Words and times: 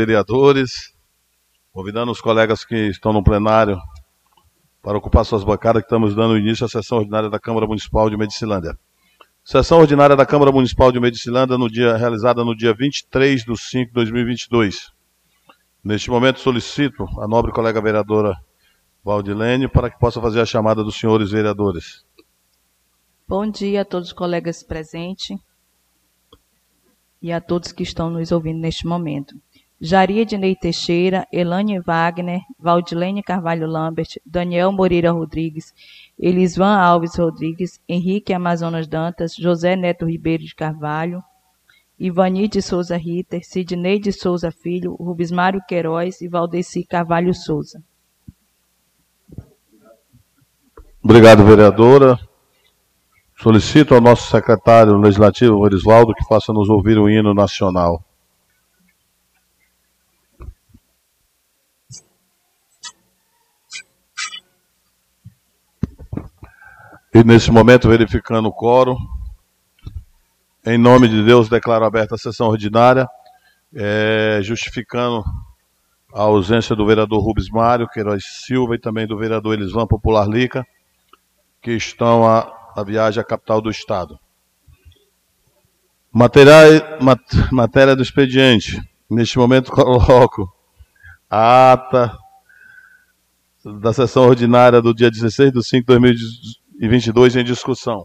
vereadores, 0.00 0.94
convidando 1.72 2.12
os 2.12 2.20
colegas 2.20 2.64
que 2.64 2.86
estão 2.86 3.12
no 3.12 3.20
plenário 3.20 3.76
para 4.80 4.96
ocupar 4.96 5.24
suas 5.24 5.42
bancadas, 5.42 5.82
que 5.82 5.86
estamos 5.86 6.14
dando 6.14 6.38
início 6.38 6.64
à 6.64 6.68
sessão 6.68 6.98
ordinária 6.98 7.28
da 7.28 7.40
Câmara 7.40 7.66
Municipal 7.66 8.08
de 8.08 8.16
Medicilândia. 8.16 8.78
Sessão 9.44 9.80
ordinária 9.80 10.14
da 10.14 10.24
Câmara 10.24 10.52
Municipal 10.52 10.92
de 10.92 11.00
Medicilândia, 11.00 11.58
no 11.58 11.68
dia, 11.68 11.96
realizada 11.96 12.44
no 12.44 12.56
dia 12.56 12.72
23 12.72 13.42
de 13.42 13.56
5 13.60 13.88
de 13.88 13.92
2022. 13.92 14.92
Neste 15.82 16.10
momento, 16.10 16.38
solicito 16.38 17.04
a 17.20 17.26
nobre 17.26 17.50
colega 17.50 17.80
vereadora 17.80 18.36
Valdilene 19.02 19.66
para 19.66 19.90
que 19.90 19.98
possa 19.98 20.20
fazer 20.20 20.40
a 20.40 20.46
chamada 20.46 20.84
dos 20.84 20.94
senhores 20.94 21.32
vereadores. 21.32 22.04
Bom 23.26 23.50
dia 23.50 23.80
a 23.80 23.84
todos 23.84 24.08
os 24.08 24.14
colegas 24.14 24.62
presentes 24.62 25.36
e 27.20 27.32
a 27.32 27.40
todos 27.40 27.72
que 27.72 27.82
estão 27.82 28.10
nos 28.10 28.30
ouvindo 28.30 28.60
neste 28.60 28.86
momento. 28.86 29.34
Jaria 29.80 30.26
Dinei 30.26 30.56
Teixeira, 30.56 31.26
Elane 31.32 31.78
Wagner, 31.80 32.40
Valdilene 32.58 33.22
Carvalho 33.22 33.66
Lambert, 33.66 34.18
Daniel 34.26 34.72
Moreira 34.72 35.12
Rodrigues, 35.12 35.72
Elisvan 36.18 36.76
Alves 36.76 37.16
Rodrigues, 37.16 37.80
Henrique 37.88 38.32
Amazonas 38.32 38.88
Dantas, 38.88 39.36
José 39.38 39.76
Neto 39.76 40.04
Ribeiro 40.04 40.42
de 40.42 40.54
Carvalho, 40.54 41.22
Ivani 41.96 42.48
de 42.48 42.60
Souza 42.60 42.96
Ritter, 42.96 43.44
Sidney 43.44 44.00
de 44.00 44.12
Souza 44.12 44.50
Filho, 44.50 44.94
Rubismário 44.94 45.62
Queiroz 45.68 46.20
e 46.20 46.28
Valdeci 46.28 46.84
Carvalho 46.84 47.32
Souza. 47.32 47.80
Obrigado, 51.02 51.44
vereadora. 51.44 52.18
Solicito 53.36 53.94
ao 53.94 54.00
nosso 54.00 54.28
secretário 54.28 54.96
legislativo, 54.98 55.58
Orisvaldo, 55.58 56.12
que 56.12 56.26
faça 56.26 56.52
nos 56.52 56.68
ouvir 56.68 56.98
o 56.98 57.08
hino 57.08 57.32
nacional. 57.32 58.04
E 67.14 67.24
nesse 67.24 67.50
momento, 67.50 67.88
verificando 67.88 68.48
o 68.48 68.52
quórum, 68.52 68.96
em 70.66 70.76
nome 70.76 71.08
de 71.08 71.24
Deus, 71.24 71.48
declaro 71.48 71.86
aberta 71.86 72.16
a 72.16 72.18
sessão 72.18 72.48
ordinária, 72.48 73.08
é, 73.74 74.40
justificando 74.42 75.24
a 76.12 76.22
ausência 76.22 76.76
do 76.76 76.84
vereador 76.84 77.22
Rubens 77.22 77.48
Mário 77.48 77.88
Queiroz 77.88 78.24
Silva 78.44 78.74
e 78.74 78.78
também 78.78 79.06
do 79.06 79.16
vereador 79.16 79.54
Elisvan 79.54 79.86
Popular 79.86 80.28
Lica, 80.28 80.66
que 81.62 81.72
estão 81.72 82.26
a, 82.26 82.52
a 82.76 82.84
viagem 82.84 83.22
à 83.22 83.24
capital 83.24 83.62
do 83.62 83.70
Estado. 83.70 84.18
Matéria, 86.12 86.98
mat, 87.00 87.20
matéria 87.50 87.96
do 87.96 88.02
expediente. 88.02 88.82
Neste 89.08 89.38
momento, 89.38 89.72
coloco 89.72 90.52
a 91.30 91.72
ata 91.72 92.18
da 93.64 93.94
sessão 93.94 94.24
ordinária 94.24 94.82
do 94.82 94.94
dia 94.94 95.10
16 95.10 95.52
de 95.52 95.64
5 95.64 95.80
de 95.80 95.86
2018 95.86 96.67
e 96.78 96.88
22 96.88 97.36
em 97.36 97.44
discussão. 97.44 98.04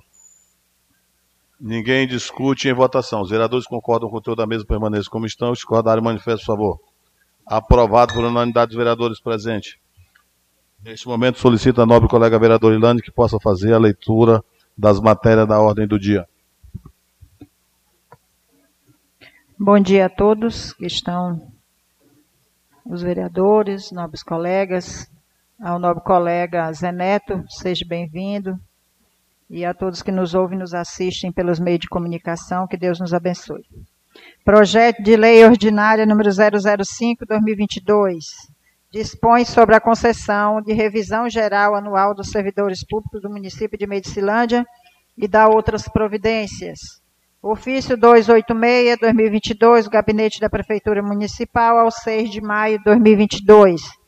Ninguém 1.59 2.07
discute 2.07 2.67
em 2.67 2.73
votação. 2.73 3.21
Os 3.21 3.30
vereadores 3.30 3.65
concordam 3.67 4.09
com 4.09 4.15
o 4.15 4.19
conteúdo 4.19 4.39
da 4.39 4.47
mesa 4.47 4.65
permaneça 4.65 5.09
como 5.09 5.25
estão. 5.25 5.53
Discordarem, 5.53 6.03
manifesto, 6.03 6.45
por 6.45 6.53
favor. 6.53 6.80
Aprovado 7.45 8.13
por 8.13 8.25
unanimidade 8.25 8.69
dos 8.69 8.77
vereadores 8.77 9.21
presentes. 9.21 9.77
Neste 10.83 11.07
momento, 11.07 11.39
solicito 11.39 11.81
a 11.81 11.85
nobre 11.85 12.09
colega 12.09 12.38
vereador 12.38 12.73
Ilane 12.73 13.02
que 13.02 13.11
possa 13.11 13.39
fazer 13.39 13.73
a 13.73 13.77
leitura 13.77 14.43
das 14.77 14.99
matérias 14.99 15.47
da 15.47 15.61
ordem 15.61 15.87
do 15.87 15.97
dia. 15.97 16.27
Bom 19.58 19.80
dia 19.80 20.08
a 20.08 20.09
todos 20.09 20.73
que 20.73 20.85
estão, 20.85 21.47
os 22.85 23.02
vereadores, 23.02 23.91
nobres 23.91 24.21
colegas, 24.21 25.09
ao 25.64 25.80
nobre 25.80 26.03
colega 26.03 26.72
Zé 26.73 26.92
Neto, 26.92 27.42
seja 27.47 27.86
bem-vindo. 27.88 28.59
E 29.50 29.64
a 29.64 29.73
todos 29.73 30.02
que 30.02 30.11
nos 30.11 30.36
ouvem 30.36 30.58
e 30.58 30.60
nos 30.60 30.73
assistem 30.73 31.32
pelos 31.32 31.58
meios 31.58 31.80
de 31.80 31.87
comunicação, 31.87 32.67
que 32.67 32.76
Deus 32.76 32.99
nos 32.99 33.14
abençoe. 33.14 33.64
Projeto 34.43 35.02
de 35.02 35.15
Lei 35.15 35.45
Ordinária 35.45 36.05
número 36.05 36.30
005-2022 36.30 38.26
dispõe 38.92 39.45
sobre 39.45 39.73
a 39.76 39.80
concessão 39.80 40.61
de 40.61 40.73
revisão 40.73 41.30
geral 41.30 41.76
anual 41.76 42.14
dos 42.14 42.30
servidores 42.30 42.86
públicos 42.86 43.21
do 43.21 43.30
município 43.30 43.77
de 43.77 43.87
Medicilândia 43.87 44.66
e 45.17 45.30
dá 45.30 45.48
outras 45.48 45.87
providências. 45.87 47.02
Ofício 47.42 47.98
286-2022, 47.98 49.89
Gabinete 49.89 50.42
da 50.42 50.49
Prefeitura 50.49 51.02
Municipal, 51.02 51.80
ao 51.80 51.89
6 51.89 52.30
de 52.30 52.42
maio 52.42 52.77
de 52.80 52.83
2022 52.83 54.02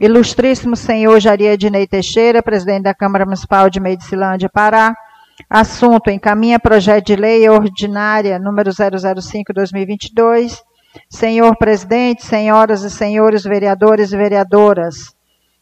Ilustríssimo 0.00 0.76
senhor 0.76 1.18
Jaria 1.18 1.54
Ednei 1.54 1.84
Teixeira, 1.84 2.40
presidente 2.40 2.84
da 2.84 2.94
Câmara 2.94 3.24
Municipal 3.24 3.68
de 3.68 3.80
Medicilândia, 3.80 4.48
Pará. 4.48 4.94
Assunto: 5.50 6.08
encaminha 6.08 6.60
projeto 6.60 7.06
de 7.06 7.16
lei 7.16 7.48
ordinária 7.48 8.38
número 8.38 8.70
005/2022. 8.70 10.62
Senhor 11.10 11.56
presidente, 11.56 12.24
senhoras 12.24 12.84
e 12.84 12.90
senhores 12.90 13.42
vereadores 13.42 14.12
e 14.12 14.16
vereadoras, 14.16 15.16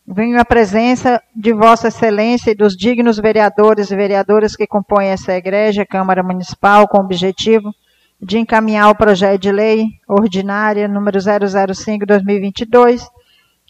venho 0.07 0.39
à 0.39 0.45
presença 0.45 1.19
de 1.35 1.55
Vossa 1.55 1.89
Excelência 1.89 2.51
e 2.51 2.55
dos 2.55 2.77
dignos 2.77 3.19
vereadores 3.19 3.91
e 3.91 3.97
vereadoras 3.97 4.55
que 4.55 4.67
compõem 4.67 5.09
essa 5.09 5.33
igreja, 5.33 5.87
Câmara 5.87 6.23
Municipal, 6.23 6.87
com 6.87 6.99
o 6.99 7.05
objetivo 7.05 7.75
de 8.21 8.39
encaminhar 8.39 8.91
o 8.91 8.95
projeto 8.95 9.41
de 9.41 9.51
lei 9.51 9.87
ordinária 10.07 10.87
número 10.87 11.19
005/2022 11.19 13.16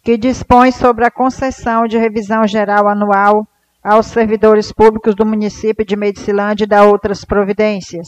que 0.06 0.16
dispõe 0.16 0.70
sobre 0.70 1.04
a 1.04 1.10
concessão 1.10 1.84
de 1.84 1.98
revisão 1.98 2.46
geral 2.46 2.86
anual 2.86 3.44
aos 3.82 4.06
servidores 4.06 4.70
públicos 4.70 5.16
do 5.16 5.26
município 5.26 5.84
de 5.84 5.96
Medicilândia 5.96 6.62
e 6.62 6.68
da 6.68 6.84
outras 6.84 7.24
providências. 7.24 8.06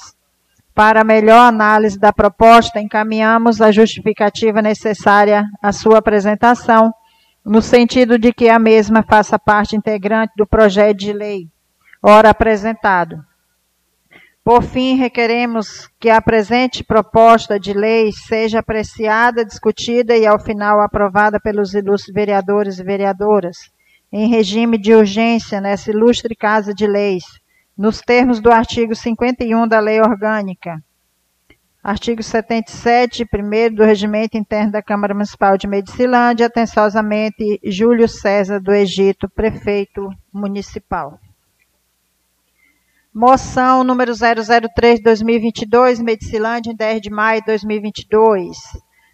Para 0.73 1.03
melhor 1.03 1.41
análise 1.41 1.99
da 1.99 2.13
proposta, 2.13 2.81
encaminhamos 2.81 3.61
a 3.61 3.73
justificativa 3.73 4.63
necessária 4.63 5.45
à 5.61 5.73
sua 5.73 5.99
apresentação, 5.99 6.95
no 7.45 7.61
sentido 7.61 8.17
de 8.17 8.33
que 8.33 8.49
a 8.49 8.61
mesma 8.61 9.03
faça 9.03 9.37
parte 9.37 9.75
integrante 9.75 10.35
do 10.37 10.47
projeto 10.47 10.99
de 10.99 11.13
lei, 11.13 11.49
ora 12.01 12.31
apresentado. 12.31 13.17
Por 14.49 14.63
fim, 14.63 14.97
requeremos 14.97 15.91
que 16.01 16.09
a 16.09 16.23
presente 16.23 16.83
proposta 16.83 17.61
de 17.61 17.75
lei 17.75 18.11
seja 18.11 18.61
apreciada, 18.61 19.45
discutida 19.45 20.17
e, 20.17 20.27
ao 20.27 20.41
final, 20.41 20.81
aprovada 20.81 21.39
pelos 21.39 21.75
ilustres 21.75 22.15
vereadores 22.15 22.79
e 22.79 22.83
vereadoras, 22.83 23.59
em 24.11 24.27
regime 24.27 24.79
de 24.79 24.95
urgência 24.95 25.61
nessa 25.61 25.91
ilustre 25.91 26.35
Casa 26.35 26.73
de 26.73 26.87
Leis, 26.87 27.25
nos 27.77 28.01
termos 28.01 28.41
do 28.41 28.51
artigo 28.51 28.95
51 28.95 29.69
da 29.69 29.81
Lei 29.81 30.01
Orgânica. 30.01 30.83
Artigo 31.85 32.23
77, 32.23 33.27
primeiro 33.27 33.75
do 33.75 33.85
Regimento 33.85 34.39
Interno 34.39 34.73
da 34.73 34.83
Câmara 34.83 35.13
Municipal 35.13 35.59
de 35.59 35.67
Medicilândia, 35.67 36.47
atenciosamente, 36.47 37.61
Júlio 37.67 38.09
César 38.09 38.59
do 38.63 38.73
Egito, 38.73 39.29
prefeito 39.29 40.09
municipal. 40.33 41.21
Moção 43.21 43.83
número 43.83 44.13
003 44.15 44.99
de 44.99 45.03
2022, 45.03 45.99
Medicilândia, 45.99 46.71
em 46.71 46.77
10 46.77 47.01
de 47.01 47.11
maio 47.11 47.41
de 47.41 47.47
2022. 47.47 48.57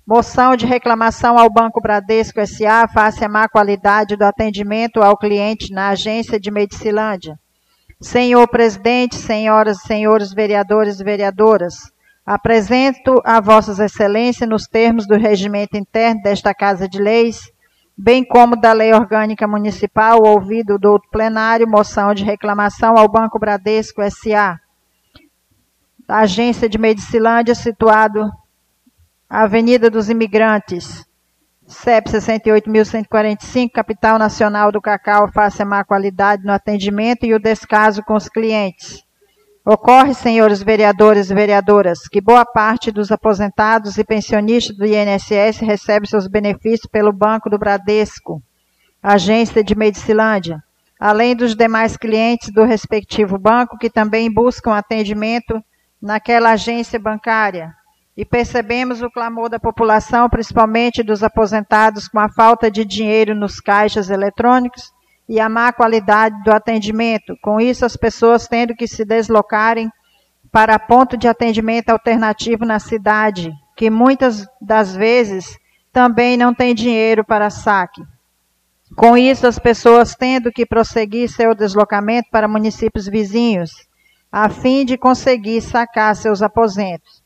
Moção 0.07 0.55
de 0.55 0.67
reclamação 0.67 1.39
ao 1.39 1.51
Banco 1.51 1.81
Bradesco 1.81 2.39
SA 2.47 2.87
face 2.87 3.25
à 3.25 3.31
má 3.31 3.49
qualidade 3.49 4.15
do 4.15 4.23
atendimento 4.23 5.03
ao 5.03 5.17
cliente 5.17 5.73
na 5.73 5.89
agência 5.89 6.39
de 6.39 6.51
Medicilândia. 6.51 7.39
Senhor 7.99 8.47
presidente, 8.47 9.15
senhoras 9.15 9.79
e 9.79 9.87
senhores 9.87 10.35
vereadores 10.35 11.01
e 11.01 11.03
vereadoras, 11.03 11.73
apresento 12.27 13.23
a 13.25 13.41
vossas 13.41 13.79
excelências, 13.79 14.47
nos 14.47 14.67
termos 14.67 15.07
do 15.07 15.17
regimento 15.17 15.79
interno 15.79 16.21
desta 16.21 16.53
Casa 16.53 16.87
de 16.87 17.01
Leis, 17.01 17.51
bem 17.97 18.25
como 18.25 18.57
da 18.57 18.73
Lei 18.73 18.93
Orgânica 18.93 19.47
Municipal, 19.47 20.23
ouvido 20.23 20.79
do 20.79 21.01
plenário, 21.11 21.69
moção 21.69 22.13
de 22.13 22.25
reclamação 22.25 22.97
ao 22.97 23.09
Banco 23.09 23.39
Bradesco 23.39 24.03
S.A., 24.03 24.59
da 26.07 26.19
Agência 26.19 26.69
de 26.69 26.77
Medicilândia, 26.77 27.55
situado 27.55 28.31
Avenida 29.29 29.89
dos 29.89 30.11
Imigrantes, 30.11 31.07
CEP 31.67 32.11
68.145, 32.11 33.71
capital 33.73 34.19
nacional 34.19 34.71
do 34.71 34.83
cacau, 34.83 35.33
face 35.33 35.63
a 35.63 35.65
má 35.65 35.83
qualidade 35.83 36.45
no 36.45 36.53
atendimento 36.53 37.25
e 37.25 37.33
o 37.33 37.39
descaso 37.39 38.03
com 38.03 38.15
os 38.15 38.29
clientes. 38.29 39.04
Ocorre, 39.67 40.13
senhores 40.13 40.63
vereadores 40.63 41.31
e 41.31 41.35
vereadoras, 41.35 42.07
que 42.07 42.21
boa 42.21 42.45
parte 42.45 42.93
dos 42.93 43.11
aposentados 43.11 43.97
e 43.97 44.05
pensionistas 44.05 44.77
do 44.77 44.85
INSS 44.85 45.61
recebe 45.61 46.07
seus 46.07 46.27
benefícios 46.27 46.87
pelo 46.87 47.11
Banco 47.11 47.49
do 47.49 47.59
Bradesco, 47.59 48.43
agência 49.03 49.65
de 49.65 49.75
Medicilândia, 49.75 50.63
além 51.01 51.35
dos 51.35 51.57
demais 51.57 51.97
clientes 51.97 52.53
do 52.53 52.63
respectivo 52.63 53.39
banco 53.39 53.79
que 53.79 53.89
também 53.89 54.31
buscam 54.31 54.75
atendimento 54.75 55.59
naquela 56.01 56.51
agência 56.51 56.99
bancária. 56.99 57.73
e 58.17 58.25
percebemos 58.25 59.03
o 59.03 59.11
clamor 59.11 59.49
da 59.49 59.59
população, 59.59 60.29
principalmente 60.29 61.03
dos 61.03 61.25
aposentados, 61.25 62.07
com 62.07 62.21
a 62.21 62.29
falta 62.29 62.71
de 62.71 62.85
dinheiro 62.85 63.35
nos 63.35 63.61
caixas 63.61 64.09
eletrônicos 64.09 64.94
e 65.29 65.41
a 65.41 65.49
má 65.49 65.73
qualidade 65.73 66.43
do 66.43 66.53
atendimento. 66.53 67.37
Com 67.43 67.61
isso, 67.61 67.85
as 67.85 67.97
pessoas 67.97 68.47
tendo 68.47 68.75
que 68.75 68.87
se 68.87 69.05
deslocarem 69.05 69.91
para 70.53 70.79
ponto 70.79 71.17
de 71.17 71.27
atendimento 71.27 71.91
alternativo 71.91 72.65
na 72.65 72.79
cidade, 72.79 73.53
que 73.77 73.91
muitas 73.91 74.47
das 74.61 74.95
vezes 74.95 75.59
também 75.93 76.37
não 76.37 76.55
tem 76.55 76.75
dinheiro 76.75 77.25
para 77.25 77.51
saque. 77.51 78.03
Com 78.95 79.17
isso, 79.17 79.47
as 79.47 79.59
pessoas 79.59 80.15
tendo 80.15 80.53
que 80.53 80.67
prosseguir 80.67 81.29
seu 81.29 81.55
deslocamento 81.55 82.29
para 82.31 82.47
municípios 82.47 83.07
vizinhos, 83.07 83.71
a 84.31 84.49
fim 84.49 84.85
de 84.85 84.97
conseguir 84.97 85.61
sacar 85.61 86.15
seus 86.15 86.43
aposentos. 86.43 87.23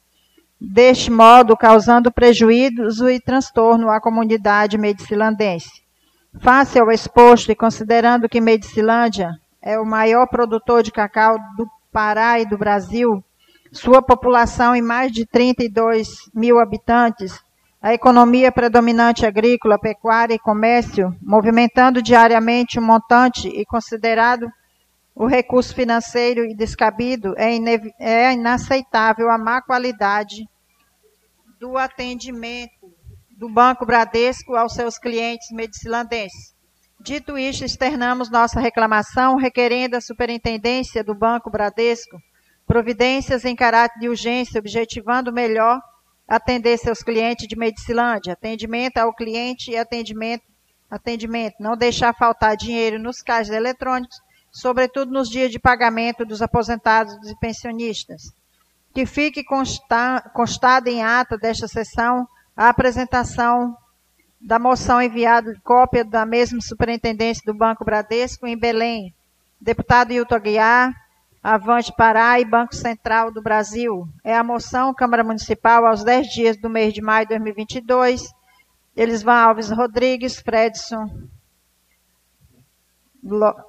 Deste 0.61 1.11
modo, 1.11 1.57
causando 1.57 2.11
prejuízo 2.11 3.09
e 3.09 3.21
transtorno 3.21 3.91
à 3.91 4.01
comunidade 4.01 4.79
medicilandense. 4.79 5.88
Face 6.37 6.79
ao 6.79 6.91
exposto 6.91 7.51
e 7.51 7.57
considerando 7.57 8.29
que 8.29 8.41
Medicilândia 8.41 9.33
é 9.63 9.79
o 9.79 9.87
maior 9.87 10.27
produtor 10.27 10.83
de 10.83 10.93
cacau 10.93 11.37
do 11.57 11.67
Pará 11.91 12.39
e 12.39 12.47
do 12.47 12.59
Brasil, 12.59 13.25
sua 13.73 14.03
população 14.03 14.75
em 14.75 14.83
mais 14.83 15.11
de 15.11 15.27
32 15.27 16.31
mil 16.35 16.59
habitantes, 16.59 17.43
a 17.81 17.95
economia 17.95 18.53
predominante 18.53 19.25
agrícola, 19.25 19.79
pecuária 19.79 20.35
e 20.35 20.39
comércio, 20.39 21.17
movimentando 21.23 22.03
diariamente 22.03 22.79
um 22.79 22.83
montante 22.83 23.49
e 23.49 23.65
considerado 23.65 24.49
o 25.15 25.27
recurso 25.27 25.75
financeiro 25.75 26.45
e 26.45 26.55
descabido, 26.55 27.35
é, 27.37 27.51
é 27.99 28.33
inaceitável 28.33 29.31
a 29.31 29.39
má 29.39 29.63
qualidade 29.63 30.49
do 31.59 31.77
atendimento 31.77 32.78
do 33.39 33.49
Banco 33.49 33.87
Bradesco 33.87 34.57
aos 34.57 34.75
seus 34.75 34.99
clientes 34.99 35.47
medicilandenses. 35.53 36.53
Dito 37.01 37.39
isto, 37.39 37.65
externamos 37.65 38.29
nossa 38.29 38.59
reclamação, 38.59 39.37
requerendo 39.37 39.97
à 39.97 40.01
Superintendência 40.01 41.05
do 41.05 41.15
Banco 41.15 41.49
Bradesco 41.49 42.19
providências 42.67 43.45
em 43.45 43.55
caráter 43.55 44.01
de 44.01 44.09
urgência, 44.09 44.59
objetivando 44.59 45.33
melhor 45.33 45.81
atender 46.27 46.77
seus 46.79 47.01
clientes 47.01 47.47
de 47.47 47.57
Medicilândia, 47.57 48.33
atendimento 48.33 48.99
ao 48.99 49.15
cliente 49.15 49.71
e 49.71 49.77
atendimento, 49.77 50.43
atendimento, 50.91 51.55
não 51.61 51.77
deixar 51.77 52.13
faltar 52.15 52.57
dinheiro 52.57 52.99
nos 52.99 53.23
caixas 53.23 53.55
eletrônicos, 53.55 54.19
sobretudo 54.51 55.13
nos 55.13 55.31
dias 55.31 55.53
de 55.53 55.61
pagamento 55.61 56.27
dos 56.27 56.43
aposentados 56.43 57.15
e 57.31 57.39
pensionistas. 57.39 58.21
Que 58.93 59.07
fique 59.07 59.45
consta, 59.45 60.29
constado 60.35 60.89
em 60.89 61.05
ata 61.05 61.39
desta 61.39 61.69
sessão 61.69 62.27
a 62.59 62.71
apresentação 62.71 63.77
da 64.41 64.59
moção 64.59 65.01
enviada 65.01 65.55
cópia 65.63 66.05
da 66.05 66.27
mesma 66.27 66.61
superintendência 66.61 67.41
do 67.47 67.57
Banco 67.57 67.85
Bradesco 67.85 68.49
em 68.49 68.59
Belém. 68.59 69.15
Deputado 69.61 70.11
Hilton 70.11 70.35
Aguiar, 70.35 70.93
Avante 71.41 71.93
Pará 71.97 72.41
e 72.41 72.45
Banco 72.45 72.75
Central 72.75 73.31
do 73.31 73.41
Brasil. 73.41 74.09
É 74.25 74.37
a 74.37 74.43
moção 74.43 74.93
Câmara 74.93 75.23
Municipal 75.23 75.87
aos 75.87 76.03
10 76.03 76.27
dias 76.27 76.57
do 76.57 76.69
mês 76.69 76.93
de 76.93 77.01
maio 77.01 77.27
de 77.27 77.35
2022. 77.37 78.29
Elisvan 78.97 79.35
Alves 79.35 79.71
Rodrigues, 79.71 80.41
Fredson 80.41 81.07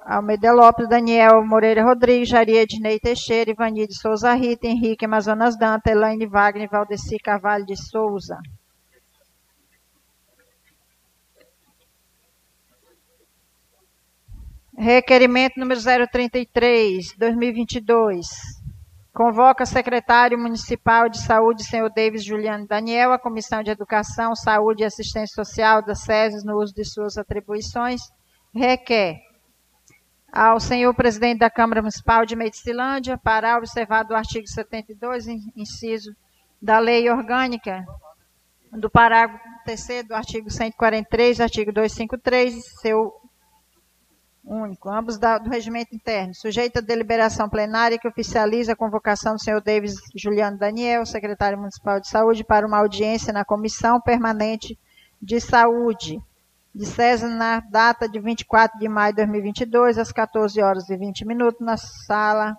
Almeida 0.04 0.52
Lopes, 0.52 0.88
Daniel 0.88 1.46
Moreira 1.46 1.84
Rodrigues, 1.84 2.28
Jaria 2.28 2.62
Ednei 2.62 2.98
Teixeira, 2.98 3.52
Ivani 3.52 3.86
de 3.86 3.94
Souza 3.94 4.34
Rita, 4.34 4.66
Henrique 4.66 5.04
Amazonas 5.04 5.56
Danta, 5.56 5.92
Elaine 5.92 6.26
Wagner, 6.26 6.68
Valdeci 6.68 7.18
Carvalho 7.18 7.64
de 7.64 7.76
Souza. 7.76 8.36
Requerimento 14.80 15.60
número 15.60 15.78
033, 15.78 17.14
2022. 17.18 18.26
Convoca 19.12 19.66
secretário 19.66 20.38
municipal 20.38 21.06
de 21.06 21.18
saúde, 21.18 21.64
senhor 21.64 21.90
Davis 21.90 22.24
Juliano 22.24 22.66
Daniel, 22.66 23.12
a 23.12 23.18
Comissão 23.18 23.62
de 23.62 23.70
Educação, 23.70 24.34
Saúde 24.34 24.82
e 24.82 24.86
Assistência 24.86 25.34
Social 25.34 25.82
da 25.84 25.94
SESES 25.94 26.44
no 26.44 26.56
uso 26.56 26.72
de 26.74 26.82
suas 26.86 27.18
atribuições. 27.18 28.00
Requer 28.54 29.20
ao 30.32 30.58
senhor 30.58 30.94
presidente 30.94 31.40
da 31.40 31.50
Câmara 31.50 31.82
Municipal 31.82 32.24
de 32.24 32.34
Medicilândia, 32.34 33.18
para 33.18 33.58
observar 33.58 34.04
do 34.04 34.14
artigo 34.14 34.48
72, 34.48 35.26
inciso 35.54 36.16
da 36.60 36.78
Lei 36.78 37.10
Orgânica, 37.10 37.84
do 38.72 38.88
parágrafo 38.88 39.44
3 39.66 40.08
do 40.08 40.14
artigo 40.14 40.50
143, 40.50 41.38
artigo 41.38 41.70
253, 41.70 42.80
seu 42.80 43.19
único, 44.44 44.88
ambos 44.88 45.18
da, 45.18 45.38
do 45.38 45.50
regimento 45.50 45.94
interno, 45.94 46.34
sujeito 46.34 46.78
à 46.78 46.80
deliberação 46.80 47.48
plenária 47.48 47.98
que 47.98 48.08
oficializa 48.08 48.72
a 48.72 48.76
convocação 48.76 49.34
do 49.34 49.42
senhor 49.42 49.60
Davis 49.60 49.94
Juliano 50.14 50.58
Daniel, 50.58 51.04
secretário 51.06 51.58
municipal 51.58 52.00
de 52.00 52.08
saúde, 52.08 52.44
para 52.44 52.66
uma 52.66 52.78
audiência 52.78 53.32
na 53.32 53.44
Comissão 53.44 54.00
Permanente 54.00 54.78
de 55.20 55.40
Saúde 55.40 56.20
de 56.74 56.86
César 56.86 57.28
na 57.28 57.60
data 57.60 58.08
de 58.08 58.18
24 58.20 58.78
de 58.78 58.88
maio 58.88 59.12
de 59.12 59.16
2022, 59.16 59.98
às 59.98 60.12
14 60.12 60.62
horas 60.62 60.88
e 60.88 60.96
20 60.96 61.26
minutos, 61.26 61.60
na 61.60 61.76
sala 61.76 62.56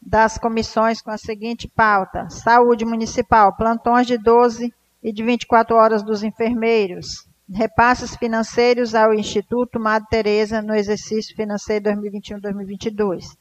das 0.00 0.36
comissões 0.36 1.00
com 1.00 1.10
a 1.10 1.18
seguinte 1.18 1.66
pauta: 1.66 2.28
Saúde 2.28 2.84
Municipal, 2.84 3.56
plantões 3.56 4.06
de 4.06 4.18
12 4.18 4.72
e 5.02 5.12
de 5.12 5.22
24 5.24 5.74
horas 5.74 6.02
dos 6.02 6.22
enfermeiros 6.22 7.26
repasses 7.52 8.16
financeiros 8.16 8.94
ao 8.94 9.12
Instituto 9.12 9.78
Madre 9.78 10.08
Teresa 10.08 10.62
no 10.62 10.74
exercício 10.74 11.36
financeiro 11.36 11.90
2021-2022. 11.90 13.36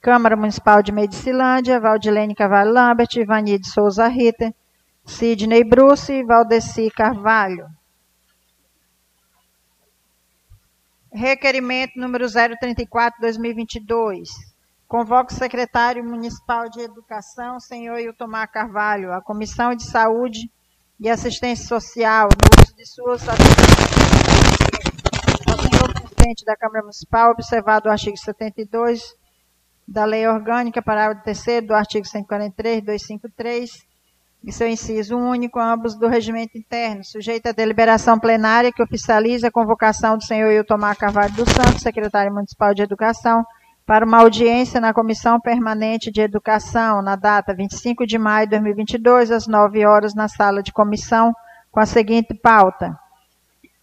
Câmara 0.00 0.34
Municipal 0.34 0.82
de 0.82 0.90
Medicilândia, 0.90 1.78
Valdilene 1.78 2.34
Cavalho 2.34 2.72
Lambert, 2.72 3.14
Ivani 3.14 3.58
de 3.58 3.68
Souza 3.68 4.08
Rita, 4.08 4.52
Sidney 5.04 5.62
Bruce, 5.62 6.24
Valdeci 6.24 6.90
Carvalho. 6.90 7.66
Requerimento 11.12 12.00
número 12.00 12.24
034-2022. 12.24 14.30
Convoco 14.88 15.30
o 15.30 15.36
secretário 15.36 16.02
municipal 16.02 16.68
de 16.68 16.80
Educação, 16.80 17.60
senhor 17.60 17.98
Iltomar 17.98 18.50
Carvalho, 18.50 19.12
a 19.12 19.22
Comissão 19.22 19.74
de 19.74 19.84
Saúde 19.84 20.50
e 21.00 21.08
Assistência 21.08 21.66
Social, 21.66 22.28
no 22.28 22.62
uso 22.62 22.76
de 22.76 22.86
suas 22.86 23.28
ao 23.28 23.36
senhor 25.58 25.92
presidente 25.92 26.44
da 26.44 26.56
Câmara 26.56 26.82
Municipal, 26.82 27.30
observado 27.32 27.88
o 27.88 27.92
artigo 27.92 28.16
72 28.16 29.02
da 29.86 30.04
Lei 30.04 30.26
Orgânica, 30.26 30.80
parágrafo 30.80 31.24
3 31.24 31.66
do 31.66 31.74
artigo 31.74 32.06
143, 32.06 32.84
253, 32.84 33.70
e 34.44 34.52
seu 34.52 34.68
inciso 34.68 35.16
único, 35.16 35.60
ambos 35.60 35.96
do 35.96 36.08
regimento 36.08 36.58
interno, 36.58 37.04
sujeito 37.04 37.46
à 37.46 37.52
deliberação 37.52 38.18
plenária 38.18 38.72
que 38.72 38.82
oficializa 38.82 39.48
a 39.48 39.52
convocação 39.52 40.16
do 40.16 40.24
senhor 40.24 40.50
Iltomar 40.50 40.96
Carvalho 40.96 41.32
dos 41.34 41.48
Santos, 41.48 41.80
secretário 41.80 42.32
municipal 42.32 42.74
de 42.74 42.82
Educação, 42.82 43.44
para 43.86 44.04
uma 44.04 44.20
audiência 44.20 44.80
na 44.80 44.92
Comissão 44.94 45.40
Permanente 45.40 46.10
de 46.10 46.20
Educação, 46.20 47.02
na 47.02 47.16
data 47.16 47.54
25 47.54 48.06
de 48.06 48.18
maio 48.18 48.46
de 48.46 48.50
2022, 48.52 49.30
às 49.30 49.46
9 49.46 49.84
horas, 49.84 50.14
na 50.14 50.28
sala 50.28 50.62
de 50.62 50.72
comissão, 50.72 51.34
com 51.70 51.80
a 51.80 51.86
seguinte 51.86 52.34
pauta: 52.34 52.96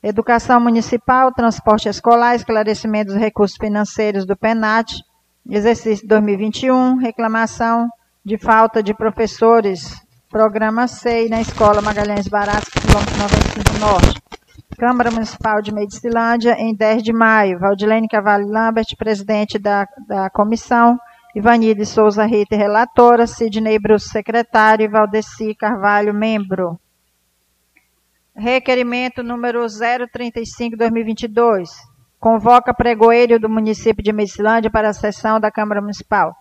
Educação 0.02 0.60
Municipal, 0.60 1.34
Transporte 1.34 1.90
Escolar, 1.90 2.36
Esclarecimento 2.36 3.12
dos 3.12 3.20
Recursos 3.20 3.58
Financeiros 3.58 4.26
do 4.26 4.38
PENAT, 4.38 5.04
exercício 5.50 6.08
2021, 6.08 6.98
reclamação 6.98 7.90
de 8.24 8.38
falta 8.38 8.82
de 8.82 8.94
professores, 8.94 10.02
programa 10.30 10.88
SEI, 10.88 11.28
na 11.28 11.42
Escola 11.42 11.82
Magalhães 11.82 12.28
Baratos, 12.28 12.70
quilômetro 12.70 13.18
95 13.18 13.80
Norte. 13.80 14.39
Câmara 14.80 15.12
Municipal 15.12 15.62
de 15.62 15.74
Medicilândia, 15.74 16.56
em 16.58 16.74
10 16.74 17.04
de 17.04 17.12
maio. 17.12 17.60
Valdilene 17.60 18.08
Cavalho 18.08 18.48
Lambert, 18.48 18.96
presidente 18.98 19.60
da, 19.60 19.86
da 20.08 20.30
comissão. 20.30 20.98
Ivanide 21.36 21.86
Souza 21.86 22.26
Rita, 22.26 22.56
relatora. 22.56 23.28
Sidney 23.28 23.78
Bruce, 23.78 24.08
secretário. 24.08 24.86
E 24.86 24.88
Valdeci 24.88 25.54
Carvalho, 25.54 26.14
membro. 26.14 26.80
Requerimento 28.34 29.22
número 29.22 29.66
035-2022. 29.66 31.68
Convoca 32.18 32.74
pregoeiro 32.74 33.38
do 33.38 33.50
município 33.50 34.02
de 34.02 34.14
Medicilândia 34.14 34.72
para 34.72 34.88
a 34.88 34.94
sessão 34.94 35.42
da 35.42 35.52
Câmara 35.52 35.82
Municipal. 35.82 36.34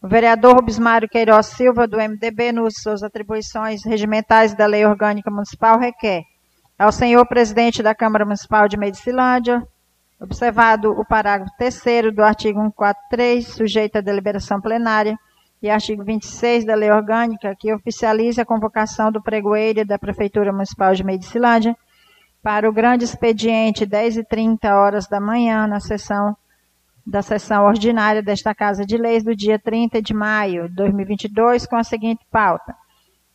O 0.00 0.06
vereador 0.06 0.54
Rubismário 0.54 1.08
Queiroz 1.08 1.46
Silva, 1.46 1.88
do 1.88 1.96
MDB, 1.96 2.52
nos 2.52 2.74
suas 2.80 3.02
atribuições 3.02 3.84
regimentais 3.84 4.54
da 4.54 4.66
Lei 4.66 4.86
Orgânica 4.86 5.28
Municipal, 5.28 5.76
requer 5.76 6.22
ao 6.80 6.90
senhor 6.90 7.26
presidente 7.26 7.82
da 7.82 7.94
Câmara 7.94 8.24
Municipal 8.24 8.66
de 8.66 8.78
Medicilândia, 8.78 9.62
observado 10.18 10.90
o 10.92 11.04
parágrafo 11.04 11.52
3 11.58 12.10
do 12.10 12.22
artigo 12.22 12.58
143, 12.58 13.46
sujeito 13.48 13.96
à 13.96 14.00
deliberação 14.00 14.58
plenária, 14.62 15.14
e 15.62 15.68
artigo 15.68 16.02
26 16.02 16.64
da 16.64 16.74
Lei 16.74 16.90
Orgânica, 16.90 17.54
que 17.54 17.70
oficializa 17.70 18.40
a 18.40 18.46
convocação 18.46 19.12
do 19.12 19.22
pregoeiro 19.22 19.84
da 19.84 19.98
Prefeitura 19.98 20.54
Municipal 20.54 20.94
de 20.94 21.04
Medicilândia 21.04 21.76
para 22.42 22.66
o 22.66 22.72
grande 22.72 23.04
expediente 23.04 23.84
10 23.84 24.16
e 24.16 24.24
30 24.24 24.74
horas 24.74 25.06
da 25.06 25.20
manhã 25.20 25.66
na 25.66 25.80
sessão 25.80 26.34
da 27.06 27.20
sessão 27.20 27.66
ordinária 27.66 28.22
desta 28.22 28.54
Casa 28.54 28.86
de 28.86 28.96
Leis 28.96 29.22
do 29.22 29.36
dia 29.36 29.58
30 29.58 30.00
de 30.00 30.14
maio 30.14 30.66
de 30.66 30.76
2022 30.76 31.66
com 31.66 31.76
a 31.76 31.84
seguinte 31.84 32.24
pauta: 32.30 32.74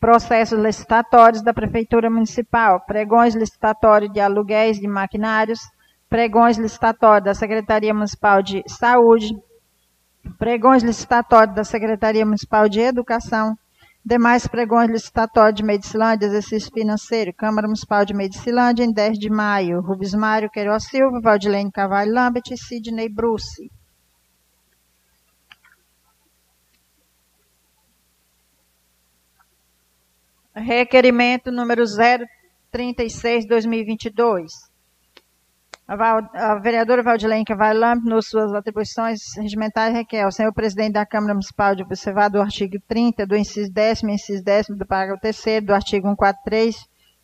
processos 0.06 0.60
licitatórios 0.60 1.42
da 1.42 1.52
Prefeitura 1.52 2.12
Municipal, 2.12 2.80
pregões 2.86 3.34
licitatórios 3.34 4.14
de 4.14 4.20
aluguéis 4.20 4.80
de 4.80 4.88
maquinários, 4.88 5.60
pregões 6.08 6.60
licitatórios 6.60 7.26
da 7.26 7.34
Secretaria 7.34 7.92
Municipal 7.92 8.44
de 8.44 8.62
Saúde, 8.68 9.36
pregões 10.38 10.84
licitatórios 10.84 11.56
da 11.56 11.64
Secretaria 11.64 12.24
Municipal 12.24 12.70
de 12.70 12.82
Educação, 12.82 13.56
demais 14.06 14.46
pregões 14.46 14.92
licitatórios 14.92 15.56
de 15.56 15.64
Medicilândia, 15.64 16.28
exercício 16.28 16.72
financeiro, 16.72 17.34
Câmara 17.36 17.66
Municipal 17.66 18.06
de 18.06 18.14
Medicilândia, 18.14 18.84
em 18.84 18.94
10 18.94 19.18
de 19.18 19.32
maio, 19.32 19.82
Rubens 19.82 20.14
Mário 20.14 20.52
Queiroz 20.52 20.84
Silva, 20.84 21.20
Valdilene 21.20 21.72
Cavalho 21.72 22.14
Lambert 22.14 22.52
e 22.52 22.58
Sidney 22.58 23.10
Bruce. 23.10 23.72
Requerimento 30.56 31.52
número 31.52 31.84
036-2022 32.74 34.48
a, 35.88 36.52
a 36.52 36.56
vereadora 36.56 37.04
Valdilene 37.04 37.46
Cavalhamp, 37.46 38.04
nos 38.06 38.28
suas 38.28 38.52
atribuições 38.54 39.20
regimentais, 39.38 39.94
requer 39.94 40.24
ao 40.24 40.32
senhor 40.32 40.52
presidente 40.52 40.94
da 40.94 41.06
Câmara 41.06 41.34
Municipal 41.34 41.76
de 41.76 41.84
observar 41.84 42.30
do 42.30 42.42
artigo 42.42 42.78
30, 42.88 43.26
do 43.28 43.36
inciso 43.36 43.72
10, 43.72 44.04
inciso 44.04 44.44
10 44.44 44.68
do 44.70 44.86
parágrafo 44.86 45.22
3 45.22 45.64
do 45.64 45.74
artigo 45.74 46.08
143, 46.08 46.76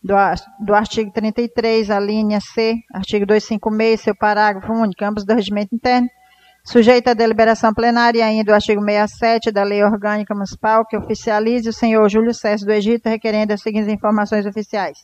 do, 0.04 0.14
do 0.60 0.76
artigo 0.76 1.12
33, 1.12 1.90
a 1.90 2.00
linha 2.00 2.40
C, 2.40 2.76
artigo 2.94 3.26
256, 3.26 4.02
seu 4.02 4.16
parágrafo 4.16 4.72
único, 4.72 5.04
ambos 5.04 5.26
do 5.26 5.34
regimento 5.34 5.74
interno, 5.74 6.08
sujeito 6.64 7.10
à 7.10 7.14
deliberação 7.14 7.74
plenária 7.74 8.26
ainda 8.26 8.52
o 8.52 8.56
artigo 8.56 8.82
67 8.82 9.52
da 9.52 9.64
Lei 9.64 9.84
Orgânica 9.84 10.34
Municipal, 10.34 10.86
que 10.86 10.98
oficialize 10.98 11.68
o 11.68 11.74
senhor 11.74 12.10
Júlio 12.10 12.34
César 12.34 12.66
do 12.66 12.72
Egito, 12.72 13.10
requerendo 13.10 13.54
as 13.54 13.62
seguintes 13.62 13.92
informações 13.92 14.46
oficiais. 14.46 14.98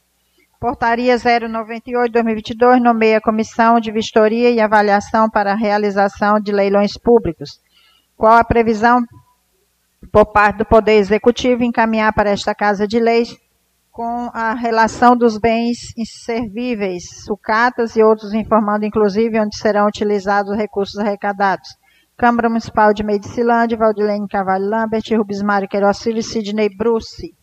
Portaria 0.60 1.16
098-2022 1.16 2.80
nomeia 2.82 3.22
Comissão 3.22 3.80
de 3.80 3.92
Vistoria 3.92 4.50
e 4.50 4.60
Avaliação 4.60 5.30
para 5.30 5.52
a 5.52 5.56
realização 5.56 6.40
de 6.40 6.52
leilões 6.52 6.94
públicos. 6.98 7.60
Qual 8.16 8.34
a 8.34 8.44
previsão 8.44 9.04
por 10.12 10.26
parte 10.26 10.58
do 10.58 10.66
Poder 10.66 10.94
Executivo 10.94 11.64
encaminhar 11.64 12.12
para 12.14 12.32
esta 12.32 12.56
Casa 12.56 12.88
de 12.88 13.00
Leis 13.00 13.36
com 13.98 14.30
a 14.32 14.54
relação 14.54 15.18
dos 15.18 15.40
bens 15.40 15.92
inservíveis, 15.98 17.24
sucatas 17.26 17.96
e 17.96 18.04
outros, 18.04 18.32
informando 18.32 18.86
inclusive 18.86 19.40
onde 19.40 19.58
serão 19.58 19.88
utilizados 19.88 20.52
os 20.52 20.56
recursos 20.56 21.00
arrecadados. 21.00 21.68
Câmara 22.16 22.48
Municipal 22.48 22.94
de 22.94 23.04
Medicilândia, 23.04 23.76
Valdilene 23.76 24.28
Carvalho 24.28 24.70
Lambert, 24.70 25.04
Rubens 25.18 25.42
Mário 25.42 25.68
Queiroz 25.68 26.06
e 26.06 26.22
Sidney 26.22 26.70
Bruce. 26.78 27.34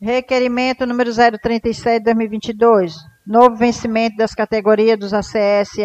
Requerimento 0.00 0.86
número 0.86 1.10
037-2022. 1.10 2.92
Novo 3.26 3.56
vencimento 3.56 4.16
das 4.16 4.36
categorias 4.36 4.96
dos 4.96 5.12
ACS 5.12 5.80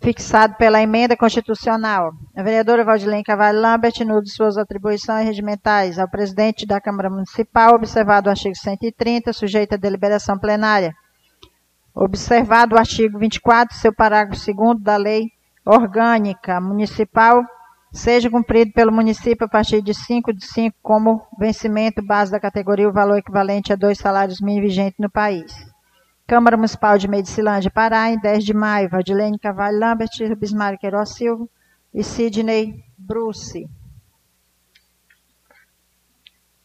fixado 0.00 0.54
pela 0.56 0.82
emenda 0.82 1.16
constitucional. 1.16 2.12
A 2.34 2.42
vereadora 2.42 2.84
Valdilene 2.84 3.22
Cavalho 3.22 3.60
Lambert, 3.60 4.00
no 4.00 4.22
de 4.22 4.30
suas 4.30 4.56
atribuições 4.56 5.26
regimentais 5.26 5.98
ao 5.98 6.08
presidente 6.08 6.66
da 6.66 6.80
Câmara 6.80 7.10
Municipal, 7.10 7.74
observado 7.74 8.28
o 8.28 8.30
artigo 8.30 8.56
130, 8.56 9.32
sujeito 9.32 9.74
à 9.74 9.76
deliberação 9.76 10.38
plenária. 10.38 10.94
Observado 11.94 12.74
o 12.74 12.78
artigo 12.78 13.18
24, 13.18 13.76
seu 13.76 13.92
parágrafo 13.92 14.40
2 14.54 14.80
da 14.82 14.96
Lei 14.96 15.26
Orgânica 15.64 16.60
Municipal 16.60 17.44
seja 17.92 18.30
cumprido 18.30 18.72
pelo 18.72 18.92
município 18.92 19.44
a 19.44 19.48
partir 19.48 19.82
de 19.82 19.92
5 19.92 20.32
de 20.32 20.46
5 20.46 20.76
como 20.80 21.26
vencimento 21.38 22.00
base 22.00 22.30
da 22.30 22.40
categoria 22.40 22.88
o 22.88 22.92
valor 22.92 23.18
equivalente 23.18 23.72
a 23.72 23.76
dois 23.76 23.98
salários 23.98 24.40
mínimos 24.40 24.70
vigentes 24.70 24.98
no 24.98 25.10
país. 25.10 25.69
Câmara 26.30 26.56
Municipal 26.56 26.96
de 26.96 27.08
Medicilândia, 27.08 27.72
Pará, 27.72 28.08
em 28.08 28.16
10 28.16 28.44
de 28.44 28.54
maio, 28.54 28.88
Valdilene 28.88 29.36
Cavalho 29.36 29.80
Lambert, 29.80 30.12
Bismarck 30.38 30.78
Queiroz 30.78 31.08
Silva 31.08 31.44
e 31.92 32.04
Sidney 32.04 32.84
Bruce. 32.96 33.68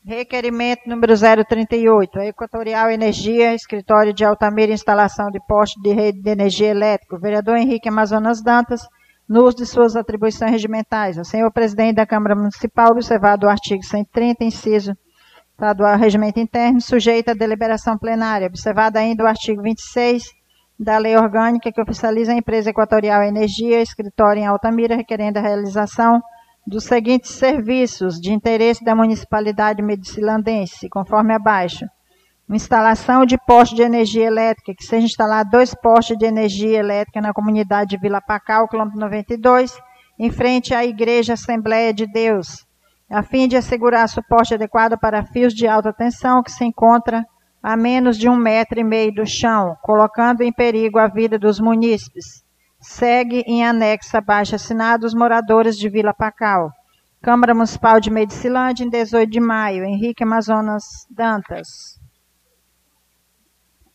Requerimento 0.06 0.88
número 0.88 1.16
038, 1.18 2.20
a 2.20 2.26
Equatorial 2.28 2.92
Energia, 2.92 3.56
Escritório 3.56 4.14
de 4.14 4.24
Altamira, 4.24 4.72
Instalação 4.72 5.32
de 5.32 5.40
Poste 5.48 5.82
de 5.82 5.92
Rede 5.92 6.22
de 6.22 6.30
Energia 6.30 6.70
Elétrica. 6.70 7.18
Vereador 7.18 7.58
Henrique 7.58 7.90
Amazonas 7.90 8.44
Dantas 8.44 8.88
no 9.28 9.46
uso 9.46 9.58
de 9.58 9.66
suas 9.66 9.96
atribuições 9.96 10.52
regimentais. 10.52 11.18
O 11.18 11.26
senhor 11.26 11.52
presidente 11.52 11.96
da 11.96 12.06
Câmara 12.06 12.36
Municipal, 12.36 12.92
observado 12.92 13.48
o 13.48 13.50
artigo 13.50 13.82
130, 13.82 14.44
inciso 14.44 14.96
tá, 15.58 15.74
do 15.74 15.84
regimento 15.96 16.40
interno, 16.40 16.82
sujeito 16.82 17.30
à 17.30 17.34
deliberação 17.34 17.98
plenária. 17.98 18.48
Observado 18.48 18.98
ainda 18.98 19.24
o 19.24 19.28
artigo 19.28 19.62
26 19.62 20.24
da 20.80 20.98
lei 20.98 21.16
orgânica 21.16 21.72
que 21.72 21.82
oficializa 21.82 22.34
a 22.34 22.36
empresa 22.36 22.70
Equatorial 22.70 23.24
Energia, 23.24 23.82
escritório 23.82 24.42
em 24.42 24.46
Altamira, 24.46 24.96
requerendo 24.96 25.40
a 25.40 25.42
realização 25.42 26.22
dos 26.68 26.84
seguintes 26.84 27.32
serviços 27.32 28.20
de 28.20 28.34
interesse 28.34 28.84
da 28.84 28.96
municipalidade 28.96 29.82
medicilandense, 29.82 30.90
conforme 30.90 31.34
abaixo 31.34 31.86
instalação 32.54 33.26
de 33.26 33.38
poste 33.38 33.76
de 33.76 33.82
energia 33.82 34.26
elétrica, 34.28 34.76
que 34.76 34.86
seja 34.86 35.06
instalado 35.06 35.50
dois 35.50 35.74
postes 35.74 36.18
de 36.18 36.26
energia 36.26 36.78
elétrica 36.78 37.20
na 37.20 37.34
comunidade 37.34 37.92
de 37.92 37.98
Vila 37.98 38.22
Pacal, 38.22 38.68
quilômetro 38.68 39.00
92, 39.00 39.76
em 40.20 40.30
frente 40.30 40.74
à 40.74 40.86
Igreja 40.86 41.34
Assembleia 41.34 41.94
de 41.94 42.06
Deus, 42.06 42.66
a 43.10 43.22
fim 43.22 43.48
de 43.48 43.56
assegurar 43.56 44.10
suporte 44.10 44.56
adequado 44.56 44.98
para 44.98 45.26
fios 45.26 45.54
de 45.54 45.68
alta 45.68 45.94
tensão 45.94 46.42
que 46.42 46.52
se 46.52 46.66
encontra 46.66 47.24
a 47.62 47.76
menos 47.76 48.18
de 48.18 48.30
um 48.30 48.36
metro 48.36 48.80
e 48.80 48.84
meio 48.84 49.14
do 49.14 49.26
chão, 49.26 49.76
colocando 49.82 50.42
em 50.42 50.54
perigo 50.54 51.00
a 51.00 51.08
vida 51.08 51.40
dos 51.40 51.60
munícipes. 51.60 52.44
Segue 52.80 53.44
em 53.48 53.66
anexo 53.66 54.16
abaixo 54.16 54.56
assinado 54.56 55.06
os 55.06 55.16
moradores 55.16 55.78
de 55.78 55.90
Vila 55.90 56.14
Pacal. 56.14 56.72
Câmara 57.22 57.56
Municipal 57.56 58.00
de 58.00 58.12
Medicilândia, 58.12 58.84
em 58.84 58.90
18 58.90 59.32
de 59.32 59.40
maio. 59.40 59.84
Henrique 59.84 60.24
Amazonas 60.24 60.84
Dantas. 61.10 61.68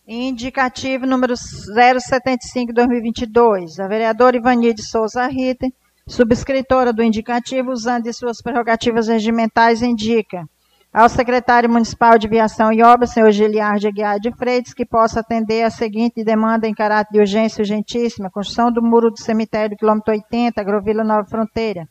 Indicativo 0.05 1.07
número 1.07 1.35
075-2022. 1.35 3.79
A 3.79 3.87
vereadora 3.87 4.37
Ivani 4.37 4.75
de 4.75 4.83
Souza 4.83 5.29
Rita, 5.29 5.69
subscritora 6.11 6.93
do 6.93 7.05
indicativo, 7.05 7.71
usando 7.71 8.05
de 8.05 8.13
suas 8.13 8.43
prerrogativas 8.43 9.07
regimentais, 9.07 9.81
indica 9.81 10.45
ao 10.93 11.09
secretário 11.09 11.71
municipal 11.71 12.19
de 12.19 12.27
Viação 12.27 12.73
e 12.73 12.83
Obras, 12.83 13.11
senhor 13.13 13.31
Giliar 13.31 13.79
de 13.79 13.87
Aguiar 13.87 14.19
de 14.19 14.33
Freitas, 14.33 14.75
que 14.75 14.85
possa 14.85 15.21
atender 15.21 15.63
a 15.63 15.71
seguinte 15.71 16.25
demanda 16.25 16.67
em 16.67 16.75
caráter 16.75 17.13
de 17.13 17.21
urgência 17.21 17.63
urgentíssima, 17.63 18.29
construção 18.29 18.73
do 18.73 18.83
muro 18.83 19.09
do 19.09 19.21
cemitério 19.21 19.77
quilômetro 19.77 20.13
80, 20.13 20.61
Agrovila 20.61 21.05
Nova 21.05 21.29
Fronteira, 21.29 21.87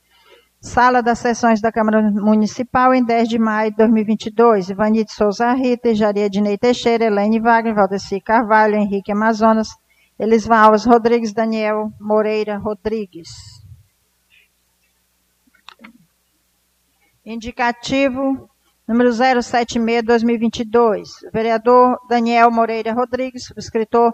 Sala 0.60 1.02
das 1.02 1.20
Sessões 1.20 1.62
da 1.62 1.72
Câmara 1.72 2.02
Municipal, 2.12 2.94
em 2.94 3.02
10 3.02 3.30
de 3.30 3.40
maio 3.40 3.72
de 3.72 3.78
2022. 3.78 4.70
Ivanite 4.70 5.14
Souza 5.14 5.54
Rita, 5.54 5.96
Jaria 5.96 6.30
Dinei 6.30 6.58
Teixeira, 6.58 7.06
Elaine 7.06 7.40
Wagner, 7.40 7.74
Valdeci 7.74 8.20
Carvalho, 8.20 8.76
Henrique 8.76 9.14
Amazonas, 9.14 9.70
Elisvan 10.20 10.58
Alves 10.58 10.84
Rodrigues, 10.84 11.32
Daniel 11.32 11.90
Moreira 12.02 12.58
Rodrigues. 12.58 13.59
Indicativo 17.26 18.50
número 18.88 19.10
076-2022. 19.12 21.08
Vereador 21.32 22.00
Daniel 22.10 22.50
Moreira 22.50 22.92
Rodrigues, 22.94 23.46
subscritor 23.46 24.12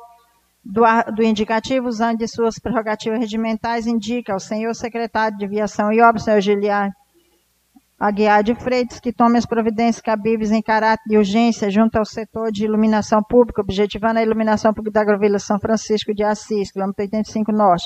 do, 0.63 0.81
do 1.15 1.23
indicativo, 1.23 1.87
usando 1.87 2.17
de 2.17 2.27
suas 2.27 2.59
prerrogativas 2.59 3.19
regimentais, 3.19 3.87
indica 3.87 4.33
ao 4.33 4.39
senhor 4.39 4.73
secretário 4.75 5.37
de 5.37 5.47
Viação 5.47 5.93
e 5.93 6.01
Obras, 6.01 6.23
senhor 6.23 6.41
Giliar 6.41 6.91
Aguiar 7.97 8.43
de 8.43 8.53
Freitas, 8.53 8.99
que 8.99 9.13
tome 9.13 9.37
as 9.37 9.45
providências 9.45 10.01
cabíveis 10.01 10.51
em 10.51 10.61
caráter 10.61 11.03
de 11.07 11.17
urgência 11.17 11.69
junto 11.69 11.95
ao 11.95 12.03
setor 12.03 12.51
de 12.51 12.65
iluminação 12.65 13.23
pública, 13.23 13.61
objetivando 13.61 14.19
a 14.19 14.21
iluminação 14.21 14.73
pública 14.73 14.95
da 14.95 15.01
Agrovila 15.01 15.39
São 15.39 15.57
Francisco 15.57 16.13
de 16.13 16.21
Assis, 16.21 16.71
quilômetro 16.71 17.01
85 17.01 17.53
Norte. 17.53 17.85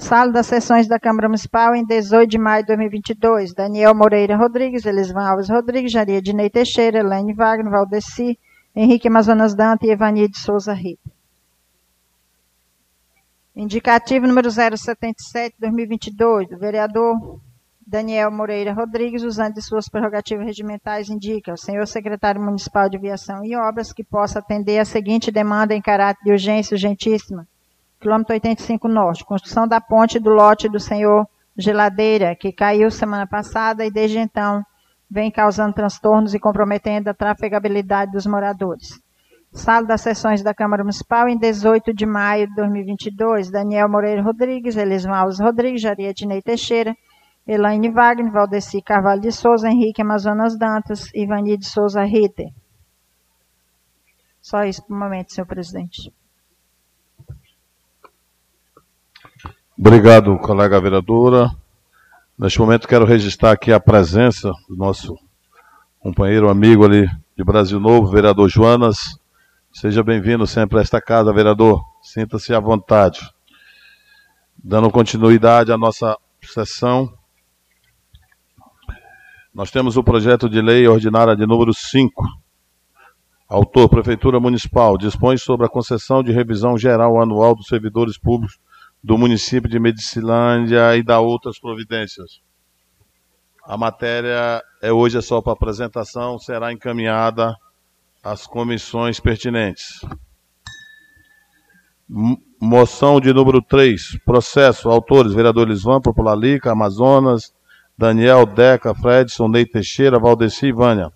Sala 0.00 0.32
das 0.32 0.46
sessões 0.46 0.88
da 0.88 0.98
Câmara 0.98 1.28
Municipal 1.28 1.74
em 1.74 1.84
18 1.84 2.28
de 2.28 2.38
maio 2.38 2.62
de 2.62 2.68
2022. 2.68 3.52
Daniel 3.52 3.94
Moreira 3.94 4.34
Rodrigues, 4.34 4.86
Elisvan 4.86 5.28
Alves 5.28 5.50
Rodrigues, 5.50 5.92
Jaria 5.92 6.22
Dinei 6.22 6.48
Teixeira, 6.48 7.00
Elaine 7.00 7.34
Wagner, 7.34 7.70
Valdeci, 7.70 8.38
Henrique 8.74 9.08
Amazonas 9.08 9.54
Dante 9.54 9.86
e 9.86 9.90
Evani 9.90 10.26
de 10.26 10.38
Souza 10.38 10.72
Rita. 10.72 11.10
Indicativo 13.54 14.26
número 14.26 14.50
077, 14.50 15.56
2022, 15.60 16.48
do 16.48 16.58
vereador 16.58 17.38
Daniel 17.86 18.30
Moreira 18.30 18.72
Rodrigues, 18.72 19.22
usando 19.22 19.54
de 19.54 19.62
suas 19.62 19.86
prerrogativas 19.86 20.46
regimentais, 20.46 21.10
indica 21.10 21.50
ao 21.50 21.58
senhor 21.58 21.86
secretário 21.86 22.40
municipal 22.40 22.88
de 22.88 22.96
Viação 22.96 23.44
e 23.44 23.54
Obras 23.54 23.92
que 23.92 24.02
possa 24.02 24.38
atender 24.38 24.78
a 24.78 24.84
seguinte 24.84 25.30
demanda 25.30 25.74
em 25.74 25.82
caráter 25.82 26.24
de 26.24 26.32
urgência 26.32 26.74
urgentíssima. 26.74 27.46
Quilômetro 28.00 28.32
85 28.32 28.88
Norte, 28.88 29.24
construção 29.24 29.68
da 29.68 29.78
ponte 29.78 30.18
do 30.18 30.30
lote 30.30 30.70
do 30.70 30.80
senhor 30.80 31.28
Geladeira, 31.54 32.34
que 32.34 32.50
caiu 32.50 32.90
semana 32.90 33.26
passada 33.26 33.84
e 33.84 33.90
desde 33.90 34.18
então 34.18 34.64
vem 35.10 35.30
causando 35.30 35.74
transtornos 35.74 36.32
e 36.32 36.38
comprometendo 36.38 37.08
a 37.08 37.14
trafegabilidade 37.14 38.12
dos 38.12 38.24
moradores. 38.24 38.98
Sala 39.52 39.86
das 39.86 40.00
sessões 40.00 40.42
da 40.42 40.54
Câmara 40.54 40.82
Municipal, 40.82 41.28
em 41.28 41.36
18 41.36 41.92
de 41.92 42.06
maio 42.06 42.48
de 42.48 42.54
2022, 42.54 43.50
Daniel 43.50 43.88
Moreira 43.88 44.22
Rodrigues, 44.22 44.76
Elismaus 44.76 45.38
Rodrigues, 45.38 45.82
Jaria 45.82 46.14
Dinei 46.14 46.40
Teixeira, 46.40 46.96
Elaine 47.46 47.90
Wagner, 47.90 48.32
Valdeci 48.32 48.80
Carvalho 48.80 49.20
de 49.20 49.32
Souza, 49.32 49.68
Henrique 49.68 50.00
Amazonas 50.00 50.56
Dantas, 50.56 51.12
Ivani 51.14 51.58
de 51.58 51.66
Souza 51.66 52.02
Ritter. 52.02 52.46
Só 54.40 54.64
isso 54.64 54.86
por 54.86 54.96
um 54.96 54.98
momento, 55.00 55.34
senhor 55.34 55.46
presidente. 55.46 56.10
Obrigado, 59.82 60.36
colega 60.40 60.78
vereadora. 60.78 61.50
Neste 62.38 62.60
momento 62.60 62.86
quero 62.86 63.06
registrar 63.06 63.52
aqui 63.52 63.72
a 63.72 63.80
presença 63.80 64.52
do 64.68 64.76
nosso 64.76 65.16
companheiro 65.98 66.50
amigo 66.50 66.84
ali 66.84 67.08
de 67.34 67.42
Brasil 67.42 67.80
Novo, 67.80 68.10
vereador 68.10 68.46
Joanas. 68.46 69.18
Seja 69.72 70.02
bem-vindo 70.02 70.46
sempre 70.46 70.78
a 70.78 70.82
esta 70.82 71.00
casa, 71.00 71.32
vereador. 71.32 71.82
Sinta-se 72.02 72.52
à 72.52 72.60
vontade. 72.60 73.20
Dando 74.62 74.90
continuidade 74.90 75.72
à 75.72 75.78
nossa 75.78 76.14
sessão, 76.42 77.10
nós 79.54 79.70
temos 79.70 79.96
o 79.96 80.04
projeto 80.04 80.46
de 80.46 80.60
lei 80.60 80.86
ordinária 80.86 81.34
de 81.34 81.46
número 81.46 81.72
5. 81.72 82.22
Autor, 83.48 83.88
Prefeitura 83.88 84.38
Municipal, 84.38 84.98
dispõe 84.98 85.38
sobre 85.38 85.64
a 85.64 85.70
concessão 85.70 86.22
de 86.22 86.32
revisão 86.32 86.76
geral 86.76 87.18
anual 87.18 87.54
dos 87.54 87.66
servidores 87.66 88.18
públicos 88.18 88.60
do 89.02 89.16
município 89.16 89.68
de 89.68 89.78
Medicilândia 89.78 90.96
e 90.96 91.02
da 91.02 91.20
outras 91.20 91.58
providências. 91.58 92.40
A 93.64 93.76
matéria 93.76 94.62
é 94.82 94.92
hoje 94.92 95.18
é 95.18 95.20
só 95.20 95.40
para 95.40 95.52
apresentação, 95.52 96.38
será 96.38 96.72
encaminhada 96.72 97.54
às 98.22 98.46
comissões 98.46 99.20
pertinentes. 99.20 100.00
Moção 102.60 103.20
de 103.20 103.32
número 103.32 103.62
3, 103.62 104.18
processo, 104.24 104.90
autores, 104.90 105.32
vereador 105.32 105.68
Lisvan, 105.68 106.00
Popular 106.00 106.36
Lica, 106.36 106.72
Amazonas, 106.72 107.54
Daniel, 107.96 108.44
Deca, 108.44 108.94
Fredson, 108.94 109.48
Ney 109.48 109.64
Teixeira, 109.64 110.18
Valdeci 110.18 110.66
e 110.66 110.72
Vânia. 110.72 111.12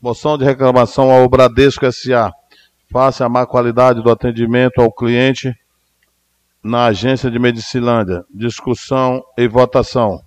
Moção 0.00 0.38
de 0.38 0.44
reclamação 0.44 1.10
ao 1.10 1.28
Bradesco 1.28 1.84
S.A. 1.84 2.32
Face 2.90 3.22
à 3.22 3.28
má 3.28 3.46
qualidade 3.46 4.02
do 4.02 4.10
atendimento 4.10 4.80
ao 4.80 4.90
cliente 4.90 5.54
na 6.62 6.86
agência 6.86 7.30
de 7.30 7.38
Medicilândia. 7.38 8.24
Discussão 8.32 9.22
e 9.36 9.48
votação. 9.48 10.20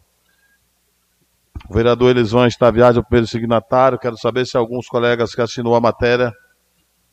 O 1.69 1.73
vereador 1.73 2.09
Elisão 2.09 2.45
está 2.45 2.69
viagem 2.71 2.99
ao 2.99 3.05
primeiro 3.05 3.27
signatário. 3.27 3.99
Quero 3.99 4.17
saber 4.17 4.45
se 4.45 4.57
alguns 4.57 4.87
colegas 4.87 5.33
que 5.33 5.41
assinou 5.41 5.75
a 5.75 5.81
matéria 5.81 6.31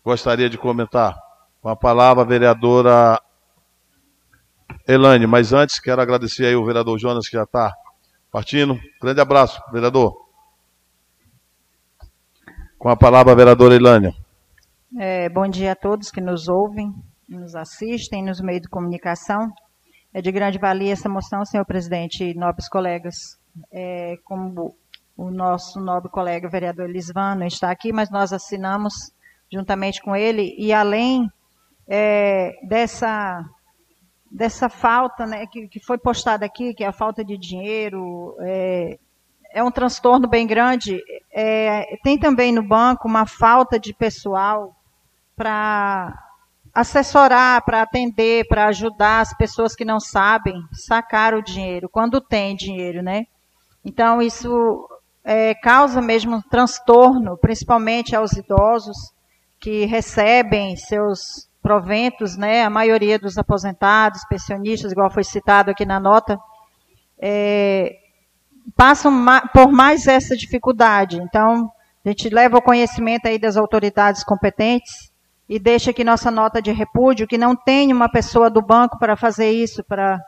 gostaria 0.05 0.49
de 0.49 0.59
comentar. 0.59 1.17
Com 1.61 1.69
a 1.69 1.77
palavra, 1.77 2.23
a 2.23 2.27
vereadora 2.27 3.21
Elane. 4.89 5.27
Mas 5.27 5.53
antes, 5.53 5.79
quero 5.79 6.01
agradecer 6.01 6.47
aí 6.47 6.57
o 6.57 6.65
vereador 6.65 6.99
Jonas, 6.99 7.29
que 7.29 7.37
já 7.37 7.45
está 7.45 7.73
Partindo. 8.31 8.79
Grande 9.03 9.21
abraço, 9.21 9.61
vereador. 9.73 10.15
Com 12.79 12.89
a 12.89 12.97
palavra, 12.97 13.33
a 13.33 13.37
vereadora 13.37 13.75
Ilânia. 13.75 14.15
É, 14.97 15.29
bom 15.29 15.49
dia 15.49 15.73
a 15.73 15.77
todos 15.77 16.11
que 16.11 16.21
nos 16.21 16.49
ouvem, 16.49 16.95
nos 17.31 17.55
assistem 17.55 18.25
nos 18.25 18.41
meios 18.41 18.63
de 18.63 18.69
comunicação. 18.69 19.51
É 20.13 20.21
de 20.21 20.33
grande 20.33 20.59
valia 20.59 20.93
essa 20.93 21.09
moção, 21.09 21.45
senhor 21.45 21.65
presidente 21.65 22.25
e 22.25 22.35
nobres 22.35 22.69
colegas. 22.69 23.15
É, 23.73 24.17
como 24.25 24.77
o 25.17 25.31
nosso 25.31 25.81
nobre 25.81 26.11
colega 26.11 26.49
vereador 26.49 26.91
Lisvano 26.91 27.45
está 27.45 27.71
aqui, 27.71 27.93
mas 27.93 28.11
nós 28.11 28.33
assinamos 28.33 28.95
juntamente 29.53 30.01
com 30.03 30.15
ele, 30.15 30.55
e 30.57 30.73
além 30.73 31.29
é, 31.89 32.53
dessa 32.67 33.45
dessa 34.31 34.69
falta 34.69 35.27
né, 35.27 35.45
que, 35.47 35.67
que 35.67 35.81
foi 35.81 35.99
postada 35.99 36.47
aqui, 36.47 36.73
que 36.73 36.85
é 36.85 36.87
a 36.87 36.93
falta 36.93 37.25
de 37.25 37.37
dinheiro, 37.37 38.37
é, 38.41 38.97
é 39.53 39.63
um 39.63 39.73
transtorno 39.73 40.29
bem 40.29 40.47
grande. 40.47 41.03
É, 41.33 41.97
tem 42.05 42.17
também 42.17 42.53
no 42.53 42.63
banco 42.63 43.09
uma 43.09 43.27
falta 43.27 43.79
de 43.79 43.93
pessoal 43.93 44.73
para 45.35 46.17
assessorar, 46.73 47.65
para 47.65 47.83
atender, 47.83 48.47
para 48.49 48.67
ajudar 48.67 49.21
as 49.21 49.37
pessoas 49.37 49.75
que 49.75 49.85
não 49.85 49.99
sabem 49.99 50.55
sacar 50.73 51.35
o 51.35 51.43
dinheiro, 51.43 51.89
quando 51.89 52.21
tem 52.21 52.55
dinheiro, 52.55 53.03
né? 53.03 53.25
Então, 53.85 54.23
isso 54.23 54.89
é, 55.25 55.55
causa 55.55 56.01
mesmo 56.01 56.43
transtorno, 56.51 57.37
principalmente 57.39 58.15
aos 58.15 58.33
idosos 58.33 58.97
que 59.59 59.85
recebem 59.85 60.77
seus 60.77 61.49
proventos, 61.63 62.37
né, 62.37 62.63
a 62.63 62.71
maioria 62.71 63.19
dos 63.19 63.37
aposentados, 63.37 64.25
pensionistas, 64.29 64.93
igual 64.93 65.11
foi 65.11 65.23
citado 65.23 65.71
aqui 65.71 65.85
na 65.85 66.01
nota, 66.01 66.39
é, 67.21 67.97
passam 68.75 69.11
ma 69.11 69.43
por 69.49 69.71
mais 69.71 70.07
essa 70.07 70.35
dificuldade. 70.35 71.19
Então, 71.19 71.71
a 72.03 72.09
gente 72.09 72.31
leva 72.31 72.57
o 72.57 72.63
conhecimento 72.63 73.27
aí 73.27 73.39
das 73.39 73.59
autoridades 73.59 74.25
competentes 74.25 75.10
e 75.51 75.59
deixa 75.59 75.91
aqui 75.91 76.05
nossa 76.05 76.31
nota 76.31 76.63
de 76.63 76.71
repúdio, 76.71 77.27
que 77.27 77.37
não 77.37 77.57
tem 77.57 77.93
uma 77.93 78.09
pessoa 78.09 78.49
do 78.49 78.63
banco 78.63 78.97
para 79.01 79.17
fazer 79.17 79.51
isso, 79.51 79.83
para 79.83 80.21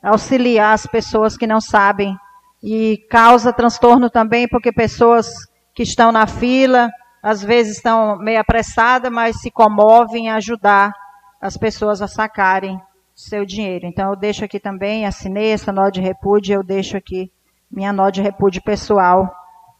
auxiliar 0.00 0.72
as 0.72 0.86
pessoas 0.86 1.36
que 1.36 1.48
não 1.48 1.60
sabem. 1.60 2.16
E 2.62 2.98
causa 3.10 3.52
transtorno 3.52 4.08
também, 4.08 4.46
porque 4.46 4.70
pessoas 4.70 5.32
que 5.74 5.82
estão 5.82 6.12
na 6.12 6.28
fila, 6.28 6.88
às 7.20 7.42
vezes 7.42 7.78
estão 7.78 8.16
meio 8.18 8.38
apressadas, 8.38 9.10
mas 9.10 9.40
se 9.40 9.50
comovem 9.50 10.26
em 10.26 10.30
ajudar 10.30 10.92
as 11.40 11.56
pessoas 11.56 12.00
a 12.00 12.06
sacarem 12.06 12.80
seu 13.16 13.44
dinheiro. 13.44 13.84
Então, 13.84 14.10
eu 14.10 14.16
deixo 14.16 14.44
aqui 14.44 14.60
também, 14.60 15.06
assinei 15.06 15.50
essa 15.50 15.72
nota 15.72 15.90
de 15.90 16.00
repúdio, 16.00 16.54
eu 16.54 16.62
deixo 16.62 16.96
aqui 16.96 17.32
minha 17.68 17.92
nota 17.92 18.12
de 18.12 18.22
repúdio 18.22 18.62
pessoal 18.62 19.28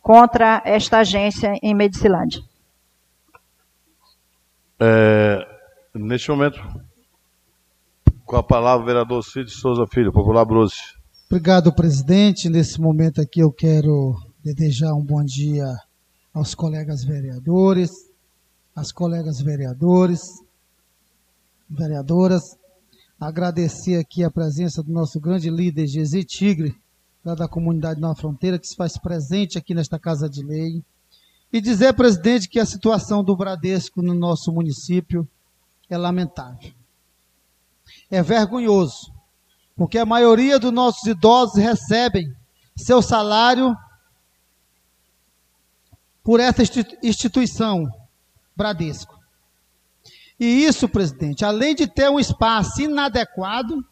contra 0.02 0.60
esta 0.64 0.98
agência 0.98 1.52
em 1.62 1.72
Medicilândia. 1.72 2.47
É, 4.80 5.44
neste 5.94 6.30
momento, 6.30 6.60
com 8.24 8.36
a 8.36 8.42
palavra, 8.42 8.82
o 8.82 8.86
vereador 8.86 9.24
Cid 9.24 9.50
Souza 9.50 9.86
Filho, 9.86 10.12
Popular 10.12 10.44
Bruce. 10.44 10.76
Obrigado, 11.30 11.74
presidente. 11.74 12.48
Nesse 12.48 12.80
momento 12.80 13.20
aqui 13.20 13.40
eu 13.40 13.52
quero 13.52 14.14
desejar 14.42 14.94
um 14.94 15.04
bom 15.04 15.24
dia 15.24 15.66
aos 16.32 16.54
colegas 16.54 17.02
vereadores, 17.04 17.90
às 18.74 18.92
colegas 18.92 19.40
vereadores, 19.40 20.22
vereadoras, 21.68 22.56
agradecer 23.20 23.96
aqui 23.96 24.22
a 24.22 24.30
presença 24.30 24.82
do 24.82 24.92
nosso 24.92 25.18
grande 25.20 25.50
líder, 25.50 25.86
Gesi 25.86 26.24
Tigre, 26.24 26.76
da 27.24 27.48
comunidade 27.48 28.00
Nova 28.00 28.14
Fronteira, 28.14 28.58
que 28.58 28.66
se 28.66 28.76
faz 28.76 28.96
presente 28.96 29.58
aqui 29.58 29.74
nesta 29.74 29.98
Casa 29.98 30.30
de 30.30 30.42
Lei, 30.42 30.82
e 31.52 31.60
dizer, 31.60 31.94
presidente, 31.94 32.48
que 32.48 32.60
a 32.60 32.66
situação 32.66 33.24
do 33.24 33.34
Bradesco 33.36 34.02
no 34.02 34.14
nosso 34.14 34.52
município 34.52 35.26
é 35.88 35.96
lamentável. 35.96 36.72
É 38.10 38.22
vergonhoso, 38.22 39.12
porque 39.76 39.98
a 39.98 40.06
maioria 40.06 40.58
dos 40.58 40.72
nossos 40.72 41.06
idosos 41.06 41.56
recebem 41.56 42.34
seu 42.76 43.00
salário 43.00 43.76
por 46.22 46.40
essa 46.40 46.62
instituição, 47.02 47.88
Bradesco. 48.54 49.18
E 50.38 50.64
isso, 50.64 50.88
presidente, 50.88 51.44
além 51.44 51.74
de 51.74 51.86
ter 51.86 52.10
um 52.10 52.20
espaço 52.20 52.82
inadequado, 52.82 53.84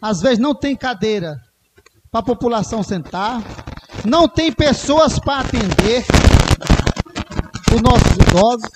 às 0.00 0.20
vezes 0.20 0.38
não 0.38 0.54
tem 0.54 0.74
cadeira 0.74 1.40
para 2.10 2.20
a 2.20 2.24
população 2.24 2.82
sentar, 2.82 3.42
não 4.04 4.28
tem 4.28 4.52
pessoas 4.52 5.18
para 5.18 5.40
atender 5.40 6.04
os 7.74 7.82
nossos 7.82 8.12
idosos. 8.16 8.70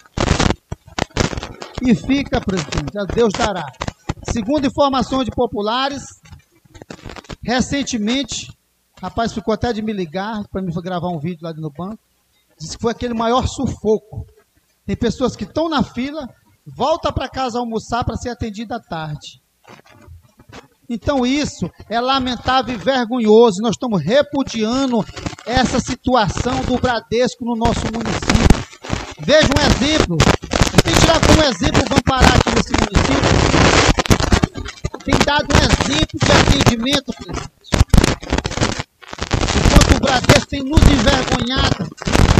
E 1.83 1.95
fica, 1.95 2.41
presidente, 2.41 2.99
a 2.99 3.05
Deus 3.05 3.33
dará. 3.33 3.65
Segundo 4.33 4.67
informações 4.67 5.25
de 5.25 5.31
populares, 5.31 6.03
recentemente, 7.43 8.53
rapaz 9.01 9.33
ficou 9.33 9.55
até 9.55 9.73
de 9.73 9.81
me 9.81 9.93
ligar 9.93 10.47
para 10.49 10.61
me 10.61 10.73
gravar 10.73 11.09
um 11.09 11.19
vídeo 11.19 11.41
lá 11.43 11.53
no 11.53 11.71
banco. 11.71 11.99
Diz 12.59 12.75
que 12.75 12.83
foi 12.83 12.93
aquele 12.93 13.15
maior 13.15 13.47
sufoco. 13.47 14.27
Tem 14.85 14.97
pessoas 14.97 15.37
que 15.37 15.45
estão 15.45 15.69
na 15.69 15.83
fila, 15.83 16.29
volta 16.67 17.13
para 17.13 17.29
casa 17.29 17.59
almoçar 17.59 18.05
para 18.05 18.17
ser 18.17 18.31
atendida 18.31 18.77
à 18.77 18.81
tarde. 18.81 19.41
Então 20.89 21.27
isso 21.27 21.71
é 21.91 22.01
lamentável 22.01 22.75
e 22.75 22.79
vergonhoso. 22.79 23.61
Nós 23.61 23.73
estamos 23.73 24.03
repudiando 24.03 25.05
essa 25.45 25.79
situação 25.81 26.63
do 26.63 26.79
Bradesco 26.79 27.45
no 27.45 27.55
nosso 27.55 27.83
município. 27.93 28.49
Veja 29.21 29.49
um 29.49 29.61
exemplo. 29.61 30.17
Tem 30.83 30.95
tirar 30.95 31.21
como 31.21 31.43
exemplo, 31.43 31.85
vamos 31.89 32.03
parar 32.03 32.35
aqui 32.35 32.51
nesse 32.55 32.73
município. 32.73 33.29
Tem 35.05 35.19
dado 35.27 35.47
um 35.55 35.59
exemplo 35.59 36.19
de 36.19 36.33
atendimento. 36.33 37.13
Enquanto 39.57 39.97
o 39.97 40.01
Bradesco 40.01 40.47
tem 40.47 40.63
nos 40.63 40.81
envergonhado 40.81 41.89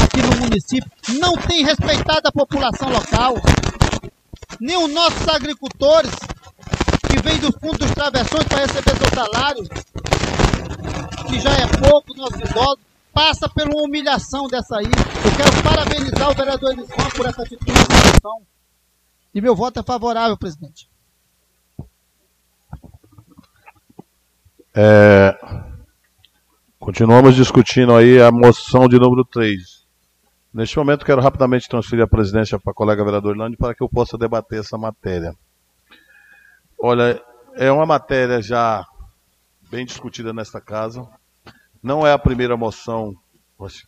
aqui 0.05 0.23
no 0.23 0.37
município, 0.41 0.91
não 1.21 1.35
tem 1.37 1.65
respeitado 1.65 2.29
a 2.29 2.33
população 2.33 2.89
local, 2.89 3.35
nem 4.59 4.83
os 4.83 4.91
nossos 4.91 5.29
agricultores 5.29 6.13
que 7.09 7.21
vem 7.23 7.39
do 7.39 7.53
fundo 7.59 7.79
dos 7.79 7.91
travessões 7.93 8.45
para 8.45 8.59
receber 8.61 8.97
seu 8.97 9.09
salário, 9.15 9.65
que 11.29 11.41
já 11.41 11.53
é 11.53 11.67
pouco, 11.79 12.15
nossos 12.17 12.41
idosos, 12.41 12.79
passa 13.13 13.49
por 13.49 13.67
uma 13.69 13.83
humilhação 13.83 14.47
dessa 14.47 14.77
aí. 14.77 14.87
Eu 14.87 15.37
quero 15.37 15.63
parabenizar 15.63 16.31
o 16.31 16.35
vereador 16.35 16.73
Elisman 16.73 17.11
por 17.17 17.27
essa 17.27 17.43
atitude 17.43 17.73
de. 17.73 18.59
E 19.35 19.41
meu 19.41 19.55
voto 19.55 19.81
é 19.81 19.83
favorável, 19.83 20.37
presidente. 20.37 20.89
É, 24.75 25.37
continuamos 26.79 27.35
discutindo 27.35 27.95
aí 27.95 28.21
a 28.21 28.31
moção 28.31 28.89
de 28.89 28.99
número 28.99 29.25
3. 29.25 29.87
Neste 30.55 30.79
momento, 30.79 31.05
quero 31.05 31.21
rapidamente 31.21 31.69
transferir 31.69 32.05
a 32.05 32.09
presidência 32.09 32.59
para 32.59 32.71
a 32.71 32.75
colega 32.75 33.05
vereador 33.05 33.35
Irlande 33.35 33.57
para 33.57 33.75
que 33.75 33.83
eu 33.83 33.89
possa 33.89 34.17
debater 34.17 34.61
essa 34.61 34.79
matéria. 34.79 35.35
Olha, 36.81 37.21
é 37.55 37.73
uma 37.73 37.85
matéria 37.85 38.41
já 38.41 38.87
bem 39.69 39.85
discutida 39.85 40.33
nesta 40.33 40.61
casa. 40.61 41.09
Não 41.83 42.07
é 42.07 42.13
a 42.13 42.19
primeira 42.19 42.57
moção, 42.57 43.17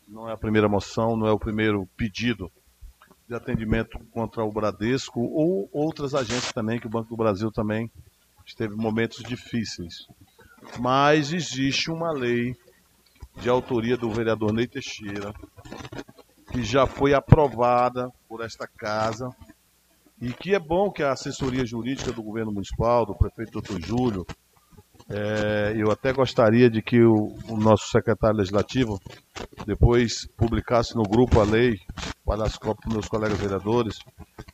não 0.08 0.28
é 0.28 0.32
a 0.32 0.36
primeira 0.36 0.68
moção, 0.68 1.16
não 1.16 1.26
é 1.28 1.30
o 1.30 1.38
primeiro 1.38 1.88
pedido 1.96 2.50
de 3.28 3.34
atendimento 3.34 3.96
contra 4.10 4.42
o 4.42 4.50
Bradesco 4.50 5.20
ou 5.20 5.70
outras 5.72 6.16
agências 6.16 6.52
também, 6.52 6.80
que 6.80 6.88
o 6.88 6.90
Banco 6.90 7.10
do 7.10 7.16
Brasil 7.16 7.52
também 7.52 7.88
esteve 8.44 8.74
momentos 8.74 9.22
difíceis. 9.22 10.08
Mas 10.80 11.32
existe 11.32 11.92
uma 11.92 12.10
lei 12.10 12.56
de 13.36 13.48
autoria 13.48 13.96
do 13.96 14.10
vereador 14.10 14.52
Ney 14.52 14.66
Teixeira, 14.66 15.32
que 16.50 16.64
já 16.64 16.88
foi 16.88 17.14
aprovada 17.14 18.10
por 18.28 18.44
esta 18.44 18.66
casa, 18.66 19.30
e 20.20 20.32
que 20.32 20.54
é 20.54 20.58
bom 20.58 20.90
que 20.90 21.02
a 21.02 21.12
assessoria 21.12 21.64
jurídica 21.64 22.12
do 22.12 22.22
governo 22.22 22.52
municipal, 22.52 23.06
do 23.06 23.14
prefeito 23.14 23.60
Dr. 23.60 23.80
Júlio, 23.80 24.26
é, 25.08 25.72
eu 25.76 25.90
até 25.90 26.12
gostaria 26.12 26.68
de 26.70 26.82
que 26.82 27.02
o, 27.02 27.34
o, 27.48 27.56
nosso 27.56 27.88
secretário 27.90 28.36
legislativo 28.36 29.00
depois 29.66 30.28
publicasse 30.36 30.94
no 30.94 31.02
grupo 31.02 31.40
a 31.40 31.44
lei, 31.44 31.74
espalhasse 32.18 32.60
para 32.60 32.74
meus 32.86 33.08
colegas 33.08 33.38
vereadores, 33.38 33.98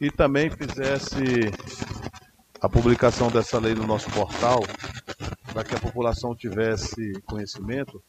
e 0.00 0.10
também 0.10 0.48
fizesse 0.48 1.50
a 2.60 2.68
publicação 2.68 3.28
dessa 3.28 3.58
lei 3.58 3.74
no 3.74 3.86
nosso 3.86 4.08
portal, 4.10 4.60
para 5.52 5.64
que 5.64 5.74
a 5.74 5.80
população 5.80 6.34
tivesse 6.34 7.12
conhecimento. 7.26 8.02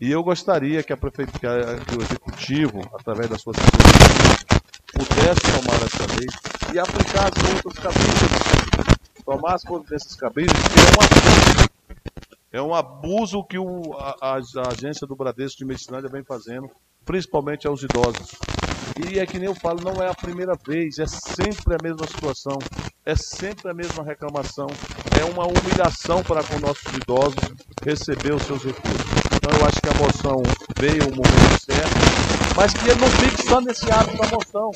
E 0.00 0.10
eu 0.10 0.24
gostaria 0.24 0.82
que, 0.82 0.92
a 0.92 0.96
prefeitura, 0.96 1.78
que 1.86 1.94
o 1.94 2.02
executivo, 2.02 2.80
através 2.94 3.28
da 3.28 3.38
sua 3.38 3.52
assessoria, 3.52 4.62
pudesse 4.92 5.40
tomar 5.40 5.76
essa 5.84 6.06
lei 6.18 6.51
e 6.72 6.78
aplicar 6.78 7.30
as 7.30 7.64
outras 7.64 7.78
cabines. 7.78 9.24
Tomar 9.24 9.54
as 9.54 9.62
providências 9.62 10.16
cabines, 10.16 10.52
que 10.52 10.80
é 10.80 10.82
um 10.92 11.04
abuso. 11.04 11.72
É 12.54 12.62
um 12.62 12.74
abuso 12.74 13.44
que 13.44 13.58
o, 13.58 13.94
a, 13.94 14.16
a, 14.20 14.68
agência 14.68 15.06
do 15.06 15.16
Bradesco 15.16 15.58
de 15.58 15.64
Medicilândia 15.64 16.10
vem 16.10 16.22
fazendo, 16.22 16.70
principalmente 17.04 17.66
aos 17.66 17.82
idosos. 17.82 18.34
E 19.10 19.18
é 19.18 19.26
que 19.26 19.38
nem 19.38 19.48
eu 19.48 19.54
falo, 19.54 19.80
não 19.82 20.02
é 20.02 20.08
a 20.08 20.14
primeira 20.14 20.54
vez, 20.54 20.98
é 20.98 21.06
sempre 21.06 21.74
a 21.74 21.82
mesma 21.82 22.06
situação, 22.06 22.58
é 23.06 23.16
sempre 23.16 23.70
a 23.70 23.74
mesma 23.74 24.04
reclamação, 24.04 24.66
é 25.18 25.24
uma 25.24 25.46
humilhação 25.46 26.22
para 26.22 26.44
com 26.44 26.58
nossos 26.58 26.92
idosos 26.92 27.40
receber 27.82 28.34
os 28.34 28.42
seus 28.42 28.62
recursos. 28.62 29.00
Então 29.34 29.58
eu 29.58 29.66
acho 29.66 29.80
que 29.80 29.88
a 29.88 29.94
moção 29.94 30.42
veio 30.78 31.04
o 31.08 31.16
momento 31.16 31.64
certo, 31.64 32.54
mas 32.54 32.74
que 32.74 32.94
não 32.94 33.08
fique 33.08 33.48
só 33.48 33.60
nesse 33.60 33.90
ato 33.90 34.16
da 34.16 34.28
moção. 34.28 34.70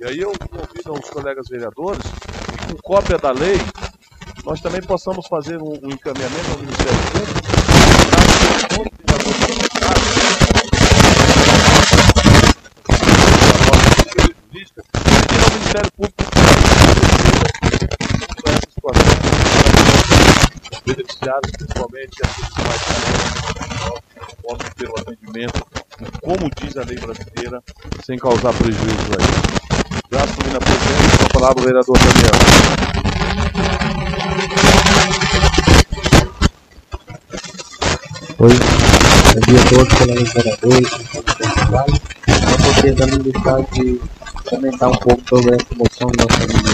E 0.00 0.04
aí 0.06 0.18
eu 0.18 0.32
convido 0.32 0.94
os 0.94 1.10
colegas 1.10 1.46
vereadores, 1.50 2.00
com 2.66 2.74
cópia 2.82 3.18
da 3.18 3.32
lei, 3.32 3.58
nós 4.46 4.58
também 4.62 4.80
possamos 4.80 5.26
fazer 5.26 5.60
um, 5.60 5.72
um 5.82 5.90
encaminhamento 5.90 6.50
ao 6.52 6.58
Ministério 6.58 6.96
Público 7.12 7.50
o 15.36 15.52
Ministério 15.52 15.92
Público 15.92 16.24
essa 18.46 18.70
situação 18.70 19.04
beneficiados, 20.86 21.50
principalmente 21.58 22.22
aqueles 22.24 22.48
que 22.54 22.62
mais 22.62 22.80
possam 24.40 24.70
ter 24.78 24.88
o 24.88 24.98
atendimento, 24.98 25.66
como 26.22 26.50
diz 26.56 26.76
a 26.78 26.84
lei 26.84 26.98
brasileira, 26.98 27.62
sem 28.02 28.18
causar 28.18 28.54
prejuízo 28.54 28.88
a 28.88 29.22
eles. 29.22 29.69
Já 30.20 30.24
assumindo 30.24 30.56
a 30.56 30.60
presidência, 30.60 31.16
com 31.16 31.24
a 31.24 31.28
palavra 31.32 31.62
o 31.62 31.64
vereador 31.64 31.96
Daniel. 31.98 32.36
Oi, 38.38 38.54
bom 39.32 39.40
dia 39.46 39.60
a 39.60 39.64
todos, 39.70 39.94
colegas 39.94 40.32
vereadores, 40.34 40.90
da 42.96 43.06
minha 43.06 43.18
deixar 43.18 43.60
de 43.72 43.84
comentar 44.44 44.90
um 44.90 44.96
pouco 44.98 45.22
sobre 45.26 45.54
essa 45.54 45.74
moção 45.74 46.08
do 46.10 46.16
nosso 46.22 46.42
amigo 46.42 46.68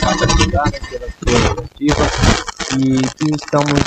parabenizar 0.00 0.66
né, 0.66 0.78
pela 0.90 1.08
sua 1.08 1.32
iniciativa 1.32 2.04
e 2.76 2.84
que 3.16 3.26
estamos 3.34 3.80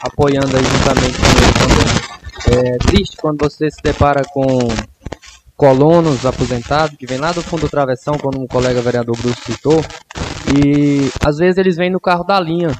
apoiando 0.00 0.56
aí 0.56 0.64
juntamente 0.64 1.16
com 1.20 1.26
ele 1.30 1.52
também. 1.60 1.86
É 2.46 2.76
triste 2.78 3.16
quando 3.18 3.38
você 3.38 3.70
se 3.70 3.80
depara 3.84 4.22
com 4.32 4.58
colonos 5.56 6.24
aposentados 6.26 6.96
que 6.96 7.06
vêm 7.06 7.18
lá 7.18 7.32
do 7.32 7.42
fundo 7.42 7.62
do 7.62 7.68
travessão, 7.68 8.14
como 8.18 8.42
o 8.42 8.48
colega 8.48 8.82
vereador 8.82 9.16
Bruce 9.16 9.40
citou, 9.44 9.84
e 10.52 11.08
às 11.22 11.36
vezes 11.36 11.58
eles 11.58 11.76
vêm 11.76 11.90
no 11.90 12.00
carro 12.00 12.24
da 12.24 12.38
linha 12.40 12.70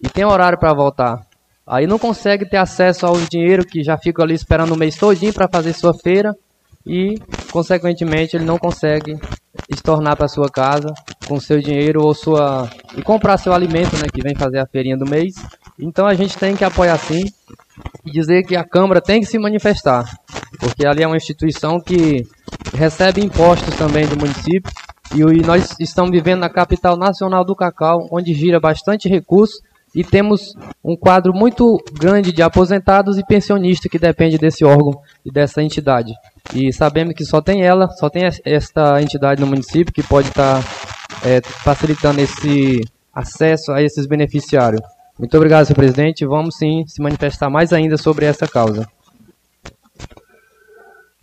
e 0.00 0.08
tem 0.08 0.24
horário 0.24 0.58
para 0.58 0.74
voltar. 0.74 1.16
Aí 1.66 1.86
não 1.86 1.98
consegue 1.98 2.48
ter 2.48 2.58
acesso 2.58 3.06
ao 3.06 3.16
dinheiro 3.16 3.64
que 3.64 3.82
já 3.82 3.96
fica 3.96 4.22
ali 4.22 4.34
esperando 4.34 4.74
o 4.74 4.76
mês 4.76 4.96
todinho 4.96 5.32
para 5.32 5.48
fazer 5.48 5.72
sua 5.72 5.94
feira 5.94 6.34
e, 6.86 7.18
consequentemente, 7.50 8.36
ele 8.36 8.44
não 8.44 8.58
consegue 8.58 9.16
estornar 9.70 10.16
para 10.16 10.28
sua 10.28 10.50
casa 10.50 10.92
com 11.26 11.40
seu 11.40 11.58
dinheiro 11.58 12.02
ou 12.02 12.14
sua 12.14 12.68
e 12.96 13.02
comprar 13.02 13.38
seu 13.38 13.54
alimento, 13.54 13.96
né, 13.96 14.08
que 14.12 14.20
vem 14.20 14.34
fazer 14.34 14.58
a 14.58 14.66
feirinha 14.66 14.96
do 14.96 15.08
mês. 15.08 15.32
Então 15.78 16.06
a 16.06 16.14
gente 16.14 16.36
tem 16.36 16.54
que 16.54 16.64
apoiar 16.64 16.98
sim 16.98 17.24
e 18.04 18.10
dizer 18.10 18.44
que 18.44 18.56
a 18.56 18.64
Câmara 18.64 19.00
tem 19.00 19.20
que 19.20 19.26
se 19.26 19.38
manifestar, 19.38 20.04
porque 20.58 20.86
ali 20.86 21.02
é 21.02 21.06
uma 21.06 21.16
instituição 21.16 21.80
que 21.80 22.26
recebe 22.74 23.24
impostos 23.24 23.74
também 23.76 24.06
do 24.06 24.16
município 24.16 24.70
e 25.14 25.22
nós 25.46 25.74
estamos 25.78 26.10
vivendo 26.10 26.40
na 26.40 26.48
capital 26.48 26.96
nacional 26.96 27.44
do 27.44 27.54
cacau, 27.54 28.08
onde 28.10 28.34
gira 28.34 28.58
bastante 28.58 29.08
recurso 29.08 29.58
e 29.94 30.02
temos 30.02 30.54
um 30.82 30.96
quadro 30.96 31.32
muito 31.32 31.78
grande 31.92 32.32
de 32.32 32.42
aposentados 32.42 33.16
e 33.16 33.24
pensionistas 33.24 33.90
que 33.90 33.98
depende 33.98 34.36
desse 34.36 34.64
órgão 34.64 35.00
e 35.24 35.30
dessa 35.30 35.62
entidade. 35.62 36.12
E 36.52 36.72
sabemos 36.72 37.14
que 37.14 37.24
só 37.24 37.40
tem 37.40 37.62
ela, 37.62 37.88
só 37.90 38.10
tem 38.10 38.24
esta 38.44 39.00
entidade 39.00 39.40
no 39.40 39.46
município 39.46 39.94
que 39.94 40.02
pode 40.02 40.28
estar 40.28 40.60
é, 41.24 41.40
facilitando 41.40 42.20
esse 42.20 42.80
acesso 43.14 43.70
a 43.70 43.80
esses 43.80 44.06
beneficiários. 44.06 44.80
Muito 45.16 45.36
obrigado, 45.36 45.64
senhor 45.64 45.76
presidente. 45.76 46.26
Vamos 46.26 46.56
sim 46.56 46.84
se 46.86 47.00
manifestar 47.00 47.48
mais 47.48 47.72
ainda 47.72 47.96
sobre 47.96 48.26
essa 48.26 48.48
causa. 48.48 48.88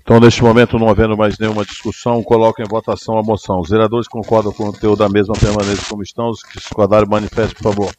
Então, 0.02 0.20
neste 0.20 0.42
momento, 0.42 0.80
não 0.80 0.90
havendo 0.90 1.16
mais 1.16 1.38
nenhuma 1.38 1.66
discussão, 1.66 2.24
coloco 2.24 2.62
em 2.62 2.66
votação 2.68 3.18
a 3.18 3.24
moção. 3.24 3.60
Os 3.60 3.70
vereadores 3.70 4.08
concordam 4.08 4.52
com 4.52 4.64
o 4.64 4.72
conteúdo 4.72 5.00
da 5.00 5.10
mesma 5.10 5.36
permanência 5.36 5.86
como 5.90 6.02
estão. 6.02 6.30
Os 6.30 6.42
que 6.42 6.58
discordarem, 6.58 7.08
manifestem, 7.08 7.56
por 7.56 7.64
favor. 7.64 7.96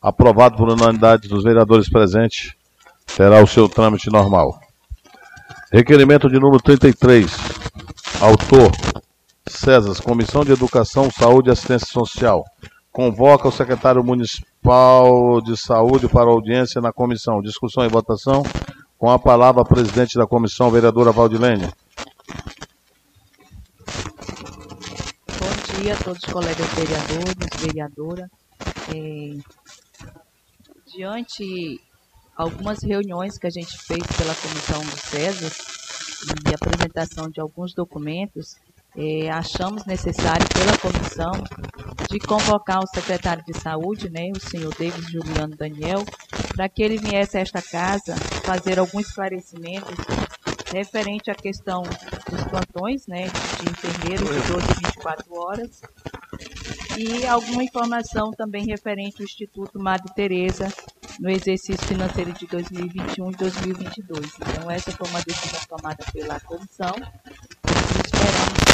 Aprovado 0.00 0.56
por 0.56 0.68
unanimidade 0.68 1.28
dos 1.28 1.44
vereadores 1.44 1.88
presentes, 1.88 2.54
terá 3.16 3.40
o 3.40 3.46
seu 3.46 3.68
trâmite 3.68 4.10
normal. 4.10 4.60
Requerimento 5.72 6.28
de 6.28 6.38
número 6.38 6.60
33. 6.60 7.30
Autor: 8.20 8.72
César, 9.48 10.02
Comissão 10.02 10.44
de 10.44 10.52
Educação, 10.52 11.10
Saúde 11.10 11.48
e 11.48 11.52
Assistência 11.52 11.86
Social. 11.86 12.44
Convoca 12.90 13.48
o 13.48 13.52
secretário 13.52 14.04
municipal 14.04 14.51
de 15.42 15.56
saúde 15.56 16.08
para 16.08 16.30
audiência 16.30 16.80
na 16.80 16.92
comissão. 16.92 17.42
Discussão 17.42 17.84
e 17.84 17.88
votação. 17.88 18.42
Com 18.96 19.10
a 19.10 19.18
palavra, 19.18 19.62
a 19.62 19.64
presidente 19.64 20.16
da 20.16 20.26
comissão, 20.26 20.70
vereadora 20.70 21.10
Valdilene. 21.10 21.68
Bom 25.26 25.80
dia 25.80 25.94
a 25.94 25.96
todos 25.96 26.22
os 26.22 26.32
colegas 26.32 26.68
vereadores, 26.74 27.60
vereadora. 27.60 28.30
É, 28.94 29.36
diante 30.94 31.80
algumas 32.36 32.78
reuniões 32.84 33.36
que 33.38 33.46
a 33.48 33.50
gente 33.50 33.76
fez 33.78 34.06
pela 34.16 34.34
comissão 34.36 34.80
do 34.80 34.96
César 35.10 35.50
e 36.48 36.54
apresentação 36.54 37.28
de 37.28 37.40
alguns 37.40 37.74
documentos, 37.74 38.54
é, 38.96 39.30
achamos 39.30 39.84
necessário 39.86 40.46
pela 40.48 40.76
comissão 40.78 41.32
de 42.10 42.18
convocar 42.18 42.80
o 42.80 42.86
secretário 42.86 43.42
de 43.44 43.58
saúde, 43.58 44.10
né, 44.10 44.30
o 44.36 44.40
senhor 44.40 44.74
David 44.78 45.10
Juliano 45.10 45.56
Daniel, 45.56 46.04
para 46.54 46.68
que 46.68 46.82
ele 46.82 46.98
viesse 46.98 47.38
a 47.38 47.40
esta 47.40 47.62
casa 47.62 48.14
fazer 48.44 48.78
alguns 48.78 49.06
esclarecimentos 49.06 49.94
referente 50.72 51.30
à 51.30 51.34
questão 51.34 51.82
dos 51.82 52.44
plantões, 52.44 53.06
né, 53.06 53.26
de 53.26 53.70
enfermeiros 53.70 54.28
de 54.28 54.52
12 54.52 54.66
e 54.70 54.86
24 54.86 55.34
horas, 55.34 55.80
e 56.98 57.26
alguma 57.26 57.62
informação 57.62 58.30
também 58.32 58.66
referente 58.66 59.16
ao 59.20 59.24
Instituto 59.24 59.78
Madre 59.78 60.12
Teresa 60.14 60.68
no 61.20 61.30
exercício 61.30 61.86
financeiro 61.86 62.32
de 62.32 62.46
2021 62.46 63.30
e 63.30 63.36
2022. 63.36 64.32
Então, 64.36 64.70
essa 64.70 64.90
foi 64.92 65.08
uma 65.08 65.20
decisão 65.22 65.60
tomada 65.68 66.04
pela 66.12 66.40
comissão. 66.40 66.94
Esperamos 68.04 68.71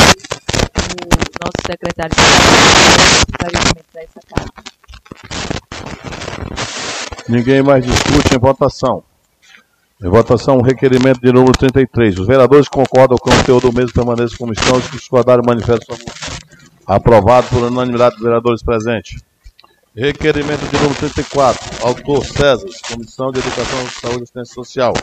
o 0.89 1.09
nosso 1.45 1.61
secretário 1.67 2.13
esclarecimento 3.29 3.87
dessa 3.93 4.21
casa. 4.35 4.53
Ninguém 7.29 7.63
mais 7.63 7.85
discute 7.85 8.35
em 8.35 8.39
votação. 8.39 9.03
Em 10.03 10.09
votação, 10.09 10.59
o 10.59 10.63
requerimento 10.63 11.21
de 11.21 11.33
número 11.33 11.53
33. 11.53 12.19
Os 12.19 12.27
vereadores 12.27 12.69
concordam 12.69 13.19
com 13.19 13.31
o 13.31 13.37
conteúdo 13.37 13.71
do 13.71 13.77
mesmo 13.77 13.93
permaneça 13.93 14.37
como 14.39 14.53
estão. 14.53 14.77
Os 14.77 14.89
que 14.89 14.99
manifestam 15.47 15.97
Aprovado 16.87 17.49
por 17.49 17.65
unanimidade 17.65 18.15
dos 18.15 18.25
vereadores 18.25 18.63
presentes. 18.63 19.21
Requerimento 19.95 20.65
de 20.71 20.77
número 20.77 20.95
34. 20.95 21.87
Autor 21.87 22.25
César, 22.25 22.69
Comissão 22.91 23.31
de 23.31 23.41
Educação, 23.41 23.87
Saúde 24.01 24.21
e 24.21 24.23
Assistência 24.23 24.55
Social. 24.55 24.95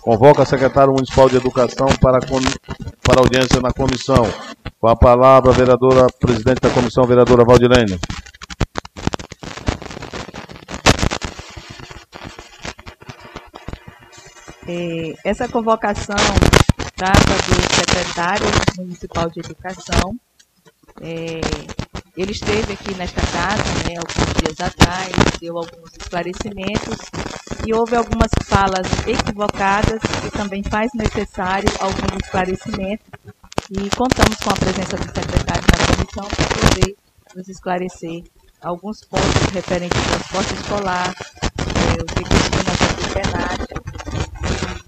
Convoca 0.00 0.42
a 0.42 0.46
secretário 0.46 0.92
municipal 0.92 1.28
de 1.28 1.36
Educação 1.36 1.86
para, 2.00 2.18
para 2.20 3.20
audiência 3.20 3.60
na 3.60 3.72
comissão. 3.72 4.26
Com 4.80 4.88
a 4.88 4.96
palavra, 4.96 5.50
a 5.50 5.54
vereadora, 5.54 6.06
presidente 6.18 6.60
da 6.60 6.70
comissão, 6.70 7.04
vereadora 7.04 7.44
Valdilene. 7.44 7.98
É, 14.68 15.14
essa 15.24 15.48
convocação 15.48 16.16
trata 16.96 17.34
do 17.48 17.74
secretário 17.74 18.46
municipal 18.78 19.28
de 19.30 19.40
Educação. 19.40 20.16
É, 21.00 21.40
ele 22.16 22.32
esteve 22.32 22.72
aqui 22.72 22.94
nesta 22.94 23.20
casa 23.20 23.64
né, 23.88 23.96
alguns 23.96 24.34
dias 24.40 24.60
atrás, 24.60 25.12
deu 25.40 25.56
alguns 25.56 25.92
esclarecimentos 25.98 26.98
e 27.66 27.74
houve 27.74 27.96
algumas 27.96 28.30
falas 28.44 28.86
equivocadas 29.06 30.00
e 30.26 30.30
também 30.30 30.62
faz 30.62 30.90
necessário 30.94 31.68
alguns 31.80 32.24
esclarecimentos 32.24 33.06
e 33.70 33.88
contamos 33.96 34.36
com 34.36 34.50
a 34.50 34.54
presença 34.54 34.96
do 34.96 35.04
secretário 35.04 35.62
na 35.62 35.86
comissão 35.94 36.28
para 36.28 36.70
poder 36.70 36.96
nos 37.34 37.48
esclarecer 37.48 38.24
alguns 38.60 39.04
pontos 39.04 39.52
referentes 39.52 39.98
ao 39.98 40.04
transporte 40.04 40.54
escolar, 40.54 41.14
é, 41.14 42.02
o 42.02 42.06
costuma 42.06 42.74
ser 42.76 43.12
plenário, 43.12 43.66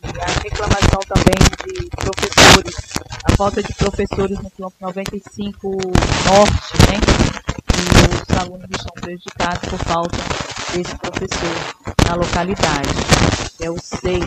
e 0.05 0.21
a 0.21 0.27
reclamação 0.43 1.01
também 1.09 1.35
de 1.65 1.89
professores, 1.91 2.75
a 3.25 3.37
falta 3.37 3.63
de 3.63 3.75
professores 3.75 4.39
no 4.39 4.51
campo 4.51 4.75
95 4.81 5.71
Norte, 5.71 6.77
né? 6.91 7.54
E 7.77 8.33
os 8.33 8.39
alunos 8.39 8.69
estão 8.71 8.95
prejudicados 9.01 9.69
por 9.69 9.79
falta 9.81 10.19
desse 10.73 10.97
professor 10.97 11.85
na 12.09 12.15
localidade, 12.17 12.89
é 13.61 13.71
o 13.71 13.77
SEI. 13.79 14.21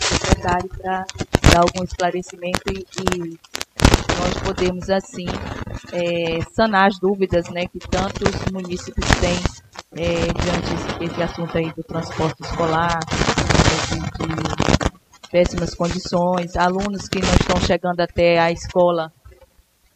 Secretário 0.00 0.68
para 0.80 1.04
dar 1.50 1.60
algum 1.60 1.84
esclarecimento 1.84 2.62
e, 2.70 2.80
e 2.80 3.38
nós 4.18 4.34
podemos 4.44 4.90
assim 4.90 5.26
é, 5.92 6.40
sanar 6.54 6.88
as 6.88 6.98
dúvidas 6.98 7.48
né, 7.50 7.66
que 7.66 7.78
tantos 7.78 8.30
municípios 8.52 9.08
têm 9.20 9.38
é, 9.96 10.26
diante 10.32 10.98
desse 10.98 11.22
assunto 11.22 11.58
aí 11.58 11.72
do 11.72 11.82
transporte 11.82 12.42
escolar, 12.42 12.98
de, 13.88 14.26
de 14.26 15.30
péssimas 15.30 15.74
condições, 15.74 16.56
alunos 16.56 17.08
que 17.08 17.20
não 17.20 17.34
estão 17.34 17.60
chegando 17.60 18.00
até 18.00 18.38
a 18.38 18.50
escola 18.50 19.12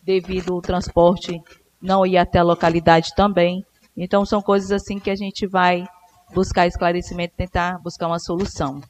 devido 0.06 0.54
ao 0.54 0.62
transporte 0.62 1.42
não 1.82 2.06
ir 2.06 2.16
até 2.16 2.38
a 2.38 2.44
localidade 2.44 3.12
também. 3.16 3.66
Então 3.96 4.24
são 4.24 4.40
coisas 4.40 4.70
assim 4.70 5.00
que 5.00 5.10
a 5.10 5.16
gente 5.16 5.46
vai 5.46 5.84
buscar 6.32 6.66
esclarecimento, 6.66 7.34
tentar 7.36 7.78
buscar 7.82 8.06
uma 8.06 8.20
solução. 8.20 8.80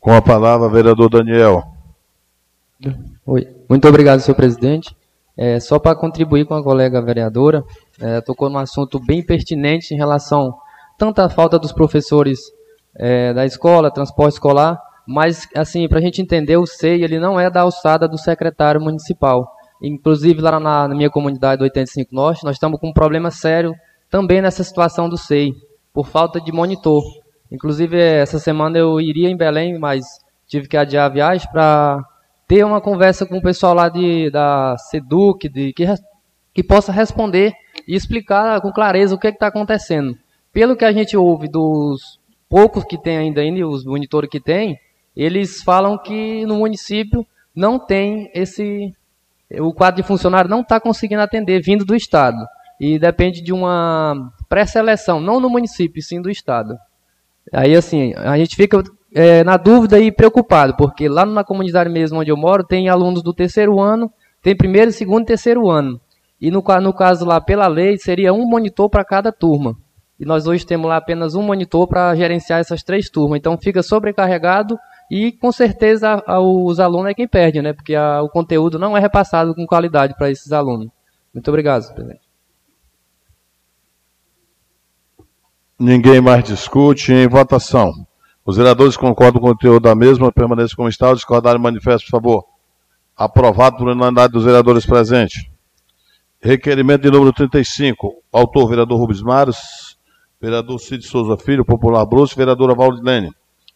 Com 0.00 0.12
a 0.12 0.22
palavra, 0.22 0.68
vereador 0.68 1.10
Daniel. 1.10 1.62
Oi. 3.26 3.46
Muito 3.68 3.88
obrigado, 3.88 4.20
senhor 4.20 4.36
presidente. 4.36 4.96
É, 5.36 5.58
só 5.58 5.78
para 5.78 5.96
contribuir 5.96 6.46
com 6.46 6.54
a 6.54 6.62
colega 6.62 7.02
vereadora, 7.02 7.64
é, 8.00 8.20
tocou 8.20 8.48
num 8.48 8.58
assunto 8.58 9.00
bem 9.00 9.24
pertinente 9.24 9.92
em 9.92 9.96
relação 9.96 10.54
tanto 10.96 11.20
à 11.20 11.28
falta 11.28 11.58
dos 11.58 11.72
professores 11.72 12.38
é, 12.94 13.32
da 13.32 13.44
escola, 13.44 13.90
transporte 13.90 14.34
escolar, 14.34 14.80
mas 15.06 15.48
assim, 15.54 15.88
para 15.88 15.98
a 15.98 16.02
gente 16.02 16.20
entender, 16.22 16.56
o 16.56 16.66
SEI 16.66 17.02
ele 17.02 17.18
não 17.18 17.38
é 17.38 17.50
da 17.50 17.60
alçada 17.60 18.08
do 18.08 18.18
secretário 18.18 18.80
municipal. 18.80 19.54
Inclusive 19.82 20.40
lá 20.40 20.58
na, 20.58 20.88
na 20.88 20.94
minha 20.94 21.10
comunidade 21.10 21.58
do 21.58 21.64
85 21.64 22.14
Norte, 22.14 22.44
nós 22.44 22.56
estamos 22.56 22.80
com 22.80 22.88
um 22.88 22.92
problema 22.92 23.30
sério 23.30 23.74
também 24.10 24.40
nessa 24.40 24.62
situação 24.62 25.08
do 25.08 25.18
SEI, 25.18 25.52
por 25.92 26.06
falta 26.06 26.40
de 26.40 26.52
monitor. 26.52 27.02
Inclusive, 27.50 28.00
essa 28.00 28.38
semana 28.38 28.78
eu 28.78 29.00
iria 29.00 29.28
em 29.28 29.36
Belém, 29.36 29.78
mas 29.78 30.04
tive 30.46 30.68
que 30.68 30.76
adiar 30.76 31.06
a 31.06 31.12
viagem 31.12 31.48
para 31.50 32.02
ter 32.46 32.64
uma 32.64 32.80
conversa 32.80 33.26
com 33.26 33.38
o 33.38 33.42
pessoal 33.42 33.74
lá 33.74 33.88
de, 33.88 34.30
da 34.30 34.76
SEDUC, 34.76 35.48
de, 35.48 35.72
que, 35.72 35.84
que 36.52 36.62
possa 36.62 36.92
responder 36.92 37.52
e 37.86 37.94
explicar 37.94 38.60
com 38.60 38.72
clareza 38.72 39.14
o 39.14 39.18
que 39.18 39.26
é 39.26 39.30
está 39.30 39.48
acontecendo. 39.48 40.16
Pelo 40.52 40.76
que 40.76 40.84
a 40.84 40.92
gente 40.92 41.16
ouve 41.16 41.48
dos 41.48 42.18
poucos 42.48 42.84
que 42.84 42.96
tem 42.96 43.16
ainda, 43.16 43.40
ainda 43.40 43.66
os 43.66 43.84
monitores 43.84 44.30
que 44.30 44.40
tem, 44.40 44.78
eles 45.16 45.62
falam 45.62 45.96
que 45.98 46.44
no 46.46 46.56
município 46.56 47.26
não 47.54 47.78
tem 47.78 48.30
esse. 48.34 48.92
O 49.60 49.72
quadro 49.72 50.02
de 50.02 50.08
funcionário 50.08 50.50
não 50.50 50.60
está 50.60 50.80
conseguindo 50.80 51.22
atender 51.22 51.62
vindo 51.62 51.84
do 51.84 51.94
Estado. 51.94 52.44
E 52.80 52.98
depende 52.98 53.40
de 53.40 53.52
uma 53.52 54.32
pré-seleção, 54.48 55.20
não 55.20 55.38
no 55.38 55.48
município, 55.48 56.02
sim 56.02 56.20
do 56.20 56.30
Estado. 56.30 56.76
Aí, 57.52 57.76
assim, 57.76 58.12
a 58.16 58.36
gente 58.36 58.56
fica 58.56 58.82
é, 59.14 59.44
na 59.44 59.56
dúvida 59.56 60.00
e 60.00 60.10
preocupado, 60.10 60.74
porque 60.76 61.08
lá 61.08 61.24
na 61.24 61.44
comunidade 61.44 61.88
mesmo 61.88 62.18
onde 62.18 62.30
eu 62.30 62.36
moro, 62.36 62.64
tem 62.64 62.88
alunos 62.88 63.22
do 63.22 63.32
terceiro 63.32 63.80
ano, 63.80 64.10
tem 64.42 64.56
primeiro, 64.56 64.90
segundo 64.90 65.22
e 65.22 65.26
terceiro 65.26 65.70
ano. 65.70 66.00
E 66.40 66.50
no, 66.50 66.62
no 66.82 66.92
caso 66.92 67.24
lá, 67.24 67.40
pela 67.40 67.68
lei, 67.68 67.96
seria 67.96 68.32
um 68.32 68.44
monitor 68.44 68.90
para 68.90 69.04
cada 69.04 69.30
turma. 69.30 69.76
E 70.18 70.24
nós 70.24 70.46
hoje 70.46 70.66
temos 70.66 70.88
lá 70.88 70.96
apenas 70.96 71.34
um 71.34 71.42
monitor 71.42 71.86
para 71.86 72.14
gerenciar 72.14 72.60
essas 72.60 72.82
três 72.82 73.08
turmas. 73.08 73.38
Então 73.38 73.56
fica 73.56 73.82
sobrecarregado 73.82 74.76
e 75.16 75.30
com 75.30 75.52
certeza 75.52 76.20
os 76.26 76.80
alunos 76.80 77.12
é 77.12 77.14
quem 77.14 77.28
perde, 77.28 77.62
né? 77.62 77.72
Porque 77.72 77.94
a, 77.94 78.20
o 78.20 78.28
conteúdo 78.28 78.80
não 78.80 78.96
é 78.96 79.00
repassado 79.00 79.54
com 79.54 79.64
qualidade 79.64 80.12
para 80.16 80.28
esses 80.28 80.50
alunos. 80.50 80.88
Muito 81.32 81.46
obrigado, 81.46 81.94
presidente. 81.94 82.22
Ninguém 85.78 86.20
mais 86.20 86.42
discute 86.42 87.12
em 87.12 87.28
votação. 87.28 87.92
Os 88.44 88.56
vereadores 88.56 88.96
concordam 88.96 89.40
com 89.40 89.46
o 89.46 89.50
conteúdo 89.52 89.84
da 89.84 89.94
mesma, 89.94 90.32
permaneçam 90.32 90.74
como 90.74 90.88
está. 90.88 91.14
Discordarem, 91.14 91.62
manifesto, 91.62 92.06
por 92.06 92.20
favor. 92.20 92.44
Aprovado 93.16 93.76
por 93.76 93.86
unanimidade 93.86 94.32
dos 94.32 94.42
vereadores 94.42 94.84
presentes. 94.84 95.48
Requerimento 96.42 97.02
de 97.02 97.12
número 97.12 97.32
35. 97.32 98.20
Autor, 98.32 98.68
vereador 98.68 98.98
Rubens 98.98 99.22
Maros. 99.22 99.96
Vereador 100.40 100.80
Cid 100.80 101.06
Souza 101.06 101.36
Filho, 101.36 101.64
Popular 101.64 102.04
Bruce. 102.04 102.34
Vereadora 102.34 102.74
Valdilene. 102.74 103.30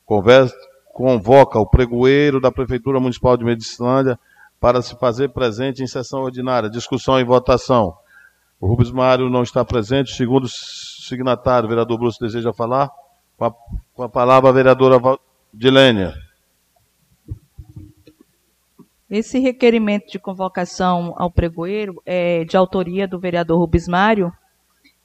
Conversa, 0.04 0.56
convoca 0.98 1.60
o 1.60 1.64
pregoeiro 1.64 2.40
da 2.40 2.50
Prefeitura 2.50 2.98
Municipal 2.98 3.36
de 3.36 3.44
Medicilândia 3.44 4.18
para 4.58 4.82
se 4.82 4.98
fazer 4.98 5.28
presente 5.28 5.80
em 5.80 5.86
sessão 5.86 6.22
ordinária. 6.22 6.68
Discussão 6.68 7.20
e 7.20 7.24
votação. 7.24 7.94
O 8.60 8.66
Rubens 8.66 8.90
Mário 8.90 9.30
não 9.30 9.44
está 9.44 9.64
presente. 9.64 10.12
Segundo 10.16 10.48
signatário, 10.48 11.66
o 11.66 11.68
vereador 11.68 11.98
Bruce 11.98 12.18
deseja 12.18 12.52
falar. 12.52 12.90
Com 13.36 13.44
a, 13.44 13.54
com 13.94 14.02
a 14.02 14.08
palavra, 14.08 14.50
a 14.50 14.52
vereadora 14.52 14.98
Dilênia. 15.54 16.14
Esse 19.08 19.38
requerimento 19.38 20.10
de 20.10 20.18
convocação 20.18 21.14
ao 21.16 21.30
pregoeiro 21.30 22.02
é 22.04 22.44
de 22.44 22.56
autoria 22.56 23.06
do 23.06 23.20
vereador 23.20 23.60
Rubens 23.60 23.86
Mário 23.86 24.32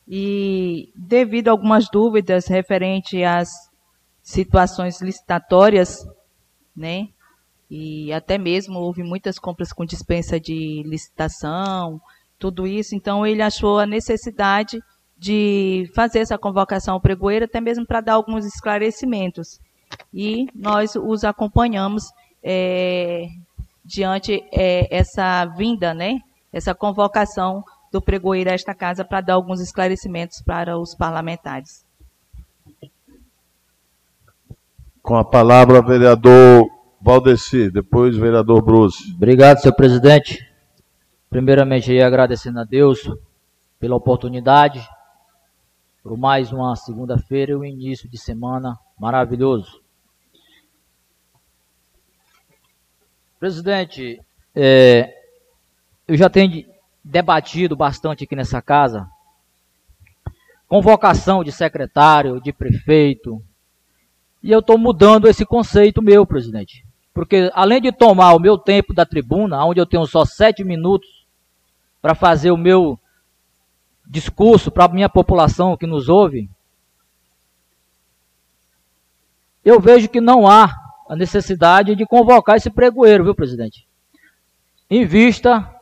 e 0.08 0.91
devido 0.95 1.49
a 1.49 1.51
algumas 1.51 1.88
dúvidas 1.88 2.47
referente 2.47 3.23
às 3.23 3.71
situações 4.24 5.02
licitatórias, 5.02 6.04
né? 6.76 7.10
e 7.76 8.14
até 8.14 8.38
mesmo 8.38 8.78
houve 8.80 9.02
muitas 9.02 9.40
compras 9.40 9.74
com 9.74 9.84
dispensa 9.84 10.40
de 10.40 10.84
licitação, 10.86 12.00
tudo 12.38 12.68
isso. 12.68 12.94
Então 12.94 13.26
ele 13.26 13.42
achou 13.42 13.80
a 13.80 13.86
necessidade 13.88 14.80
de 15.18 15.90
fazer 15.96 16.20
essa 16.20 16.38
convocação 16.38 16.94
ao 16.94 17.02
pregoeiro, 17.02 17.46
até 17.46 17.60
mesmo 17.60 17.84
para 17.84 18.00
dar 18.00 18.14
alguns 18.14 18.46
esclarecimentos. 18.46 19.60
E 20.14 20.46
nós 20.54 20.96
os 20.96 21.24
acompanhamos 21.24 22.04
é, 22.44 23.26
diante 23.84 24.40
é, 24.52 24.96
essa 24.96 25.44
vinda, 25.46 25.96
né, 25.96 26.20
essa 26.52 26.76
convocação 26.76 27.64
do 27.92 28.00
pregoeiro 28.00 28.52
a 28.52 28.54
esta 28.54 28.76
casa 28.76 29.04
para 29.04 29.22
dar 29.22 29.34
alguns 29.34 29.60
esclarecimentos 29.60 30.44
para 30.46 30.78
os 30.78 30.94
parlamentares. 30.94 31.83
Com 35.04 35.18
a 35.18 35.26
palavra, 35.26 35.82
vereador 35.82 36.66
Valdeci, 37.02 37.70
depois 37.70 38.16
vereador 38.16 38.62
Bruce. 38.62 39.13
Obrigado, 39.13 39.60
senhor 39.60 39.76
presidente. 39.76 40.39
Primeiramente, 41.30 41.92
aí, 41.92 42.02
agradecendo 42.02 42.62
a 42.62 42.63
Deus 42.63 43.02
pela 43.78 43.98
oportunidade, 43.98 44.82
por 46.02 46.18
mais 46.18 46.54
uma 46.54 46.74
segunda-feira 46.78 47.52
e 47.52 47.56
um 47.56 47.66
início 47.66 48.10
de 48.10 48.18
semana 48.18 48.80
maravilhoso. 48.98 49.82
Presidente, 53.38 54.22
é, 54.56 55.13
eu 56.08 56.16
já 56.16 56.30
tenho 56.30 56.66
debatido 57.04 57.76
bastante 57.76 58.24
aqui 58.24 58.38
nessa 58.38 58.62
casa 58.62 59.06
convocação 60.66 61.44
de 61.44 61.52
secretário, 61.52 62.42
de 62.42 62.54
prefeito, 62.54 63.44
e 64.43 64.51
eu 64.51 64.60
estou 64.60 64.77
mudando 64.77 65.27
esse 65.27 65.45
conceito 65.45 66.01
meu, 66.01 66.25
presidente. 66.25 66.86
Porque 67.13 67.49
além 67.53 67.79
de 67.79 67.91
tomar 67.93 68.34
o 68.34 68.39
meu 68.39 68.58
tempo 68.58 68.93
da 68.93 69.06
tribuna, 69.06 69.63
onde 69.63 69.79
eu 69.79 69.86
tenho 69.86 70.06
só 70.06 70.25
sete 70.25 70.63
minutos 70.63 71.25
para 72.01 72.13
fazer 72.13 72.51
o 72.51 72.58
meu 72.58 72.99
discurso 74.06 74.69
para 74.69 74.86
a 74.86 74.89
minha 74.89 75.08
população 75.08 75.77
que 75.77 75.88
nos 75.88 76.10
ouve, 76.10 76.49
eu 79.63 79.79
vejo 79.79 80.10
que 80.10 80.19
não 80.19 80.45
há 80.45 80.75
a 81.08 81.15
necessidade 81.15 81.95
de 81.95 82.06
convocar 82.06 82.58
esse 82.58 82.69
pregoeiro, 82.69 83.23
viu, 83.23 83.36
presidente? 83.36 83.88
Em 84.89 85.06
vista, 85.06 85.73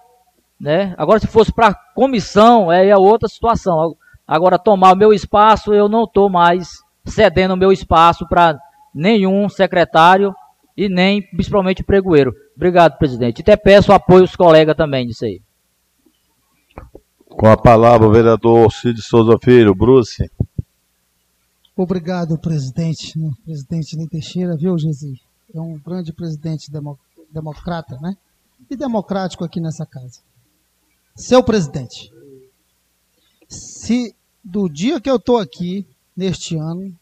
né? 0.59 0.93
Agora, 0.99 1.19
se 1.19 1.25
fosse 1.25 1.51
para 1.51 1.73
comissão, 1.95 2.71
é, 2.71 2.87
é 2.89 2.97
outra 2.97 3.27
situação. 3.27 3.97
Agora, 4.27 4.59
tomar 4.59 4.93
o 4.93 4.97
meu 4.97 5.11
espaço, 5.11 5.73
eu 5.73 5.89
não 5.89 6.03
estou 6.03 6.29
mais 6.29 6.80
cedendo 7.05 7.53
o 7.53 7.57
meu 7.57 7.71
espaço 7.71 8.27
para 8.27 8.59
nenhum 8.93 9.47
secretário 9.49 10.33
e 10.75 10.89
nem 10.89 11.21
principalmente 11.21 11.83
pregoeiro. 11.83 12.33
Obrigado, 12.55 12.97
presidente. 12.97 13.39
E 13.39 13.41
até 13.41 13.55
peço 13.55 13.91
apoio 13.91 14.21
aos 14.21 14.35
colegas 14.35 14.75
também 14.75 15.05
nisso 15.05 15.25
aí. 15.25 15.41
Com 17.29 17.47
a 17.47 17.57
palavra, 17.57 18.07
o 18.07 18.11
vereador 18.11 18.71
Cid 18.71 19.01
Souza 19.01 19.37
Filho. 19.43 19.73
Bruce. 19.73 20.29
Obrigado, 21.75 22.37
presidente. 22.37 23.17
Né? 23.17 23.31
Presidente 23.45 23.95
Ney 23.95 24.07
Teixeira, 24.07 24.55
viu, 24.55 24.77
Gesi? 24.77 25.19
É 25.53 25.59
um 25.59 25.79
grande 25.79 26.13
presidente 26.13 26.71
democrata, 27.31 27.97
né? 28.01 28.15
E 28.69 28.75
democrático 28.75 29.43
aqui 29.43 29.59
nessa 29.59 29.85
casa. 29.85 30.19
Seu 31.15 31.43
presidente, 31.43 32.11
se 33.47 34.15
do 34.43 34.69
dia 34.69 35.01
que 35.01 35.09
eu 35.09 35.17
estou 35.17 35.37
aqui, 35.37 35.85
neste 36.21 36.55
ano, 36.55 36.95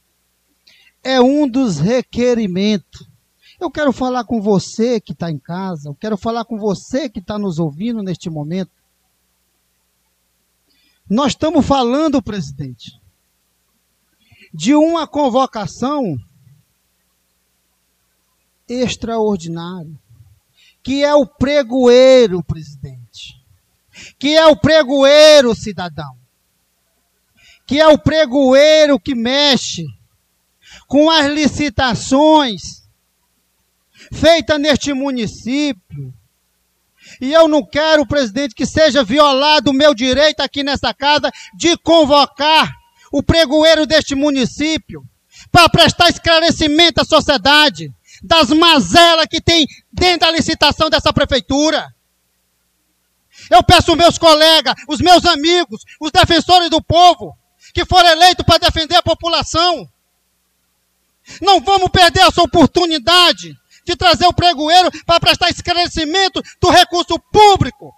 é 1.04 1.20
um 1.20 1.46
dos 1.46 1.78
requerimentos. 1.78 3.06
Eu 3.60 3.70
quero 3.70 3.92
falar 3.92 4.24
com 4.24 4.42
você 4.42 5.02
que 5.02 5.12
está 5.12 5.30
em 5.30 5.38
casa, 5.38 5.90
eu 5.90 5.96
quero 5.96 6.16
falar 6.16 6.46
com 6.46 6.58
você 6.58 7.10
que 7.10 7.20
está 7.20 7.38
nos 7.38 7.60
ouvindo 7.60 8.02
neste 8.02 8.30
momento. 8.30 8.72
Nós 11.10 11.34
estamos 11.34 11.66
falando, 11.66 12.22
presidente, 12.22 12.98
de 14.54 14.74
uma 14.74 15.06
convocação 15.06 16.18
extraordinária, 18.70 20.00
que 20.82 21.04
é 21.04 21.14
o 21.14 21.26
pregoeiro, 21.26 22.42
presidente, 22.42 23.44
que 24.18 24.38
é 24.38 24.48
o 24.48 24.56
pregoeiro, 24.56 25.54
cidadão, 25.54 26.19
que 27.70 27.80
é 27.80 27.88
o 27.88 28.00
pregoeiro 28.00 29.00
que 29.00 29.14
mexe 29.14 29.86
com 30.88 31.08
as 31.08 31.28
licitações 31.28 32.62
feitas 34.12 34.60
neste 34.60 34.92
município. 34.92 36.12
E 37.22 37.32
eu 37.32 37.48
não 37.48 37.64
quero, 37.64 38.08
presidente, 38.08 38.56
que 38.56 38.66
seja 38.66 39.04
violado 39.04 39.70
o 39.70 39.74
meu 39.74 39.94
direito 39.94 40.40
aqui 40.40 40.64
nessa 40.64 40.96
casa 40.96 41.32
de 41.56 41.78
convocar 41.78 42.74
o 43.12 43.22
pregoeiro 43.22 43.86
deste 43.86 44.16
município, 44.16 45.04
para 45.52 45.70
prestar 45.70 46.10
esclarecimento 46.10 47.02
à 47.02 47.06
sociedade 47.06 47.94
das 48.24 48.50
mazelas 48.50 49.28
que 49.30 49.40
tem 49.40 49.68
dentro 49.94 50.22
da 50.22 50.32
licitação 50.32 50.90
dessa 50.90 51.14
prefeitura. 51.14 51.88
Eu 53.52 53.64
peço 53.64 53.92
aos 53.92 53.98
meus 53.98 54.18
colegas, 54.18 54.74
os 54.88 55.00
meus 55.00 55.24
amigos, 55.24 55.84
os 56.02 56.12
defensores 56.12 56.72
do 56.72 56.82
povo, 56.82 57.38
que 57.74 57.86
foram 57.86 58.10
eleitos 58.10 58.46
para 58.46 58.58
defender 58.58 58.96
a 58.96 59.04
população. 59.04 59.88
Não 61.42 61.62
vamos 61.62 61.90
perder 61.90 62.22
essa 62.22 62.42
oportunidade 62.42 63.56
de 63.86 63.96
trazer 63.96 64.26
o 64.26 64.34
pregoeiro 64.34 64.90
para 65.06 65.20
prestar 65.20 65.50
esclarecimento 65.50 66.42
do 66.60 66.70
recurso 66.70 67.20
público 67.32 67.94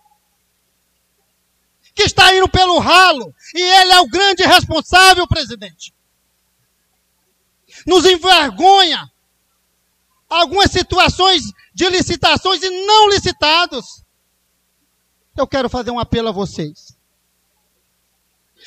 que 1.94 2.04
está 2.04 2.34
indo 2.36 2.48
pelo 2.50 2.80
ralo. 2.80 3.34
E 3.54 3.62
ele 3.62 3.92
é 3.92 4.00
o 4.00 4.08
grande 4.08 4.44
responsável, 4.44 5.28
presidente. 5.28 5.94
Nos 7.86 8.06
envergonha 8.06 9.10
algumas 10.30 10.72
situações 10.72 11.44
de 11.74 11.90
licitações 11.90 12.62
e 12.64 12.86
não 12.86 13.10
licitados. 13.10 14.04
Eu 15.38 15.48
quero 15.48 15.70
fazer 15.70 15.92
um 15.92 16.00
apelo 16.00 16.30
a 16.30 16.32
vocês. 16.32 16.98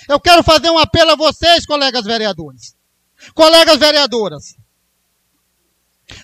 Eu 0.08 0.20
quero 0.20 0.42
fazer 0.42 0.70
um 0.70 0.78
apelo 0.78 1.12
a 1.12 1.16
vocês, 1.16 1.66
colegas 1.66 2.04
vereadores. 2.04 2.74
Colegas 3.34 3.78
vereadoras. 3.78 4.56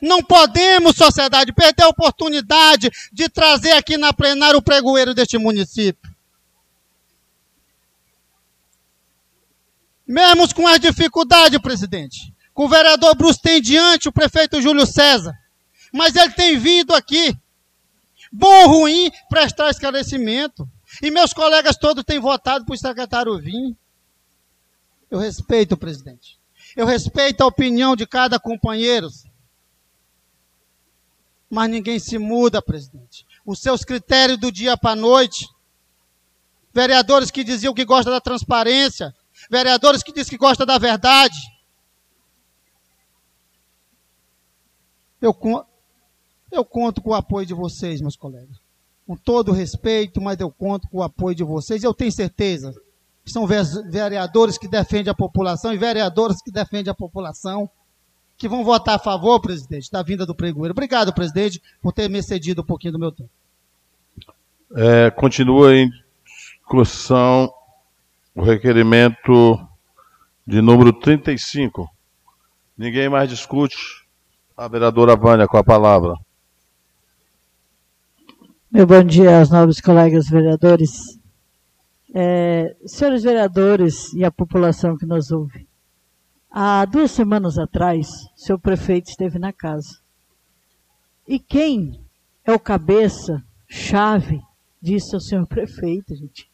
Não 0.02 0.22
podemos, 0.22 0.96
sociedade, 0.96 1.52
perder 1.52 1.84
a 1.84 1.88
oportunidade 1.88 2.90
de 3.12 3.28
trazer 3.28 3.72
aqui 3.72 3.96
na 3.96 4.12
plenária 4.12 4.58
o 4.58 4.62
pregoeiro 4.62 5.14
deste 5.14 5.38
município. 5.38 6.10
Mesmo 10.06 10.52
com 10.54 10.66
as 10.66 10.80
dificuldades, 10.80 11.58
presidente. 11.60 12.34
Com 12.52 12.64
o 12.64 12.68
vereador 12.68 13.14
Bruce 13.14 13.40
tem 13.40 13.62
diante 13.62 14.08
o 14.08 14.12
prefeito 14.12 14.60
Júlio 14.60 14.84
César. 14.84 15.32
Mas 15.92 16.14
ele 16.14 16.32
tem 16.32 16.58
vindo 16.58 16.94
aqui. 16.94 17.34
Bom 18.32 18.52
ou 18.64 18.68
ruim, 18.68 19.10
prestar 19.28 19.70
esclarecimento. 19.70 20.68
E 21.02 21.10
meus 21.10 21.32
colegas 21.32 21.76
todos 21.76 22.04
têm 22.04 22.18
votado 22.18 22.64
para 22.64 22.74
o 22.74 22.78
secretário 22.78 23.38
vir. 23.38 23.76
Eu 25.10 25.18
respeito, 25.18 25.76
presidente. 25.76 26.38
Eu 26.76 26.86
respeito 26.86 27.40
a 27.40 27.46
opinião 27.46 27.96
de 27.96 28.06
cada 28.06 28.38
companheiro. 28.38 29.08
Mas 31.48 31.70
ninguém 31.70 31.98
se 31.98 32.16
muda, 32.18 32.62
presidente. 32.62 33.26
Os 33.44 33.58
seus 33.60 33.84
critérios 33.84 34.38
do 34.38 34.52
dia 34.52 34.76
para 34.76 34.92
a 34.92 34.96
noite. 34.96 35.48
Vereadores 36.72 37.30
que 37.30 37.42
diziam 37.42 37.74
que 37.74 37.84
gostam 37.84 38.12
da 38.12 38.20
transparência, 38.20 39.12
vereadores 39.50 40.04
que 40.04 40.12
dizem 40.12 40.30
que 40.30 40.38
gostam 40.38 40.64
da 40.64 40.78
verdade. 40.78 41.36
Eu, 45.20 45.36
eu 46.52 46.64
conto 46.64 47.02
com 47.02 47.10
o 47.10 47.14
apoio 47.14 47.44
de 47.44 47.54
vocês, 47.54 48.00
meus 48.00 48.14
colegas. 48.14 48.56
Com 49.10 49.16
todo 49.16 49.50
respeito, 49.50 50.20
mas 50.20 50.38
eu 50.38 50.52
conto 50.52 50.86
com 50.86 50.98
o 50.98 51.02
apoio 51.02 51.34
de 51.34 51.42
vocês. 51.42 51.82
Eu 51.82 51.92
tenho 51.92 52.12
certeza 52.12 52.72
que 53.24 53.32
são 53.32 53.44
vereadores 53.44 54.56
que 54.56 54.68
defendem 54.68 55.10
a 55.10 55.14
população 55.14 55.74
e 55.74 55.76
vereadoras 55.76 56.40
que 56.40 56.52
defendem 56.52 56.92
a 56.92 56.94
população 56.94 57.68
que 58.36 58.48
vão 58.48 58.62
votar 58.62 58.94
a 58.94 58.98
favor, 59.00 59.40
presidente, 59.40 59.90
da 59.90 60.00
vinda 60.00 60.24
do 60.24 60.32
pregoeiro. 60.32 60.70
Obrigado, 60.70 61.12
presidente, 61.12 61.60
por 61.82 61.92
ter 61.92 62.08
me 62.08 62.22
cedido 62.22 62.62
um 62.62 62.64
pouquinho 62.64 62.92
do 62.92 63.00
meu 63.00 63.10
tempo. 63.10 63.30
É, 64.76 65.10
continua 65.10 65.74
em 65.74 65.90
discussão 66.60 67.52
o 68.32 68.44
requerimento 68.44 69.58
de 70.46 70.62
número 70.62 70.92
35. 70.92 71.90
Ninguém 72.78 73.08
mais 73.08 73.28
discute. 73.28 74.06
A 74.56 74.68
vereadora 74.68 75.16
Vânia 75.16 75.48
com 75.48 75.56
a 75.56 75.64
palavra. 75.64 76.14
Meu 78.72 78.86
bom 78.86 79.02
dia 79.02 79.40
aos 79.40 79.50
nobres 79.50 79.80
colegas 79.80 80.28
vereadores. 80.28 81.18
É, 82.14 82.76
senhores 82.86 83.24
vereadores 83.24 84.12
e 84.12 84.24
a 84.24 84.30
população 84.30 84.96
que 84.96 85.04
nos 85.04 85.32
ouve. 85.32 85.66
Há 86.48 86.84
duas 86.84 87.10
semanas 87.10 87.58
atrás, 87.58 88.08
seu 88.36 88.60
prefeito 88.60 89.10
esteve 89.10 89.40
na 89.40 89.52
casa. 89.52 89.98
E 91.26 91.40
quem 91.40 92.00
é 92.44 92.52
o 92.52 92.60
cabeça, 92.60 93.42
chave 93.66 94.40
disso 94.80 95.16
é 95.16 95.18
o 95.18 95.20
senhor 95.20 95.46
prefeito, 95.48 96.14
gente. 96.14 96.48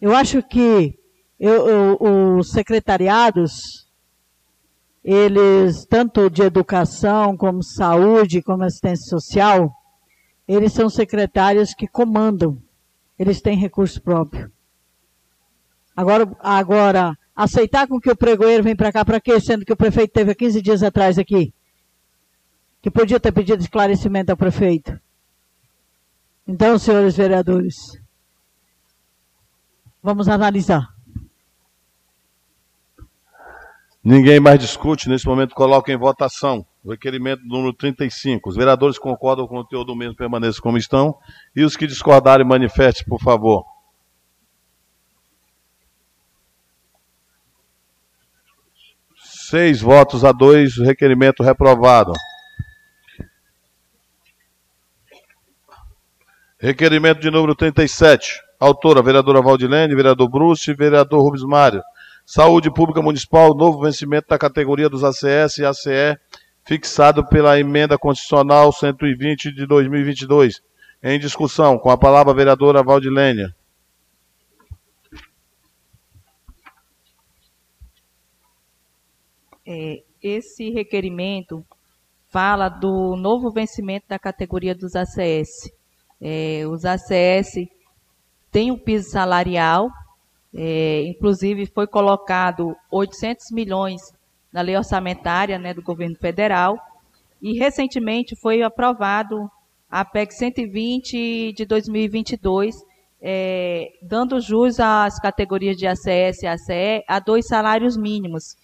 Eu 0.00 0.14
acho 0.14 0.40
que 0.40 0.96
eu, 1.40 1.68
eu, 1.68 1.98
os 2.38 2.52
secretariados, 2.52 3.90
eles, 5.02 5.84
tanto 5.84 6.30
de 6.30 6.42
educação, 6.42 7.36
como 7.36 7.60
saúde, 7.60 8.40
como 8.40 8.62
assistência 8.62 9.08
social, 9.08 9.79
eles 10.54 10.72
são 10.72 10.90
secretários 10.90 11.72
que 11.72 11.86
comandam. 11.86 12.60
Eles 13.16 13.40
têm 13.40 13.56
recurso 13.56 14.02
próprio. 14.02 14.50
Agora, 15.94 16.28
agora 16.40 17.16
aceitar 17.36 17.86
com 17.86 18.00
que 18.00 18.10
o 18.10 18.16
pregoeiro 18.16 18.64
vem 18.64 18.74
para 18.74 18.90
cá 18.90 19.04
para 19.04 19.20
quê? 19.20 19.38
Sendo 19.38 19.64
que 19.64 19.72
o 19.72 19.76
prefeito 19.76 20.12
teve 20.12 20.32
há 20.32 20.34
15 20.34 20.60
dias 20.60 20.82
atrás 20.82 21.18
aqui. 21.18 21.54
Que 22.82 22.90
podia 22.90 23.20
ter 23.20 23.30
pedido 23.30 23.62
esclarecimento 23.62 24.32
ao 24.32 24.36
prefeito. 24.36 24.98
Então, 26.48 26.78
senhores 26.80 27.16
vereadores, 27.16 27.76
vamos 30.02 30.28
analisar. 30.28 30.88
Ninguém 34.02 34.40
mais 34.40 34.58
discute, 34.58 35.08
nesse 35.08 35.26
momento 35.26 35.54
coloca 35.54 35.92
em 35.92 35.96
votação 35.96 36.66
requerimento 36.88 37.42
número 37.44 37.72
35. 37.72 38.48
Os 38.48 38.56
vereadores 38.56 38.98
concordam 38.98 39.46
com 39.46 39.54
o 39.54 39.62
conteúdo 39.62 39.94
mesmo, 39.94 40.16
permaneçam 40.16 40.62
como 40.62 40.78
estão. 40.78 41.16
E 41.54 41.62
os 41.62 41.76
que 41.76 41.86
discordarem, 41.86 42.46
manifestem, 42.46 43.06
por 43.06 43.20
favor. 43.20 43.64
Seis 49.50 49.80
votos 49.80 50.24
a 50.24 50.32
dois, 50.32 50.76
requerimento 50.78 51.42
reprovado. 51.42 52.12
Requerimento 56.58 57.20
de 57.20 57.30
número 57.30 57.54
37. 57.54 58.40
Autora, 58.60 59.02
vereadora 59.02 59.40
Valdilene, 59.40 59.94
vereador 59.94 60.28
Bruce, 60.28 60.72
vereador 60.74 61.22
Rubens 61.22 61.42
Mário. 61.42 61.82
Saúde 62.26 62.70
Pública 62.72 63.02
Municipal, 63.02 63.54
novo 63.56 63.80
vencimento 63.80 64.28
da 64.28 64.38
categoria 64.38 64.88
dos 64.88 65.02
ACS 65.02 65.58
e 65.58 65.64
ACE, 65.64 66.16
fixado 66.70 67.26
pela 67.26 67.58
emenda 67.58 67.98
constitucional 67.98 68.72
120 68.72 69.52
de 69.52 69.66
2022. 69.66 70.62
Em 71.02 71.18
discussão, 71.18 71.76
com 71.76 71.90
a 71.90 71.98
palavra 71.98 72.32
a 72.32 72.36
vereadora 72.36 72.80
Valdilene. 72.80 73.52
É, 79.66 80.04
esse 80.22 80.70
requerimento 80.70 81.66
fala 82.28 82.68
do 82.68 83.16
novo 83.16 83.50
vencimento 83.50 84.06
da 84.08 84.16
categoria 84.16 84.72
dos 84.72 84.94
ACS. 84.94 85.72
É, 86.20 86.62
os 86.68 86.84
ACS 86.84 87.66
têm 88.52 88.70
um 88.70 88.78
piso 88.78 89.10
salarial, 89.10 89.90
é, 90.54 91.02
inclusive 91.02 91.66
foi 91.66 91.88
colocado 91.88 92.76
800 92.92 93.50
milhões 93.50 94.00
na 94.52 94.60
lei 94.60 94.76
orçamentária 94.76 95.58
né, 95.58 95.72
do 95.72 95.82
governo 95.82 96.16
federal, 96.16 96.78
e 97.40 97.58
recentemente 97.58 98.36
foi 98.36 98.62
aprovado 98.62 99.50
a 99.88 100.04
PEC 100.04 100.34
120 100.34 101.52
de 101.52 101.64
2022, 101.64 102.74
é, 103.20 103.88
dando 104.02 104.40
jus 104.40 104.78
às 104.78 105.18
categorias 105.18 105.76
de 105.76 105.86
ACS 105.86 106.42
e 106.42 106.46
ACE 106.46 107.04
a 107.08 107.18
dois 107.18 107.46
salários 107.46 107.96
mínimos. 107.96 108.56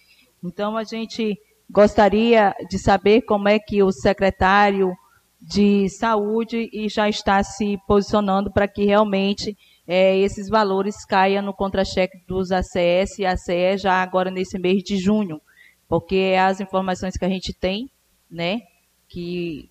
Então, 0.43 0.77
a 0.77 0.83
gente 0.83 1.37
gostaria 1.69 2.55
de 2.69 2.79
saber 2.79 3.21
como 3.23 3.49
é 3.49 3.59
que 3.59 3.83
o 3.83 3.91
secretário 3.91 4.93
de 5.39 5.89
saúde 5.89 6.69
e 6.73 6.89
já 6.89 7.07
está 7.07 7.43
se 7.43 7.77
posicionando 7.87 8.51
para 8.51 8.67
que 8.67 8.85
realmente 8.85 9.55
é, 9.87 10.17
esses 10.17 10.49
valores 10.49 11.05
caiam 11.05 11.43
no 11.43 11.53
contra-cheque 11.53 12.17
dos 12.27 12.51
ACS 12.51 13.19
e 13.19 13.25
ACE 13.25 13.77
já 13.77 14.01
agora 14.01 14.31
nesse 14.31 14.57
mês 14.57 14.83
de 14.83 14.97
junho, 14.97 15.39
porque 15.87 16.35
as 16.39 16.59
informações 16.59 17.15
que 17.15 17.25
a 17.25 17.29
gente 17.29 17.53
tem, 17.53 17.89
né, 18.29 18.61
que 19.07 19.69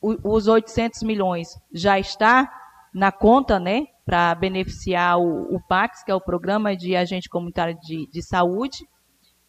os 0.00 0.46
800 0.46 1.02
milhões 1.02 1.48
já 1.72 1.98
está 1.98 2.50
na 2.92 3.10
conta, 3.12 3.58
né, 3.58 3.86
para 4.04 4.34
beneficiar 4.34 5.18
o, 5.18 5.54
o, 5.54 5.60
PAX, 5.60 6.02
que 6.02 6.10
é 6.10 6.14
o 6.14 6.20
Programa 6.20 6.76
de 6.76 6.96
Agente 6.96 7.28
Comunitário 7.28 7.78
de, 7.80 8.08
de 8.10 8.22
Saúde, 8.22 8.88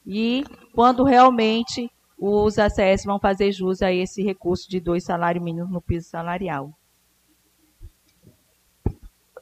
e 0.06 0.44
quando 0.74 1.04
realmente 1.04 1.92
os 2.18 2.60
ACS 2.60 3.04
vão 3.04 3.20
fazer 3.20 3.52
jus 3.52 3.82
a 3.82 3.92
esse 3.92 4.22
recurso 4.22 4.70
de 4.70 4.80
dois 4.80 5.04
salários 5.04 5.44
mínimos 5.44 5.72
no 5.72 5.82
piso 5.82 6.08
salarial. 6.08 6.72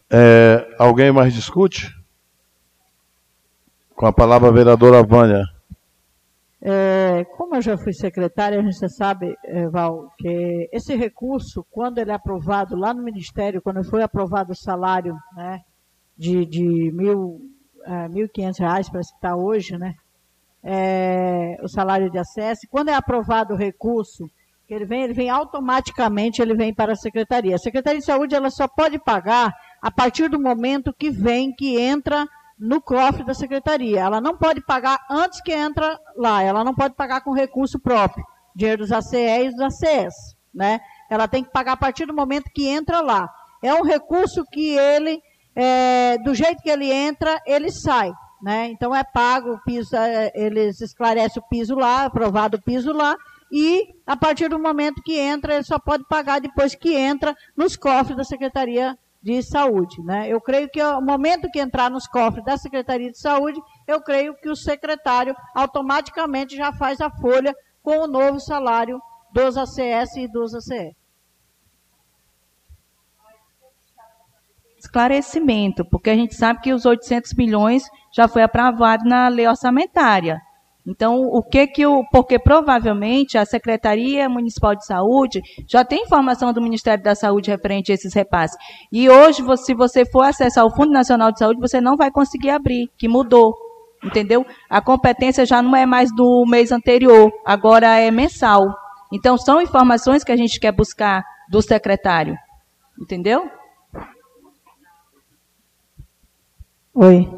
É, 0.10 0.76
alguém 0.80 1.12
mais 1.12 1.34
discute? 1.34 1.94
Com 3.94 4.06
a 4.06 4.14
palavra 4.14 4.48
a 4.48 4.52
vereadora 4.52 5.04
Vânia. 5.04 5.44
É, 6.62 7.24
como 7.38 7.56
eu 7.56 7.62
já 7.62 7.78
fui 7.78 7.94
secretária, 7.94 8.60
a 8.60 8.62
gente 8.62 8.90
sabe, 8.90 9.34
é, 9.46 9.68
Val, 9.70 10.12
que 10.18 10.70
esse 10.74 10.94
recurso, 10.96 11.66
quando 11.72 12.00
ele 12.00 12.12
é 12.12 12.14
aprovado 12.14 12.76
lá 12.76 12.94
no 12.94 13.02
Ministério, 13.02 13.62
quando 13.62 13.84
foi 13.90 14.04
aprovado 14.04 14.52
o 14.52 14.56
salário 14.56 15.16
né, 15.36 15.62
de, 16.18 16.46
de 16.46 16.92
mil, 16.92 17.40
é, 17.86 18.10
1.500 18.10 18.60
reais, 18.60 18.90
para 18.90 19.04
citar 19.04 19.38
hoje, 19.38 19.78
né, 19.78 19.94
é, 20.62 21.56
o 21.64 21.70
salário 21.70 22.12
de 22.12 22.18
acesso, 22.18 22.68
quando 22.70 22.90
é 22.90 22.94
aprovado 22.94 23.54
o 23.54 23.58
recurso, 23.58 24.26
que 24.68 24.74
ele 24.74 24.86
vem, 24.86 25.04
ele 25.04 25.14
vem 25.14 25.30
automaticamente, 25.30 26.42
ele 26.42 26.54
vem 26.54 26.74
para 26.74 26.92
a 26.92 26.96
secretaria. 26.96 27.56
A 27.56 27.60
Secretaria 27.60 28.00
de 28.00 28.06
Saúde 28.06 28.36
ela 28.36 28.52
só 28.52 28.68
pode 28.68 29.00
pagar 29.00 29.52
a 29.82 29.90
partir 29.90 30.30
do 30.30 30.40
momento 30.40 30.94
que 30.94 31.10
vem, 31.10 31.52
que 31.52 31.80
entra 31.80 32.28
no 32.60 32.82
cofre 32.82 33.24
da 33.24 33.34
secretaria. 33.34 34.02
Ela 34.02 34.20
não 34.20 34.38
pode 34.38 34.62
pagar 34.62 35.00
antes 35.10 35.42
que 35.42 35.54
entra 35.54 35.98
lá, 36.18 36.44
ela 36.44 36.64
não 36.64 36.76
pode 36.76 36.96
pagar 36.96 37.22
com 37.22 37.32
recurso 37.32 37.80
próprio, 37.80 38.26
dinheiro 38.56 38.82
dos 38.82 38.92
ACE 38.92 39.18
e 39.18 39.50
dos 39.52 39.62
ACS, 39.62 40.14
né? 40.54 40.80
Ela 41.10 41.28
tem 41.28 41.44
que 41.44 41.52
pagar 41.52 41.74
a 41.74 41.78
partir 41.78 42.06
do 42.06 42.14
momento 42.14 42.52
que 42.54 42.68
entra 42.68 43.02
lá. 43.02 43.30
É 43.64 43.74
um 43.74 43.84
recurso 43.84 44.44
que 44.52 44.78
ele, 44.78 45.22
é, 45.56 46.18
do 46.24 46.36
jeito 46.36 46.62
que 46.62 46.70
ele 46.70 46.92
entra, 46.92 47.42
ele 47.46 47.72
sai. 47.72 48.12
Né? 48.42 48.70
Então 48.70 48.96
é 48.96 49.04
pago 49.04 49.54
o 49.54 49.64
piso, 49.64 49.94
é, 49.98 50.32
eles 50.34 50.80
esclarecem 50.80 51.42
o 51.42 51.50
piso 51.50 51.76
lá, 51.76 52.06
aprovado 52.06 52.56
o 52.56 52.62
piso 52.62 52.94
lá, 52.94 53.18
e 53.52 53.84
a 54.08 54.16
partir 54.16 54.48
do 54.48 54.60
momento 54.60 55.02
que 55.04 55.18
entra, 55.18 55.56
ele 55.56 55.64
só 55.64 55.78
pode 55.78 56.06
pagar 56.08 56.40
depois 56.40 56.74
que 56.76 56.96
entra 56.96 57.36
nos 57.58 57.76
cofres 57.76 58.16
da 58.16 58.24
Secretaria 58.24 58.98
de 59.22 59.42
Saúde. 59.44 60.02
Né? 60.04 60.28
Eu 60.30 60.40
creio 60.40 60.70
que 60.70 60.82
o 60.82 61.02
momento 61.02 61.50
que 61.52 61.60
entrar 61.60 61.90
nos 61.90 62.08
cofres 62.08 62.46
da 62.46 62.58
Secretaria 62.58 63.12
de 63.12 63.20
Saúde, 63.20 63.62
eu 63.88 64.02
creio 64.02 64.36
que 64.36 64.50
o 64.50 64.56
secretário 64.56 65.36
automaticamente 65.54 66.56
já 66.56 66.72
faz 66.74 67.02
a 67.02 67.10
folha 67.10 67.56
com 67.82 68.00
o 68.00 68.08
novo 68.08 68.40
salário 68.40 69.02
dos 69.34 69.58
ACS 69.58 70.16
e 70.18 70.28
dos 70.28 70.54
ACE. 70.54 70.96
esclarecimento, 74.80 75.84
porque 75.86 76.10
a 76.10 76.16
gente 76.16 76.34
sabe 76.34 76.62
que 76.62 76.74
os 76.74 76.86
800 76.86 77.34
milhões 77.34 77.84
já 78.14 78.28
foi 78.28 78.42
aprovado 78.42 79.04
na 79.04 79.28
lei 79.28 79.46
orçamentária. 79.46 80.42
Então, 80.90 81.22
o 81.22 81.44
que 81.44 81.68
que 81.68 81.86
o, 81.86 82.04
porque 82.12 82.40
provavelmente 82.40 83.38
a 83.38 83.46
Secretaria 83.46 84.28
Municipal 84.28 84.76
de 84.76 84.84
Saúde 84.84 85.40
já 85.68 85.86
tem 85.86 86.02
informação 86.02 86.52
do 86.52 86.60
Ministério 86.60 87.04
da 87.04 87.14
Saúde 87.14 87.52
referente 87.52 87.92
a 87.92 87.96
esses 87.96 88.12
repasses. 88.12 88.58
E 88.92 89.08
hoje, 89.08 89.44
se 89.58 89.76
você 89.76 90.04
for 90.04 90.24
acessar 90.24 90.66
o 90.66 90.76
Fundo 90.76 90.92
Nacional 90.92 91.32
de 91.32 91.38
Saúde, 91.38 91.60
você 91.60 91.80
não 91.80 91.96
vai 91.96 92.10
conseguir 92.10 92.50
abrir, 92.50 92.90
que 92.98 93.08
mudou. 93.08 93.54
Entendeu? 94.04 94.44
A 94.68 94.82
competência 94.82 95.46
já 95.46 95.62
não 95.62 95.76
é 95.76 95.86
mais 95.86 96.10
do 96.16 96.44
mês 96.48 96.72
anterior, 96.72 97.32
agora 97.46 98.00
é 98.00 98.10
mensal. 98.10 98.66
Então, 99.14 99.38
são 99.38 99.62
informações 99.62 100.24
que 100.24 100.32
a 100.32 100.38
gente 100.38 100.60
quer 100.60 100.72
buscar 100.72 101.24
do 101.52 101.62
secretário. 101.62 102.36
Entendeu? 103.00 103.48
Oi. 106.96 107.30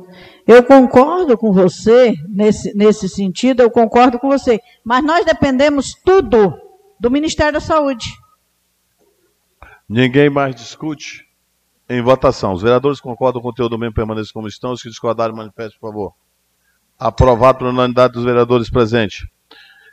Eu 0.47 0.63
concordo 0.63 1.37
com 1.37 1.51
você, 1.51 2.13
nesse, 2.27 2.75
nesse 2.75 3.07
sentido, 3.07 3.61
eu 3.61 3.69
concordo 3.69 4.19
com 4.19 4.29
você. 4.29 4.59
Mas 4.83 5.03
nós 5.03 5.25
dependemos 5.25 5.93
tudo 6.03 6.53
do 6.99 7.11
Ministério 7.11 7.53
da 7.53 7.59
Saúde. 7.59 8.05
Ninguém 9.87 10.29
mais 10.29 10.55
discute? 10.55 11.27
Em 11.89 12.01
votação. 12.01 12.53
Os 12.53 12.61
vereadores 12.61 13.01
concordam 13.01 13.41
com 13.41 13.49
o 13.49 13.51
conteúdo 13.51 13.77
mesmo 13.77 13.93
permanecer 13.93 14.31
como 14.31 14.47
estão. 14.47 14.71
Os 14.71 14.81
que 14.81 14.89
discordarem, 14.89 15.35
manifestem, 15.35 15.77
por 15.79 15.89
favor. 15.89 16.13
Aprovado 16.97 17.59
por 17.59 17.67
unanimidade 17.67 18.13
dos 18.13 18.23
vereadores 18.23 18.69
presentes. 18.69 19.27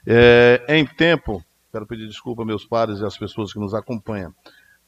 É, 0.06 0.64
em 0.68 0.86
tempo, 0.86 1.42
quero 1.72 1.86
pedir 1.86 2.06
desculpa 2.06 2.44
meus 2.44 2.64
pares 2.64 3.00
e 3.00 3.04
às 3.04 3.18
pessoas 3.18 3.52
que 3.52 3.58
nos 3.58 3.74
acompanham. 3.74 4.32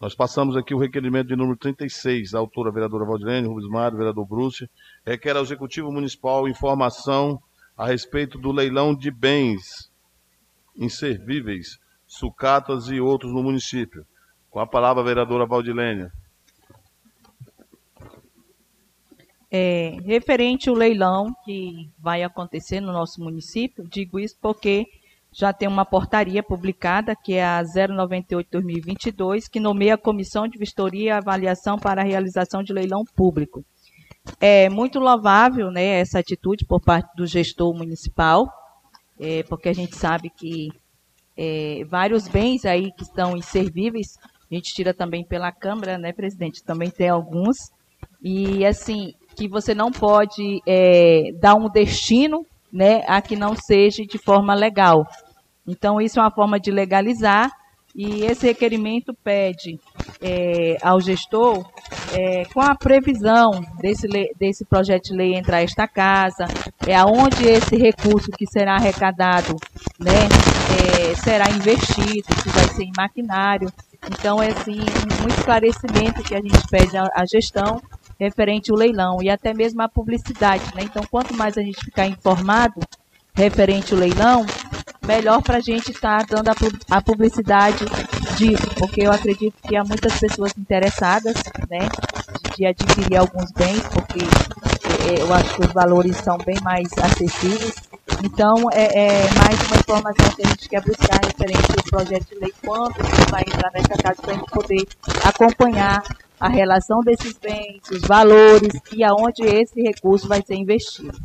Nós 0.01 0.15
passamos 0.15 0.57
aqui 0.57 0.75
o 0.75 0.79
requerimento 0.79 1.29
de 1.29 1.37
número 1.37 1.59
36, 1.59 2.31
da 2.31 2.39
autora 2.39 2.73
vereadora 2.73 3.05
Valdilene, 3.05 3.47
Rubens 3.47 3.69
Mário, 3.69 3.99
vereador 3.99 4.27
Bruce, 4.27 4.67
requer 5.05 5.37
ao 5.37 5.43
Executivo 5.43 5.93
Municipal 5.93 6.49
informação 6.49 7.39
a 7.77 7.87
respeito 7.87 8.39
do 8.39 8.51
leilão 8.51 8.95
de 8.95 9.11
bens 9.11 9.93
inservíveis 10.75 11.79
sucatas 12.07 12.89
e 12.89 12.99
outros 12.99 13.31
no 13.31 13.43
município. 13.43 14.07
Com 14.49 14.59
a 14.59 14.67
palavra, 14.67 15.03
a 15.03 15.05
vereadora 15.05 15.45
Valdilênia. 15.45 16.11
É, 19.51 19.99
referente 20.03 20.71
ao 20.71 20.75
leilão 20.75 21.27
que 21.45 21.91
vai 21.99 22.23
acontecer 22.23 22.81
no 22.81 22.91
nosso 22.91 23.21
município, 23.21 23.87
digo 23.87 24.19
isso 24.19 24.39
porque 24.41 24.87
já 25.33 25.53
tem 25.53 25.69
uma 25.69 25.85
portaria 25.85 26.43
publicada, 26.43 27.15
que 27.15 27.35
é 27.35 27.45
a 27.45 27.63
098-2022, 27.63 29.45
que 29.51 29.61
nomeia 29.61 29.95
a 29.95 29.99
Comissão 29.99 30.49
de 30.49 30.59
Vistoria 30.59 31.05
e 31.05 31.11
Avaliação 31.11 31.79
para 31.79 32.03
a 32.03 32.05
realização 32.05 32.63
de 32.63 32.73
leilão 32.73 33.05
público. 33.17 33.65
É 34.41 34.69
muito 34.69 34.99
louvável 34.99 35.71
né, 35.71 36.01
essa 36.01 36.19
atitude 36.19 36.67
por 36.67 36.81
parte 36.81 37.15
do 37.17 37.27
gestor 37.27 37.75
municipal, 37.75 38.49
é, 39.19 39.43
porque 39.45 39.69
a 39.69 39.73
gente 39.73 39.97
sabe 39.97 40.31
que 40.31 40.69
é, 41.37 41.85
vários 41.85 42.29
bens 42.29 42.65
aí 42.65 42.93
que 42.93 43.03
estão 43.03 43.37
inservíveis, 43.37 44.19
a 44.51 44.55
gente 44.55 44.75
tira 44.75 44.93
também 44.93 45.25
pela 45.25 45.53
Câmara, 45.53 45.97
né, 45.97 46.13
presidente? 46.13 46.65
Também 46.65 46.91
tem 46.91 47.09
alguns. 47.09 47.57
E, 48.21 48.67
assim, 48.67 49.15
que 49.37 49.49
você 49.49 49.75
não 49.75 49.93
pode 49.93 50.61
é, 50.67 51.31
dar 51.41 51.55
um 51.55 51.69
destino 51.71 52.45
né, 52.73 53.03
a 53.07 53.21
que 53.21 53.37
não 53.37 53.55
seja 53.55 54.05
de 54.05 54.19
forma 54.19 54.55
legal. 54.55 55.07
Então, 55.67 56.01
isso 56.01 56.19
é 56.19 56.23
uma 56.23 56.31
forma 56.31 56.59
de 56.59 56.71
legalizar 56.71 57.51
e 57.95 58.25
esse 58.25 58.47
requerimento 58.47 59.13
pede 59.25 59.79
é, 60.23 60.77
ao 60.81 61.01
gestor, 61.01 61.69
é, 62.13 62.45
com 62.47 62.61
a 62.61 62.75
previsão 62.75 63.51
desse, 63.81 64.07
desse 64.39 64.65
projeto 64.65 65.11
de 65.11 65.17
lei 65.17 65.35
entrar 65.35 65.63
esta 65.63 65.89
casa, 65.89 66.47
é 66.87 66.95
aonde 66.95 67.47
esse 67.47 67.77
recurso 67.77 68.31
que 68.31 68.47
será 68.47 68.77
arrecadado 68.77 69.57
né, 69.99 70.29
é, 70.79 71.15
será 71.17 71.51
investido, 71.51 72.33
se 72.41 72.49
vai 72.51 72.69
ser 72.69 72.85
em 72.85 72.93
maquinário. 72.97 73.69
Então, 74.11 74.41
é 74.41 74.51
assim, 74.51 74.79
um 74.79 75.29
esclarecimento 75.29 76.23
que 76.23 76.35
a 76.35 76.41
gente 76.41 76.67
pede 76.71 76.97
à, 76.97 77.03
à 77.15 77.25
gestão 77.27 77.83
referente 78.21 78.71
ao 78.71 78.77
leilão 78.77 79.23
e 79.23 79.31
até 79.31 79.55
mesmo 79.55 79.81
à 79.81 79.89
publicidade. 79.89 80.63
Né? 80.75 80.83
Então, 80.83 81.03
quanto 81.11 81.35
mais 81.35 81.57
a 81.57 81.63
gente 81.63 81.83
ficar 81.83 82.07
informado 82.07 82.81
referente 83.35 83.95
ao 83.95 84.01
leilão, 84.01 84.45
melhor 85.07 85.41
para 85.41 85.57
a 85.57 85.61
gente 85.61 85.91
estar 85.91 86.27
tá 86.27 86.37
dando 86.37 86.51
a, 86.91 87.01
publicidade 87.01 87.85
disso, 88.37 88.69
porque 88.77 89.03
eu 89.03 89.11
acredito 89.11 89.55
que 89.67 89.75
há 89.75 89.83
muitas 89.85 90.19
pessoas 90.21 90.53
interessadas 90.59 91.35
né, 91.71 91.89
de 92.55 92.67
adquirir 92.67 93.17
alguns 93.17 93.51
bens, 93.53 93.83
porque 93.89 94.21
é, 95.09 95.23
eu 95.23 95.33
acho 95.33 95.55
que 95.55 95.63
os 95.63 95.73
valores 95.73 96.17
são 96.19 96.37
bem 96.39 96.61
mais 96.63 96.89
acessíveis. 96.99 97.75
Então, 98.23 98.55
é, 98.73 98.85
é, 98.85 99.31
mais 99.33 99.59
uma 99.67 99.77
informação 99.77 100.31
que 100.37 100.43
a 100.43 100.49
gente 100.49 100.69
quer 100.69 100.83
buscar 100.83 101.19
referente 101.25 101.73
ao 101.75 101.85
projeto 101.85 102.29
de 102.29 102.35
lei, 102.39 102.53
quando 102.63 102.97
vai 103.31 103.41
entrar 103.41 103.71
nessa 103.73 103.97
casa, 104.03 104.21
para 104.21 104.33
a 104.33 104.35
gente 104.35 104.51
poder 104.51 104.87
acompanhar 105.25 106.03
a 106.41 106.49
relação 106.49 107.01
desses 107.01 107.37
bens, 107.39 107.83
os 107.93 108.01
valores 108.01 108.73
e 108.93 109.05
aonde 109.05 109.43
esse 109.43 109.83
recurso 109.83 110.27
vai 110.27 110.43
ser 110.43 110.55
investido. 110.55 111.19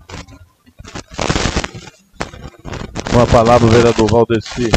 Com 3.11 3.21
a 3.21 3.27
palavra, 3.27 3.65
o 3.65 3.69
vereador 3.69 4.09
Valdeci. 4.11 4.69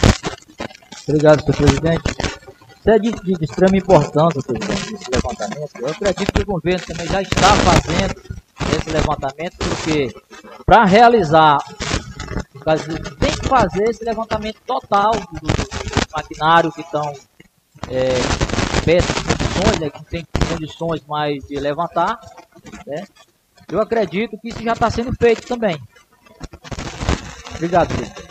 Obrigado, 1.09 1.41
senhor 1.41 1.57
presidente. 1.57 2.03
Isso 2.79 2.91
é 2.91 2.99
de, 3.01 3.11
de, 3.11 3.33
de 3.33 3.45
extrema 3.45 3.77
importância, 3.77 4.41
presidente, 4.41 4.95
esse 4.95 5.11
levantamento. 5.11 5.71
Eu 5.81 5.89
acredito 5.89 6.33
que 6.33 6.43
o 6.43 6.47
governo 6.47 6.87
também 6.87 7.07
já 7.09 7.21
está 7.21 7.57
fazendo 7.57 8.15
esse 8.77 8.91
levantamento, 8.91 9.57
porque 9.59 10.15
para 10.65 10.85
realizar, 10.85 11.59
tem 13.19 13.33
que 13.33 13.49
fazer 13.49 13.91
esse 13.91 14.05
levantamento 14.05 14.59
total 14.65 15.11
do, 15.11 15.47
do 15.49 16.13
maquinário 16.15 16.71
que 16.71 16.81
estão 16.81 17.13
é, 17.91 18.15
peças, 18.85 19.38
condições, 19.59 19.81
né, 19.81 19.91
que 19.91 20.05
tem 20.05 20.27
condições 20.49 21.03
mais 21.09 21.45
de 21.45 21.59
levantar. 21.59 22.19
Né? 22.87 23.05
Eu 23.71 23.81
acredito 23.81 24.39
que 24.39 24.49
isso 24.49 24.63
já 24.63 24.73
está 24.73 24.91
sendo 24.91 25.13
feito 25.15 25.47
também. 25.47 25.81
Obrigado, 27.55 27.89
presidente. 27.95 28.29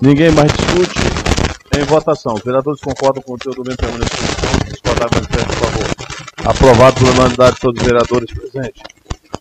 Ninguém 0.00 0.30
mais 0.32 0.52
discute. 0.52 1.16
Em 1.78 1.84
votação. 1.84 2.34
Os 2.34 2.42
vereadores 2.42 2.80
concordam 2.80 3.22
com 3.22 3.34
o 3.34 3.38
conteúdo 3.38 3.62
do 3.62 3.68
mesmo 3.68 3.98
discussão. 4.04 4.58
Discordar, 4.66 5.08
manifestem, 5.12 5.46
por 5.46 5.68
favor. 5.68 6.50
Aprovado 6.50 7.00
por 7.00 7.08
unanimidade 7.08 7.54
de 7.54 7.60
todos 7.60 7.80
os 7.80 7.86
vereadores 7.86 8.32
presentes. 8.32 8.82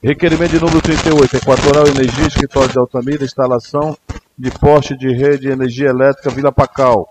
Requerimento 0.03 0.51
de 0.51 0.59
número 0.59 0.81
38, 0.81 1.37
Equatorial 1.37 1.87
Energia, 1.87 2.27
Escritório 2.27 2.69
de 2.69 2.77
Altamira, 2.77 3.23
instalação 3.23 3.97
de 4.37 4.51
poste 4.51 4.97
de 4.97 5.13
rede 5.13 5.43
de 5.43 5.49
energia 5.49 5.89
elétrica 5.89 6.29
Vila 6.29 6.51
Pacal. 6.51 7.07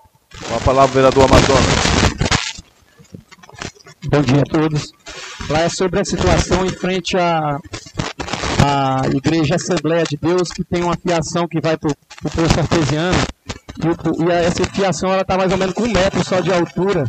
Com 0.47 0.57
a 0.57 0.61
palavra, 0.61 0.95
vereador 0.95 1.25
Amazonas. 1.25 2.14
Bom 4.07 4.21
dia 4.21 4.43
a 4.43 4.45
todos. 4.45 4.93
Lá 5.49 5.61
é 5.63 5.69
sobre 5.69 6.01
a 6.01 6.05
situação 6.05 6.67
em 6.67 6.71
frente 6.71 7.17
à, 7.17 7.59
à 8.63 9.03
Igreja 9.09 9.55
Assembleia 9.55 10.05
de 10.05 10.17
Deus, 10.17 10.51
que 10.51 10.63
tem 10.63 10.83
uma 10.83 10.97
fiação 10.97 11.49
que 11.49 11.61
vai 11.61 11.77
para 11.77 11.91
o 11.91 12.31
posto 12.31 12.61
artesiano. 12.61 13.19
E, 13.79 14.25
e 14.25 14.31
essa 14.31 14.65
fiação 14.65 15.19
está 15.19 15.39
mais 15.39 15.51
ou 15.51 15.59
menos 15.59 15.75
com 15.75 15.85
um 15.85 15.93
metro 15.93 16.23
só 16.23 16.41
de 16.41 16.53
altura 16.53 17.05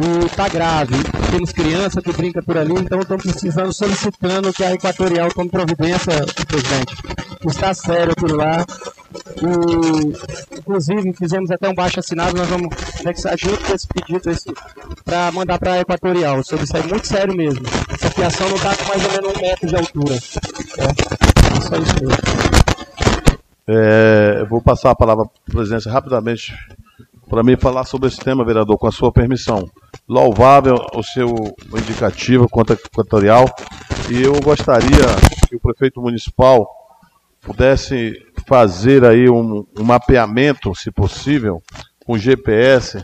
e 0.00 0.26
está 0.26 0.48
grave. 0.48 0.94
Temos 1.30 1.52
criança 1.52 2.00
que 2.00 2.12
brinca 2.12 2.42
por 2.42 2.56
ali, 2.56 2.72
então 2.72 3.00
estamos 3.00 3.22
precisando, 3.22 3.72
solicitando 3.72 4.52
que 4.52 4.64
a 4.64 4.72
Equatorial 4.72 5.28
tome 5.30 5.50
providência, 5.50 6.24
presidente. 6.48 6.96
Está 7.46 7.74
sério 7.74 8.12
aquilo 8.12 8.36
lá. 8.36 8.64
E, 9.42 10.58
inclusive, 10.58 11.12
fizemos 11.14 11.50
até 11.50 11.68
um 11.68 11.74
baixo 11.74 12.00
assinado, 12.00 12.36
nós 12.36 12.48
vamos 12.48 12.68
anexar 13.00 13.36
junto 13.36 13.64
com 13.64 13.74
esse 13.74 13.86
pedido 13.86 14.30
para 15.04 15.32
mandar 15.32 15.58
para 15.58 15.74
a 15.74 15.80
Equatorial. 15.80 16.42
Sobre 16.44 16.64
isso 16.64 16.76
é 16.76 16.82
muito 16.82 17.06
sério 17.06 17.34
mesmo. 17.36 17.66
Essa 17.92 18.10
fiação 18.10 18.48
não 18.48 18.56
está 18.56 18.76
com 18.76 18.88
mais 18.88 19.04
ou 19.04 19.10
menos 19.12 19.36
um 19.36 19.40
metro 19.40 19.66
de 19.66 19.76
altura. 19.76 20.14
É, 20.14 21.60
só 21.60 21.76
isso 21.76 21.94
mesmo. 22.00 22.16
É, 23.66 24.44
vou 24.46 24.60
passar 24.60 24.90
a 24.90 24.96
palavra 24.96 25.24
para 25.26 25.42
a 25.48 25.52
presidência 25.52 25.90
rapidamente 25.90 26.52
para 27.30 27.44
mim 27.44 27.56
falar 27.56 27.84
sobre 27.84 28.08
esse 28.08 28.18
tema, 28.18 28.44
vereador, 28.44 28.76
com 28.76 28.88
a 28.88 28.92
sua 28.92 29.12
permissão. 29.12 29.70
Louvável 30.08 30.74
o 30.92 31.02
seu 31.04 31.28
indicativo 31.78 32.48
quanto 32.48 32.72
equatorial 32.72 33.44
e 34.10 34.20
eu 34.20 34.32
gostaria 34.40 35.06
que 35.48 35.54
o 35.54 35.60
prefeito 35.60 36.02
municipal 36.02 36.68
pudesse 37.40 38.14
fazer 38.50 39.04
aí 39.04 39.30
um, 39.30 39.64
um 39.78 39.84
mapeamento, 39.84 40.74
se 40.74 40.90
possível, 40.90 41.62
com 42.04 42.18
GPS, 42.18 43.00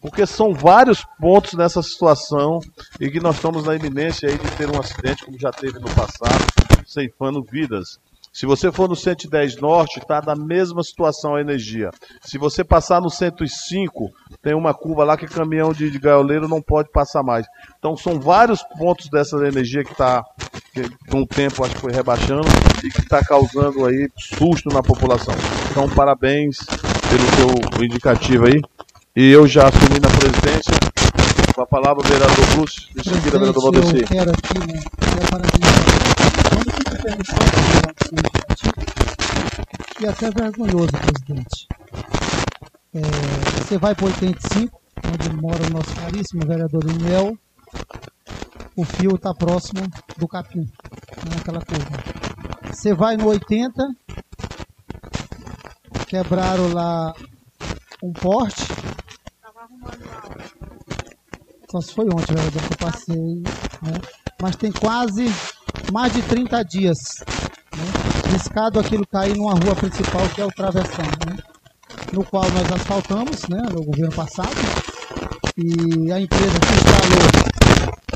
porque 0.00 0.24
são 0.24 0.54
vários 0.54 1.04
pontos 1.18 1.54
nessa 1.54 1.82
situação 1.82 2.60
e 3.00 3.10
que 3.10 3.18
nós 3.18 3.34
estamos 3.34 3.64
na 3.64 3.74
iminência 3.74 4.28
aí 4.28 4.38
de 4.38 4.48
ter 4.52 4.70
um 4.70 4.78
acidente 4.78 5.24
como 5.24 5.36
já 5.36 5.50
teve 5.50 5.80
no 5.80 5.90
passado, 5.90 6.46
ceifando 6.86 7.42
vidas. 7.42 7.98
Se 8.34 8.46
você 8.46 8.72
for 8.72 8.88
no 8.88 8.96
110 8.96 9.60
Norte, 9.60 10.00
está 10.00 10.20
na 10.20 10.34
mesma 10.34 10.82
situação 10.82 11.36
a 11.36 11.40
energia. 11.40 11.90
Se 12.20 12.36
você 12.36 12.64
passar 12.64 13.00
no 13.00 13.08
105, 13.08 14.10
tem 14.42 14.56
uma 14.56 14.74
curva 14.74 15.04
lá 15.04 15.16
que 15.16 15.28
caminhão 15.28 15.72
de, 15.72 15.88
de 15.88 16.00
gaioleiro 16.00 16.48
não 16.48 16.60
pode 16.60 16.90
passar 16.90 17.22
mais. 17.22 17.46
Então 17.78 17.96
são 17.96 18.18
vários 18.18 18.60
pontos 18.76 19.08
dessa 19.08 19.36
energia 19.46 19.84
que 19.84 19.92
está, 19.92 20.24
com 21.08 21.22
o 21.22 21.26
tempo 21.26 21.64
acho 21.64 21.76
que 21.76 21.80
foi 21.80 21.92
rebaixando 21.92 22.48
e 22.82 22.90
que 22.90 23.02
está 23.02 23.24
causando 23.24 23.86
aí 23.86 24.10
susto 24.18 24.68
na 24.68 24.82
população. 24.82 25.34
Então 25.70 25.88
parabéns 25.88 26.56
pelo 26.58 27.36
seu 27.36 27.84
indicativo 27.84 28.46
aí. 28.46 28.60
E 29.14 29.30
eu 29.30 29.46
já 29.46 29.68
assumi 29.68 30.00
na 30.00 30.08
presidência. 30.08 30.74
Com 31.54 31.62
a 31.62 31.66
palavra, 31.66 32.04
o 32.04 32.08
vereador 32.08 32.46
Bruce. 32.56 32.88
Em 32.98 33.04
seguida, 33.04 33.38
vereador 33.38 33.62
Valdeci. 33.62 34.00
Eu 34.00 34.08
quero 34.08 34.32
aqui, 34.32 34.58
né, 34.58 34.80
e 40.00 40.06
até 40.06 40.30
vergonhoso, 40.30 40.88
presidente. 40.92 41.68
É, 42.94 43.00
você 43.60 43.78
vai 43.78 43.94
para 43.94 44.06
85, 44.06 44.80
onde 45.12 45.36
mora 45.36 45.66
o 45.66 45.70
nosso 45.70 45.94
caríssimo 45.96 46.46
vereador 46.46 46.82
Daniel. 46.84 47.36
O 48.76 48.84
fio 48.84 49.16
está 49.16 49.34
próximo 49.34 49.82
do 50.16 50.26
capim, 50.26 50.66
naquela 51.28 51.60
curva. 51.60 52.02
Você 52.72 52.94
vai 52.94 53.16
no 53.16 53.28
80, 53.28 53.82
quebraram 56.06 56.72
lá 56.72 57.14
um 58.02 58.12
porte. 58.12 58.64
Só 61.70 61.80
se 61.80 61.94
foi 61.94 62.06
ontem, 62.06 62.34
vereador, 62.34 62.62
que 62.62 62.72
eu 62.72 62.78
passei. 62.78 63.42
Né? 63.82 64.00
Mas 64.40 64.56
tem 64.56 64.72
quase 64.72 65.26
mais 65.92 66.12
de 66.12 66.22
30 66.22 66.62
dias. 66.64 66.98
Né? 67.76 68.32
Riscado 68.32 68.80
aquilo 68.80 69.06
cair 69.06 69.36
numa 69.36 69.52
rua 69.54 69.74
principal 69.76 70.28
que 70.28 70.40
é 70.40 70.44
o 70.44 70.52
Travessão, 70.52 71.04
né? 71.26 71.36
no 72.12 72.24
qual 72.24 72.44
nós 72.50 72.72
asfaltamos 72.72 73.48
né, 73.48 73.62
no 73.72 73.84
governo 73.84 74.14
passado. 74.14 74.54
E 75.56 76.12
a 76.12 76.20
empresa 76.20 76.58
que 76.60 76.74
instalou 76.74 77.54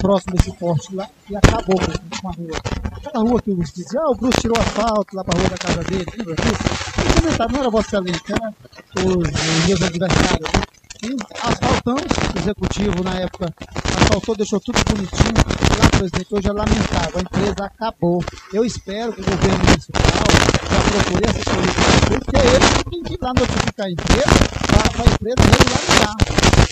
próximo 0.00 0.36
desse 0.36 0.52
porte 0.52 0.94
lá 0.94 1.08
e 1.28 1.36
acabou 1.36 1.76
com 1.76 2.28
a 2.28 2.32
rua. 2.32 2.56
Aquela 2.92 3.24
rua 3.24 3.42
que 3.42 3.50
o 3.50 3.56
Bruce 3.56 3.72
dizia, 3.74 4.00
ah, 4.00 4.10
o 4.10 4.14
Bruce 4.14 4.40
tirou 4.40 4.58
asfalto 4.58 5.16
lá 5.16 5.24
para 5.24 5.38
a 5.38 5.40
rua 5.40 5.50
da 5.50 5.56
casa 5.56 5.84
dele, 5.84 6.06
lembra 6.16 6.34
disso? 6.36 7.52
Não 7.52 7.60
era 7.60 7.70
Vossa 7.70 7.88
Excelência, 7.88 8.34
era 8.34 9.08
os 9.08 9.66
meus 9.66 9.82
adversários. 9.82 10.52
Né? 10.52 10.77
Asfaltamos, 10.98 12.02
o 12.34 12.38
executivo 12.40 13.04
na 13.04 13.20
época 13.20 13.54
asfaltou, 14.00 14.34
deixou 14.34 14.58
tudo 14.58 14.78
bonitinho. 14.84 15.32
Lá, 15.78 15.88
presidente, 15.90 16.34
hoje 16.34 16.48
é 16.48 16.52
lamentável, 16.52 17.18
a 17.18 17.20
empresa 17.20 17.64
acabou. 17.64 18.24
Eu 18.52 18.64
espero 18.64 19.12
que 19.12 19.20
o 19.20 19.24
governo 19.24 19.64
municipal 19.64 20.02
já 20.68 20.80
procure 20.90 21.24
assessoria 21.30 21.88
porque 22.08 22.36
ele 22.36 22.84
tem 22.90 23.02
que 23.04 23.14
ir 23.14 23.18
lá 23.22 23.32
notificar 23.32 23.86
a 23.86 23.90
empresa 23.90 24.48
para 24.66 25.02
a 25.02 25.14
empresa 25.14 25.42
regularizar. 25.56 26.16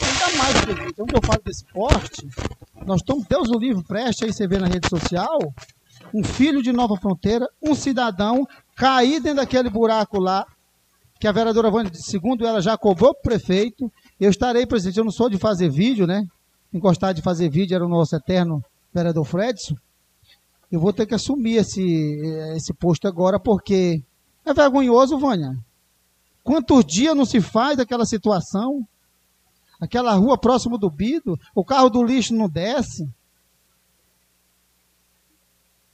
Ainda 0.03 0.39
mais, 0.39 0.61
presidente, 0.61 1.03
onde 1.03 1.15
eu 1.15 1.23
falo 1.23 1.43
desse 1.45 1.65
porte, 1.67 2.29
nós 2.85 2.97
estamos, 2.97 3.25
Deus 3.29 3.49
o 3.49 3.59
livro, 3.59 3.85
preste 3.85 4.25
aí, 4.25 4.33
você 4.33 4.49
vê 4.49 4.59
na 4.59 4.67
rede 4.67 4.89
social, 4.89 5.39
um 6.13 6.25
filho 6.25 6.61
de 6.65 6.73
Nova 6.73 6.97
Fronteira, 6.97 7.47
um 7.63 7.77
cidadão, 7.77 8.45
cair 8.75 9.21
dentro 9.21 9.37
daquele 9.37 9.71
buraco 9.71 10.19
lá, 10.19 10.45
que 11.19 11.27
a 11.27 11.33
vereadora 11.33 11.71
Vânia, 11.71 11.91
segundo 11.95 12.47
ela, 12.47 12.61
já 12.61 12.77
cobrou 12.77 13.15
para 13.15 13.21
o 13.21 13.23
prefeito. 13.23 13.91
Eu 14.19 14.31
estarei, 14.31 14.67
presidente, 14.67 14.99
eu 14.99 15.05
não 15.05 15.13
sou 15.13 15.29
de 15.29 15.39
fazer 15.39 15.69
vídeo, 15.69 16.07
né? 16.07 16.27
Encostar 16.73 17.13
de 17.13 17.23
fazer 17.23 17.49
vídeo 17.51 17.75
era 17.75 17.85
o 17.85 17.89
nosso 17.89 18.17
eterno 18.17 18.63
vereador 18.93 19.25
Fredson. 19.25 19.75
Eu 20.71 20.81
vou 20.81 20.93
ter 20.93 21.07
que 21.07 21.15
assumir 21.15 21.57
esse, 21.57 21.83
esse 22.57 22.73
posto 22.75 23.07
agora, 23.07 23.39
porque 23.39 24.03
é 24.45 24.55
vergonhoso, 24.55 25.19
Vânia. 25.19 25.57
Quantos 26.43 26.85
dias 26.85 27.15
não 27.15 27.25
se 27.25 27.41
faz 27.41 27.77
daquela 27.77 28.07
situação? 28.07 28.87
Aquela 29.81 30.15
rua 30.15 30.39
próximo 30.39 30.79
do 30.79 30.91
Bido, 30.91 31.39
o 31.55 31.65
carro 31.65 31.91
do 31.91 32.03
lixo 32.03 32.35
não 32.35 32.49
desce. 32.49 33.09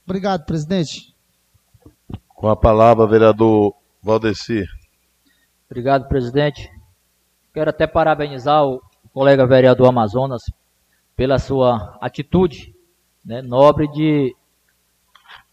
Obrigado, 0.05 0.45
presidente. 0.45 1.13
Com 2.29 2.49
a 2.49 2.55
palavra, 2.55 3.07
vereador 3.07 3.73
Valdeci. 4.01 4.63
Obrigado, 5.69 6.07
presidente. 6.07 6.69
Quero 7.53 7.69
até 7.69 7.85
parabenizar 7.85 8.65
o 8.65 8.81
colega 9.13 9.45
vereador 9.45 9.87
Amazonas 9.87 10.41
pela 11.15 11.37
sua 11.37 11.97
atitude 12.01 12.75
né, 13.23 13.43
nobre 13.43 13.87
de 13.87 14.35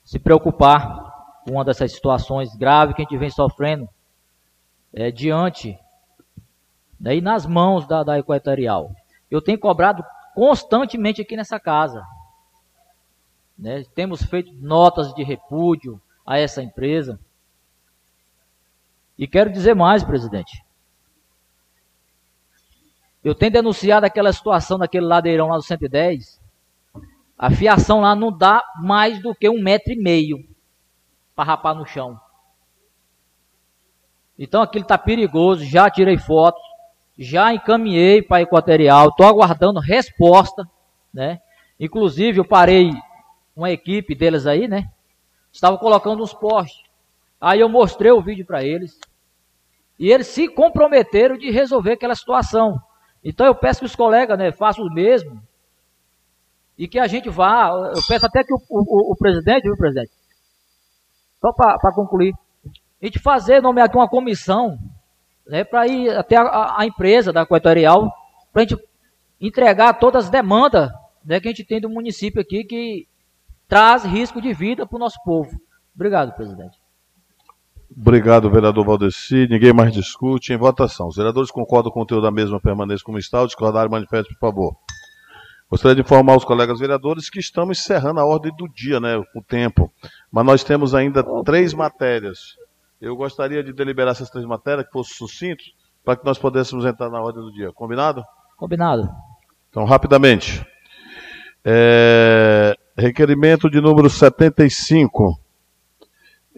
se 0.03 0.19
preocupar 0.19 1.45
com 1.45 1.53
uma 1.53 1.65
dessas 1.65 1.93
situações 1.93 2.57
graves 2.57 2.95
que 2.95 3.03
a 3.03 3.05
gente 3.05 3.19
vem 3.19 3.29
sofrendo 3.29 3.87
é, 4.95 5.11
diante 5.11 5.79
né, 6.99 7.17
e 7.17 7.21
nas 7.21 7.45
mãos 7.45 7.87
da, 7.87 8.03
da 8.03 8.19
Equatorial. 8.19 8.95
Eu 9.31 9.43
tenho 9.43 9.59
cobrado 9.59 10.03
constantemente 10.35 11.21
aqui 11.21 11.37
nessa 11.37 11.61
casa. 11.61 12.03
Né, 13.59 13.85
temos 13.95 14.23
feito 14.23 14.53
notas 14.55 15.13
de 15.15 15.23
repúdio 15.23 16.01
a 16.27 16.39
essa 16.39 16.63
empresa. 16.63 17.21
E 19.19 19.29
quero 19.29 19.53
dizer 19.53 19.75
mais, 19.75 20.03
presidente. 20.03 20.65
Eu 23.23 23.35
tenho 23.35 23.53
denunciado 23.53 24.07
aquela 24.07 24.33
situação 24.33 24.79
daquele 24.79 25.07
ladeirão 25.07 25.49
lá 25.49 25.57
do 25.57 25.63
110. 25.63 26.41
A 27.39 27.51
fiação 27.51 28.01
lá 28.01 28.15
não 28.15 28.37
dá 28.37 28.63
mais 28.83 29.21
do 29.21 29.35
que 29.35 29.49
um 29.49 29.63
metro 29.63 29.93
e 29.93 29.97
meio 29.97 30.39
para 31.35 31.45
rapar 31.45 31.75
no 31.75 31.87
chão. 31.87 32.19
Então 34.39 34.63
aquilo 34.63 34.85
está 34.85 34.97
perigoso. 34.97 35.65
Já 35.65 35.91
tirei 35.91 36.17
fotos, 36.17 36.63
já 37.19 37.53
encaminhei 37.53 38.23
para 38.23 38.43
Equatorial. 38.43 39.09
Estou 39.09 39.27
aguardando 39.27 39.81
resposta, 39.81 40.67
né? 41.13 41.41
Inclusive 41.79 42.41
eu 42.41 42.45
parei 42.45 42.91
uma 43.55 43.71
equipe 43.71 44.15
deles 44.15 44.47
aí, 44.47 44.67
né? 44.67 44.91
Estava 45.53 45.77
colocando 45.77 46.23
uns 46.23 46.33
postes. 46.33 46.83
Aí 47.39 47.61
eu 47.61 47.69
mostrei 47.69 48.11
o 48.13 48.23
vídeo 48.23 48.47
para 48.47 48.65
eles. 48.65 48.99
E 49.99 50.11
eles 50.11 50.29
se 50.29 50.49
comprometeram 50.49 51.37
de 51.37 51.51
resolver 51.51 51.93
aquela 51.93 52.15
situação. 52.15 52.81
Então 53.25 53.47
eu 53.47 53.55
peço 53.55 53.81
que 53.81 53.87
os 53.87 53.97
colegas 53.97 54.39
né, 54.39 54.51
façam 54.53 54.85
o 54.85 54.93
mesmo. 54.93 55.41
E 56.77 56.89
que 56.89 56.99
a 56.99 57.07
gente 57.07 57.29
vá. 57.29 57.69
Eu 57.69 58.03
peço 58.09 58.27
até 58.27 58.43
que 58.43 58.53
o, 58.55 58.61
o, 58.71 59.13
o 59.13 59.17
presidente, 59.17 59.65
viu, 59.65 59.77
presidente? 59.77 60.11
Só 61.41 61.53
para 61.53 61.93
concluir. 61.95 62.35
A 63.03 63.07
gente 63.07 63.19
fazer, 63.19 63.63
nomear 63.63 63.87
aqui 63.87 63.97
uma 63.97 64.09
comissão 64.09 64.79
né, 65.47 65.65
para 65.65 65.87
ir 65.87 66.11
até 66.17 66.37
a, 66.37 66.79
a, 66.79 66.87
empresa 66.87 67.33
da 67.33 67.43
Equatorial, 67.43 68.11
para 68.53 68.63
a 68.63 68.67
gente 68.67 68.83
entregar 69.41 69.95
todas 69.95 70.27
as 70.27 70.31
demandas 70.31 70.91
né, 71.25 71.41
que 71.41 71.49
a 71.49 71.51
gente 71.51 71.65
tem 71.65 71.81
do 71.81 71.89
município 71.89 72.41
aqui 72.41 72.65
que 72.65 73.07
traz 73.69 74.05
risco 74.05 74.41
de 74.41 74.53
vida 74.53 74.87
para 74.87 74.97
o 74.97 74.99
nosso 74.99 75.19
povo. 75.25 75.51
Obrigado, 75.95 76.35
presidente. 76.35 76.80
Obrigado, 77.97 78.51
vereador 78.51 78.85
Valdeci. 78.85 79.47
Ninguém 79.49 79.73
mais 79.73 79.93
discute. 79.93 80.53
Em 80.53 80.57
votação. 80.57 81.09
Os 81.09 81.17
vereadores 81.17 81.51
concordam 81.51 81.91
com 81.91 81.99
o 81.99 82.03
conteúdo 82.03 82.23
da 82.23 82.31
mesma 82.31 82.61
permanência 82.61 83.05
como 83.05 83.19
está. 83.19 83.43
O 83.43 83.47
discordário 83.47 83.91
manifeste, 83.91 84.33
por 84.35 84.41
favor. 84.41 84.77
Gostaria 85.69 85.95
de 85.95 86.01
informar 86.01 86.37
os 86.37 86.45
colegas 86.45 86.81
vereadores 86.81 87.31
que 87.31 87.39
estamos 87.39 87.79
encerrando 87.79 88.19
a 88.19 88.25
ordem 88.25 88.53
do 88.57 88.69
dia, 88.69 88.99
né, 88.99 89.17
o 89.17 89.43
tempo. 89.43 89.93
Mas 90.31 90.45
nós 90.45 90.65
temos 90.65 90.95
ainda 90.95 91.25
três 91.45 91.73
matérias. 91.73 92.57
Eu 93.01 93.15
gostaria 93.17 93.63
de 93.63 93.73
deliberar 93.73 94.13
essas 94.13 94.29
três 94.29 94.45
matérias, 94.45 94.87
que 94.87 94.93
fossem 94.93 95.17
sucintos, 95.17 95.73
para 96.05 96.17
que 96.17 96.25
nós 96.25 96.39
pudéssemos 96.39 96.85
entrar 96.85 97.09
na 97.09 97.21
ordem 97.21 97.43
do 97.43 97.53
dia. 97.53 97.73
Combinado? 97.73 98.25
Combinado. 98.57 99.09
Então, 99.69 99.85
rapidamente. 99.85 100.65
É... 101.65 102.75
Requerimento 102.97 103.71
de 103.71 103.81
número 103.81 104.11
75 104.11 105.39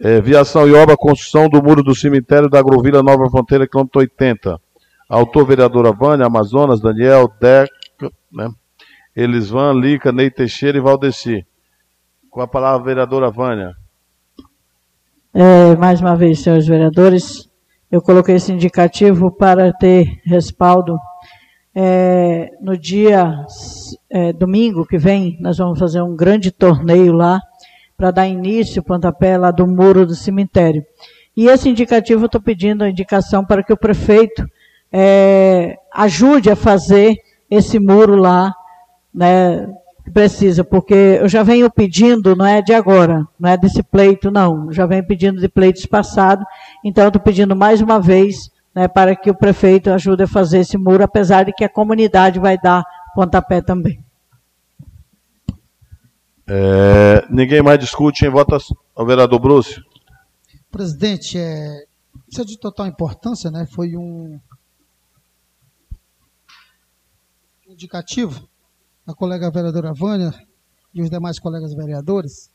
é, 0.03 0.19
viação 0.19 0.67
e 0.67 0.73
obra, 0.73 0.97
construção 0.97 1.47
do 1.47 1.63
muro 1.63 1.81
do 1.81 1.95
cemitério 1.95 2.49
da 2.49 2.59
Agrovila 2.59 3.01
Nova 3.01 3.29
Fronteira, 3.29 3.65
quilômetro 3.65 4.01
80. 4.01 4.59
Autor, 5.07 5.45
vereadora 5.45 5.93
Vânia, 5.93 6.25
Amazonas, 6.25 6.81
Daniel, 6.81 7.31
Deca, 7.39 8.11
né? 8.29 8.49
Elisvan, 9.15 9.71
Lica, 9.71 10.11
Ney 10.11 10.29
Teixeira 10.29 10.77
e 10.77 10.81
Valdeci. 10.81 11.45
Com 12.29 12.41
a 12.41 12.47
palavra, 12.47 12.83
vereadora 12.83 13.31
Vânia. 13.31 13.71
É, 15.33 15.73
mais 15.77 16.01
uma 16.01 16.17
vez, 16.17 16.39
senhores 16.39 16.67
vereadores, 16.67 17.49
eu 17.89 18.01
coloquei 18.01 18.35
esse 18.35 18.51
indicativo 18.51 19.31
para 19.31 19.71
ter 19.71 20.19
respaldo. 20.25 20.97
É, 21.73 22.49
no 22.61 22.77
dia 22.77 23.45
é, 24.11 24.33
domingo 24.33 24.85
que 24.85 24.97
vem, 24.97 25.37
nós 25.39 25.59
vamos 25.59 25.79
fazer 25.79 26.01
um 26.01 26.13
grande 26.13 26.51
torneio 26.51 27.13
lá 27.13 27.39
para 28.03 28.11
dar 28.11 28.27
início, 28.27 28.81
o 28.81 28.83
pontapé 28.83 29.37
lá 29.37 29.49
do 29.49 29.65
muro 29.65 30.05
do 30.05 30.13
cemitério. 30.13 30.83
E 31.37 31.47
esse 31.47 31.69
indicativo 31.69 32.23
eu 32.23 32.25
estou 32.25 32.41
pedindo 32.41 32.83
a 32.83 32.89
indicação 32.89 33.45
para 33.45 33.63
que 33.63 33.71
o 33.71 33.77
prefeito 33.77 34.45
é, 34.91 35.77
ajude 35.89 36.49
a 36.49 36.55
fazer 36.55 37.15
esse 37.49 37.79
muro 37.79 38.17
lá, 38.17 38.53
né, 39.15 39.69
que 40.03 40.11
precisa, 40.11 40.65
porque 40.65 40.93
eu 40.93 41.29
já 41.29 41.43
venho 41.43 41.71
pedindo, 41.71 42.35
não 42.35 42.45
é 42.45 42.61
de 42.61 42.73
agora, 42.73 43.25
não 43.39 43.49
é 43.49 43.55
desse 43.55 43.81
pleito, 43.81 44.29
não, 44.29 44.69
já 44.69 44.85
venho 44.85 45.07
pedindo 45.07 45.39
de 45.39 45.47
pleitos 45.47 45.85
passados, 45.85 46.45
então 46.83 47.07
estou 47.07 47.21
pedindo 47.21 47.55
mais 47.55 47.79
uma 47.79 48.01
vez, 48.01 48.51
né, 48.75 48.85
para 48.85 49.15
que 49.15 49.31
o 49.31 49.37
prefeito 49.37 49.89
ajude 49.91 50.23
a 50.23 50.27
fazer 50.27 50.59
esse 50.59 50.77
muro, 50.77 51.05
apesar 51.05 51.45
de 51.45 51.53
que 51.53 51.63
a 51.63 51.69
comunidade 51.69 52.37
vai 52.37 52.57
dar 52.57 52.83
pontapé 53.15 53.61
também. 53.61 54.03
É, 56.47 57.25
ninguém 57.29 57.61
mais 57.61 57.79
discute 57.79 58.25
em 58.25 58.29
votação. 58.29 58.75
O 58.95 59.05
vereador 59.05 59.39
Bruce. 59.39 59.81
Presidente, 60.69 61.37
é, 61.37 61.85
isso 62.27 62.41
é 62.41 62.43
de 62.43 62.57
total 62.57 62.87
importância, 62.87 63.49
né? 63.49 63.65
Foi 63.65 63.95
um 63.95 64.39
indicativo 67.67 68.47
da 69.05 69.13
colega 69.13 69.51
vereadora 69.51 69.93
Vânia 69.93 70.33
e 70.93 71.01
os 71.01 71.09
demais 71.09 71.39
colegas 71.39 71.73
vereadores. 71.73 72.51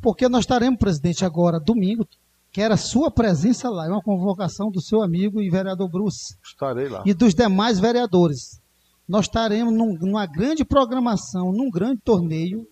Porque 0.00 0.28
nós 0.28 0.40
estaremos, 0.40 0.78
presidente, 0.78 1.24
agora, 1.24 1.60
domingo, 1.60 2.06
que 2.50 2.60
era 2.60 2.76
sua 2.76 3.10
presença 3.10 3.70
lá, 3.70 3.86
é 3.86 3.88
uma 3.88 4.02
convocação 4.02 4.70
do 4.70 4.80
seu 4.80 5.02
amigo 5.02 5.40
e 5.40 5.48
vereador 5.48 5.88
Bruce. 5.88 6.36
Estarei 6.44 6.88
lá. 6.88 7.02
E 7.06 7.14
dos 7.14 7.34
demais 7.34 7.78
vereadores 7.78 8.61
nós 9.08 9.26
estaremos 9.26 9.72
num, 9.72 9.94
numa 9.94 10.26
grande 10.26 10.64
programação, 10.64 11.52
num 11.52 11.70
grande 11.70 12.00
torneio, 12.02 12.66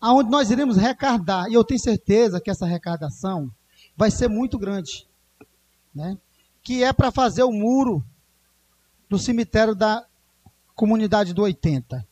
aonde 0.00 0.30
nós 0.30 0.50
iremos 0.50 0.76
recardar, 0.76 1.48
e 1.48 1.54
eu 1.54 1.64
tenho 1.64 1.80
certeza 1.80 2.40
que 2.40 2.50
essa 2.50 2.64
arrecadação 2.64 3.50
vai 3.96 4.10
ser 4.10 4.28
muito 4.28 4.58
grande, 4.58 5.06
né? 5.94 6.16
que 6.62 6.82
é 6.82 6.92
para 6.92 7.10
fazer 7.10 7.42
o 7.42 7.52
muro 7.52 8.04
do 9.08 9.18
cemitério 9.18 9.74
da 9.74 10.04
comunidade 10.74 11.32
do 11.32 11.42
80. 11.42 12.06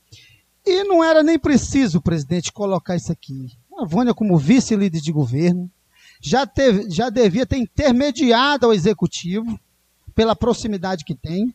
E 0.65 0.85
não 0.85 1.05
era 1.05 1.23
nem 1.23 1.39
preciso, 1.39 2.01
presidente, 2.01 2.53
colocar 2.53 2.97
isso 2.97 3.13
aqui. 3.13 3.53
A 3.79 3.85
Vânia, 3.85 4.15
como 4.15 4.39
vice-líder 4.39 5.01
de 5.01 5.13
governo, 5.13 5.71
já, 6.21 6.47
teve, 6.47 6.91
já 6.91 7.11
devia 7.11 7.45
ter 7.45 7.59
intermediado 7.59 8.65
ao 8.65 8.73
executivo, 8.73 9.61
pela 10.15 10.37
proximidade 10.37 11.05
que 11.05 11.15
tem, 11.15 11.53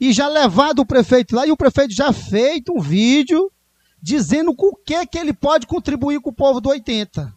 e 0.00 0.12
já 0.12 0.28
levado 0.28 0.80
o 0.80 0.86
prefeito 0.86 1.34
lá, 1.34 1.46
e 1.46 1.52
o 1.52 1.56
prefeito 1.56 1.94
já 1.94 2.12
feito 2.12 2.72
um 2.72 2.80
vídeo 2.80 3.50
dizendo 4.02 4.54
com 4.54 4.68
o 4.68 4.76
que, 4.76 5.06
que 5.06 5.18
ele 5.18 5.32
pode 5.32 5.66
contribuir 5.66 6.20
com 6.20 6.30
o 6.30 6.34
povo 6.34 6.60
do 6.60 6.70
80. 6.70 7.32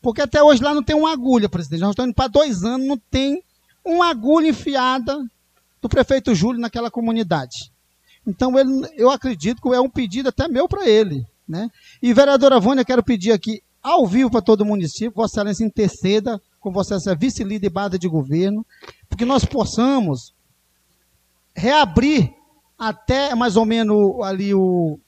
Porque 0.00 0.20
até 0.20 0.42
hoje 0.42 0.62
lá 0.62 0.74
não 0.74 0.82
tem 0.82 0.94
uma 0.94 1.12
agulha, 1.12 1.48
presidente. 1.48 1.80
Nós 1.80 1.90
estamos 1.90 2.10
indo 2.10 2.14
para 2.14 2.28
dois 2.28 2.62
anos, 2.62 2.86
não 2.86 2.98
tem 3.10 3.42
uma 3.84 4.08
agulha 4.10 4.48
enfiada 4.48 5.18
do 5.80 5.88
prefeito 5.88 6.34
Júlio 6.34 6.60
naquela 6.60 6.90
comunidade. 6.90 7.72
Então, 8.26 8.58
ele, 8.58 8.70
eu 8.96 9.10
acredito 9.10 9.60
que 9.60 9.68
é 9.68 9.80
um 9.80 9.88
pedido 9.88 10.28
até 10.28 10.48
meu 10.48 10.68
para 10.68 10.88
ele. 10.88 11.26
Né? 11.46 11.68
E, 12.02 12.12
vereadora 12.12 12.60
Vânia, 12.60 12.84
quero 12.84 13.02
pedir 13.02 13.32
aqui, 13.32 13.62
ao 13.82 14.06
vivo 14.06 14.30
para 14.30 14.40
todo 14.40 14.62
o 14.62 14.64
município, 14.64 15.12
Vossa 15.14 15.40
Excelência 15.40 15.64
interceda 15.64 16.40
com 16.58 16.72
Vossa 16.72 16.96
Excelência, 16.96 17.18
vice-líder 17.18 17.66
e 17.66 17.70
base 17.70 17.98
de 17.98 18.08
governo, 18.08 18.64
porque 19.08 19.26
nós 19.26 19.44
possamos 19.44 20.32
reabrir 21.54 22.32
até 22.78 23.34
mais 23.34 23.56
ou 23.56 23.64
menos 23.64 24.22
ali 24.22 24.54
o 24.54 24.98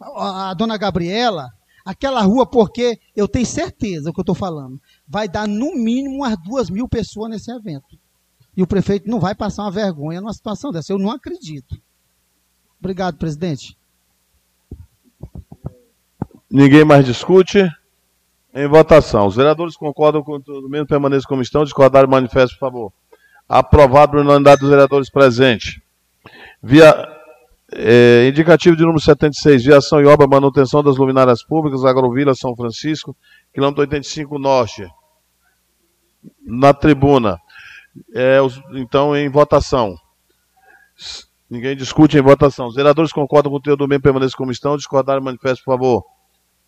a, 0.00 0.54
dona 0.54 0.76
Gabriela, 0.76 1.50
aquela 1.84 2.22
rua, 2.22 2.46
porque 2.46 2.98
eu 3.16 3.26
tenho 3.26 3.46
certeza 3.46 4.10
o 4.10 4.12
que 4.12 4.20
eu 4.20 4.22
estou 4.22 4.34
falando, 4.34 4.80
vai 5.06 5.28
dar 5.28 5.46
no 5.46 5.74
mínimo 5.74 6.16
umas 6.16 6.36
duas 6.42 6.68
mil 6.68 6.88
pessoas 6.88 7.30
nesse 7.30 7.50
evento. 7.50 7.98
E 8.56 8.62
o 8.62 8.66
prefeito 8.66 9.08
não 9.08 9.18
vai 9.18 9.34
passar 9.34 9.62
uma 9.62 9.70
vergonha 9.70 10.20
numa 10.20 10.32
situação 10.32 10.70
dessa. 10.70 10.92
Eu 10.92 10.98
não 10.98 11.10
acredito. 11.10 11.76
Obrigado, 12.78 13.16
presidente. 13.16 13.76
Ninguém 16.48 16.84
mais 16.84 17.04
discute. 17.04 17.68
Em 18.54 18.68
votação. 18.68 19.26
Os 19.26 19.34
vereadores 19.34 19.76
concordam 19.76 20.22
com 20.22 20.36
o 20.36 20.68
mesmo 20.68 20.86
permaneça 20.86 21.26
como 21.26 21.42
estão. 21.42 21.64
Discordaram 21.64 22.08
manifesto, 22.08 22.54
por 22.54 22.60
favor. 22.60 22.92
Aprovado 23.48 24.12
por 24.12 24.20
unanimidade 24.20 24.60
dos 24.60 24.70
vereadores 24.70 25.10
presentes. 25.10 25.80
Via, 26.62 26.94
é, 27.72 28.28
indicativo 28.28 28.76
de 28.76 28.82
número 28.82 29.00
76, 29.00 29.64
viação 29.64 30.00
e 30.00 30.06
obra 30.06 30.26
manutenção 30.26 30.82
das 30.82 30.96
luminárias 30.96 31.44
públicas, 31.44 31.84
Agrovila 31.84 32.34
São 32.34 32.54
Francisco, 32.56 33.16
quilômetro 33.52 33.82
85 33.82 34.38
Norte. 34.38 34.86
Na 36.46 36.72
tribuna. 36.72 37.38
É, 38.14 38.40
os, 38.40 38.60
então, 38.72 39.16
em 39.16 39.28
votação. 39.28 39.94
Ninguém 41.48 41.76
discute 41.76 42.16
em 42.16 42.22
votação. 42.22 42.66
Os 42.66 42.74
vereadores 42.74 43.12
concordam 43.12 43.50
com 43.50 43.56
o 43.56 43.60
conteúdo 43.60 43.86
do 43.86 44.00
permaneça 44.00 44.36
como 44.36 44.50
estão. 44.50 44.76
Discordaram 44.76 45.22
manifesto, 45.22 45.62
por 45.64 45.72
favor. 45.72 46.04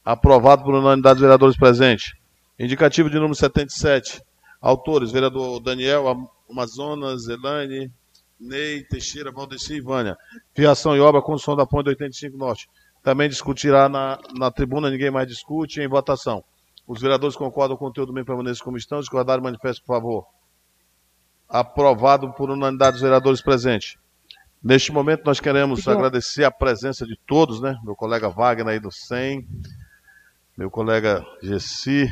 Aprovado 0.04 0.62
por 0.62 0.74
unanimidade 0.74 1.14
dos 1.14 1.22
vereadores 1.22 1.56
presentes. 1.56 2.12
Indicativo 2.58 3.08
de 3.08 3.16
número 3.16 3.34
77. 3.34 4.20
Autores, 4.60 5.12
vereador 5.12 5.60
Daniel 5.60 6.30
Amazonas, 6.50 7.28
Elaine, 7.28 7.92
Ney, 8.38 8.84
Teixeira, 8.84 9.32
Valdeci 9.32 9.74
e 9.74 9.80
Vânia. 9.80 10.16
Fiação 10.54 10.96
e 10.96 11.00
obra, 11.00 11.22
construção 11.22 11.56
da 11.56 11.66
ponte 11.66 11.84
do 11.84 11.90
85 11.90 12.36
Norte. 12.36 12.68
Também 13.02 13.28
discutirá 13.28 13.88
na, 13.88 14.18
na 14.36 14.50
tribuna, 14.50 14.90
ninguém 14.90 15.10
mais 15.10 15.28
discute, 15.28 15.80
em 15.80 15.88
votação. 15.88 16.44
Os 16.86 17.00
vereadores 17.00 17.36
concordam 17.36 17.76
com 17.76 17.84
o 17.84 17.88
conteúdo 17.88 18.08
do 18.08 18.12
mesmo 18.12 18.26
permaneça 18.26 18.62
como 18.62 18.76
estão. 18.76 19.00
Discordaram 19.00 19.42
manifesto, 19.42 19.82
por 19.84 19.94
favor. 19.94 20.26
Aprovado 21.48 22.32
por 22.32 22.50
unanimidade 22.50 22.92
dos 22.92 23.02
vereadores 23.02 23.40
presentes. 23.40 23.96
Neste 24.62 24.90
momento, 24.92 25.24
nós 25.24 25.38
queremos 25.38 25.86
agradecer 25.86 26.44
a 26.44 26.50
presença 26.50 27.06
de 27.06 27.16
todos, 27.26 27.60
né? 27.60 27.78
Meu 27.84 27.94
colega 27.94 28.28
Wagner 28.28 28.74
aí 28.74 28.80
do 28.80 28.90
SEM, 28.90 29.46
meu 30.56 30.70
colega 30.70 31.24
Gessi, 31.42 32.10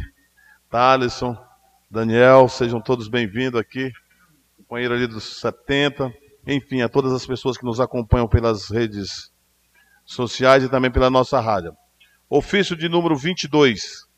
Thaleson, 0.71 1.37
Daniel, 1.95 2.49
sejam 2.49 2.81
todos 2.81 3.07
bem-vindos 3.07 3.61
aqui, 3.61 3.93
companheiro 4.57 4.95
ali 4.95 5.07
dos 5.07 5.39
70, 5.39 6.13
enfim, 6.45 6.83
a 6.83 6.89
todas 6.89 7.13
as 7.13 7.25
pessoas 7.25 7.57
que 7.57 7.65
nos 7.65 7.79
acompanham 7.79 8.27
pelas 8.27 8.69
redes 8.69 9.31
sociais 10.05 10.65
e 10.65 10.69
também 10.69 10.91
pela 10.91 11.09
nossa 11.09 11.39
rádio. 11.39 11.73
Ofício 12.29 12.75
de 12.75 12.89
número 12.89 13.15
22, 13.15 14.09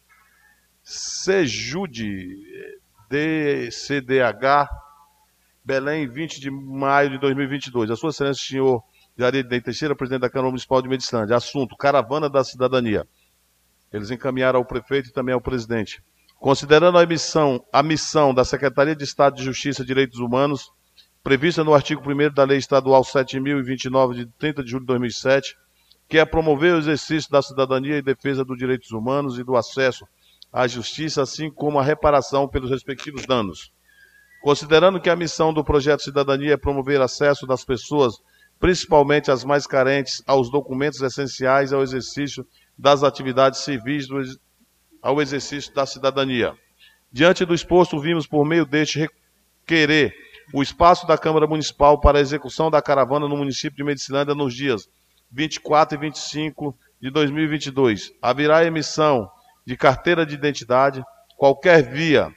Sejude, 0.83 2.27
DCDH, 3.11 4.71
Belém, 5.63 6.09
20 6.09 6.41
de 6.41 6.51
maio 6.51 7.11
de 7.11 7.19
2022. 7.19 7.91
A 7.91 7.97
sua 7.97 8.09
excelência, 8.09 8.43
senhor 8.43 8.83
Jair 9.19 9.47
de 9.47 9.61
Teixeira, 9.61 9.95
presidente 9.95 10.23
da 10.23 10.31
Câmara 10.31 10.49
Municipal 10.49 10.81
de 10.81 10.89
Medicilândia. 10.89 11.37
Assunto, 11.37 11.77
caravana 11.77 12.31
da 12.31 12.43
cidadania. 12.43 13.07
Eles 13.93 14.11
encaminharam 14.11 14.61
ao 14.61 14.65
prefeito 14.65 15.11
e 15.11 15.13
também 15.13 15.35
ao 15.35 15.43
presidente. 15.43 16.03
Considerando 16.39 16.99
a 16.99 17.07
missão, 17.07 17.65
a 17.73 17.83
missão 17.83 18.33
da 18.33 18.45
Secretaria 18.45 18.95
de 18.95 19.05
Estado 19.05 19.37
de 19.37 19.45
Justiça 19.45 19.83
e 19.83 19.87
Direitos 19.87 20.19
Humanos, 20.19 20.71
prevista 21.23 21.65
no 21.65 21.75
artigo 21.75 22.03
1 22.09 22.33
da 22.33 22.45
Lei 22.45 22.59
Estadual 22.59 23.03
7.029, 23.03 24.15
de 24.15 24.27
30 24.39 24.63
de 24.63 24.71
julho 24.71 24.83
de 24.83 24.87
2007, 24.87 25.57
que 26.09 26.19
é 26.19 26.25
promover 26.25 26.75
o 26.75 26.79
exercício 26.79 27.31
da 27.31 27.43
cidadania 27.43 27.97
e 27.97 28.03
defesa 28.03 28.45
dos 28.45 28.57
direitos 28.57 28.93
humanos 28.93 29.39
e 29.39 29.43
do 29.43 29.57
acesso 29.57 30.07
à 30.53 30.69
justiça, 30.69 31.23
assim 31.23 31.51
como 31.51 31.79
a 31.79 31.83
reparação 31.83 32.47
pelos 32.47 32.71
respectivos 32.71 33.27
danos. 33.27 33.73
Considerando 34.41 35.01
que 35.01 35.11
a 35.11 35.17
missão 35.17 35.53
do 35.53 35.65
projeto 35.65 36.03
Cidadania 36.03 36.53
é 36.55 36.57
promover 36.57 37.01
acesso 37.01 37.47
das 37.47 37.65
pessoas, 37.65 38.15
principalmente 38.61 39.31
as 39.31 39.43
mais 39.43 39.67
carentes, 39.67 40.23
aos 40.27 40.51
documentos 40.51 41.01
essenciais 41.01 41.73
ao 41.73 41.83
exercício 41.83 42.47
das 42.79 43.03
atividades 43.03 43.61
civis 43.61 44.07
ao 45.07 45.23
exercício 45.23 45.73
da 45.73 45.87
cidadania. 45.87 46.53
Diante 47.13 47.45
do 47.45 47.55
exposto, 47.55 48.01
vimos 48.01 48.27
por 48.27 48.45
meio 48.45 48.67
deste 48.67 48.99
requerer 48.99 50.13
o 50.53 50.61
espaço 50.61 51.07
da 51.07 51.17
Câmara 51.17 51.47
Municipal 51.47 52.01
para 52.01 52.19
a 52.19 52.21
execução 52.21 52.73
da 52.73 52.83
caravana 52.83 53.29
no 53.29 53.37
município 53.37 53.77
de 53.77 53.85
Medicilândia 53.85 54.35
nos 54.35 54.53
dias 54.53 54.89
24 55.31 55.97
e 55.97 56.01
25 56.01 56.77
de 57.01 57.11
2022. 57.11 58.13
Haverá 58.21 58.65
emissão 58.65 59.31
de 59.65 59.77
carteira 59.77 60.27
de 60.27 60.35
identidade, 60.35 61.01
qualquer 61.37 61.89
via 61.89 62.29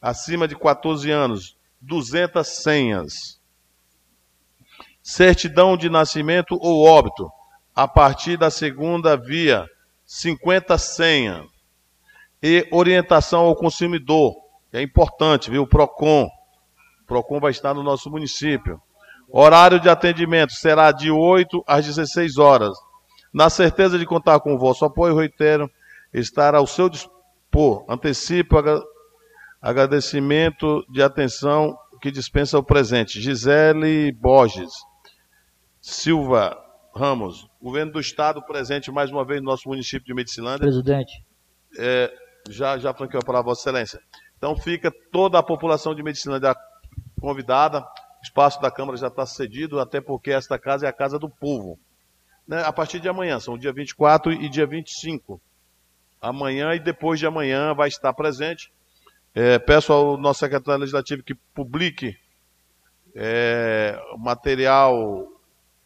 acima 0.00 0.46
de 0.46 0.54
14 0.54 1.10
anos, 1.10 1.56
200 1.80 2.46
senhas. 2.46 3.40
Certidão 5.02 5.78
de 5.78 5.88
nascimento 5.88 6.58
ou 6.60 6.84
óbito, 6.84 7.30
a 7.74 7.88
partir 7.88 8.36
da 8.36 8.50
segunda 8.50 9.16
via, 9.16 9.66
50 10.04 10.76
senha. 10.76 11.42
E 12.42 12.66
orientação 12.70 13.46
ao 13.46 13.56
consumidor, 13.56 14.34
que 14.70 14.76
é 14.76 14.82
importante, 14.82 15.50
viu? 15.50 15.66
PROCON. 15.66 16.28
O 17.02 17.06
PROCON 17.06 17.40
vai 17.40 17.50
estar 17.50 17.74
no 17.74 17.82
nosso 17.82 18.10
município. 18.10 18.80
Horário 19.30 19.80
de 19.80 19.88
atendimento 19.88 20.52
será 20.52 20.92
de 20.92 21.10
8 21.10 21.62
às 21.66 21.84
16 21.84 22.38
horas. 22.38 22.76
Na 23.32 23.50
certeza 23.50 23.98
de 23.98 24.06
contar 24.06 24.40
com 24.40 24.54
o 24.54 24.58
vosso 24.58 24.84
apoio, 24.84 25.16
reitero, 25.16 25.70
estar 26.12 26.54
ao 26.54 26.66
seu 26.66 26.88
dispor. 26.88 27.84
Antecipo 27.88 28.56
agradecimento 29.60 30.84
de 30.90 31.02
atenção 31.02 31.76
que 32.00 32.10
dispensa 32.10 32.58
o 32.58 32.62
presente. 32.62 33.20
Gisele 33.20 34.12
Borges. 34.12 34.70
Silva 35.80 36.56
Ramos, 36.94 37.48
governo 37.62 37.92
do 37.92 38.00
Estado 38.00 38.42
presente 38.42 38.90
mais 38.90 39.10
uma 39.10 39.24
vez 39.24 39.40
no 39.40 39.46
nosso 39.46 39.68
município 39.68 40.06
de 40.06 40.14
Medicilândia. 40.14 40.60
Presidente. 40.60 41.24
É, 41.78 42.12
já, 42.48 42.78
já 42.78 42.92
franqueou 42.94 43.20
a 43.20 43.24
palavra, 43.24 43.50
Vossa 43.50 43.62
Excelência. 43.62 44.00
Então 44.36 44.56
fica 44.56 44.92
toda 45.12 45.38
a 45.38 45.42
população 45.42 45.94
de 45.94 46.02
Medicilândia 46.02 46.54
convidada. 47.20 47.80
O 47.80 48.22
espaço 48.22 48.60
da 48.60 48.70
Câmara 48.70 48.96
já 48.96 49.08
está 49.08 49.26
cedido, 49.26 49.80
até 49.80 50.00
porque 50.00 50.30
esta 50.30 50.58
casa 50.58 50.86
é 50.86 50.88
a 50.88 50.92
casa 50.92 51.18
do 51.18 51.28
povo. 51.28 51.78
Né, 52.46 52.62
a 52.62 52.72
partir 52.72 53.00
de 53.00 53.08
amanhã, 53.08 53.38
são 53.38 53.58
dia 53.58 53.72
24 53.72 54.32
e 54.32 54.48
dia 54.48 54.66
25. 54.66 55.40
Amanhã 56.20 56.74
e 56.74 56.80
depois 56.80 57.20
de 57.20 57.26
amanhã 57.26 57.74
vai 57.74 57.88
estar 57.88 58.12
presente. 58.12 58.72
É, 59.34 59.58
peço 59.58 59.92
ao 59.92 60.16
nosso 60.16 60.40
secretário 60.40 60.80
legislativo 60.80 61.22
que 61.22 61.34
publique 61.54 62.16
é, 63.14 64.00
material 64.18 65.28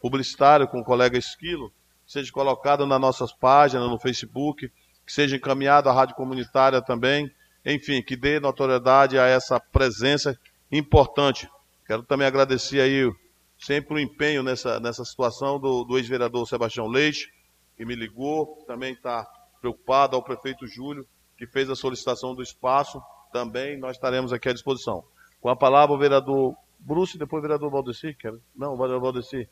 publicitário 0.01 0.69
com 0.69 0.81
o 0.81 0.85
colega 0.85 1.19
Esquilo, 1.19 1.73
seja 2.07 2.33
colocado 2.33 2.87
nas 2.87 3.01
nossas 3.01 3.33
páginas, 3.33 3.89
no 3.89 3.99
Facebook, 3.99 4.71
que 5.07 5.13
seja 5.13 5.37
encaminhado 5.37 5.89
à 5.89 5.93
rádio 5.93 6.15
comunitária 6.15 6.81
também, 6.81 7.31
enfim, 7.65 8.03
que 8.03 8.17
dê 8.17 8.41
notoriedade 8.41 9.19
a 9.19 9.27
essa 9.27 9.61
presença 9.61 10.39
importante. 10.71 11.49
Quero 11.87 12.03
também 12.03 12.27
agradecer 12.27 12.81
aí 12.81 13.11
sempre 13.59 13.95
o 13.95 13.99
empenho 13.99 14.43
nessa, 14.43 14.81
nessa 14.81 15.05
situação 15.05 15.59
do, 15.59 15.85
do 15.85 15.99
ex-vereador 15.99 16.47
Sebastião 16.47 16.87
Leite, 16.87 17.33
que 17.77 17.85
me 17.85 17.95
ligou, 17.95 18.65
também 18.67 18.93
está 18.93 19.27
preocupado, 19.61 20.17
ao 20.17 20.23
prefeito 20.23 20.67
Júlio, 20.67 21.07
que 21.39 21.47
fez 21.47 21.71
a 21.71 21.77
solicitação 21.77 22.35
do 22.35 22.43
espaço, 22.43 23.01
também 23.33 23.79
nós 23.79 23.97
estaremos 23.97 24.33
aqui 24.33 24.49
à 24.49 24.53
disposição. 24.53 25.05
Com 25.41 25.49
a 25.49 25.57
palavra 25.57 25.95
o 25.95 25.99
vereador 25.99 26.55
Bruce, 26.79 27.17
depois 27.17 27.41
o 27.41 27.43
vereador 27.43 27.71
Valdeci, 27.71 28.15
quer? 28.15 28.35
Não, 28.55 28.75
o 28.75 28.77
vereador 28.77 29.01
Valdeci. 29.01 29.49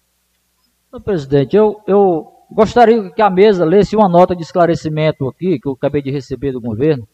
Presidente, 1.04 1.56
eu, 1.56 1.80
eu 1.86 2.39
gostaria 2.50 3.10
que 3.10 3.22
a 3.22 3.30
mesa 3.30 3.64
lesse 3.64 3.96
uma 3.96 4.08
nota 4.08 4.34
de 4.34 4.42
esclarecimento 4.42 5.28
aqui, 5.28 5.58
que 5.58 5.68
eu 5.68 5.72
acabei 5.72 6.02
de 6.02 6.10
receber 6.10 6.52
do 6.52 6.60
governo. 6.60 7.08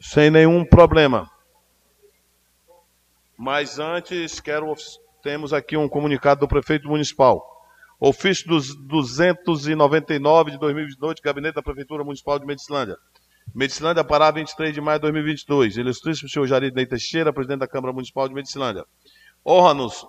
Sem 0.00 0.30
nenhum 0.30 0.64
problema. 0.64 1.30
Mas 3.36 3.78
antes, 3.78 4.40
quero 4.40 4.74
temos 5.22 5.52
aqui 5.52 5.76
um 5.76 5.88
comunicado 5.88 6.40
do 6.40 6.48
prefeito 6.48 6.88
municipal. 6.88 7.46
Ofício 7.98 8.48
dos 8.48 8.74
299 8.86 10.52
de 10.52 10.58
2022, 10.58 11.20
Gabinete 11.20 11.54
da 11.54 11.62
Prefeitura 11.62 12.02
Municipal 12.02 12.38
de 12.38 12.46
Medicilândia. 12.46 12.96
Medicilândia, 13.54 14.02
Pará, 14.02 14.30
23 14.30 14.72
de 14.72 14.80
maio 14.80 14.98
de 14.98 15.02
2022. 15.02 15.76
Ilustríssimo 15.76 16.28
senhor 16.28 16.46
Jair 16.46 16.72
Ney 16.72 16.86
Teixeira, 16.86 17.32
presidente 17.32 17.60
da 17.60 17.68
Câmara 17.68 17.92
Municipal 17.92 18.26
de 18.26 18.34
Medicilândia. 18.34 18.84
Honra-nos 19.46 20.06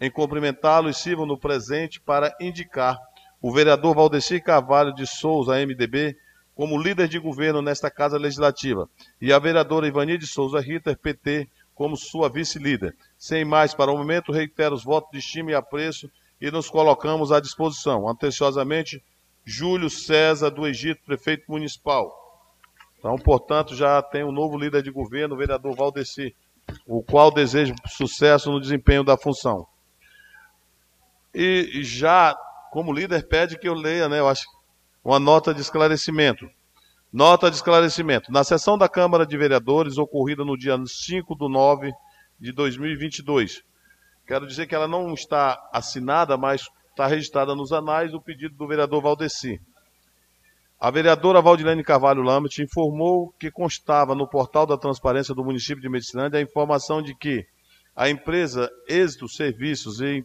em 0.00 0.10
cumprimentá-lo 0.10 0.88
e 0.88 0.94
sirvam 0.94 1.26
no 1.26 1.38
presente 1.38 2.00
para 2.00 2.34
indicar 2.40 2.98
o 3.40 3.52
vereador 3.52 3.94
Valdecir 3.94 4.42
Carvalho 4.42 4.94
de 4.94 5.06
Souza, 5.06 5.54
MDB, 5.54 6.16
como 6.54 6.80
líder 6.80 7.06
de 7.06 7.18
governo 7.18 7.60
nesta 7.60 7.90
Casa 7.90 8.16
Legislativa, 8.16 8.88
e 9.20 9.32
a 9.32 9.38
vereadora 9.38 9.86
Ivani 9.86 10.16
de 10.16 10.26
Souza 10.26 10.58
Ritter, 10.58 10.98
PT, 10.98 11.48
como 11.74 11.96
sua 11.96 12.30
vice-líder. 12.30 12.96
Sem 13.18 13.44
mais, 13.44 13.74
para 13.74 13.92
o 13.92 13.98
momento, 13.98 14.32
reitero 14.32 14.74
os 14.74 14.82
votos 14.82 15.10
de 15.12 15.18
estima 15.18 15.50
e 15.50 15.54
apreço 15.54 16.10
e 16.40 16.50
nos 16.50 16.70
colocamos 16.70 17.30
à 17.30 17.40
disposição. 17.40 18.08
Atenciosamente, 18.08 19.02
Júlio 19.44 19.90
César 19.90 20.50
do 20.50 20.66
Egito, 20.66 21.02
prefeito 21.04 21.44
municipal. 21.48 22.10
Então, 22.98 23.16
portanto, 23.16 23.74
já 23.74 24.02
tem 24.02 24.24
um 24.24 24.32
novo 24.32 24.58
líder 24.58 24.82
de 24.82 24.90
governo, 24.90 25.34
o 25.34 25.38
vereador 25.38 25.76
Valdeci, 25.76 26.34
o 26.86 27.02
qual 27.02 27.30
desejo 27.30 27.74
sucesso 27.86 28.50
no 28.50 28.60
desempenho 28.60 29.04
da 29.04 29.16
função. 29.16 29.66
E 31.38 31.82
já, 31.82 32.34
como 32.70 32.90
líder, 32.90 33.28
pede 33.28 33.58
que 33.58 33.68
eu 33.68 33.74
leia, 33.74 34.08
né, 34.08 34.20
eu 34.20 34.26
acho, 34.26 34.46
uma 35.04 35.20
nota 35.20 35.52
de 35.52 35.60
esclarecimento. 35.60 36.48
Nota 37.12 37.50
de 37.50 37.56
esclarecimento. 37.56 38.32
Na 38.32 38.42
sessão 38.42 38.78
da 38.78 38.88
Câmara 38.88 39.26
de 39.26 39.36
Vereadores, 39.36 39.98
ocorrida 39.98 40.46
no 40.46 40.56
dia 40.56 40.78
5 40.82 41.36
de 41.36 41.46
9 41.46 41.92
de 42.40 42.52
2022, 42.52 43.62
quero 44.26 44.46
dizer 44.46 44.66
que 44.66 44.74
ela 44.74 44.88
não 44.88 45.12
está 45.12 45.62
assinada, 45.70 46.38
mas 46.38 46.62
está 46.88 47.06
registrada 47.06 47.54
nos 47.54 47.70
anais 47.70 48.14
o 48.14 48.20
pedido 48.20 48.54
do 48.56 48.66
vereador 48.66 49.02
Valdeci. 49.02 49.60
A 50.80 50.90
vereadora 50.90 51.42
Valdilene 51.42 51.84
Carvalho 51.84 52.22
Lamet 52.22 52.62
informou 52.62 53.30
que 53.38 53.50
constava 53.50 54.14
no 54.14 54.26
portal 54.26 54.64
da 54.64 54.78
transparência 54.78 55.34
do 55.34 55.44
município 55.44 55.82
de 55.82 55.88
Medicilândia 55.90 56.38
a 56.38 56.42
informação 56.42 57.02
de 57.02 57.14
que 57.14 57.46
a 57.94 58.08
empresa 58.08 58.70
Êxito 58.88 59.28
Serviços 59.28 60.00
e. 60.00 60.24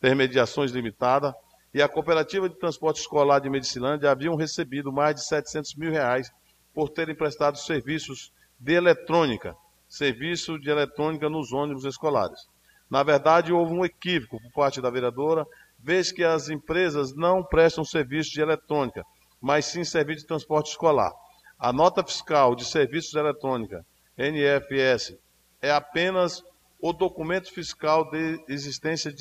Intermediações 0.00 0.70
Limitada 0.70 1.34
e 1.74 1.82
a 1.82 1.88
Cooperativa 1.88 2.48
de 2.48 2.58
Transporte 2.58 3.00
Escolar 3.00 3.38
de 3.38 3.50
Medicilândia 3.50 4.10
haviam 4.10 4.34
recebido 4.34 4.90
mais 4.90 5.14
de 5.14 5.26
700 5.26 5.74
mil 5.74 5.92
reais 5.92 6.32
por 6.72 6.88
terem 6.88 7.14
prestado 7.14 7.58
serviços 7.58 8.32
de 8.58 8.72
eletrônica, 8.72 9.54
serviço 9.86 10.58
de 10.58 10.70
eletrônica 10.70 11.28
nos 11.28 11.52
ônibus 11.52 11.84
escolares. 11.84 12.48
Na 12.88 13.02
verdade, 13.02 13.52
houve 13.52 13.74
um 13.74 13.84
equívoco 13.84 14.40
por 14.40 14.50
parte 14.52 14.80
da 14.80 14.88
vereadora, 14.88 15.46
vez 15.78 16.10
que 16.10 16.24
as 16.24 16.48
empresas 16.48 17.14
não 17.14 17.44
prestam 17.44 17.84
serviço 17.84 18.30
de 18.30 18.40
eletrônica, 18.40 19.04
mas 19.38 19.66
sim 19.66 19.84
serviço 19.84 20.22
de 20.22 20.28
transporte 20.28 20.70
escolar. 20.70 21.12
A 21.58 21.74
nota 21.74 22.02
fiscal 22.02 22.54
de 22.54 22.64
serviços 22.64 23.10
de 23.10 23.18
eletrônica, 23.18 23.84
NFS, 24.16 25.18
é 25.60 25.70
apenas 25.70 26.42
o 26.80 26.90
documento 26.94 27.52
fiscal 27.52 28.10
de 28.10 28.42
existência 28.48 29.12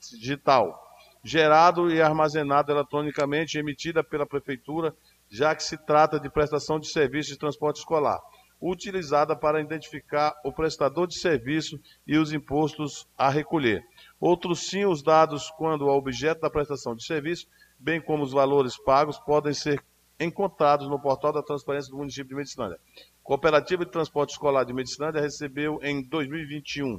digital 0.00 0.88
gerado 1.22 1.90
e 1.90 2.00
armazenado 2.00 2.72
eletronicamente 2.72 3.58
emitida 3.58 4.02
pela 4.02 4.26
Prefeitura, 4.26 4.94
já 5.28 5.54
que 5.54 5.62
se 5.62 5.76
trata 5.76 6.18
de 6.18 6.30
prestação 6.30 6.78
de 6.78 6.88
serviço 6.88 7.30
de 7.30 7.38
transporte 7.38 7.78
escolar, 7.78 8.18
utilizada 8.60 9.36
para 9.36 9.60
identificar 9.60 10.34
o 10.44 10.52
prestador 10.52 11.06
de 11.06 11.18
serviço 11.18 11.78
e 12.06 12.16
os 12.16 12.32
impostos 12.32 13.06
a 13.16 13.28
recolher. 13.28 13.82
Outros 14.18 14.68
sim, 14.68 14.84
os 14.84 15.02
dados 15.02 15.50
quando 15.50 15.82
o 15.82 15.94
objeto 15.94 16.40
da 16.40 16.50
prestação 16.50 16.94
de 16.94 17.04
serviço, 17.04 17.46
bem 17.78 18.00
como 18.00 18.24
os 18.24 18.32
valores 18.32 18.76
pagos, 18.82 19.18
podem 19.18 19.52
ser 19.52 19.82
encontrados 20.18 20.88
no 20.88 21.00
portal 21.00 21.32
da 21.32 21.42
transparência 21.42 21.90
do 21.90 21.98
município 21.98 22.30
de 22.30 22.34
Medicilândia. 22.34 22.80
Cooperativa 23.22 23.84
de 23.84 23.92
Transporte 23.92 24.30
Escolar 24.30 24.64
de 24.64 24.72
Medicilândia 24.72 25.20
recebeu 25.20 25.78
em 25.82 26.02
2021 26.02 26.98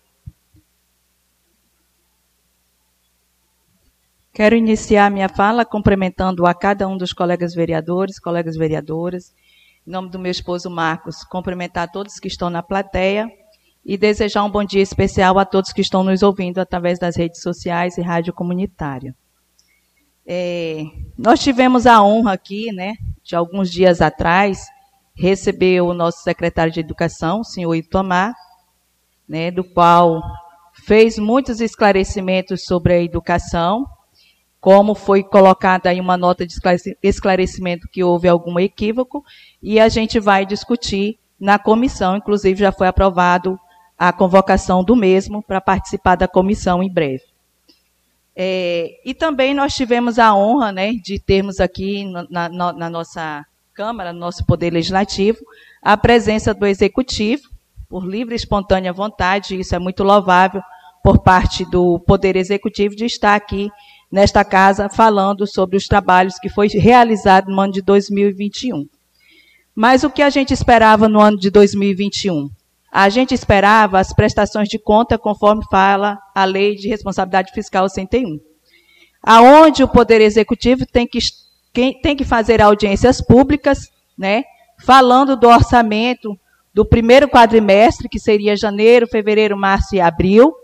Quero 4.32 4.54
iniciar 4.54 5.10
minha 5.10 5.30
fala 5.30 5.64
cumprimentando 5.64 6.46
a 6.46 6.52
cada 6.52 6.86
um 6.86 6.96
dos 6.96 7.14
colegas 7.14 7.54
vereadores, 7.54 8.20
colegas 8.20 8.54
vereadoras, 8.54 9.34
em 9.86 9.90
nome 9.90 10.10
do 10.10 10.18
meu 10.18 10.30
esposo 10.30 10.68
Marcos, 10.68 11.24
cumprimentar 11.24 11.90
todos 11.90 12.20
que 12.20 12.28
estão 12.28 12.50
na 12.50 12.62
plateia 12.62 13.26
e 13.82 13.96
desejar 13.96 14.44
um 14.44 14.50
bom 14.50 14.62
dia 14.62 14.82
especial 14.82 15.38
a 15.38 15.46
todos 15.46 15.72
que 15.72 15.80
estão 15.80 16.04
nos 16.04 16.22
ouvindo 16.22 16.58
através 16.58 16.98
das 16.98 17.16
redes 17.16 17.40
sociais 17.40 17.96
e 17.96 18.02
rádio 18.02 18.34
comunitária. 18.34 19.14
É, 20.26 20.84
nós 21.16 21.38
tivemos 21.38 21.86
a 21.86 22.02
honra 22.02 22.32
aqui, 22.32 22.72
né, 22.72 22.94
de 23.22 23.36
alguns 23.36 23.70
dias 23.70 24.00
atrás, 24.00 24.66
receber 25.14 25.80
o 25.80 25.94
nosso 25.94 26.22
secretário 26.22 26.72
de 26.72 26.80
Educação, 26.80 27.40
o 27.40 27.44
senhor 27.44 27.74
Itomar, 27.74 28.34
né, 29.28 29.50
do 29.50 29.62
qual 29.62 30.20
fez 30.84 31.18
muitos 31.18 31.60
esclarecimentos 31.60 32.64
sobre 32.64 32.92
a 32.92 33.00
educação, 33.00 33.86
como 34.60 34.94
foi 34.94 35.22
colocada 35.22 35.90
aí 35.90 36.00
uma 36.00 36.16
nota 36.16 36.44
de 36.44 36.54
esclarecimento 37.02 37.88
que 37.88 38.02
houve 38.02 38.26
algum 38.26 38.58
equívoco, 38.58 39.24
e 39.62 39.78
a 39.78 39.88
gente 39.88 40.18
vai 40.18 40.44
discutir 40.44 41.18
na 41.38 41.58
comissão, 41.58 42.16
inclusive 42.16 42.58
já 42.58 42.72
foi 42.72 42.88
aprovado 42.88 43.58
a 43.96 44.12
convocação 44.12 44.82
do 44.82 44.96
mesmo 44.96 45.42
para 45.42 45.60
participar 45.60 46.16
da 46.16 46.26
comissão 46.26 46.82
em 46.82 46.92
breve. 46.92 47.35
É, 48.38 49.00
e 49.02 49.14
também 49.14 49.54
nós 49.54 49.74
tivemos 49.74 50.18
a 50.18 50.34
honra 50.34 50.70
né, 50.70 50.92
de 50.92 51.18
termos 51.18 51.58
aqui 51.58 52.04
na, 52.04 52.48
na, 52.50 52.72
na 52.72 52.90
nossa 52.90 53.44
Câmara, 53.72 54.12
no 54.12 54.20
nosso 54.20 54.44
Poder 54.44 54.72
Legislativo, 54.72 55.38
a 55.82 55.96
presença 55.96 56.52
do 56.52 56.66
Executivo, 56.66 57.42
por 57.88 58.04
livre 58.04 58.34
e 58.34 58.36
espontânea 58.36 58.92
vontade, 58.92 59.58
isso 59.58 59.74
é 59.74 59.78
muito 59.78 60.02
louvável 60.02 60.60
por 61.02 61.20
parte 61.20 61.64
do 61.70 61.98
Poder 62.00 62.36
Executivo 62.36 62.96
de 62.96 63.04
estar 63.04 63.34
aqui 63.34 63.70
nesta 64.10 64.44
casa 64.44 64.88
falando 64.88 65.46
sobre 65.46 65.76
os 65.76 65.84
trabalhos 65.84 66.38
que 66.38 66.48
foi 66.48 66.68
realizado 66.68 67.50
no 67.50 67.60
ano 67.60 67.72
de 67.72 67.82
2021. 67.82 68.86
Mas 69.74 70.04
o 70.04 70.10
que 70.10 70.22
a 70.22 70.30
gente 70.30 70.52
esperava 70.52 71.08
no 71.08 71.20
ano 71.20 71.38
de 71.38 71.50
2021? 71.50 72.50
A 72.98 73.10
gente 73.10 73.34
esperava 73.34 74.00
as 74.00 74.14
prestações 74.14 74.70
de 74.70 74.78
conta 74.78 75.18
conforme 75.18 75.62
fala 75.70 76.18
a 76.34 76.46
Lei 76.46 76.74
de 76.74 76.88
Responsabilidade 76.88 77.52
Fiscal 77.52 77.86
101. 77.90 78.40
Aonde 79.22 79.84
o 79.84 79.88
Poder 79.88 80.22
Executivo 80.22 80.86
tem 80.86 81.06
que, 81.06 81.18
tem 81.74 82.16
que 82.16 82.24
fazer 82.24 82.62
audiências 82.62 83.20
públicas, 83.20 83.80
né, 84.16 84.44
falando 84.82 85.36
do 85.36 85.46
orçamento 85.46 86.40
do 86.72 86.86
primeiro 86.86 87.28
quadrimestre, 87.28 88.08
que 88.08 88.18
seria 88.18 88.56
janeiro, 88.56 89.06
fevereiro, 89.06 89.58
março 89.58 89.94
e 89.94 90.00
abril, 90.00 90.54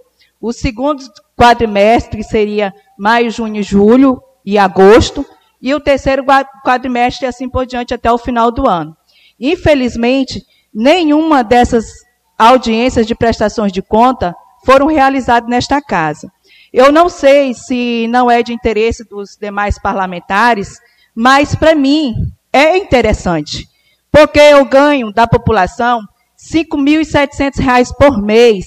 o 0.40 0.54
segundo 0.54 1.04
quadrimestre, 1.36 2.24
seria 2.24 2.72
maio, 2.98 3.30
junho, 3.30 3.62
julho 3.62 4.22
e 4.42 4.56
agosto, 4.56 5.22
e 5.60 5.74
o 5.74 5.80
terceiro 5.80 6.24
quadrimestre 6.64 7.26
assim 7.26 7.46
por 7.46 7.66
diante 7.66 7.92
até 7.92 8.10
o 8.10 8.16
final 8.16 8.50
do 8.50 8.66
ano. 8.66 8.96
Infelizmente, 9.38 10.42
nenhuma 10.72 11.44
dessas 11.44 12.01
audiências 12.42 13.06
de 13.06 13.14
prestações 13.14 13.72
de 13.72 13.80
conta 13.80 14.34
foram 14.64 14.86
realizadas 14.86 15.48
nesta 15.48 15.80
casa. 15.80 16.30
Eu 16.72 16.90
não 16.90 17.08
sei 17.08 17.54
se 17.54 18.06
não 18.08 18.30
é 18.30 18.42
de 18.42 18.52
interesse 18.52 19.04
dos 19.04 19.36
demais 19.36 19.78
parlamentares, 19.78 20.80
mas 21.14 21.54
para 21.54 21.74
mim 21.74 22.14
é 22.52 22.76
interessante, 22.76 23.68
porque 24.10 24.40
eu 24.40 24.64
ganho 24.64 25.12
da 25.12 25.26
população 25.26 26.00
R$ 26.00 26.64
5.700 26.64 27.94
por 27.96 28.20
mês 28.20 28.66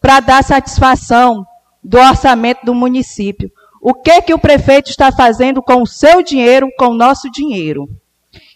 para 0.00 0.20
dar 0.20 0.44
satisfação 0.44 1.46
do 1.82 1.98
orçamento 1.98 2.64
do 2.64 2.74
município. 2.74 3.50
O 3.80 3.94
que 3.94 4.22
que 4.22 4.34
o 4.34 4.38
prefeito 4.38 4.90
está 4.90 5.12
fazendo 5.12 5.62
com 5.62 5.82
o 5.82 5.86
seu 5.86 6.22
dinheiro, 6.22 6.68
com 6.78 6.88
o 6.88 6.96
nosso 6.96 7.30
dinheiro? 7.30 7.88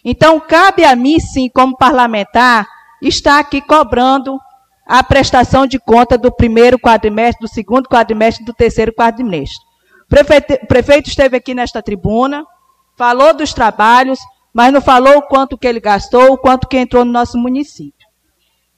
Então, 0.03 0.39
cabe 0.39 0.83
a 0.83 0.95
mim, 0.95 1.19
sim, 1.19 1.49
como 1.49 1.77
parlamentar, 1.77 2.67
estar 3.01 3.39
aqui 3.39 3.61
cobrando 3.61 4.39
a 4.89 5.03
prestação 5.03 5.67
de 5.67 5.77
conta 5.77 6.17
do 6.17 6.31
primeiro 6.31 6.79
quadrimestre, 6.79 7.39
do 7.39 7.47
segundo 7.47 7.87
quadrimestre, 7.87 8.43
do 8.43 8.55
terceiro 8.55 8.91
quadrimestre. 8.91 9.63
O 10.11 10.67
prefeito, 10.67 11.07
esteve 11.07 11.37
aqui 11.37 11.53
nesta 11.53 11.79
tribuna, 11.79 12.43
falou 12.97 13.31
dos 13.31 13.53
trabalhos, 13.53 14.17
mas 14.51 14.73
não 14.73 14.81
falou 14.81 15.17
o 15.17 15.21
quanto 15.21 15.59
que 15.59 15.67
ele 15.67 15.79
gastou, 15.79 16.33
o 16.33 16.37
quanto 16.39 16.67
que 16.67 16.75
entrou 16.75 17.05
no 17.05 17.11
nosso 17.11 17.37
município. 17.37 18.07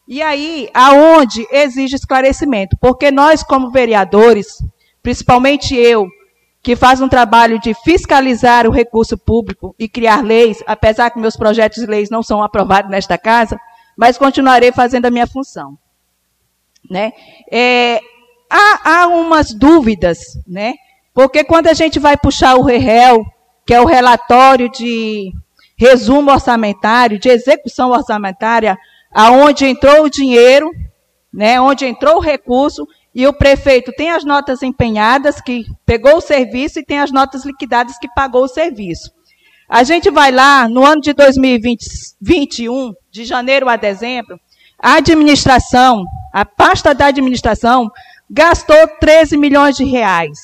E 0.06 0.22
aí, 0.22 0.70
aonde 0.74 1.48
exige 1.50 1.96
esclarecimento? 1.96 2.76
Porque 2.82 3.10
nós, 3.10 3.42
como 3.42 3.72
vereadores, 3.72 4.62
principalmente 5.02 5.74
eu, 5.74 6.10
que 6.62 6.76
faz 6.76 7.00
um 7.00 7.08
trabalho 7.08 7.58
de 7.58 7.74
fiscalizar 7.74 8.68
o 8.68 8.72
recurso 8.72 9.18
público 9.18 9.74
e 9.80 9.88
criar 9.88 10.22
leis, 10.22 10.62
apesar 10.68 11.10
que 11.10 11.20
meus 11.20 11.38
projetos 11.38 11.82
de 11.82 11.86
leis 11.86 12.10
não 12.10 12.22
são 12.22 12.44
aprovados 12.44 12.92
nesta 12.92 13.18
casa, 13.18 13.58
mas 13.98 14.18
continuarei 14.18 14.74
fazendo 14.74 15.06
a 15.06 15.10
minha 15.10 15.26
função. 15.26 15.78
Né? 16.92 17.14
É, 17.50 18.02
há, 18.50 19.04
há 19.04 19.08
umas 19.08 19.54
dúvidas, 19.54 20.20
né? 20.46 20.74
porque 21.14 21.44
quando 21.44 21.68
a 21.68 21.74
gente 21.74 22.00
vai 22.00 22.18
puxar 22.18 22.56
o 22.56 22.64
REL, 22.64 23.24
que 23.66 23.74
é 23.74 23.80
o 23.80 23.86
relatório 23.86 24.70
de 24.70 25.32
resumo 25.78 26.32
orçamentário, 26.32 27.18
de 27.18 27.30
execução 27.30 27.92
orçamentária, 27.92 28.78
aonde 29.12 29.66
entrou 29.66 30.04
o 30.04 30.10
dinheiro, 30.10 30.70
né, 31.34 31.60
onde 31.60 31.86
entrou 31.86 32.18
o 32.18 32.22
recurso, 32.22 32.86
e 33.14 33.26
o 33.26 33.34
prefeito 33.34 33.92
tem 33.94 34.12
as 34.12 34.24
notas 34.24 34.62
empenhadas, 34.62 35.42
que 35.42 35.66
pegou 35.86 36.18
o 36.18 36.22
serviço, 36.22 36.80
e 36.80 36.86
tem 36.86 37.00
as 37.00 37.12
notas 37.12 37.46
liquidadas, 37.46 37.98
que 37.98 38.08
pagou 38.14 38.44
o 38.44 38.50
serviço. 38.50 39.12
A 39.68 39.84
gente 39.84 40.10
vai 40.10 40.32
lá, 40.32 40.68
no 40.68 40.86
ano 40.86 41.02
de 41.02 41.14
2021, 41.14 42.94
de 43.10 43.26
janeiro 43.26 43.68
a 43.70 43.76
dezembro, 43.76 44.40
a 44.82 44.96
administração, 44.96 46.04
a 46.34 46.44
pasta 46.44 46.94
da 46.94 47.06
administração, 47.06 47.92
gastou 48.30 48.88
13 49.00 49.38
milhões 49.38 49.76
de 49.76 49.84
reais 49.84 50.40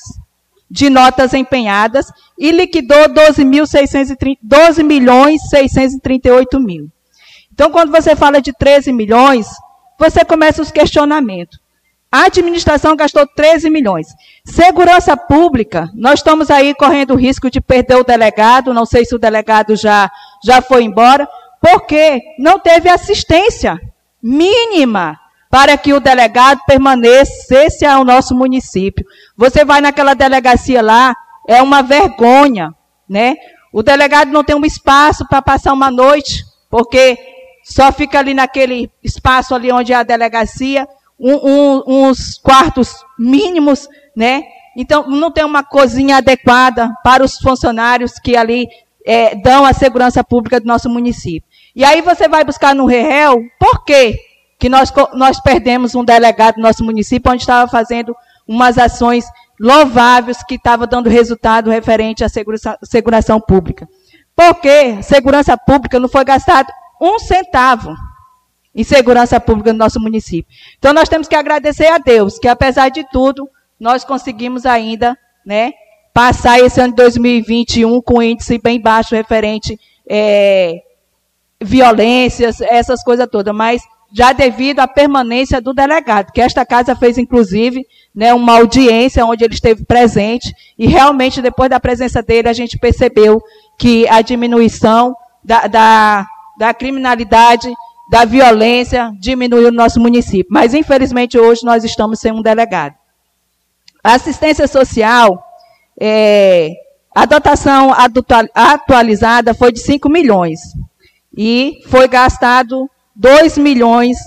de 0.70 0.90
notas 0.90 1.32
empenhadas 1.32 2.06
e 2.38 2.50
liquidou 2.50 3.08
12, 3.08 3.42
12 4.42 4.82
milhões 4.82 5.40
638 5.48 6.60
mil. 6.60 6.88
Então, 7.52 7.70
quando 7.70 7.90
você 7.90 8.14
fala 8.14 8.40
de 8.40 8.52
13 8.52 8.92
milhões, 8.92 9.48
você 9.98 10.24
começa 10.24 10.62
os 10.62 10.70
questionamentos. 10.70 11.58
A 12.10 12.26
administração 12.26 12.96
gastou 12.96 13.26
13 13.26 13.68
milhões. 13.68 14.06
Segurança 14.44 15.16
pública, 15.16 15.90
nós 15.94 16.20
estamos 16.20 16.50
aí 16.50 16.74
correndo 16.74 17.14
o 17.14 17.18
risco 17.18 17.50
de 17.50 17.60
perder 17.60 17.96
o 17.96 18.04
delegado, 18.04 18.72
não 18.72 18.86
sei 18.86 19.04
se 19.04 19.14
o 19.14 19.18
delegado 19.18 19.74
já, 19.76 20.10
já 20.44 20.62
foi 20.62 20.84
embora, 20.84 21.28
porque 21.60 22.20
não 22.38 22.58
teve 22.58 22.88
assistência 22.88 23.78
mínima 24.28 25.18
para 25.50 25.78
que 25.78 25.94
o 25.94 26.00
delegado 26.00 26.60
permanecesse 26.66 27.86
ao 27.86 28.04
nosso 28.04 28.34
município. 28.34 29.04
Você 29.36 29.64
vai 29.64 29.80
naquela 29.80 30.12
delegacia 30.12 30.82
lá, 30.82 31.14
é 31.48 31.62
uma 31.62 31.82
vergonha, 31.82 32.74
né? 33.08 33.34
O 33.72 33.82
delegado 33.82 34.30
não 34.30 34.44
tem 34.44 34.54
um 34.54 34.64
espaço 34.64 35.26
para 35.26 35.40
passar 35.40 35.72
uma 35.72 35.90
noite, 35.90 36.44
porque 36.68 37.18
só 37.64 37.90
fica 37.90 38.18
ali 38.18 38.34
naquele 38.34 38.90
espaço 39.02 39.54
ali 39.54 39.72
onde 39.72 39.92
é 39.92 39.96
a 39.96 40.02
delegacia, 40.02 40.86
um, 41.18 41.34
um, 41.34 41.82
uns 41.86 42.38
quartos 42.38 42.94
mínimos, 43.18 43.88
né? 44.14 44.42
Então, 44.76 45.08
não 45.08 45.30
tem 45.30 45.44
uma 45.44 45.64
cozinha 45.64 46.18
adequada 46.18 46.92
para 47.02 47.24
os 47.24 47.38
funcionários 47.38 48.12
que 48.22 48.36
ali 48.36 48.68
é, 49.04 49.34
dão 49.34 49.64
a 49.64 49.72
segurança 49.72 50.22
pública 50.22 50.60
do 50.60 50.66
nosso 50.66 50.88
município. 50.90 51.47
E 51.78 51.84
aí 51.84 52.02
você 52.02 52.26
vai 52.26 52.42
buscar 52.42 52.74
no 52.74 52.86
REL, 52.86 53.40
por 53.56 53.84
quê? 53.84 54.18
Que 54.58 54.68
nós, 54.68 54.92
nós 55.14 55.40
perdemos 55.40 55.94
um 55.94 56.04
delegado 56.04 56.56
do 56.56 56.60
nosso 56.60 56.84
município, 56.84 57.30
onde 57.30 57.42
estava 57.42 57.70
fazendo 57.70 58.16
umas 58.48 58.76
ações 58.76 59.24
louváveis 59.60 60.42
que 60.42 60.56
estavam 60.56 60.88
dando 60.88 61.08
resultado 61.08 61.70
referente 61.70 62.24
à 62.24 62.28
segurança, 62.28 62.76
segurança 62.82 63.38
pública. 63.38 63.88
Porque 64.34 65.00
segurança 65.04 65.56
pública 65.56 66.00
não 66.00 66.08
foi 66.08 66.24
gastado 66.24 66.66
um 67.00 67.16
centavo 67.20 67.94
em 68.74 68.82
segurança 68.82 69.38
pública 69.38 69.72
no 69.72 69.78
nosso 69.78 70.00
município. 70.00 70.52
Então, 70.80 70.92
nós 70.92 71.08
temos 71.08 71.28
que 71.28 71.36
agradecer 71.36 71.86
a 71.86 71.98
Deus, 71.98 72.40
que 72.40 72.48
apesar 72.48 72.88
de 72.88 73.08
tudo, 73.12 73.48
nós 73.78 74.04
conseguimos 74.04 74.66
ainda 74.66 75.16
né, 75.46 75.74
passar 76.12 76.58
esse 76.58 76.80
ano 76.80 76.90
de 76.90 76.96
2021 76.96 78.02
com 78.02 78.20
índice 78.20 78.58
bem 78.58 78.80
baixo 78.80 79.14
referente 79.14 79.78
é, 80.10 80.82
violências, 81.60 82.60
essas 82.60 83.02
coisas 83.02 83.28
todas, 83.30 83.54
mas 83.54 83.82
já 84.12 84.32
devido 84.32 84.80
à 84.80 84.88
permanência 84.88 85.60
do 85.60 85.74
delegado, 85.74 86.32
que 86.32 86.40
esta 86.40 86.64
casa 86.64 86.96
fez, 86.96 87.18
inclusive, 87.18 87.86
né, 88.14 88.32
uma 88.32 88.56
audiência 88.56 89.24
onde 89.26 89.44
ele 89.44 89.54
esteve 89.54 89.84
presente, 89.84 90.54
e 90.78 90.86
realmente, 90.86 91.42
depois 91.42 91.68
da 91.68 91.78
presença 91.78 92.22
dele, 92.22 92.48
a 92.48 92.52
gente 92.52 92.78
percebeu 92.78 93.42
que 93.78 94.08
a 94.08 94.22
diminuição 94.22 95.14
da, 95.44 95.66
da, 95.66 96.26
da 96.58 96.74
criminalidade 96.74 97.70
da 98.10 98.24
violência 98.24 99.12
diminuiu 99.20 99.70
no 99.70 99.76
nosso 99.76 100.00
município. 100.00 100.48
Mas, 100.50 100.72
infelizmente, 100.72 101.38
hoje 101.38 101.64
nós 101.64 101.84
estamos 101.84 102.18
sem 102.18 102.32
um 102.32 102.40
delegado. 102.40 102.94
A 104.02 104.14
assistência 104.14 104.66
social, 104.66 105.44
é, 106.00 106.70
a 107.14 107.26
dotação 107.26 107.92
atualizada 108.54 109.52
foi 109.52 109.70
de 109.70 109.80
5 109.80 110.08
milhões. 110.08 110.60
E 111.40 111.82
foi 111.86 112.08
gastado 112.08 112.90
2 113.14 113.58
milhões 113.58 114.18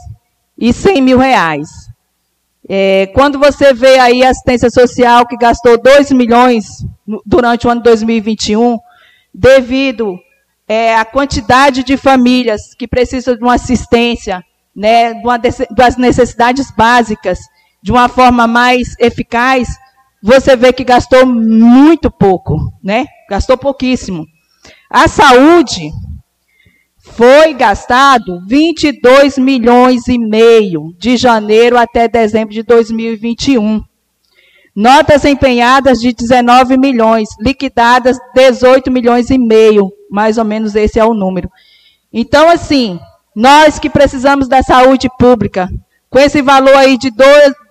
e 0.57 0.72
100 0.72 1.01
mil 1.01 1.18
reais. 1.18 1.68
É, 2.70 3.07
quando 3.07 3.38
você 3.38 3.74
vê 3.74 3.99
aí 3.99 4.24
a 4.24 4.30
assistência 4.30 4.70
social 4.70 5.28
que 5.28 5.36
gastou 5.36 5.78
2 5.78 6.14
milhões 6.14 6.86
durante 7.26 7.68
o 7.68 7.70
ano 7.70 7.82
2021, 7.82 8.80
devido 9.34 10.18
é, 10.66 10.95
a 10.95 11.03
quantidade 11.03 11.84
de 11.84 11.97
famílias 11.97 12.74
que 12.76 12.88
precisam 12.88 13.36
de 13.36 13.43
uma 13.43 13.55
assistência, 13.55 14.41
né, 14.74 15.14
de 15.14 15.28
uma, 15.28 15.38
das 15.38 15.97
necessidades 15.97 16.72
básicas, 16.72 17.39
de 17.84 17.91
uma 17.91 18.07
forma 18.07 18.47
mais 18.47 18.95
eficaz, 18.97 19.68
você 20.24 20.55
vê 20.55 20.72
que 20.72 20.86
gastou 20.86 21.26
muito 21.26 22.09
pouco, 22.09 22.72
né? 22.82 23.05
Gastou 23.30 23.57
pouquíssimo. 23.57 24.26
A 24.89 25.09
saúde 25.09 25.91
foi 27.16 27.53
gastado 27.53 28.41
22 28.47 29.38
milhões 29.38 30.07
e 30.07 30.18
meio 30.18 30.93
de 30.97 31.18
janeiro 31.18 31.78
até 31.78 32.07
dezembro 32.07 32.53
de 32.53 32.64
2021. 32.64 33.84
Notas 34.76 35.26
empenhadas 35.26 35.99
de 35.99 36.14
19 36.14 36.78
milhões, 36.78 37.30
liquidadas 37.39 38.18
18 38.34 38.89
milhões 38.89 39.30
e 39.30 39.38
meio, 39.38 39.91
mais 40.09 40.38
ou 40.38 40.45
menos 40.45 40.76
esse 40.76 40.99
é 40.99 41.05
o 41.05 41.14
número. 41.14 41.51
Então, 42.14 42.49
assim, 42.49 42.99
nós 43.36 43.78
que 43.78 43.89
precisamos 43.89 44.47
da 44.47 44.64
saúde 44.64 45.09
pública, 45.20 45.70
com 46.09 46.20
esse 46.20 46.41
valor 46.41 46.76
aí 46.76 46.97
de 46.97 47.12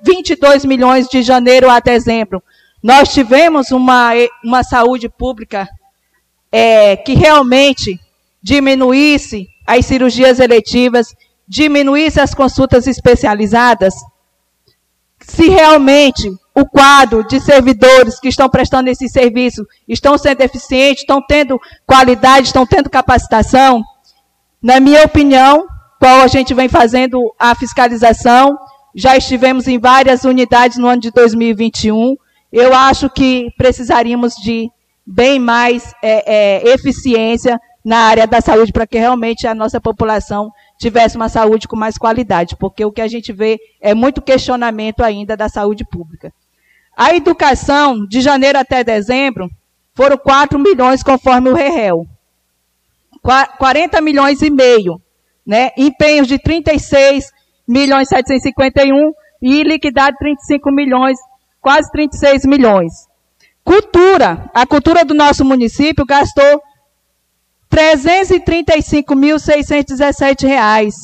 22 0.03 0.65
milhões 0.65 1.09
de 1.09 1.23
janeiro 1.23 1.71
a 1.71 1.81
dezembro, 1.81 2.43
nós 2.83 3.13
tivemos 3.13 3.71
uma, 3.71 4.11
uma 4.45 4.63
saúde 4.63 5.09
pública 5.09 5.67
é, 6.53 6.97
que 6.97 7.15
realmente 7.15 7.99
diminuísse 8.43 9.47
as 9.67 9.87
cirurgias 9.87 10.41
eletivas, 10.41 11.15
diminuísse 11.47 12.21
as 12.21 12.35
consultas 12.35 12.87
especializadas? 12.87 13.95
Se 15.21 15.49
realmente 15.49 16.31
o 16.55 16.67
quadro 16.67 17.27
de 17.27 17.41
servidores 17.41 18.19
que 18.19 18.29
estão 18.29 18.49
prestando 18.49 18.89
esse 18.89 19.09
serviço 19.09 19.65
estão 19.89 20.19
sendo 20.19 20.41
eficientes, 20.41 21.03
estão 21.03 21.23
tendo 21.27 21.61
qualidade, 21.87 22.49
estão 22.49 22.67
tendo 22.67 22.91
capacitação, 22.91 23.83
na 24.63 24.79
minha 24.79 25.05
opinião, 25.05 25.67
qual 25.99 26.21
a 26.21 26.27
gente 26.27 26.53
vem 26.53 26.69
fazendo 26.69 27.35
a 27.39 27.55
fiscalização, 27.55 28.59
já 28.95 29.17
estivemos 29.17 29.67
em 29.69 29.79
várias 29.79 30.25
unidades 30.25 30.77
no 30.77 30.87
ano 30.87 31.01
de 31.01 31.11
2021, 31.11 32.17
eu 32.53 32.75
acho 32.75 33.09
que 33.09 33.51
precisaríamos 33.57 34.35
de 34.35 34.71
bem 35.07 35.39
mais 35.39 35.95
é, 36.03 36.65
é, 36.67 36.75
eficiência 36.75 37.59
na 37.85 37.99
área 37.99 38.27
da 38.27 38.41
saúde 38.41 38.73
para 38.73 38.87
que 38.87 38.99
realmente 38.99 39.47
a 39.47 39.55
nossa 39.55 39.81
população 39.81 40.51
tivesse 40.79 41.17
uma 41.17 41.29
saúde 41.29 41.67
com 41.67 41.77
mais 41.77 41.97
qualidade, 41.97 42.57
porque 42.57 42.85
o 42.85 42.93
que 42.93 43.01
a 43.01 43.09
gente 43.09 43.33
vê 43.33 43.59
é 43.81 43.95
muito 43.95 44.23
questionamento 44.23 45.03
ainda 45.03 45.37
da 45.37 45.49
saúde 45.49 45.85
pública. 45.85 46.33
A 46.97 47.15
educação, 47.15 48.07
de 48.07 48.21
janeiro 48.21 48.59
até 48.59 48.85
dezembro, 48.85 49.49
foram 49.95 50.19
4 50.19 50.59
milhões 50.59 51.03
conforme 51.03 51.49
o 51.49 51.55
REREL. 51.55 52.07
40 53.59 54.01
milhões 54.01 54.41
e 54.43 54.51
meio, 54.51 55.01
né? 55.47 55.71
Empenhos 55.77 56.27
de 56.27 56.39
36 56.39 57.31
milhões 57.69 58.09
751 58.09 59.13
e 59.43 59.63
liquidado 59.63 60.17
35 60.19 60.71
milhões, 60.73 61.19
quase 61.61 61.91
36 61.93 62.45
milhões. 62.47 62.93
Cultura, 63.63 64.51
a 64.55 64.67
cultura 64.67 65.05
do 65.05 65.15
nosso 65.15 65.45
município 65.45 66.05
gastou 66.05 66.63
335.617 67.71 70.47
reais. 70.47 70.95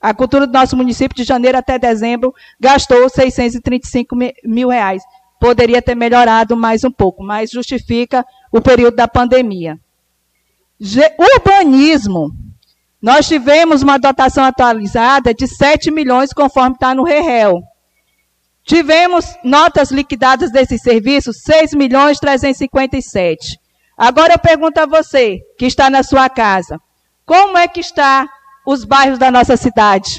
A 0.00 0.12
cultura 0.12 0.44
do 0.46 0.52
nosso 0.52 0.76
município, 0.76 1.16
de 1.16 1.24
janeiro 1.24 1.56
até 1.56 1.78
dezembro, 1.78 2.34
gastou 2.60 3.08
635 3.08 4.14
mil 4.44 4.68
reais. 4.68 5.02
Poderia 5.40 5.80
ter 5.80 5.94
melhorado 5.94 6.54
mais 6.56 6.84
um 6.84 6.90
pouco, 6.90 7.24
mas 7.24 7.50
justifica 7.50 8.22
o 8.52 8.60
período 8.60 8.96
da 8.96 9.08
pandemia. 9.08 9.80
Urbanismo. 11.18 12.30
Nós 13.00 13.26
tivemos 13.26 13.80
uma 13.82 13.98
dotação 13.98 14.44
atualizada 14.44 15.32
de 15.34 15.46
7 15.46 15.90
milhões, 15.90 16.32
conforme 16.32 16.74
está 16.74 16.94
no 16.94 17.04
REREL. 17.04 17.62
Tivemos 18.64 19.26
notas 19.44 19.90
liquidadas 19.90 20.50
desse 20.50 20.78
serviço, 20.78 21.32
6 21.32 21.74
milhões 21.74 22.18
357. 22.18 23.58
Agora 23.96 24.34
eu 24.34 24.38
pergunto 24.38 24.78
a 24.78 24.86
você, 24.86 25.40
que 25.58 25.66
está 25.66 25.88
na 25.88 26.02
sua 26.02 26.28
casa, 26.28 26.80
como 27.24 27.56
é 27.56 27.68
que 27.68 27.80
está 27.80 28.28
os 28.66 28.84
bairros 28.84 29.18
da 29.18 29.30
nossa 29.30 29.56
cidade? 29.56 30.18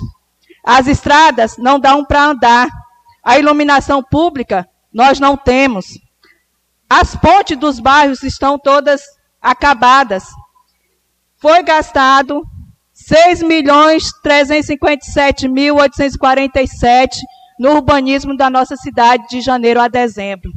As 0.65 0.88
estradas 0.88 1.57
não 1.57 1.80
dão 1.80 2.03
para 2.03 2.26
andar. 2.26 2.67
A 3.23 3.38
iluminação 3.38 4.01
pública 4.01 4.67
nós 4.93 5.19
não 5.19 5.38
temos. 5.38 5.86
As 6.89 7.15
pontes 7.15 7.57
dos 7.57 7.80
bairros 7.80 8.23
estão 8.23 8.57
todas 8.57 9.01
acabadas. 9.41 10.23
Foi 11.38 11.61
gastado 11.61 12.43
6 12.93 13.43
milhões 13.43 14.11
357 14.23 15.47
mil 15.47 15.76
847 15.76 17.19
no 17.59 17.73
urbanismo 17.73 18.36
da 18.36 18.49
nossa 18.49 18.76
cidade 18.76 19.28
de 19.28 19.41
janeiro 19.41 19.82
a 19.82 19.88
dezembro. 19.88 20.51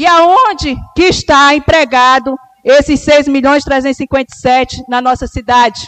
E 0.00 0.06
aonde 0.06 0.78
que 0.96 1.02
está 1.02 1.54
empregado 1.54 2.34
esses 2.64 3.00
6 3.00 3.28
milhões 3.28 3.64
357 3.64 4.82
na 4.88 4.98
nossa 4.98 5.26
cidade? 5.26 5.86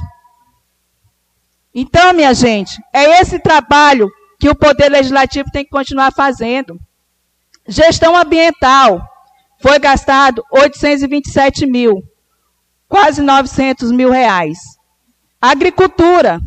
Então, 1.75 2.13
minha 2.13 2.35
gente, 2.35 2.79
é 2.93 3.23
esse 3.23 3.39
trabalho 3.39 4.11
que 4.39 4.51
o 4.51 4.55
Poder 4.55 4.91
Legislativo 4.91 5.49
tem 5.51 5.65
que 5.65 5.71
continuar 5.71 6.13
fazendo. 6.13 6.79
Gestão 7.67 8.15
ambiental. 8.15 9.01
Foi 9.63 9.79
gastado 9.79 10.45
827 10.53 11.65
mil, 11.65 12.03
quase 12.87 13.23
900 13.23 13.91
mil 13.93 14.11
reais. 14.11 14.59
Agricultura. 15.41 16.39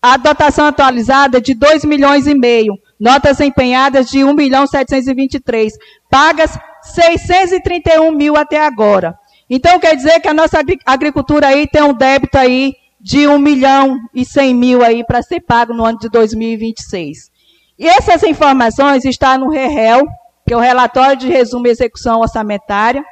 A 0.00 0.16
dotação 0.16 0.66
atualizada 0.66 1.38
é 1.38 1.40
de 1.40 1.54
2 1.54 1.84
milhões 1.84 2.28
e 2.28 2.36
meio. 2.36 2.72
Notas 3.00 3.40
empenhadas 3.40 4.08
de 4.08 4.22
1 4.22 4.32
milhão 4.32 4.64
723. 4.64 5.72
Pagas 6.08 6.56
631 6.88 8.10
mil 8.12 8.36
até 8.36 8.60
agora. 8.60 9.18
Então, 9.48 9.78
quer 9.78 9.96
dizer 9.96 10.20
que 10.20 10.28
a 10.28 10.34
nossa 10.34 10.58
agricultura 10.84 11.48
aí 11.48 11.66
tem 11.66 11.82
um 11.82 11.94
débito 11.94 12.36
aí 12.36 12.74
de 13.00 13.26
1 13.26 13.38
milhão 13.38 13.98
e 14.12 14.24
100 14.24 14.54
mil 14.54 14.82
aí 14.82 15.04
para 15.04 15.22
ser 15.22 15.40
pago 15.40 15.72
no 15.72 15.84
ano 15.84 15.98
de 15.98 16.08
2026. 16.08 17.30
E 17.78 17.86
essas 17.86 18.22
informações 18.24 19.04
estão 19.04 19.38
no 19.38 19.50
REREL, 19.50 20.06
que 20.46 20.52
é 20.52 20.56
o 20.56 20.60
Relatório 20.60 21.16
de 21.16 21.28
Resumo 21.28 21.66
e 21.66 21.70
Execução 21.70 22.20
Orçamentária. 22.20 23.04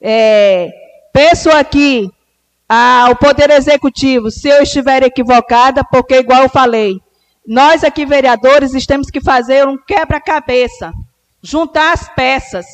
É, 0.00 0.70
peço 1.12 1.50
aqui 1.50 2.10
ao 2.68 3.16
Poder 3.16 3.50
Executivo, 3.50 4.30
se 4.30 4.48
eu 4.48 4.62
estiver 4.62 5.02
equivocada, 5.02 5.82
porque, 5.84 6.18
igual 6.18 6.42
eu 6.42 6.48
falei, 6.48 7.00
nós 7.46 7.82
aqui, 7.82 8.04
vereadores, 8.04 8.86
temos 8.86 9.10
que 9.10 9.20
fazer 9.20 9.66
um 9.66 9.76
quebra-cabeça, 9.76 10.92
juntar 11.42 11.92
as 11.92 12.08
peças, 12.14 12.66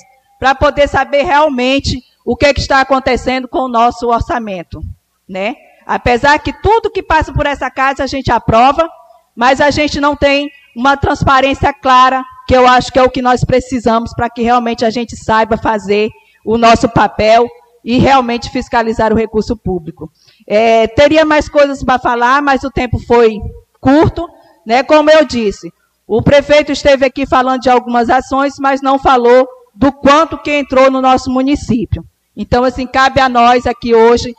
para 0.44 0.54
poder 0.54 0.86
saber 0.86 1.22
realmente 1.22 2.04
o 2.22 2.36
que, 2.36 2.44
é 2.44 2.52
que, 2.52 2.60
está 2.60 2.82
acontecendo 2.82 3.48
com 3.48 3.60
o 3.60 3.68
nosso 3.68 4.08
orçamento. 4.08 4.82
Né? 5.26 5.54
Apesar 5.86 6.38
que 6.38 6.52
tudo 6.60 6.90
que 6.90 7.02
passa 7.02 7.32
por 7.32 7.46
essa 7.46 7.70
casa 7.70 8.04
a 8.04 8.06
gente 8.06 8.30
aprova, 8.30 8.86
mas 9.34 9.58
a 9.58 9.70
gente 9.70 9.98
não 9.98 10.14
tem 10.14 10.50
uma 10.76 10.98
transparência 10.98 11.72
clara, 11.72 12.22
que 12.46 12.54
eu 12.54 12.68
acho 12.68 12.92
que 12.92 12.98
é 12.98 13.02
o 13.02 13.08
que 13.08 13.22
nós 13.22 13.42
precisamos 13.42 14.12
para 14.12 14.28
que 14.28 14.42
realmente 14.42 14.84
a 14.84 14.90
gente 14.90 15.16
saiba 15.16 15.56
fazer 15.56 16.10
o 16.44 16.58
nosso 16.58 16.90
papel 16.90 17.48
e 17.82 17.96
realmente 17.96 18.50
fiscalizar 18.50 19.14
o 19.14 19.16
recurso 19.16 19.56
público. 19.56 20.12
É, 20.46 20.86
teria 20.88 21.24
mais 21.24 21.48
coisas 21.48 21.82
para 21.82 21.98
falar, 21.98 22.42
mas 22.42 22.62
o 22.64 22.70
tempo 22.70 22.98
foi 22.98 23.38
curto. 23.80 24.28
Né? 24.66 24.82
Como 24.82 25.10
eu 25.10 25.24
disse, 25.24 25.72
o 26.06 26.20
prefeito 26.20 26.70
esteve 26.70 27.06
aqui 27.06 27.24
falando 27.24 27.62
de 27.62 27.70
algumas 27.70 28.10
ações, 28.10 28.56
mas 28.58 28.82
não 28.82 28.98
falou 28.98 29.48
do 29.74 29.92
quanto 29.92 30.38
que 30.38 30.50
entrou 30.50 30.90
no 30.90 31.00
nosso 31.00 31.30
município. 31.30 32.04
Então, 32.36 32.64
assim, 32.64 32.86
cabe 32.86 33.20
a 33.20 33.28
nós 33.28 33.66
aqui 33.66 33.94
hoje 33.94 34.34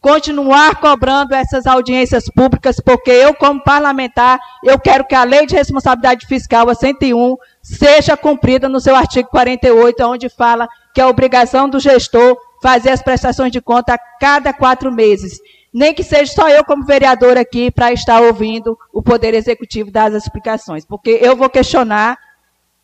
continuar 0.00 0.76
cobrando 0.76 1.34
essas 1.34 1.66
audiências 1.66 2.26
públicas, 2.26 2.76
porque 2.78 3.10
eu, 3.10 3.34
como 3.34 3.60
parlamentar, 3.60 4.38
eu 4.62 4.78
quero 4.78 5.04
que 5.04 5.16
a 5.16 5.24
Lei 5.24 5.46
de 5.46 5.56
Responsabilidade 5.56 6.26
Fiscal, 6.26 6.70
a 6.70 6.74
101, 6.76 7.36
seja 7.60 8.16
cumprida 8.16 8.68
no 8.68 8.80
seu 8.80 8.94
artigo 8.94 9.28
48, 9.30 10.04
onde 10.04 10.28
fala 10.28 10.68
que 10.94 11.00
é 11.00 11.06
obrigação 11.06 11.68
do 11.68 11.80
gestor 11.80 12.36
fazer 12.62 12.90
as 12.90 13.02
prestações 13.02 13.50
de 13.50 13.60
conta 13.60 13.94
a 13.94 13.98
cada 14.20 14.52
quatro 14.52 14.92
meses. 14.92 15.38
Nem 15.74 15.92
que 15.92 16.04
seja 16.04 16.32
só 16.32 16.48
eu, 16.48 16.64
como 16.64 16.86
vereador, 16.86 17.36
aqui, 17.36 17.70
para 17.70 17.92
estar 17.92 18.20
ouvindo 18.22 18.78
o 18.92 19.02
Poder 19.02 19.34
Executivo 19.34 19.90
dar 19.90 20.06
as 20.06 20.22
explicações, 20.22 20.84
porque 20.84 21.18
eu 21.20 21.36
vou 21.36 21.50
questionar 21.50 22.16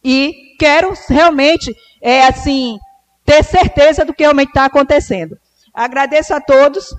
e 0.04 0.56
quero 0.58 0.92
realmente, 1.08 1.74
é 2.00 2.26
assim, 2.26 2.78
ter 3.24 3.42
certeza 3.44 4.04
do 4.04 4.12
que 4.12 4.22
realmente 4.22 4.48
está 4.48 4.64
acontecendo. 4.64 5.36
Agradeço 5.72 6.34
a 6.34 6.40
todos 6.40 6.94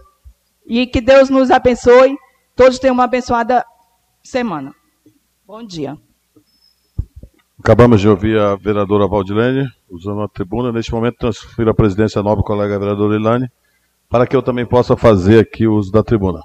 e 0.66 0.88
que 0.88 1.02
Deus 1.02 1.30
nos 1.30 1.52
abençoe. 1.52 2.18
Todos 2.56 2.80
tenham 2.80 2.94
uma 2.94 3.04
abençoada 3.04 3.66
semana. 4.24 4.74
Bom 5.46 5.64
dia. 5.64 5.98
Acabamos 7.60 8.02
de 8.02 8.10
ouvir 8.10 8.38
a 8.38 8.56
vereadora 8.56 9.08
Valdilene, 9.08 9.70
usando 9.90 10.22
a 10.22 10.28
tribuna. 10.28 10.72
Neste 10.72 10.92
momento, 10.92 11.18
transfiro 11.18 11.70
a 11.70 11.74
presidência 11.74 12.20
à 12.20 12.24
nobre 12.24 12.44
colega 12.44 12.80
vereadora 12.80 13.16
Ilane, 13.16 13.50
para 14.10 14.28
que 14.28 14.36
eu 14.36 14.42
também 14.42 14.66
possa 14.66 14.98
fazer 14.98 15.40
aqui 15.40 15.66
o 15.66 15.76
uso 15.76 15.92
da 15.92 16.04
tribuna. 16.04 16.42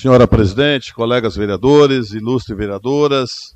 Senhora 0.00 0.26
presidente, 0.26 0.94
colegas 0.94 1.36
vereadores, 1.36 2.12
ilustres 2.12 2.56
vereadoras, 2.56 3.54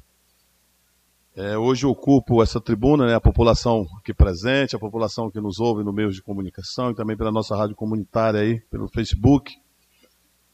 É, 1.34 1.56
hoje 1.56 1.86
ocupo 1.86 2.42
essa 2.42 2.60
tribuna, 2.60 3.06
né, 3.06 3.14
a 3.14 3.20
população 3.20 3.86
aqui 3.98 4.12
presente, 4.12 4.76
a 4.76 4.78
população 4.78 5.30
que 5.30 5.40
nos 5.40 5.58
ouve 5.58 5.82
no 5.82 5.90
meio 5.90 6.10
de 6.10 6.20
comunicação 6.20 6.90
e 6.90 6.94
também 6.94 7.16
pela 7.16 7.32
nossa 7.32 7.56
rádio 7.56 7.74
comunitária 7.74 8.40
aí, 8.40 8.60
pelo 8.70 8.88
Facebook. 8.88 9.54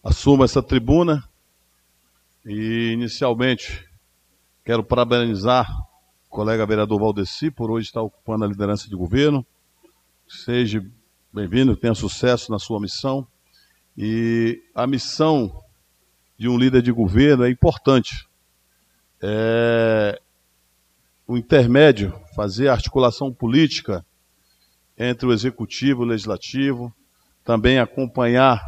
Assumo 0.03 0.45
essa 0.45 0.63
tribuna 0.63 1.29
e, 2.47 2.93
inicialmente, 2.93 3.85
quero 4.65 4.85
parabenizar 4.85 5.69
o 6.29 6.31
colega 6.31 6.65
vereador 6.65 7.01
Valdeci 7.01 7.51
por 7.51 7.69
hoje 7.69 7.89
estar 7.89 8.01
ocupando 8.01 8.45
a 8.45 8.49
liderança 8.49 8.89
de 8.89 8.95
governo. 8.95 9.45
Seja 10.29 10.81
bem-vindo, 11.33 11.77
tenha 11.77 11.95
sucesso 11.97 12.53
na 12.53 12.61
sua 12.61 12.81
missão. 12.81 13.27
E 13.99 14.63
a 14.73 14.87
missão 14.87 15.53
de 16.41 16.49
um 16.49 16.57
líder 16.57 16.81
de 16.81 16.91
governo 16.91 17.45
é 17.45 17.51
importante. 17.51 18.27
É, 19.21 20.19
o 21.27 21.37
intermédio, 21.37 22.19
fazer 22.35 22.69
a 22.69 22.73
articulação 22.73 23.31
política 23.31 24.03
entre 24.97 25.27
o 25.27 25.35
executivo 25.35 26.01
e 26.01 26.07
o 26.07 26.09
legislativo, 26.09 26.91
também 27.45 27.79
acompanhar 27.79 28.59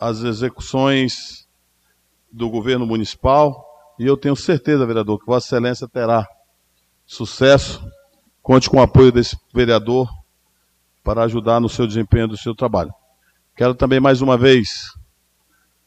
as 0.00 0.24
execuções 0.24 1.46
do 2.32 2.50
governo 2.50 2.84
municipal, 2.84 3.64
e 3.96 4.04
eu 4.04 4.16
tenho 4.16 4.34
certeza, 4.34 4.84
vereador, 4.84 5.20
que 5.20 5.26
Vossa 5.26 5.46
Excelência 5.46 5.86
terá 5.86 6.26
sucesso. 7.06 7.88
Conte 8.42 8.68
com 8.68 8.78
o 8.78 8.82
apoio 8.82 9.12
desse 9.12 9.38
vereador 9.54 10.08
para 11.04 11.22
ajudar 11.22 11.60
no 11.60 11.68
seu 11.68 11.86
desempenho 11.86 12.26
do 12.26 12.36
seu 12.36 12.52
trabalho. 12.52 12.92
Quero 13.54 13.76
também 13.76 14.00
mais 14.00 14.20
uma 14.20 14.36
vez 14.36 14.92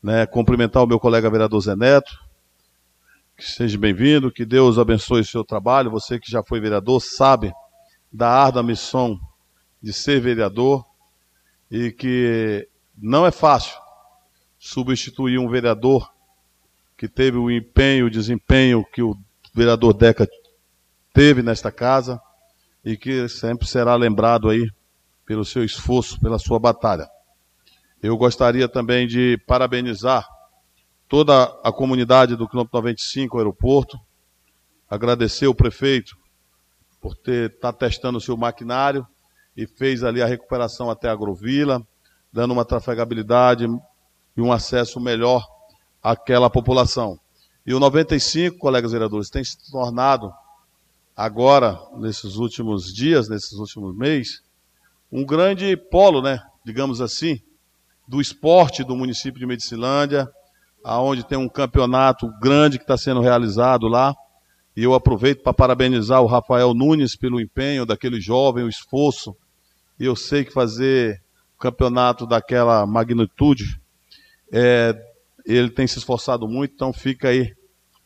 né, 0.01 0.25
cumprimentar 0.25 0.83
o 0.83 0.87
meu 0.87 0.99
colega 0.99 1.29
vereador 1.29 1.61
Zé 1.61 1.75
Neto, 1.75 2.11
que 3.37 3.45
seja 3.45 3.77
bem-vindo, 3.77 4.31
que 4.31 4.45
Deus 4.45 4.77
abençoe 4.77 5.21
o 5.21 5.25
seu 5.25 5.43
trabalho. 5.43 5.91
Você 5.91 6.19
que 6.19 6.29
já 6.29 6.43
foi 6.43 6.59
vereador 6.59 6.99
sabe 7.01 7.53
da 8.11 8.29
árdua 8.29 8.63
missão 8.63 9.19
de 9.81 9.93
ser 9.93 10.19
vereador 10.19 10.85
e 11.69 11.91
que 11.91 12.67
não 12.97 13.25
é 13.25 13.31
fácil 13.31 13.79
substituir 14.59 15.39
um 15.39 15.49
vereador 15.49 16.11
que 16.97 17.07
teve 17.07 17.37
o 17.37 17.49
empenho, 17.49 18.05
o 18.05 18.11
desempenho 18.11 18.85
que 18.85 19.01
o 19.01 19.17
vereador 19.53 19.93
Deca 19.93 20.27
teve 21.13 21.41
nesta 21.41 21.71
casa 21.71 22.21
e 22.85 22.95
que 22.95 23.27
sempre 23.27 23.67
será 23.67 23.95
lembrado 23.95 24.49
aí 24.49 24.69
pelo 25.25 25.45
seu 25.45 25.63
esforço, 25.63 26.19
pela 26.19 26.37
sua 26.37 26.59
batalha. 26.59 27.09
Eu 28.01 28.17
gostaria 28.17 28.67
também 28.67 29.05
de 29.07 29.37
parabenizar 29.45 30.27
toda 31.07 31.43
a 31.63 31.71
comunidade 31.71 32.35
do 32.35 32.47
quilômetro 32.47 32.75
95 32.79 33.37
aeroporto, 33.37 33.99
agradecer 34.89 35.45
o 35.45 35.53
prefeito 35.53 36.17
por 36.99 37.15
ter 37.15 37.59
tá 37.59 37.71
testando 37.71 38.17
o 38.17 38.21
seu 38.21 38.35
maquinário 38.35 39.05
e 39.55 39.67
fez 39.67 40.03
ali 40.03 40.19
a 40.19 40.25
recuperação 40.25 40.89
até 40.89 41.09
a 41.09 41.11
Agrovila, 41.11 41.85
dando 42.33 42.51
uma 42.51 42.65
trafegabilidade 42.65 43.67
e 44.35 44.41
um 44.41 44.51
acesso 44.51 44.99
melhor 44.99 45.45
àquela 46.01 46.49
população. 46.49 47.19
E 47.63 47.71
o 47.71 47.79
95, 47.79 48.57
colegas 48.57 48.93
vereadores, 48.93 49.29
tem 49.29 49.43
se 49.43 49.71
tornado 49.71 50.33
agora, 51.15 51.79
nesses 51.97 52.37
últimos 52.37 52.91
dias, 52.91 53.29
nesses 53.29 53.53
últimos 53.53 53.95
meses, 53.95 54.41
um 55.11 55.23
grande 55.23 55.77
polo, 55.77 56.19
né, 56.19 56.41
digamos 56.65 56.99
assim, 56.99 57.39
do 58.11 58.19
esporte 58.19 58.83
do 58.83 58.93
município 58.93 59.39
de 59.39 59.45
Medicilândia, 59.45 60.29
aonde 60.83 61.25
tem 61.25 61.37
um 61.37 61.47
campeonato 61.47 62.29
grande 62.41 62.77
que 62.77 62.83
está 62.83 62.97
sendo 62.97 63.21
realizado 63.21 63.87
lá. 63.87 64.13
E 64.75 64.83
eu 64.83 64.93
aproveito 64.93 65.41
para 65.41 65.53
parabenizar 65.53 66.21
o 66.21 66.25
Rafael 66.25 66.73
Nunes 66.73 67.15
pelo 67.15 67.39
empenho 67.39 67.85
daquele 67.85 68.19
jovem, 68.19 68.65
o 68.65 68.69
esforço. 68.69 69.33
E 69.97 70.03
eu 70.03 70.13
sei 70.13 70.43
que 70.43 70.51
fazer 70.51 71.23
campeonato 71.57 72.27
daquela 72.27 72.85
magnitude, 72.85 73.79
é, 74.51 74.93
ele 75.45 75.69
tem 75.69 75.87
se 75.87 75.97
esforçado 75.97 76.49
muito, 76.49 76.73
então 76.73 76.91
fica 76.91 77.29
aí 77.29 77.55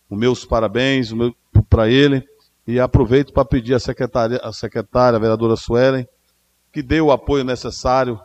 os 0.07 0.19
meus 0.19 0.45
parabéns 0.45 1.09
para 1.67 1.89
ele. 1.89 2.23
E 2.67 2.79
aproveito 2.79 3.33
para 3.33 3.43
pedir 3.43 3.73
à 3.73 3.79
secretária, 3.79 4.37
à 4.43 4.53
secretária, 4.53 5.17
a 5.17 5.19
vereadora 5.19 5.55
Suelen, 5.55 6.07
que 6.71 6.83
dê 6.83 7.01
o 7.01 7.11
apoio 7.11 7.43
necessário 7.43 8.19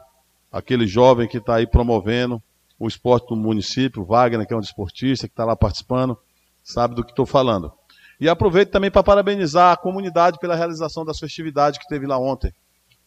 àquele 0.50 0.86
jovem 0.86 1.28
que 1.28 1.38
está 1.38 1.56
aí 1.56 1.66
promovendo 1.66 2.42
o 2.78 2.88
esporte 2.88 3.28
do 3.28 3.36
município, 3.36 4.04
Wagner, 4.04 4.46
que 4.46 4.54
é 4.54 4.56
um 4.56 4.60
desportista, 4.60 5.28
que 5.28 5.32
está 5.32 5.44
lá 5.44 5.54
participando, 5.54 6.16
sabe 6.64 6.94
do 6.94 7.04
que 7.04 7.10
estou 7.10 7.26
falando. 7.26 7.70
E 8.18 8.28
aproveito 8.28 8.70
também 8.70 8.90
para 8.90 9.02
parabenizar 9.02 9.72
a 9.72 9.76
comunidade 9.76 10.38
pela 10.38 10.56
realização 10.56 11.04
das 11.04 11.18
festividades 11.18 11.78
que 11.78 11.88
teve 11.88 12.06
lá 12.06 12.18
ontem. 12.18 12.52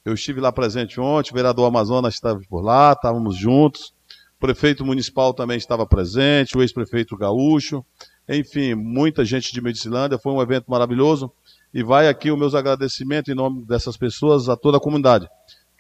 Eu 0.06 0.14
estive 0.14 0.41
lá 0.41 0.52
presente 0.52 0.99
ontem, 0.99 1.32
o 1.32 1.34
vereador 1.34 1.68
Amazonas 1.68 2.14
estava 2.14 2.40
por 2.49 2.61
lá, 2.61 2.94
estávamos 2.94 3.38
juntos, 3.38 3.94
o 4.38 4.40
prefeito 4.40 4.86
municipal 4.86 5.34
também 5.34 5.57
estava 5.57 5.86
presente, 5.86 6.57
o 6.57 6.61
ex-prefeito 6.61 7.15
Gaúcho, 7.15 7.84
enfim, 8.28 8.74
muita 8.74 9.26
gente 9.26 9.52
de 9.52 9.61
Medicilândia, 9.61 10.18
foi 10.18 10.34
um 10.34 10.41
evento 10.41 10.70
maravilhoso. 10.70 11.32
E 11.74 11.82
vai 11.82 12.07
aqui 12.07 12.30
o 12.30 12.38
meus 12.38 12.53
agradecimentos 12.53 13.32
em 13.32 13.36
nome 13.36 13.65
dessas 13.65 13.98
pessoas 13.98 14.48
a 14.48 14.56
toda 14.56 14.78
a 14.78 14.82
comunidade. 14.82 15.28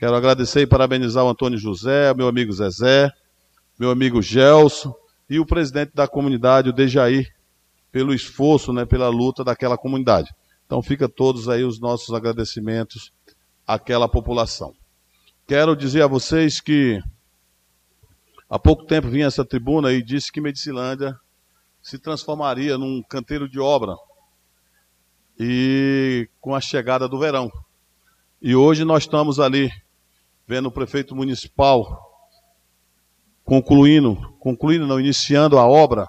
Quero 0.03 0.17
agradecer 0.17 0.59
e 0.59 0.67
parabenizar 0.67 1.23
o 1.23 1.29
Antônio 1.29 1.57
José, 1.57 2.13
meu 2.13 2.27
amigo 2.27 2.51
Zezé, 2.51 3.09
meu 3.79 3.89
amigo 3.89 4.21
Gelson 4.21 4.93
e 5.29 5.39
o 5.39 5.45
presidente 5.45 5.93
da 5.95 6.05
comunidade, 6.09 6.67
o 6.67 6.73
Dejair, 6.73 7.33
pelo 7.89 8.13
esforço, 8.13 8.73
né, 8.73 8.85
pela 8.85 9.07
luta 9.07 9.45
daquela 9.45 9.77
comunidade. 9.77 10.29
Então 10.65 10.81
fica 10.81 11.07
todos 11.07 11.47
aí 11.47 11.63
os 11.63 11.79
nossos 11.79 12.13
agradecimentos 12.13 13.13
àquela 13.65 14.09
população. 14.09 14.73
Quero 15.47 15.73
dizer 15.73 16.01
a 16.01 16.07
vocês 16.07 16.59
que 16.59 17.01
há 18.49 18.59
pouco 18.59 18.83
tempo 18.83 19.07
vim 19.07 19.21
a 19.21 19.27
essa 19.27 19.45
tribuna 19.45 19.93
e 19.93 20.03
disse 20.03 20.29
que 20.33 20.41
Medicilândia 20.41 21.17
se 21.81 21.97
transformaria 21.97 22.77
num 22.77 23.01
canteiro 23.03 23.47
de 23.47 23.57
obra 23.57 23.95
e 25.39 26.27
com 26.41 26.53
a 26.53 26.59
chegada 26.59 27.07
do 27.07 27.17
verão. 27.17 27.49
E 28.41 28.53
hoje 28.53 28.83
nós 28.83 29.03
estamos 29.03 29.39
ali 29.39 29.71
vendo 30.53 30.67
o 30.67 30.71
prefeito 30.71 31.15
municipal 31.15 32.29
concluindo, 33.43 34.35
concluindo 34.39 34.85
não, 34.85 34.99
iniciando 34.99 35.57
a 35.57 35.65
obra 35.65 36.07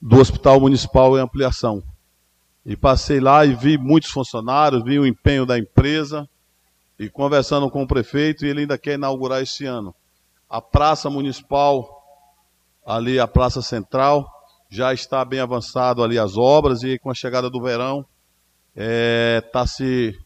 do 0.00 0.18
Hospital 0.18 0.58
Municipal 0.58 1.18
em 1.18 1.20
ampliação. 1.20 1.82
E 2.64 2.74
passei 2.74 3.20
lá 3.20 3.44
e 3.44 3.52
vi 3.54 3.76
muitos 3.76 4.10
funcionários, 4.10 4.82
vi 4.82 4.98
o 4.98 5.06
empenho 5.06 5.44
da 5.44 5.58
empresa 5.58 6.26
e 6.98 7.10
conversando 7.10 7.70
com 7.70 7.82
o 7.82 7.86
prefeito, 7.86 8.46
e 8.46 8.48
ele 8.48 8.60
ainda 8.60 8.78
quer 8.78 8.94
inaugurar 8.94 9.42
esse 9.42 9.66
ano. 9.66 9.94
A 10.48 10.62
Praça 10.62 11.10
Municipal, 11.10 12.02
ali 12.86 13.20
a 13.20 13.28
Praça 13.28 13.60
Central, 13.60 14.26
já 14.70 14.94
está 14.94 15.22
bem 15.26 15.40
avançado 15.40 16.02
ali 16.02 16.18
as 16.18 16.38
obras 16.38 16.82
e 16.82 16.98
com 16.98 17.10
a 17.10 17.14
chegada 17.14 17.50
do 17.50 17.60
verão 17.60 18.06
está 18.74 18.82
é, 18.82 19.40
tá 19.42 19.66
se 19.66 20.18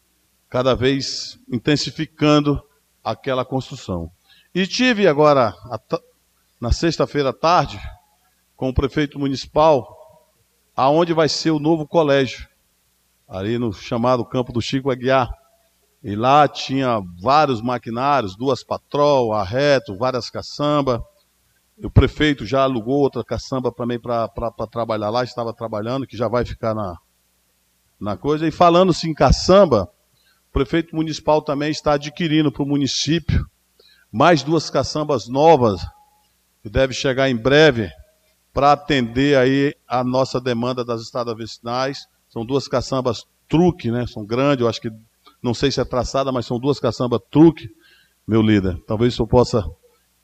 cada 0.49 0.73
vez 0.73 1.37
intensificando 1.51 2.63
aquela 3.11 3.45
construção. 3.45 4.11
E 4.53 4.67
tive 4.67 5.07
agora, 5.07 5.55
na 6.59 6.73
sexta-feira 6.73 7.29
à 7.29 7.33
tarde, 7.33 7.79
com 8.55 8.69
o 8.69 8.73
prefeito 8.73 9.17
municipal, 9.17 9.95
aonde 10.75 11.13
vai 11.13 11.29
ser 11.29 11.51
o 11.51 11.59
novo 11.59 11.87
colégio, 11.87 12.47
ali 13.27 13.57
no 13.57 13.71
chamado 13.71 14.25
campo 14.25 14.51
do 14.51 14.61
Chico 14.61 14.91
Aguiar. 14.91 15.29
E 16.03 16.15
lá 16.15 16.47
tinha 16.47 17.01
vários 17.21 17.61
maquinários, 17.61 18.35
duas 18.35 18.63
patrol, 18.63 19.33
arreto, 19.33 19.97
várias 19.97 20.29
caçamba. 20.29 21.03
O 21.81 21.89
prefeito 21.89 22.45
já 22.45 22.63
alugou 22.63 22.99
outra 22.99 23.23
caçamba 23.23 23.71
também 23.71 23.99
para 23.99 24.29
trabalhar 24.69 25.09
lá, 25.09 25.23
estava 25.23 25.53
trabalhando, 25.53 26.07
que 26.07 26.17
já 26.17 26.27
vai 26.27 26.43
ficar 26.43 26.73
na, 26.73 26.97
na 27.99 28.17
coisa. 28.17 28.47
E 28.47 28.51
falando-se 28.51 29.09
em 29.09 29.13
caçamba, 29.13 29.89
prefeito 30.57 30.95
municipal 30.95 31.39
também 31.39 31.69
está 31.69 31.93
adquirindo 31.93 32.51
para 32.51 32.63
o 32.63 32.67
município 32.67 33.45
mais 34.11 34.41
duas 34.41 34.71
caçambas 34.71 35.27
novas, 35.27 35.85
que 36.63 36.69
deve 36.69 36.93
chegar 36.93 37.29
em 37.29 37.35
breve, 37.35 37.91
para 38.51 38.71
atender 38.71 39.37
aí 39.37 39.75
a 39.87 40.03
nossa 40.03 40.41
demanda 40.41 40.83
das 40.83 41.01
estradas 41.01 41.37
vicinais. 41.37 42.07
São 42.27 42.43
duas 42.43 42.67
caçambas 42.67 43.23
truque, 43.47 43.91
né? 43.91 44.07
São 44.07 44.25
grandes, 44.25 44.61
eu 44.61 44.67
acho 44.67 44.81
que, 44.81 44.89
não 45.43 45.53
sei 45.53 45.69
se 45.69 45.79
é 45.79 45.85
traçada, 45.85 46.31
mas 46.31 46.47
são 46.47 46.59
duas 46.59 46.79
caçambas 46.79 47.21
truque, 47.29 47.69
meu 48.27 48.41
líder. 48.41 48.81
Talvez 48.87 49.15
eu 49.15 49.27
possa 49.27 49.63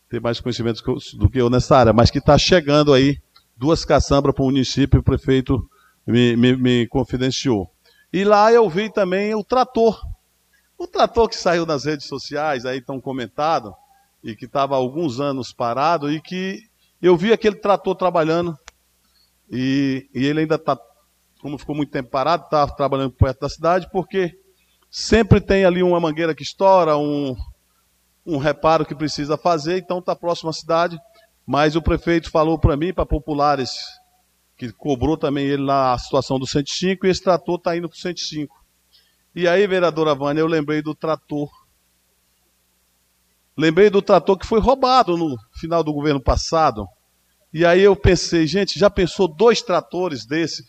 ter 0.09 0.19
mais 0.19 0.39
conhecimentos 0.39 0.81
do 1.13 1.29
que 1.29 1.39
eu 1.39 1.49
nessa 1.49 1.77
área, 1.77 1.93
mas 1.93 2.09
que 2.09 2.17
está 2.17 2.39
chegando 2.39 2.91
aí 2.91 3.19
duas 3.55 3.85
caçambas 3.85 4.33
para 4.33 4.41
o 4.41 4.47
município, 4.47 4.99
o 4.99 5.03
prefeito 5.03 5.63
me, 6.07 6.35
me, 6.35 6.55
me 6.55 6.87
confidenciou. 6.87 7.69
E 8.11 8.23
lá 8.23 8.51
eu 8.51 8.67
vi 8.67 8.91
também 8.91 9.35
o 9.35 9.43
trator, 9.43 9.99
o 10.83 10.87
trator 10.87 11.27
que 11.29 11.35
saiu 11.35 11.65
nas 11.65 11.85
redes 11.85 12.07
sociais, 12.07 12.65
aí 12.65 12.81
tão 12.81 12.99
comentado, 12.99 13.73
e 14.23 14.35
que 14.35 14.45
estava 14.45 14.75
alguns 14.75 15.19
anos 15.19 15.51
parado, 15.51 16.11
e 16.11 16.21
que 16.21 16.59
eu 17.01 17.17
vi 17.17 17.33
aquele 17.33 17.55
trator 17.55 17.95
trabalhando, 17.95 18.57
e, 19.49 20.07
e 20.13 20.25
ele 20.25 20.41
ainda 20.41 20.55
está 20.55 20.77
como 21.43 21.57
ficou 21.57 21.75
muito 21.75 21.91
tempo 21.91 22.09
parado, 22.09 22.45
estava 22.45 22.73
trabalhando 22.73 23.11
perto 23.11 23.41
da 23.41 23.49
cidade, 23.49 23.89
porque 23.91 24.31
sempre 24.89 25.41
tem 25.41 25.65
ali 25.65 25.83
uma 25.83 25.99
mangueira 25.99 26.33
que 26.33 26.41
estoura, 26.41 26.97
um, 26.97 27.35
um 28.25 28.37
reparo 28.37 28.85
que 28.85 28.95
precisa 28.95 29.35
fazer, 29.35 29.77
então 29.77 29.99
está 29.99 30.15
próximo 30.15 30.49
à 30.49 30.53
cidade. 30.53 30.97
Mas 31.45 31.75
o 31.75 31.81
prefeito 31.81 32.31
falou 32.31 32.57
para 32.57 32.77
mim, 32.77 32.93
para 32.93 33.05
Populares, 33.05 33.73
que 34.55 34.71
cobrou 34.71 35.17
também 35.17 35.45
ele 35.45 35.63
lá 35.63 35.91
a 35.91 35.97
situação 35.97 36.39
do 36.39 36.47
105, 36.47 37.05
e 37.05 37.09
esse 37.09 37.21
trator 37.21 37.57
está 37.57 37.75
indo 37.75 37.89
para 37.89 37.97
o 37.97 37.99
105. 37.99 38.62
E 39.35 39.47
aí, 39.47 39.65
vereadora 39.65 40.13
Vânia, 40.13 40.41
eu 40.41 40.47
lembrei 40.47 40.81
do 40.81 40.93
trator. 40.93 41.49
Lembrei 43.57 43.89
do 43.89 44.01
trator 44.01 44.37
que 44.37 44.45
foi 44.45 44.59
roubado 44.59 45.17
no 45.17 45.37
final 45.53 45.83
do 45.83 45.93
governo 45.93 46.21
passado. 46.21 46.87
E 47.53 47.65
aí 47.65 47.81
eu 47.81 47.95
pensei, 47.95 48.47
gente, 48.47 48.79
já 48.79 48.89
pensou 48.89 49.27
dois 49.27 49.61
tratores 49.61 50.25
desse? 50.25 50.65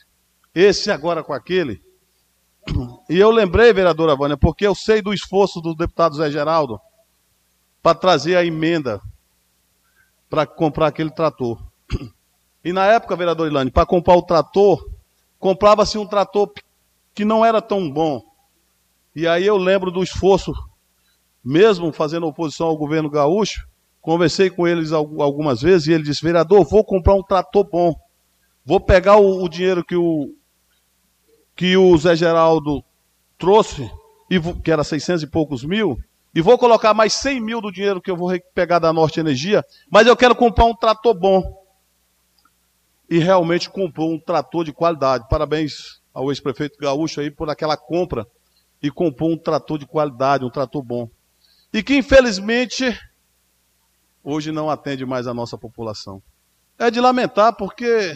Esse 0.54 0.90
agora 0.90 1.22
com 1.24 1.32
aquele? 1.32 1.82
E 3.08 3.18
eu 3.18 3.30
lembrei, 3.30 3.72
vereadora 3.72 4.16
Vânia, 4.16 4.36
porque 4.36 4.66
eu 4.66 4.74
sei 4.74 5.02
do 5.02 5.12
esforço 5.12 5.60
do 5.60 5.74
deputado 5.74 6.16
Zé 6.16 6.30
Geraldo 6.30 6.80
para 7.82 7.94
trazer 7.94 8.34
a 8.36 8.44
emenda 8.44 8.98
para 10.30 10.46
comprar 10.46 10.86
aquele 10.86 11.10
trator. 11.10 11.62
E 12.64 12.72
na 12.72 12.86
época, 12.86 13.14
vereador 13.14 13.46
Ilane, 13.46 13.70
para 13.70 13.84
comprar 13.84 14.16
o 14.16 14.22
trator, 14.22 14.88
comprava-se 15.38 15.98
um 15.98 16.06
trator 16.06 16.50
que 17.14 17.22
não 17.22 17.44
era 17.44 17.60
tão 17.60 17.90
bom. 17.90 18.22
E 19.14 19.28
aí 19.28 19.46
eu 19.46 19.56
lembro 19.56 19.92
do 19.92 20.02
esforço, 20.02 20.52
mesmo 21.44 21.92
fazendo 21.92 22.26
oposição 22.26 22.66
ao 22.66 22.76
governo 22.76 23.08
gaúcho, 23.08 23.66
conversei 24.00 24.50
com 24.50 24.66
eles 24.66 24.92
algumas 24.92 25.62
vezes 25.62 25.86
e 25.86 25.92
ele 25.92 26.02
disse: 26.02 26.22
vereador, 26.22 26.64
vou 26.64 26.84
comprar 26.84 27.14
um 27.14 27.22
trator 27.22 27.64
bom. 27.64 27.94
Vou 28.64 28.80
pegar 28.80 29.16
o, 29.16 29.44
o 29.44 29.48
dinheiro 29.48 29.84
que 29.84 29.94
o, 29.94 30.34
que 31.54 31.76
o 31.76 31.96
Zé 31.96 32.16
Geraldo 32.16 32.82
trouxe, 33.38 33.88
e, 34.30 34.40
que 34.62 34.70
era 34.70 34.82
600 34.82 35.22
e 35.22 35.26
poucos 35.26 35.62
mil, 35.62 35.98
e 36.34 36.40
vou 36.40 36.58
colocar 36.58 36.92
mais 36.92 37.12
100 37.14 37.40
mil 37.40 37.60
do 37.60 37.70
dinheiro 37.70 38.00
que 38.00 38.10
eu 38.10 38.16
vou 38.16 38.32
pegar 38.54 38.78
da 38.78 38.92
Norte 38.92 39.20
Energia, 39.20 39.64
mas 39.88 40.06
eu 40.06 40.16
quero 40.16 40.34
comprar 40.34 40.64
um 40.64 40.74
trator 40.74 41.14
bom. 41.14 41.62
E 43.08 43.18
realmente 43.18 43.70
comprou 43.70 44.10
um 44.10 44.18
trator 44.18 44.64
de 44.64 44.72
qualidade. 44.72 45.28
Parabéns 45.28 46.00
ao 46.12 46.30
ex-prefeito 46.30 46.78
Gaúcho 46.78 47.20
aí 47.20 47.30
por 47.30 47.48
aquela 47.50 47.76
compra 47.76 48.26
e 48.84 48.90
comprou 48.90 49.30
um 49.30 49.38
trator 49.38 49.78
de 49.78 49.86
qualidade, 49.86 50.44
um 50.44 50.50
trator 50.50 50.82
bom. 50.82 51.08
E 51.72 51.82
que 51.82 51.96
infelizmente 51.96 52.94
hoje 54.22 54.52
não 54.52 54.68
atende 54.68 55.06
mais 55.06 55.26
a 55.26 55.32
nossa 55.32 55.56
população. 55.56 56.22
É 56.78 56.90
de 56.90 57.00
lamentar 57.00 57.56
porque 57.56 58.14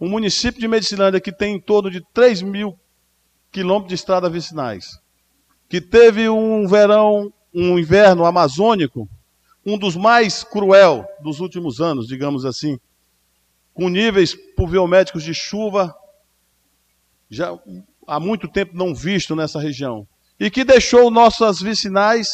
o 0.00 0.08
município 0.08 0.58
de 0.58 0.66
Medicilândia, 0.66 1.20
que 1.20 1.30
tem 1.30 1.56
em 1.56 1.60
torno 1.60 1.90
de 1.90 2.02
3 2.14 2.40
mil 2.40 2.78
quilômetros 3.52 3.90
de 3.90 3.94
estradas 3.96 4.32
vicinais, 4.32 4.98
que 5.68 5.82
teve 5.82 6.30
um 6.30 6.66
verão, 6.66 7.30
um 7.52 7.78
inverno 7.78 8.24
amazônico, 8.24 9.06
um 9.66 9.76
dos 9.76 9.96
mais 9.96 10.42
cruel 10.42 11.06
dos 11.20 11.40
últimos 11.40 11.78
anos, 11.78 12.06
digamos 12.06 12.46
assim, 12.46 12.80
com 13.74 13.90
níveis 13.90 14.34
pluviométricos 14.56 15.22
de 15.22 15.34
chuva 15.34 15.94
já 17.30 17.52
há 18.08 18.18
muito 18.18 18.48
tempo 18.48 18.72
não 18.74 18.94
visto 18.94 19.36
nessa 19.36 19.60
região, 19.60 20.06
e 20.40 20.50
que 20.50 20.64
deixou 20.64 21.10
nossas 21.10 21.60
vicinais 21.60 22.28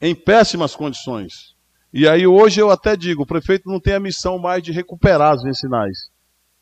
em 0.00 0.14
péssimas 0.14 0.74
condições. 0.74 1.54
E 1.92 2.08
aí 2.08 2.26
hoje 2.26 2.60
eu 2.60 2.70
até 2.70 2.96
digo, 2.96 3.22
o 3.22 3.26
prefeito 3.26 3.68
não 3.68 3.78
tem 3.78 3.94
a 3.94 4.00
missão 4.00 4.38
mais 4.38 4.62
de 4.62 4.72
recuperar 4.72 5.34
as 5.34 5.42
vicinais. 5.42 6.10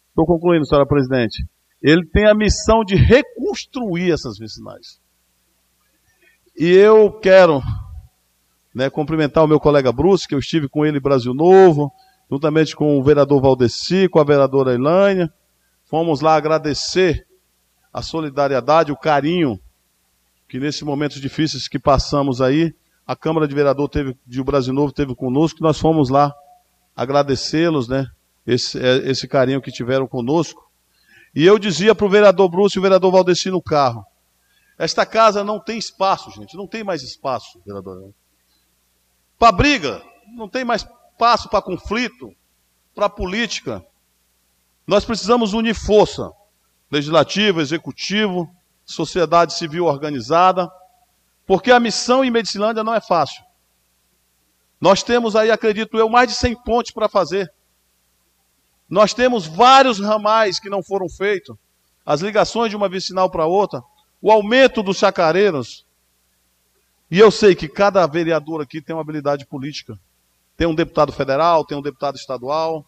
Estou 0.08 0.26
concluindo, 0.26 0.66
senhora 0.66 0.86
presidente. 0.86 1.46
Ele 1.80 2.04
tem 2.06 2.26
a 2.26 2.34
missão 2.34 2.84
de 2.84 2.96
reconstruir 2.96 4.12
essas 4.12 4.38
vicinais. 4.38 5.00
E 6.56 6.68
eu 6.70 7.10
quero 7.18 7.62
né, 8.74 8.90
cumprimentar 8.90 9.42
o 9.42 9.48
meu 9.48 9.58
colega 9.58 9.90
Bruce, 9.90 10.28
que 10.28 10.34
eu 10.34 10.38
estive 10.38 10.68
com 10.68 10.84
ele 10.84 10.98
em 10.98 11.02
Brasil 11.02 11.32
Novo, 11.32 11.90
juntamente 12.30 12.76
com 12.76 12.98
o 12.98 13.02
vereador 13.02 13.40
Valdeci, 13.40 14.08
com 14.08 14.18
a 14.18 14.24
vereadora 14.24 14.74
Elânia. 14.74 15.32
Fomos 15.92 16.22
lá 16.22 16.36
agradecer 16.36 17.26
a 17.92 18.00
solidariedade, 18.00 18.90
o 18.90 18.96
carinho 18.96 19.60
que 20.48 20.58
nesses 20.58 20.80
momentos 20.80 21.20
difíceis 21.20 21.68
que 21.68 21.78
passamos 21.78 22.40
aí, 22.40 22.74
a 23.06 23.14
Câmara 23.14 23.46
de 23.46 23.54
Vereador 23.54 23.90
teve, 23.90 24.16
de 24.26 24.42
Brasil 24.42 24.72
Novo 24.72 24.90
teve 24.90 25.14
conosco, 25.14 25.62
nós 25.62 25.78
fomos 25.78 26.08
lá 26.08 26.32
agradecê-los, 26.96 27.88
né? 27.88 28.06
Esse, 28.46 28.78
é, 28.82 29.10
esse 29.10 29.28
carinho 29.28 29.60
que 29.60 29.70
tiveram 29.70 30.08
conosco. 30.08 30.66
E 31.34 31.44
eu 31.44 31.58
dizia 31.58 31.94
para 31.94 32.06
o 32.06 32.08
vereador 32.08 32.48
Bruce 32.48 32.74
e 32.74 32.78
o 32.78 32.82
vereador 32.82 33.12
Valdeci 33.12 33.50
no 33.50 33.60
carro: 33.60 34.02
esta 34.78 35.04
casa 35.04 35.44
não 35.44 35.60
tem 35.60 35.76
espaço, 35.76 36.30
gente, 36.30 36.56
não 36.56 36.66
tem 36.66 36.82
mais 36.82 37.02
espaço, 37.02 37.60
vereador. 37.66 38.14
Para 39.38 39.52
briga, 39.52 40.02
não 40.38 40.48
tem 40.48 40.64
mais 40.64 40.88
espaço 41.12 41.50
para 41.50 41.60
conflito, 41.60 42.34
para 42.94 43.10
política. 43.10 43.84
Nós 44.86 45.04
precisamos 45.04 45.52
unir 45.52 45.74
força, 45.74 46.30
legislativo, 46.90 47.60
executivo, 47.60 48.54
sociedade 48.84 49.54
civil 49.54 49.86
organizada, 49.86 50.70
porque 51.46 51.70
a 51.70 51.80
missão 51.80 52.24
em 52.24 52.30
Medicilândia 52.30 52.84
não 52.84 52.94
é 52.94 53.00
fácil. 53.00 53.42
Nós 54.80 55.02
temos 55.02 55.36
aí, 55.36 55.50
acredito 55.50 55.96
eu, 55.96 56.08
mais 56.08 56.28
de 56.28 56.34
100 56.34 56.62
pontes 56.62 56.92
para 56.92 57.08
fazer. 57.08 57.52
Nós 58.90 59.14
temos 59.14 59.46
vários 59.46 60.00
ramais 60.00 60.58
que 60.58 60.68
não 60.68 60.82
foram 60.82 61.08
feitos, 61.08 61.56
as 62.04 62.20
ligações 62.20 62.70
de 62.70 62.76
uma 62.76 62.88
vicinal 62.88 63.30
para 63.30 63.46
outra, 63.46 63.82
o 64.20 64.30
aumento 64.30 64.82
dos 64.82 64.98
chacareiros. 64.98 65.86
E 67.10 67.18
eu 67.18 67.30
sei 67.30 67.54
que 67.54 67.68
cada 67.68 68.06
vereador 68.06 68.60
aqui 68.60 68.82
tem 68.82 68.94
uma 68.94 69.02
habilidade 69.02 69.46
política. 69.46 69.98
Tem 70.56 70.66
um 70.66 70.74
deputado 70.74 71.12
federal, 71.12 71.64
tem 71.64 71.78
um 71.78 71.82
deputado 71.82 72.16
estadual, 72.16 72.84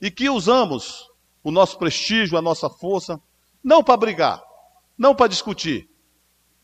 e 0.00 0.10
que 0.10 0.30
usamos 0.30 1.10
o 1.44 1.52
nosso 1.52 1.78
prestígio, 1.78 2.36
a 2.36 2.42
nossa 2.42 2.68
força, 2.68 3.20
não 3.62 3.84
para 3.84 3.96
brigar, 3.96 4.42
não 4.98 5.14
para 5.14 5.28
discutir, 5.28 5.88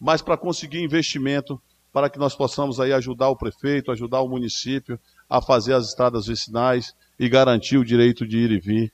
mas 0.01 0.20
para 0.20 0.36
conseguir 0.36 0.82
investimento 0.82 1.61
para 1.93 2.11
que 2.11 2.19
nós 2.19 2.35
possamos 2.35 2.81
aí 2.81 2.93
ajudar 2.93 3.28
o 3.28 3.36
prefeito, 3.36 3.93
ajudar 3.93 4.20
o 4.23 4.28
município 4.28 4.98
a 5.28 5.40
fazer 5.43 5.74
as 5.74 5.89
estradas 5.89 6.27
vicinais, 6.27 6.94
e 7.20 7.28
garantir 7.28 7.77
o 7.77 7.85
direito 7.85 8.27
de 8.27 8.39
ir 8.39 8.51
e 8.51 8.59
vir 8.59 8.93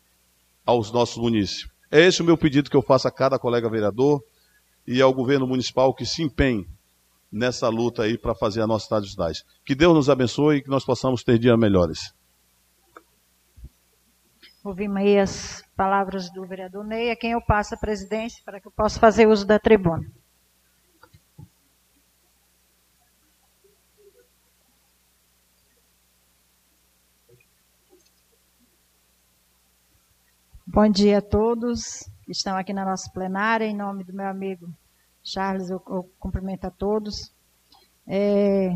aos 0.67 0.91
nossos 0.91 1.17
municípios. 1.17 1.71
É 1.89 2.01
esse 2.01 2.21
o 2.21 2.25
meu 2.25 2.37
pedido 2.37 2.69
que 2.69 2.77
eu 2.77 2.83
faço 2.83 3.07
a 3.07 3.11
cada 3.11 3.39
colega 3.39 3.71
vereador 3.71 4.21
e 4.85 5.01
ao 5.01 5.15
governo 5.15 5.47
municipal 5.47 5.95
que 5.95 6.05
se 6.05 6.25
empenhe 6.25 6.67
nessa 7.31 7.69
luta 7.69 8.03
aí 8.03 8.19
para 8.19 8.35
fazer 8.35 8.63
a 8.63 8.67
nossa 8.67 8.87
cidade 8.87 9.09
cidade. 9.09 9.45
Que 9.65 9.77
Deus 9.77 9.95
nos 9.95 10.11
abençoe 10.11 10.57
e 10.57 10.63
que 10.63 10.69
nós 10.69 10.85
possamos 10.85 11.23
ter 11.23 11.39
dias 11.39 11.57
melhores. 11.57 12.13
Ouvimos 14.67 14.97
aí 14.97 15.17
as 15.17 15.63
palavras 15.77 16.29
do 16.29 16.45
vereador 16.45 16.85
Ney, 16.85 17.13
a 17.13 17.17
quem 17.17 17.31
eu 17.31 17.41
passo 17.41 17.77
a 17.77 17.79
presidência 17.79 18.43
para 18.45 18.61
que 18.61 18.67
eu 18.67 18.73
possa 18.73 18.99
fazer 18.99 19.29
uso 19.29 19.47
da 19.47 19.61
tribuna. 19.61 20.05
Bom 30.67 30.89
dia 30.89 31.19
a 31.19 31.23
todos 31.23 32.11
que 32.25 32.33
estão 32.33 32.57
aqui 32.57 32.73
na 32.73 32.85
nossa 32.85 33.09
plenária. 33.13 33.67
Em 33.67 33.77
nome 33.77 34.03
do 34.03 34.13
meu 34.13 34.27
amigo 34.27 34.69
Charles, 35.23 35.71
eu, 35.71 35.81
eu 35.87 36.11
cumprimento 36.19 36.65
a 36.65 36.73
todos. 36.73 37.33
É, 38.05 38.71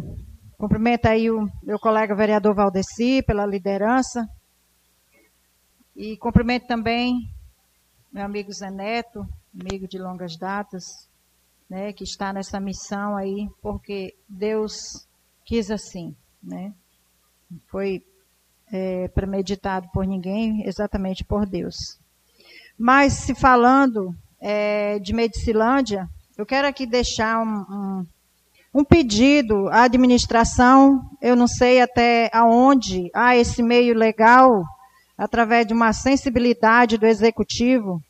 cumprimento 0.57 1.07
aí 1.07 1.33
o 1.33 1.49
meu 1.65 1.81
colega 1.81 2.15
vereador 2.15 2.55
Valdeci 2.55 3.25
pela 3.25 3.45
liderança. 3.45 4.25
E 6.02 6.16
cumprimento 6.16 6.66
também 6.66 7.28
meu 8.10 8.24
amigo 8.24 8.51
Zé 8.51 8.70
Neto, 8.70 9.28
amigo 9.55 9.86
de 9.86 9.98
longas 9.98 10.35
datas, 10.35 10.82
né, 11.68 11.93
que 11.93 12.05
está 12.05 12.32
nessa 12.32 12.59
missão 12.59 13.18
aí, 13.18 13.51
porque 13.60 14.14
Deus 14.27 15.06
quis 15.44 15.70
assim, 15.70 16.16
né? 16.43 16.72
Foi 17.66 18.02
é, 18.72 19.09
premeditado 19.09 19.90
por 19.93 20.06
ninguém, 20.06 20.66
exatamente 20.66 21.22
por 21.22 21.44
Deus. 21.44 21.77
Mas, 22.78 23.12
se 23.12 23.35
falando 23.35 24.16
é, 24.40 24.98
de 25.01 25.12
Medicilândia, 25.12 26.09
eu 26.35 26.47
quero 26.47 26.66
aqui 26.66 26.86
deixar 26.86 27.43
um, 27.43 27.59
um, 27.70 28.06
um, 28.77 28.85
pedido 28.85 29.68
à 29.68 29.82
administração, 29.82 31.10
eu 31.20 31.36
não 31.36 31.47
sei 31.47 31.82
até 31.82 32.31
aonde 32.32 33.10
há 33.12 33.36
esse 33.36 33.62
meio 33.62 33.94
legal, 33.94 34.64
através 35.20 35.66
de 35.66 35.74
uma 35.74 35.92
sensibilidade 35.92 36.97
do 36.97 37.06
executivo, 37.06 38.02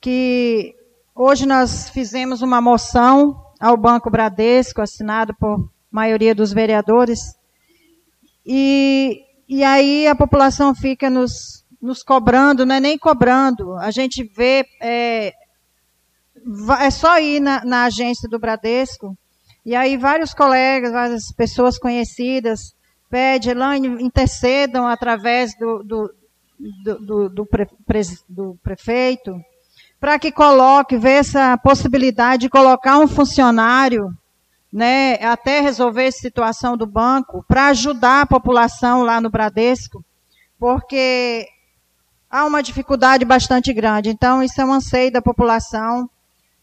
que 0.00 0.74
hoje 1.14 1.46
nós 1.46 1.88
fizemos 1.90 2.42
uma 2.42 2.60
moção 2.60 3.40
ao 3.60 3.76
Banco 3.76 4.10
Bradesco, 4.10 4.82
assinado 4.82 5.32
por 5.38 5.70
maioria 5.88 6.34
dos 6.34 6.52
vereadores, 6.52 7.36
e 8.44 9.22
e 9.48 9.62
aí 9.62 10.08
a 10.08 10.14
população 10.14 10.74
fica 10.74 11.08
nos 11.08 11.64
nos 11.80 12.02
cobrando, 12.02 12.66
não 12.66 12.74
é 12.74 12.80
nem 12.80 12.98
cobrando, 12.98 13.74
a 13.76 13.92
gente 13.92 14.24
vê, 14.36 14.66
é, 14.82 15.32
é 16.80 16.90
só 16.90 17.18
ir 17.18 17.40
na, 17.40 17.64
na 17.64 17.84
agência 17.84 18.28
do 18.28 18.40
Bradesco, 18.40 19.16
e 19.64 19.74
aí 19.74 19.96
vários 19.96 20.34
colegas, 20.34 20.92
várias 20.92 21.32
pessoas 21.32 21.78
conhecidas, 21.78 22.74
pede, 23.08 23.50
Elaine, 23.50 24.02
intercedam 24.02 24.86
através 24.86 25.56
do, 25.56 25.82
do, 25.82 26.14
do, 26.84 26.98
do, 26.98 27.28
do, 27.28 27.46
pre, 27.46 27.66
do 28.28 28.58
prefeito, 28.62 29.40
para 29.98 30.18
que 30.18 30.30
coloque, 30.30 30.96
vê 30.96 31.12
essa 31.12 31.56
possibilidade 31.58 32.42
de 32.42 32.48
colocar 32.48 32.98
um 32.98 33.08
funcionário, 33.08 34.16
né, 34.72 35.14
até 35.24 35.60
resolver 35.60 36.04
essa 36.04 36.18
situação 36.18 36.76
do 36.76 36.86
banco, 36.86 37.44
para 37.48 37.68
ajudar 37.68 38.22
a 38.22 38.26
população 38.26 39.02
lá 39.02 39.20
no 39.20 39.30
Bradesco, 39.30 40.04
porque 40.58 41.46
há 42.30 42.44
uma 42.44 42.62
dificuldade 42.62 43.24
bastante 43.24 43.72
grande. 43.72 44.10
Então, 44.10 44.42
isso 44.42 44.60
é 44.60 44.64
um 44.64 44.72
anseio 44.72 45.10
da 45.10 45.20
população. 45.20 46.08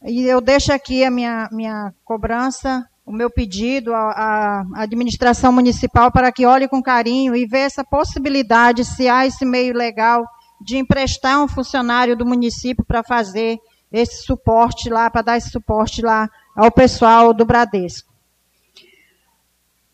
E 0.04 0.24
eu 0.24 0.40
deixo 0.40 0.72
aqui 0.72 1.04
a 1.04 1.12
minha, 1.12 1.50
minha 1.52 1.94
cobrança, 2.06 2.88
o 3.08 3.14
meu 3.14 3.30
pedido 3.30 3.94
à, 3.94 4.66
à 4.76 4.82
administração 4.82 5.54
municipal 5.54 6.12
para 6.12 6.30
que 6.30 6.46
olhe 6.46 6.68
com 6.68 6.84
carinho 6.84 7.34
e 7.34 7.46
veja 7.46 7.64
essa 7.64 7.84
possibilidade, 7.84 8.84
se 8.84 9.08
há 9.08 9.26
esse 9.26 9.46
meio 9.46 9.74
legal, 9.74 10.26
de 10.60 10.76
emprestar 10.76 11.42
um 11.42 11.48
funcionário 11.48 12.18
do 12.18 12.26
município 12.26 12.84
para 12.84 13.02
fazer 13.02 13.60
esse 13.90 14.24
suporte 14.24 14.90
lá, 14.90 15.10
para 15.10 15.22
dar 15.22 15.38
esse 15.38 15.50
suporte 15.50 16.02
lá 16.02 16.30
ao 16.54 16.70
pessoal 16.70 17.34
do 17.34 17.46
Bradesco. 17.46 18.12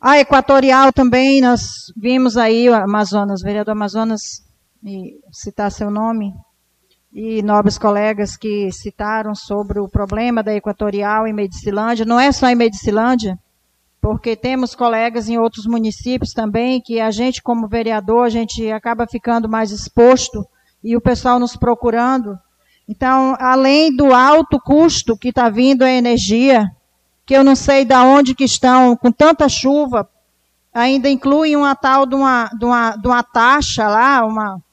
A 0.02 0.18
Equatorial 0.18 0.92
também, 0.92 1.40
nós 1.40 1.94
vimos 1.96 2.36
aí, 2.36 2.68
o 2.68 2.74
Amazonas, 2.74 3.44
vereador 3.44 3.74
Amazonas, 3.74 4.44
citar 5.32 5.72
seu 5.72 5.92
nome, 5.92 6.34
e 7.14 7.44
nobres 7.44 7.78
colegas 7.78 8.36
que 8.36 8.72
citaram 8.72 9.36
sobre 9.36 9.80
o 9.80 9.88
problema 9.88 10.42
da 10.42 10.54
Equatorial 10.54 11.28
em 11.28 11.34
Medicilândia. 11.34 12.06
Não 12.06 12.20
é 12.20 12.32
só 12.32 12.48
em 12.48 12.56
Medicilândia, 12.56 13.38
porque 14.02 14.36
temos 14.36 14.74
colegas 14.74 15.30
em 15.30 15.38
outros 15.38 15.68
municípios 15.68 16.34
também 16.34 16.82
que 16.82 17.00
a 17.00 17.12
gente, 17.12 17.42
como 17.42 17.68
vereador, 17.68 18.26
a 18.26 18.30
gente 18.30 18.70
acaba 18.72 19.06
ficando 19.06 19.48
mais 19.48 19.72
exposto 19.72 20.44
e 20.84 20.98
o 20.98 21.02
pessoal 21.02 21.40
nos 21.40 21.56
procurando. 21.56 22.38
Então, 22.90 23.38
além 23.40 23.96
do 23.96 24.14
alto 24.14 24.60
custo 24.60 25.16
que 25.16 25.30
está 25.30 25.50
vindo 25.50 25.84
a 25.84 25.92
energia, 25.92 26.70
que 27.26 27.36
eu 27.36 27.44
não 27.44 27.56
sei 27.56 27.86
de 27.86 27.96
onde 27.96 28.36
que 28.36 28.44
estão, 28.44 28.98
com 28.98 29.12
tanta 29.12 29.48
chuva, 29.48 30.10
ainda 30.74 31.08
inclui 31.08 31.56
uma 31.56 31.76
tal 31.76 32.06
de 32.06 32.16
uma, 32.16 32.50
de 32.58 32.66
uma, 32.66 32.96
de 32.98 33.08
uma 33.08 33.24
taxa 33.24 33.88
lá, 33.88 34.26
uma, 34.26 34.56
uma 34.56 34.64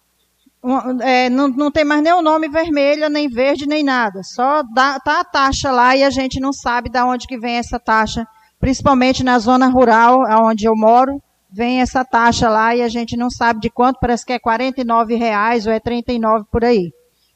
é, 1.01 1.31
não, 1.31 1.49
não 1.49 1.70
tem 1.70 1.85
mais 1.85 2.03
nem 2.03 2.12
o 2.12 2.23
nome 2.23 2.49
vermelho, 2.49 3.09
nem 3.09 3.28
verde, 3.28 3.66
nem 3.66 3.82
nada. 3.82 4.20
Só 4.23 4.62
dá, 4.62 5.01
tá 5.01 5.20
a 5.20 5.24
taxa 5.24 5.70
lá 5.70 5.97
e 5.97 6.05
a 6.05 6.11
gente 6.11 6.39
não 6.39 6.53
sabe 6.53 6.91
de 6.91 7.01
onde 7.03 7.27
que 7.27 7.39
vem 7.39 7.57
essa 7.57 7.78
taxa, 7.78 8.27
principalmente 8.59 9.24
na 9.24 9.39
zona 9.39 9.69
rural, 9.69 10.20
onde 10.45 10.66
eu 10.66 10.77
moro, 10.77 11.20
vem 11.51 11.81
essa 11.81 12.05
taxa 12.05 12.49
lá 12.49 12.77
e 12.77 12.82
a 12.82 12.89
gente 12.89 13.16
não 13.16 13.31
sabe 13.31 13.61
de 13.61 13.70
quanto, 13.70 13.99
parece 14.01 14.24
que 14.24 14.32
é 14.32 14.37
R$ 14.37 15.16
reais 15.16 15.66
ou 15.66 15.73
é 15.73 15.81
39 15.81 16.45
por 16.51 16.65
aí, 16.65 16.93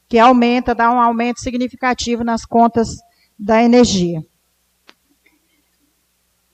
que 0.07 0.19
aumenta, 0.19 0.75
dá 0.75 0.91
um 0.91 0.99
aumento 0.99 1.39
significativo 1.39 2.23
nas 2.23 2.45
contas 2.45 2.89
da 3.37 3.61
energia. 3.61 4.23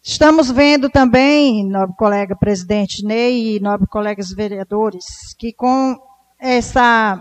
Estamos 0.01 0.49
vendo 0.49 0.89
também, 0.89 1.63
nobre 1.67 1.95
colega 1.95 2.35
presidente 2.35 3.05
Ney 3.05 3.57
e 3.57 3.59
nobre 3.59 3.85
colegas 3.87 4.31
vereadores, 4.31 5.05
que 5.37 5.53
com 5.53 5.95
essa, 6.41 7.19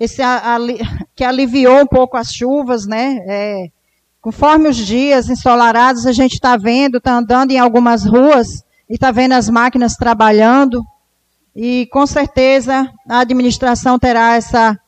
esse 0.00 0.22
que 1.14 1.22
aliviou 1.22 1.82
um 1.82 1.86
pouco 1.86 2.16
as 2.16 2.32
chuvas, 2.32 2.86
né? 2.86 3.18
É, 3.26 3.66
conforme 4.18 4.68
os 4.68 4.76
dias 4.76 5.28
ensolarados, 5.28 6.06
a 6.06 6.12
gente 6.12 6.34
está 6.34 6.56
vendo, 6.56 6.96
está 6.96 7.12
andando 7.12 7.50
em 7.50 7.58
algumas 7.58 8.06
ruas, 8.06 8.64
e 8.88 8.94
está 8.94 9.10
vendo 9.10 9.32
as 9.32 9.50
máquinas 9.50 9.94
trabalhando. 9.94 10.82
E 11.54 11.86
com 11.92 12.06
certeza 12.06 12.90
a 13.08 13.18
administração 13.18 13.98
terá 13.98 14.36
essa, 14.36 14.78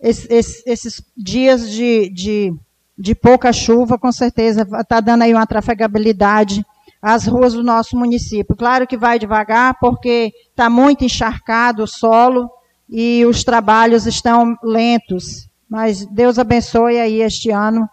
esses, 0.00 0.62
esses 0.66 1.02
dias 1.14 1.70
de, 1.70 2.08
de, 2.08 2.54
de, 2.96 3.14
pouca 3.14 3.52
chuva, 3.52 3.98
com 3.98 4.10
certeza 4.10 4.66
está 4.80 5.00
dando 5.00 5.22
aí 5.22 5.34
uma 5.34 5.46
trafegabilidade 5.46 6.64
às 7.02 7.26
ruas 7.26 7.52
do 7.52 7.62
nosso 7.62 7.98
município. 7.98 8.56
Claro 8.56 8.86
que 8.86 8.96
vai 8.96 9.18
devagar, 9.18 9.78
porque 9.78 10.32
está 10.50 10.70
muito 10.70 11.04
encharcado 11.04 11.82
o 11.82 11.86
solo 11.86 12.50
e 12.88 13.24
os 13.26 13.42
trabalhos 13.44 14.06
estão 14.06 14.56
lentos. 14.62 15.48
Mas 15.68 16.06
Deus 16.06 16.38
abençoe 16.38 16.98
aí 16.98 17.22
este 17.22 17.50
ano. 17.50 17.88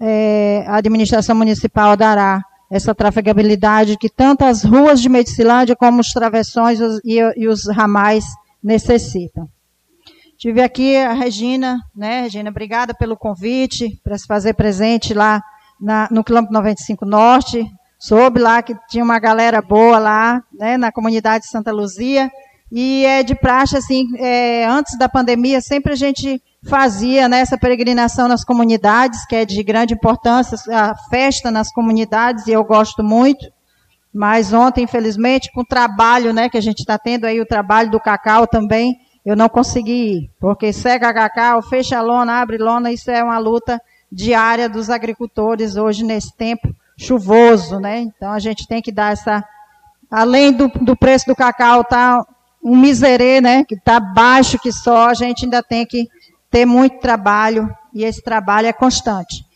É, 0.00 0.64
a 0.66 0.76
administração 0.76 1.34
municipal 1.34 1.96
dará 1.96 2.42
essa 2.70 2.94
trafegabilidade 2.94 3.96
que 3.96 4.08
tanto 4.08 4.44
as 4.44 4.62
ruas 4.64 5.00
de 5.00 5.08
Medicilândia 5.08 5.76
como 5.76 6.00
os 6.00 6.12
travessões 6.12 6.78
e, 7.04 7.18
e 7.36 7.48
os 7.48 7.66
ramais 7.68 8.24
necessitam. 8.62 9.48
Tive 10.36 10.60
aqui 10.60 10.96
a 10.96 11.12
Regina, 11.12 11.78
né, 11.94 12.22
Regina, 12.22 12.50
obrigada 12.50 12.92
pelo 12.92 13.16
convite 13.16 13.98
para 14.04 14.18
se 14.18 14.26
fazer 14.26 14.52
presente 14.52 15.14
lá 15.14 15.42
na, 15.80 16.08
no 16.10 16.22
quilômetro 16.22 16.52
95 16.52 17.06
Norte. 17.06 17.64
Soube 17.98 18.38
lá 18.38 18.60
que 18.62 18.76
tinha 18.88 19.02
uma 19.02 19.18
galera 19.18 19.62
boa 19.62 19.98
lá, 19.98 20.42
né, 20.52 20.76
na 20.76 20.92
comunidade 20.92 21.44
de 21.44 21.50
Santa 21.50 21.72
Luzia. 21.72 22.30
E 22.70 23.04
é 23.04 23.22
de 23.22 23.34
praxe, 23.34 23.76
assim, 23.76 24.06
é, 24.18 24.66
antes 24.66 24.98
da 24.98 25.08
pandemia, 25.08 25.60
sempre 25.60 25.92
a 25.92 25.96
gente 25.96 26.42
fazia 26.68 27.28
né, 27.28 27.40
essa 27.40 27.56
peregrinação 27.56 28.26
nas 28.26 28.44
comunidades, 28.44 29.24
que 29.26 29.36
é 29.36 29.44
de 29.44 29.62
grande 29.62 29.94
importância, 29.94 30.58
a 30.74 30.94
festa 31.08 31.50
nas 31.50 31.70
comunidades, 31.72 32.46
e 32.46 32.52
eu 32.52 32.64
gosto 32.64 33.04
muito. 33.04 33.46
Mas 34.12 34.52
ontem, 34.52 34.84
infelizmente, 34.84 35.52
com 35.52 35.60
o 35.60 35.66
trabalho 35.66 36.32
né, 36.32 36.48
que 36.48 36.56
a 36.56 36.60
gente 36.60 36.80
está 36.80 36.98
tendo 36.98 37.26
aí, 37.26 37.40
o 37.40 37.46
trabalho 37.46 37.90
do 37.90 38.00
cacau 38.00 38.46
também, 38.46 38.96
eu 39.24 39.36
não 39.36 39.48
consegui 39.48 39.92
ir. 39.92 40.30
Porque 40.40 40.72
cega 40.72 41.12
cacau, 41.12 41.62
fecha 41.62 42.00
lona, 42.00 42.40
abre 42.40 42.58
lona, 42.58 42.90
isso 42.90 43.10
é 43.10 43.22
uma 43.22 43.38
luta 43.38 43.80
diária 44.10 44.68
dos 44.68 44.88
agricultores 44.88 45.76
hoje 45.76 46.04
nesse 46.04 46.34
tempo 46.34 46.74
chuvoso, 46.96 47.78
né? 47.78 48.00
Então 48.00 48.32
a 48.32 48.38
gente 48.38 48.66
tem 48.66 48.80
que 48.80 48.90
dar 48.90 49.12
essa. 49.12 49.44
Além 50.10 50.52
do, 50.52 50.68
do 50.68 50.96
preço 50.96 51.26
do 51.26 51.34
cacau 51.34 51.84
tá 51.84 52.24
um 52.66 52.76
miserê, 52.76 53.40
né? 53.40 53.64
Que 53.64 53.76
está 53.76 54.00
baixo 54.00 54.58
que 54.58 54.72
só, 54.72 55.10
a 55.10 55.14
gente 55.14 55.44
ainda 55.44 55.62
tem 55.62 55.86
que 55.86 56.08
ter 56.50 56.66
muito 56.66 56.98
trabalho 56.98 57.72
e 57.94 58.02
esse 58.02 58.20
trabalho 58.20 58.66
é 58.66 58.72
constante. 58.72 59.46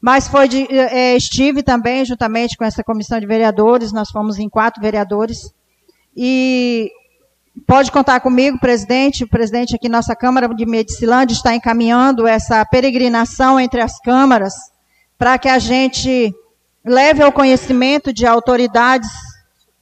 Mas 0.00 0.28
foi 0.28 0.46
de, 0.46 0.68
é, 0.72 1.16
estive 1.16 1.64
também 1.64 2.04
juntamente 2.04 2.56
com 2.56 2.64
essa 2.64 2.84
comissão 2.84 3.18
de 3.18 3.26
vereadores, 3.26 3.92
nós 3.92 4.10
fomos 4.10 4.38
em 4.38 4.48
quatro 4.48 4.80
vereadores 4.80 5.52
e 6.16 6.92
pode 7.66 7.90
contar 7.90 8.20
comigo, 8.20 8.60
presidente. 8.60 9.24
O 9.24 9.28
presidente 9.28 9.74
aqui, 9.74 9.88
nossa 9.88 10.14
Câmara 10.14 10.48
de 10.54 10.64
Medicilândia, 10.64 11.34
está 11.34 11.52
encaminhando 11.52 12.24
essa 12.24 12.64
peregrinação 12.64 13.58
entre 13.58 13.80
as 13.80 13.98
câmaras 13.98 14.54
para 15.18 15.36
que 15.38 15.48
a 15.48 15.58
gente 15.58 16.32
leve 16.84 17.20
ao 17.20 17.32
conhecimento 17.32 18.12
de 18.12 18.24
autoridades 18.26 19.10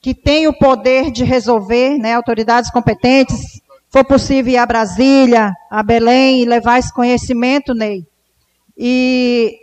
que 0.09 0.15
têm 0.15 0.49
o 0.49 0.55
poder 0.55 1.11
de 1.11 1.23
resolver, 1.23 1.99
né, 1.99 2.15
autoridades 2.15 2.71
competentes, 2.71 3.61
for 3.91 4.03
possível 4.07 4.55
ir 4.55 4.57
a 4.57 4.65
Brasília, 4.65 5.53
a 5.71 5.83
Belém 5.83 6.41
e 6.41 6.47
levar 6.47 6.79
esse 6.79 6.91
conhecimento, 6.91 7.75
Ney. 7.75 8.07
E 8.75 9.55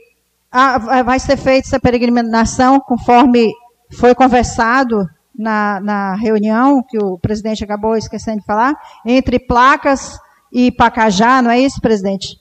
a, 0.51 1.01
vai 1.01 1.17
ser 1.19 1.35
feita 1.35 1.67
essa 1.67 1.79
peregrinação 1.79 2.79
conforme 2.79 3.51
foi 3.97 4.13
conversado 4.13 5.09
na, 5.35 5.79
na, 5.79 6.13
reunião, 6.13 6.83
que 6.87 6.99
o 6.99 7.17
presidente 7.17 7.63
acabou 7.63 7.97
esquecendo 7.97 8.41
de 8.41 8.45
falar, 8.45 8.75
entre 9.03 9.39
placas 9.39 10.15
e 10.53 10.71
Pacajá, 10.71 11.41
não 11.41 11.49
é 11.49 11.59
isso, 11.59 11.81
presidente? 11.81 12.37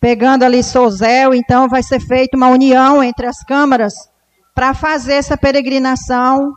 Pegando 0.00 0.42
ali 0.42 0.62
Souzel, 0.62 1.34
então 1.34 1.68
vai 1.68 1.82
ser 1.82 2.00
feita 2.00 2.34
uma 2.34 2.48
união 2.48 3.04
entre 3.04 3.26
as 3.26 3.44
câmaras 3.44 3.92
para 4.54 4.72
fazer 4.72 5.16
essa 5.16 5.36
peregrinação 5.36 6.54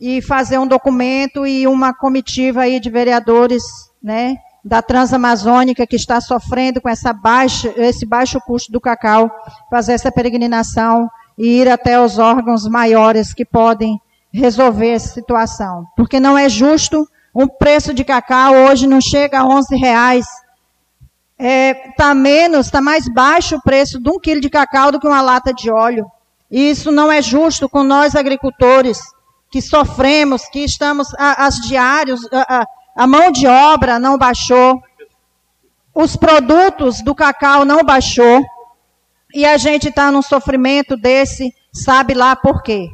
e 0.00 0.22
fazer 0.22 0.58
um 0.58 0.66
documento 0.66 1.46
e 1.46 1.66
uma 1.66 1.92
comitiva 1.92 2.62
aí 2.62 2.78
de 2.78 2.88
vereadores 2.88 3.62
né, 4.02 4.36
da 4.64 4.80
Transamazônica 4.80 5.86
que 5.86 5.96
está 5.96 6.20
sofrendo 6.20 6.80
com 6.80 6.88
essa 6.88 7.12
baixa, 7.12 7.72
esse 7.76 8.06
baixo 8.06 8.40
custo 8.40 8.70
do 8.70 8.80
cacau, 8.80 9.30
fazer 9.70 9.92
essa 9.92 10.12
peregrinação 10.12 11.08
e 11.36 11.60
ir 11.60 11.68
até 11.68 12.00
os 12.00 12.18
órgãos 12.18 12.66
maiores 12.66 13.32
que 13.32 13.44
podem 13.44 14.00
resolver 14.32 14.90
essa 14.90 15.14
situação. 15.14 15.86
Porque 15.96 16.20
não 16.20 16.36
é 16.36 16.48
justo 16.48 17.08
um 17.34 17.46
preço 17.46 17.94
de 17.94 18.04
cacau 18.04 18.52
hoje 18.52 18.86
não 18.86 19.00
chega 19.00 19.40
a 19.40 19.46
11 19.46 19.76
reais. 19.76 20.26
Está 21.38 22.10
é, 22.10 22.14
menos, 22.14 22.66
está 22.66 22.80
mais 22.80 23.08
baixo 23.08 23.56
o 23.56 23.62
preço 23.62 24.00
de 24.00 24.10
um 24.10 24.18
quilo 24.18 24.40
de 24.40 24.50
cacau 24.50 24.90
do 24.90 24.98
que 24.98 25.06
uma 25.06 25.22
lata 25.22 25.52
de 25.52 25.70
óleo. 25.70 26.10
E 26.50 26.70
isso 26.70 26.90
não 26.90 27.12
é 27.12 27.22
justo 27.22 27.68
com 27.68 27.84
nós 27.84 28.16
agricultores 28.16 28.98
que 29.50 29.62
sofremos, 29.62 30.48
que 30.48 30.60
estamos 30.60 31.08
as 31.18 31.56
diários, 31.56 32.20
a, 32.32 32.66
a 32.96 33.06
mão 33.06 33.30
de 33.30 33.46
obra 33.46 33.98
não 33.98 34.18
baixou. 34.18 34.82
os 35.94 36.16
produtos 36.16 37.02
do 37.02 37.14
cacau 37.14 37.64
não 37.64 37.82
baixou 37.82 38.44
e 39.34 39.44
a 39.44 39.56
gente 39.56 39.88
está 39.88 40.10
num 40.10 40.22
sofrimento 40.22 40.96
desse, 40.96 41.52
sabe 41.72 42.14
lá 42.14 42.34
por 42.36 42.62
quê. 42.62 42.88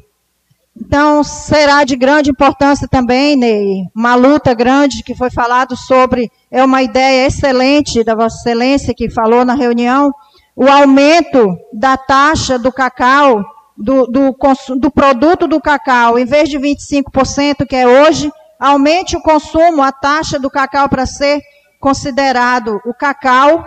Então, 0.76 1.22
será 1.22 1.85
de 1.85 1.94
grande 1.94 2.31
importância 2.31 2.89
também, 2.89 3.36
Ney, 3.36 3.85
uma 3.94 4.16
luta 4.16 4.52
grande 4.55 5.05
que 5.05 5.14
foi 5.14 5.31
falado 5.31 5.76
sobre, 5.76 6.31
é 6.51 6.64
uma 6.64 6.82
ideia 6.82 7.26
excelente 7.26 8.02
da 8.02 8.14
Vossa 8.16 8.39
Excelência 8.40 8.93
que 8.93 9.09
falou 9.09 9.44
na 9.44 9.55
reunião, 9.55 10.10
o 10.56 10.68
aumento 10.68 11.56
da 11.72 11.97
taxa 11.97 12.59
do 12.59 12.72
cacau, 12.72 13.44
do, 13.76 14.06
do, 14.06 14.36
do 14.76 14.90
produto 14.90 15.46
do 15.46 15.60
cacau, 15.60 16.18
em 16.18 16.24
vez 16.24 16.48
de 16.48 16.59
25%, 16.59 17.66
que 17.66 17.76
é 17.76 17.86
hoje, 17.86 18.30
aumente 18.59 19.16
o 19.16 19.20
consumo, 19.20 19.82
a 19.82 19.90
taxa 19.90 20.38
do 20.38 20.51
cacau 20.51 20.88
para 20.88 21.06
ser 21.06 21.40
considerado 21.80 22.80
o 22.86 22.94
cacau, 22.94 23.66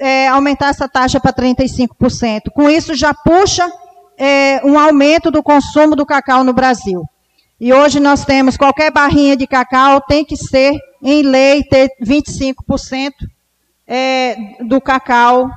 é, 0.00 0.28
aumentar 0.28 0.68
essa 0.68 0.88
taxa 0.88 1.18
para 1.18 1.32
35%. 1.32 2.50
Com 2.54 2.70
isso, 2.70 2.94
já 2.94 3.12
puxa 3.12 3.70
é, 4.18 4.60
um 4.64 4.78
aumento 4.78 5.30
do 5.30 5.42
consumo 5.42 5.96
do 5.96 6.06
cacau 6.06 6.44
no 6.44 6.52
Brasil. 6.52 7.02
E 7.58 7.72
hoje 7.72 7.98
nós 7.98 8.24
temos 8.24 8.56
qualquer 8.56 8.92
barrinha 8.92 9.36
de 9.36 9.46
cacau 9.46 10.00
tem 10.02 10.24
que 10.24 10.36
ser, 10.36 10.78
em 11.02 11.22
lei, 11.22 11.62
ter 11.64 11.88
25% 12.02 13.12
é, 13.86 14.36
do 14.60 14.80
cacau 14.80 15.48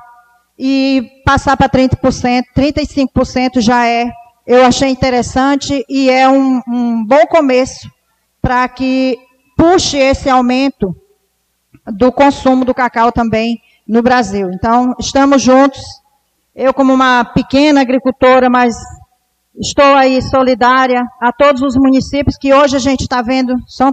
e 0.59 1.21
passar 1.25 1.55
para 1.55 1.69
30%, 1.69 2.43
35% 2.55 3.61
já 3.61 3.87
é. 3.87 4.11
Eu 4.45 4.65
achei 4.65 4.89
interessante 4.89 5.85
e 5.87 6.09
é 6.09 6.27
um, 6.27 6.61
um 6.67 7.05
bom 7.05 7.25
começo 7.27 7.89
para 8.41 8.67
que 8.67 9.17
puxe 9.55 9.97
esse 9.97 10.29
aumento 10.29 10.93
do 11.87 12.11
consumo 12.11 12.65
do 12.65 12.73
cacau 12.73 13.11
também 13.11 13.61
no 13.87 14.01
Brasil. 14.01 14.51
Então, 14.51 14.93
estamos 14.99 15.41
juntos 15.41 15.81
eu, 16.55 16.73
como 16.73 16.93
uma 16.93 17.23
pequena 17.23 17.79
agricultora, 17.79 18.49
mas 18.49 18.75
estou 19.57 19.95
aí 19.95 20.21
solidária 20.21 21.01
a 21.21 21.31
todos 21.31 21.61
os 21.61 21.75
municípios 21.77 22.37
que 22.37 22.53
hoje 22.53 22.75
a 22.75 22.79
gente 22.79 23.01
está 23.01 23.21
vendo, 23.21 23.55
só 23.65 23.91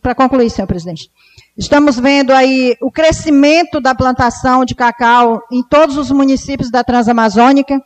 para 0.00 0.14
concluir, 0.14 0.48
senhor 0.48 0.68
presidente, 0.68 1.10
estamos 1.58 1.98
vendo 1.98 2.32
aí 2.32 2.76
o 2.80 2.88
crescimento 2.88 3.80
da 3.80 3.92
plantação 3.92 4.64
de 4.64 4.76
cacau 4.76 5.42
em 5.50 5.60
todos 5.60 5.96
os 5.96 6.08
municípios 6.12 6.70
da 6.70 6.84
Transamazônica 6.84 7.82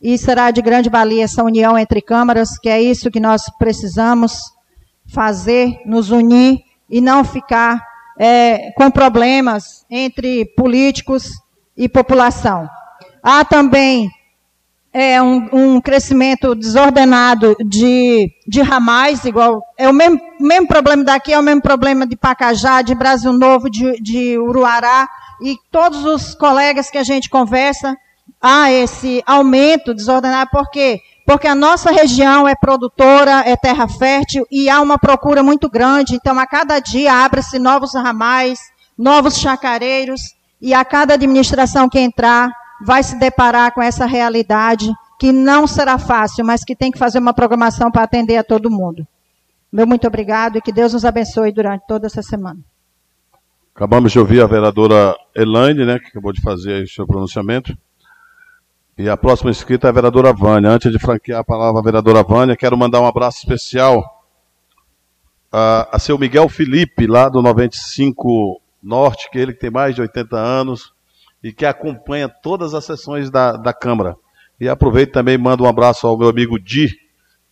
e 0.00 0.16
será 0.16 0.52
de 0.52 0.62
grande 0.62 0.88
valia 0.88 1.24
essa 1.24 1.42
união 1.42 1.76
entre 1.76 2.00
câmaras, 2.00 2.56
que 2.56 2.68
é 2.68 2.80
isso 2.80 3.10
que 3.10 3.18
nós 3.18 3.42
precisamos 3.58 4.38
fazer, 5.12 5.80
nos 5.84 6.10
unir 6.10 6.60
e 6.88 7.00
não 7.00 7.24
ficar 7.24 7.84
é, 8.16 8.70
com 8.76 8.88
problemas 8.92 9.84
entre 9.90 10.44
políticos 10.56 11.28
e 11.76 11.88
população. 11.88 12.68
Há 13.20 13.44
também 13.44 14.08
é, 14.98 15.20
um, 15.20 15.46
um, 15.52 15.78
crescimento 15.78 16.54
desordenado 16.54 17.54
de, 17.66 18.32
de 18.48 18.62
ramais, 18.62 19.26
igual. 19.26 19.62
É 19.76 19.86
o 19.86 19.92
mesmo, 19.92 20.18
mesmo 20.40 20.66
problema 20.66 21.04
daqui, 21.04 21.34
é 21.34 21.38
o 21.38 21.42
mesmo 21.42 21.60
problema 21.60 22.06
de 22.06 22.16
Pacajá, 22.16 22.80
de 22.80 22.94
Brasil 22.94 23.30
Novo, 23.30 23.68
de, 23.68 24.00
de 24.00 24.38
Uruará. 24.38 25.06
E 25.42 25.54
todos 25.70 26.02
os 26.06 26.34
colegas 26.34 26.88
que 26.88 26.96
a 26.96 27.02
gente 27.02 27.28
conversa, 27.28 27.94
há 28.40 28.72
esse 28.72 29.22
aumento 29.26 29.92
desordenado. 29.92 30.48
Por 30.50 30.70
quê? 30.70 31.02
Porque 31.26 31.46
a 31.46 31.54
nossa 31.54 31.90
região 31.90 32.48
é 32.48 32.54
produtora, 32.54 33.42
é 33.44 33.54
terra 33.54 33.86
fértil 33.86 34.46
e 34.50 34.70
há 34.70 34.80
uma 34.80 34.98
procura 34.98 35.42
muito 35.42 35.68
grande. 35.68 36.14
Então, 36.14 36.38
a 36.38 36.46
cada 36.46 36.78
dia 36.78 37.12
abre-se 37.12 37.58
novos 37.58 37.92
ramais, 37.92 38.58
novos 38.96 39.36
chacareiros, 39.36 40.22
e 40.58 40.72
a 40.72 40.82
cada 40.86 41.12
administração 41.12 41.86
que 41.86 41.98
entrar, 42.00 42.50
vai 42.84 43.02
se 43.02 43.18
deparar 43.18 43.72
com 43.72 43.82
essa 43.82 44.06
realidade 44.06 44.90
que 45.18 45.32
não 45.32 45.66
será 45.66 45.98
fácil, 45.98 46.44
mas 46.44 46.64
que 46.64 46.76
tem 46.76 46.90
que 46.90 46.98
fazer 46.98 47.18
uma 47.18 47.32
programação 47.32 47.90
para 47.90 48.02
atender 48.02 48.36
a 48.36 48.44
todo 48.44 48.70
mundo. 48.70 49.06
Meu 49.72 49.86
muito 49.86 50.06
obrigado 50.06 50.58
e 50.58 50.60
que 50.60 50.72
Deus 50.72 50.92
nos 50.92 51.04
abençoe 51.04 51.52
durante 51.52 51.86
toda 51.86 52.06
essa 52.06 52.22
semana. 52.22 52.60
Acabamos 53.74 54.12
de 54.12 54.18
ouvir 54.18 54.40
a 54.40 54.46
vereadora 54.46 55.14
Elaine, 55.34 55.84
né, 55.84 55.98
que 55.98 56.06
acabou 56.06 56.32
de 56.32 56.40
fazer 56.40 56.84
o 56.84 56.88
seu 56.88 57.06
pronunciamento. 57.06 57.76
E 58.96 59.08
a 59.08 59.16
próxima 59.16 59.50
inscrita 59.50 59.88
é 59.88 59.90
a 59.90 59.92
vereadora 59.92 60.32
Vânia. 60.32 60.70
Antes 60.70 60.90
de 60.90 60.98
franquear 60.98 61.40
a 61.40 61.44
palavra 61.44 61.80
à 61.80 61.84
vereadora 61.84 62.22
Vânia, 62.22 62.56
quero 62.56 62.76
mandar 62.76 63.02
um 63.02 63.06
abraço 63.06 63.38
especial 63.38 64.24
a, 65.52 65.96
a 65.96 65.98
seu 65.98 66.18
Miguel 66.18 66.48
Felipe, 66.48 67.06
lá 67.06 67.28
do 67.28 67.42
95 67.42 68.60
Norte, 68.82 69.30
que 69.30 69.38
ele 69.38 69.52
que 69.52 69.60
tem 69.60 69.70
mais 69.70 69.94
de 69.94 70.00
80 70.00 70.36
anos, 70.36 70.94
e 71.46 71.52
que 71.52 71.64
acompanha 71.64 72.28
todas 72.28 72.74
as 72.74 72.84
sessões 72.84 73.30
da, 73.30 73.52
da 73.52 73.72
Câmara. 73.72 74.16
E 74.60 74.68
aproveito 74.68 75.12
também 75.12 75.36
e 75.36 75.38
mando 75.38 75.62
um 75.62 75.68
abraço 75.68 76.04
ao 76.04 76.18
meu 76.18 76.28
amigo 76.28 76.58
Di, 76.58 76.90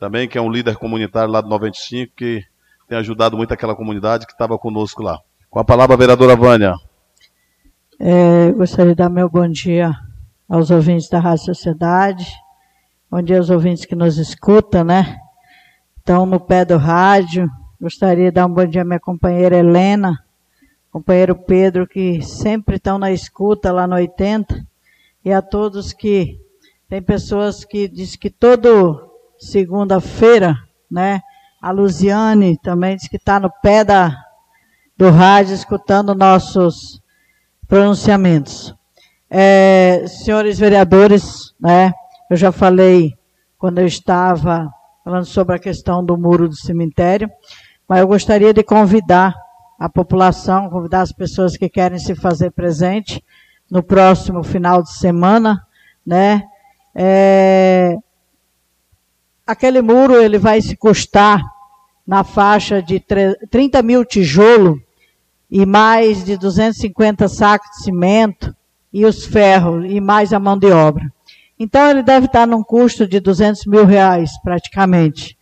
também, 0.00 0.26
que 0.26 0.36
é 0.36 0.40
um 0.40 0.50
líder 0.50 0.74
comunitário 0.74 1.30
lá 1.30 1.40
do 1.40 1.48
95, 1.48 2.12
que 2.16 2.42
tem 2.88 2.98
ajudado 2.98 3.36
muito 3.36 3.54
aquela 3.54 3.76
comunidade 3.76 4.26
que 4.26 4.32
estava 4.32 4.58
conosco 4.58 5.00
lá. 5.00 5.20
Com 5.48 5.60
a 5.60 5.64
palavra, 5.64 5.94
a 5.94 5.96
vereadora 5.96 6.34
Vânia. 6.34 6.74
É, 8.00 8.50
gostaria 8.50 8.90
de 8.90 8.96
dar 8.96 9.08
meu 9.08 9.30
bom 9.30 9.48
dia 9.48 9.92
aos 10.48 10.72
ouvintes 10.72 11.08
da 11.08 11.20
Rádio 11.20 11.44
Sociedade, 11.44 12.26
bom 13.08 13.22
dia 13.22 13.38
aos 13.38 13.48
ouvintes 13.48 13.84
que 13.84 13.94
nos 13.94 14.18
escutam, 14.18 14.82
né? 14.82 15.16
Estão 15.98 16.26
no 16.26 16.40
pé 16.40 16.64
do 16.64 16.76
rádio. 16.78 17.48
Gostaria 17.80 18.24
de 18.24 18.32
dar 18.32 18.46
um 18.46 18.52
bom 18.52 18.66
dia 18.66 18.82
à 18.82 18.84
minha 18.84 18.98
companheira 18.98 19.56
Helena, 19.56 20.18
companheiro 20.94 21.34
Pedro, 21.34 21.88
que 21.88 22.22
sempre 22.22 22.76
estão 22.76 22.98
na 22.98 23.10
escuta 23.10 23.72
lá 23.72 23.84
no 23.84 23.96
80, 23.96 24.64
e 25.24 25.32
a 25.32 25.42
todos 25.42 25.92
que 25.92 26.38
tem 26.88 27.02
pessoas 27.02 27.64
que 27.64 27.88
diz 27.88 28.14
que 28.14 28.30
todo 28.30 29.10
segunda-feira, 29.36 30.56
né? 30.88 31.20
A 31.60 31.72
Luziane 31.72 32.56
também 32.58 32.94
diz 32.94 33.08
que 33.08 33.16
está 33.16 33.40
no 33.40 33.50
pé 33.60 33.82
da, 33.82 34.16
do 34.96 35.10
rádio 35.10 35.56
escutando 35.56 36.14
nossos 36.14 37.02
pronunciamentos. 37.66 38.72
É, 39.28 40.04
senhores 40.06 40.60
vereadores, 40.60 41.52
né? 41.60 41.92
Eu 42.30 42.36
já 42.36 42.52
falei 42.52 43.18
quando 43.58 43.80
eu 43.80 43.86
estava 43.86 44.70
falando 45.02 45.24
sobre 45.24 45.56
a 45.56 45.58
questão 45.58 46.04
do 46.04 46.16
muro 46.16 46.48
do 46.48 46.54
cemitério, 46.54 47.28
mas 47.88 47.98
eu 47.98 48.06
gostaria 48.06 48.54
de 48.54 48.62
convidar 48.62 49.34
a 49.78 49.88
população, 49.88 50.70
convidar 50.70 51.02
as 51.02 51.12
pessoas 51.12 51.56
que 51.56 51.68
querem 51.68 51.98
se 51.98 52.14
fazer 52.14 52.51
presente 52.51 53.22
no 53.70 53.82
próximo 53.82 54.42
final 54.42 54.82
de 54.82 54.92
semana, 54.92 55.66
né? 56.06 56.44
É, 56.94 57.96
aquele 59.46 59.82
muro 59.82 60.14
ele 60.14 60.38
vai 60.38 60.60
se 60.60 60.76
custar 60.76 61.42
na 62.06 62.22
faixa 62.22 62.82
de 62.82 63.02
30 63.51 63.82
mil 63.82 64.05
tijolo 64.05 64.80
e 65.51 65.64
mais 65.64 66.24
de 66.24 66.36
250 66.36 67.28
sacos 67.28 67.68
de 67.70 67.82
cimento 67.82 68.55
e 68.92 69.05
os 69.05 69.24
ferros 69.24 69.84
e 69.88 70.01
mais 70.01 70.32
a 70.32 70.38
mão 70.38 70.59
de 70.59 70.70
obra. 70.70 71.12
Então 71.59 71.90
ele 71.90 72.02
deve 72.02 72.26
estar 72.26 72.46
num 72.46 72.62
custo 72.62 73.06
de 73.06 73.20
200 73.20 73.66
mil 73.66 73.84
reais 73.84 74.30
praticamente. 74.42 75.36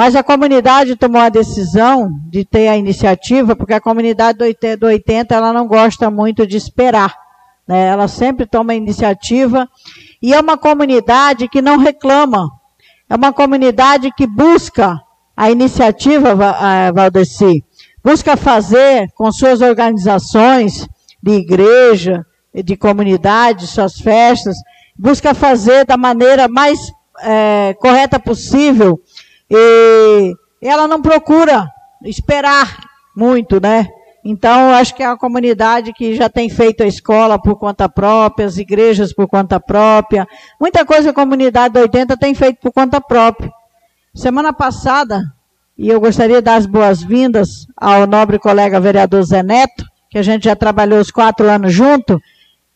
Mas 0.00 0.16
a 0.16 0.22
comunidade 0.22 0.96
tomou 0.96 1.20
a 1.20 1.28
decisão 1.28 2.08
de 2.30 2.42
ter 2.42 2.68
a 2.68 2.76
iniciativa, 2.78 3.54
porque 3.54 3.74
a 3.74 3.80
comunidade 3.82 4.38
do 4.78 4.86
80, 4.86 5.34
ela 5.34 5.52
não 5.52 5.66
gosta 5.66 6.10
muito 6.10 6.46
de 6.46 6.56
esperar. 6.56 7.14
Né? 7.68 7.88
Ela 7.88 8.08
sempre 8.08 8.46
toma 8.46 8.72
a 8.72 8.76
iniciativa. 8.76 9.68
E 10.22 10.32
é 10.32 10.40
uma 10.40 10.56
comunidade 10.56 11.48
que 11.48 11.60
não 11.60 11.76
reclama. 11.76 12.48
É 13.10 13.14
uma 13.14 13.30
comunidade 13.30 14.10
que 14.16 14.26
busca 14.26 14.98
a 15.36 15.50
iniciativa, 15.50 16.34
Valdeci. 16.94 17.62
Busca 18.02 18.38
fazer 18.38 19.06
com 19.14 19.30
suas 19.30 19.60
organizações 19.60 20.88
de 21.22 21.32
igreja, 21.32 22.24
de 22.54 22.74
comunidade, 22.74 23.66
suas 23.66 24.00
festas, 24.00 24.56
busca 24.98 25.34
fazer 25.34 25.84
da 25.84 25.98
maneira 25.98 26.48
mais 26.48 26.90
é, 27.22 27.76
correta 27.78 28.18
possível 28.18 28.98
e 29.50 30.34
ela 30.62 30.86
não 30.86 31.02
procura 31.02 31.66
esperar 32.04 32.78
muito, 33.16 33.60
né? 33.60 33.88
Então, 34.24 34.70
acho 34.70 34.94
que 34.94 35.02
é 35.02 35.06
a 35.06 35.16
comunidade 35.16 35.92
que 35.92 36.14
já 36.14 36.28
tem 36.28 36.48
feito 36.50 36.82
a 36.82 36.86
escola 36.86 37.40
por 37.40 37.56
conta 37.56 37.88
própria, 37.88 38.46
as 38.46 38.58
igrejas 38.58 39.14
por 39.14 39.26
conta 39.26 39.58
própria. 39.58 40.28
Muita 40.60 40.84
coisa 40.84 41.10
a 41.10 41.14
comunidade 41.14 41.74
do 41.74 41.80
80 41.80 42.16
tem 42.18 42.34
feito 42.34 42.60
por 42.60 42.70
conta 42.70 43.00
própria. 43.00 43.50
Semana 44.14 44.52
passada, 44.52 45.22
e 45.76 45.88
eu 45.88 45.98
gostaria 45.98 46.36
de 46.36 46.42
dar 46.42 46.56
as 46.56 46.66
boas-vindas 46.66 47.66
ao 47.76 48.06
nobre 48.06 48.38
colega 48.38 48.78
vereador 48.78 49.22
Zé 49.22 49.42
Neto, 49.42 49.84
que 50.10 50.18
a 50.18 50.22
gente 50.22 50.44
já 50.44 50.54
trabalhou 50.54 51.00
os 51.00 51.10
quatro 51.10 51.48
anos 51.48 51.72
junto, 51.72 52.20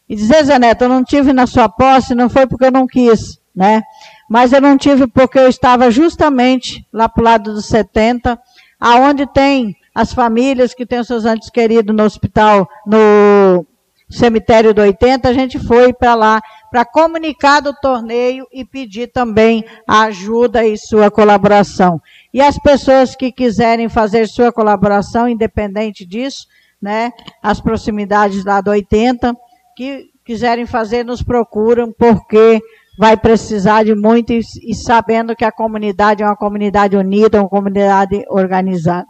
e 0.09 0.15
dizer, 0.17 0.45
Zé 0.45 0.59
Neto, 0.59 0.85
eu 0.85 0.89
não 0.89 1.05
tive 1.05 1.33
na 1.33 1.47
sua 1.47 1.69
posse, 1.69 2.15
não 2.15 2.31
foi 2.31 2.47
porque 2.47 2.67
eu 2.67 2.73
não 2.73 2.87
quis, 2.87 3.39
né? 3.55 3.83
Mas 4.29 4.53
eu 4.53 4.61
não 4.61 4.77
tive 4.77 5.07
porque 5.07 5.39
eu 5.39 5.49
estava 5.49 5.91
justamente 5.91 6.87
lá 6.93 7.09
para 7.09 7.21
o 7.21 7.25
lado 7.25 7.53
dos 7.53 7.67
70, 7.67 8.39
aonde 8.81 9.27
tem 9.27 9.77
as 9.95 10.13
famílias 10.13 10.75
que 10.75 10.87
têm 10.87 11.01
os 11.01 11.07
seus 11.07 11.25
antes 11.25 11.51
queridos 11.51 11.95
no 11.95 12.03
hospital, 12.03 12.69
no 12.87 13.65
cemitério 14.11 14.75
do 14.75 14.83
80, 14.83 15.29
a 15.29 15.33
gente 15.33 15.59
foi 15.59 15.93
para 15.93 16.15
lá 16.15 16.43
para 16.71 16.85
comunicar 16.85 17.61
do 17.61 17.73
torneio 17.73 18.49
e 18.53 18.65
pedir 18.65 19.07
também 19.13 19.65
a 19.87 20.03
ajuda 20.05 20.67
e 20.67 20.77
sua 20.77 21.09
colaboração. 21.11 22.01
E 22.33 22.41
as 22.41 22.59
pessoas 22.59 23.15
que 23.15 23.31
quiserem 23.31 23.89
fazer 23.89 24.27
sua 24.27 24.53
colaboração, 24.53 25.29
independente 25.29 26.05
disso, 26.05 26.49
né, 26.83 27.13
as 27.41 27.61
proximidades 27.61 28.45
lá 28.45 28.61
do 28.61 28.71
80, 28.71 29.37
que 29.77 30.11
quiserem 30.25 30.67
fazer, 30.67 31.05
nos 31.05 31.23
procuram, 31.23 31.93
porque 31.93 32.61
vai 32.97 33.17
precisar 33.17 33.85
de 33.85 33.95
muito 33.95 34.33
e, 34.33 34.41
e 34.63 34.75
sabendo 34.75 35.35
que 35.35 35.45
a 35.45 35.53
comunidade 35.53 36.23
é 36.23 36.27
uma 36.27 36.37
comunidade 36.37 36.97
unida, 36.97 37.41
uma 37.41 37.49
comunidade 37.49 38.25
organizada. 38.29 39.07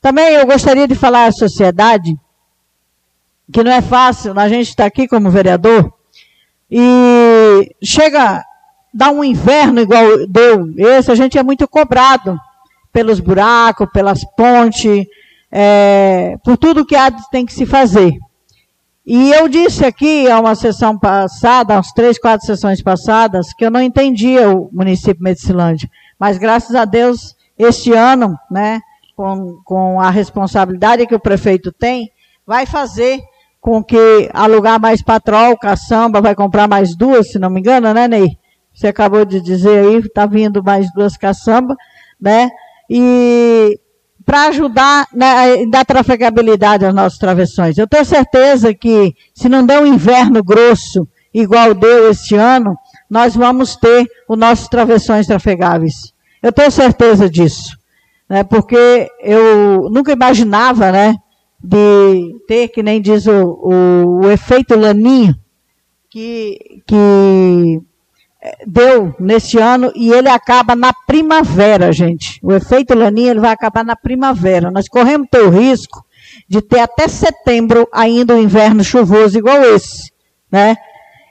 Também 0.00 0.34
eu 0.34 0.46
gostaria 0.46 0.88
de 0.88 0.94
falar 0.94 1.26
à 1.26 1.32
sociedade 1.32 2.16
que 3.52 3.62
não 3.62 3.72
é 3.72 3.82
fácil, 3.82 4.38
a 4.38 4.48
gente 4.48 4.68
está 4.68 4.84
aqui 4.84 5.08
como 5.08 5.30
vereador, 5.30 5.92
e 6.70 7.74
chega, 7.82 8.44
dá 8.94 9.10
um 9.10 9.24
inverno 9.24 9.80
igual 9.80 10.26
deu 10.28 10.72
esse, 10.78 11.10
a 11.10 11.16
gente 11.16 11.36
é 11.36 11.42
muito 11.42 11.66
cobrado 11.66 12.38
pelos 12.92 13.18
buracos, 13.18 13.88
pelas 13.92 14.24
pontes, 14.36 15.04
é, 15.50 16.36
por 16.44 16.56
tudo 16.56 16.86
que 16.86 16.94
há, 16.94 17.10
tem 17.30 17.44
que 17.44 17.52
se 17.52 17.66
fazer. 17.66 18.12
E 19.12 19.32
eu 19.32 19.48
disse 19.48 19.84
aqui, 19.84 20.30
a 20.30 20.38
uma 20.38 20.54
sessão 20.54 20.96
passada, 20.96 21.74
umas 21.74 21.90
três, 21.90 22.16
quatro 22.16 22.46
sessões 22.46 22.80
passadas, 22.80 23.52
que 23.52 23.64
eu 23.64 23.70
não 23.70 23.82
entendia 23.82 24.48
o 24.48 24.70
município 24.72 25.20
Medicilândia. 25.20 25.90
Mas 26.16 26.38
graças 26.38 26.76
a 26.76 26.84
Deus, 26.84 27.34
este 27.58 27.92
ano, 27.92 28.38
né, 28.48 28.80
com, 29.16 29.60
com 29.64 30.00
a 30.00 30.10
responsabilidade 30.10 31.08
que 31.08 31.14
o 31.16 31.18
prefeito 31.18 31.72
tem, 31.72 32.08
vai 32.46 32.66
fazer 32.66 33.20
com 33.60 33.82
que 33.82 34.30
alugar 34.32 34.80
mais 34.80 35.02
patrol, 35.02 35.58
caçamba, 35.58 36.20
vai 36.20 36.36
comprar 36.36 36.68
mais 36.68 36.94
duas, 36.96 37.32
se 37.32 37.38
não 37.40 37.50
me 37.50 37.58
engano, 37.58 37.92
né, 37.92 38.06
Ney? 38.06 38.38
Você 38.72 38.86
acabou 38.86 39.24
de 39.24 39.40
dizer 39.40 39.86
aí, 39.86 39.96
está 39.96 40.24
vindo 40.24 40.62
mais 40.62 40.86
duas 40.94 41.16
caçamba, 41.16 41.74
né? 42.20 42.48
E 42.88 43.76
para 44.24 44.48
ajudar 44.48 45.06
né, 45.14 45.66
dar 45.66 45.84
trafegabilidade 45.84 46.84
aos 46.84 46.94
nossos 46.94 47.18
travessões. 47.18 47.78
Eu 47.78 47.86
tenho 47.86 48.04
certeza 48.04 48.74
que 48.74 49.14
se 49.34 49.48
não 49.48 49.64
der 49.64 49.80
um 49.80 49.86
inverno 49.86 50.42
grosso, 50.42 51.06
igual 51.32 51.74
deu 51.74 52.10
este 52.10 52.34
ano, 52.34 52.76
nós 53.08 53.34
vamos 53.34 53.76
ter 53.76 54.06
os 54.28 54.38
nossos 54.38 54.68
travessões 54.68 55.26
trafegáveis. 55.26 56.12
Eu 56.42 56.52
tenho 56.52 56.70
certeza 56.70 57.28
disso. 57.28 57.78
Né, 58.28 58.44
porque 58.44 59.08
eu 59.20 59.90
nunca 59.90 60.12
imaginava, 60.12 60.92
né, 60.92 61.16
de 61.62 62.36
ter, 62.46 62.68
que 62.68 62.82
nem 62.82 63.02
diz 63.02 63.26
o, 63.26 63.32
o, 63.32 64.20
o 64.24 64.30
efeito 64.30 64.78
laninho, 64.78 65.34
que, 66.08 66.82
que 66.86 67.80
deu 68.66 69.14
nesse 69.18 69.58
ano 69.58 69.92
e 69.94 70.10
ele 70.12 70.28
acaba 70.28 70.74
na 70.74 70.92
primavera, 70.92 71.92
gente. 71.92 72.40
O 72.42 72.52
efeito 72.52 72.94
laninha 72.94 73.32
ele 73.32 73.40
vai 73.40 73.50
acabar 73.52 73.84
na 73.84 73.94
primavera. 73.94 74.70
Nós 74.70 74.88
corremos 74.88 75.28
o 75.34 75.50
risco 75.50 76.04
de 76.48 76.62
ter 76.62 76.80
até 76.80 77.06
setembro 77.08 77.88
ainda 77.92 78.34
um 78.34 78.42
inverno 78.42 78.82
chuvoso 78.82 79.38
igual 79.38 79.62
esse, 79.62 80.10
né? 80.50 80.76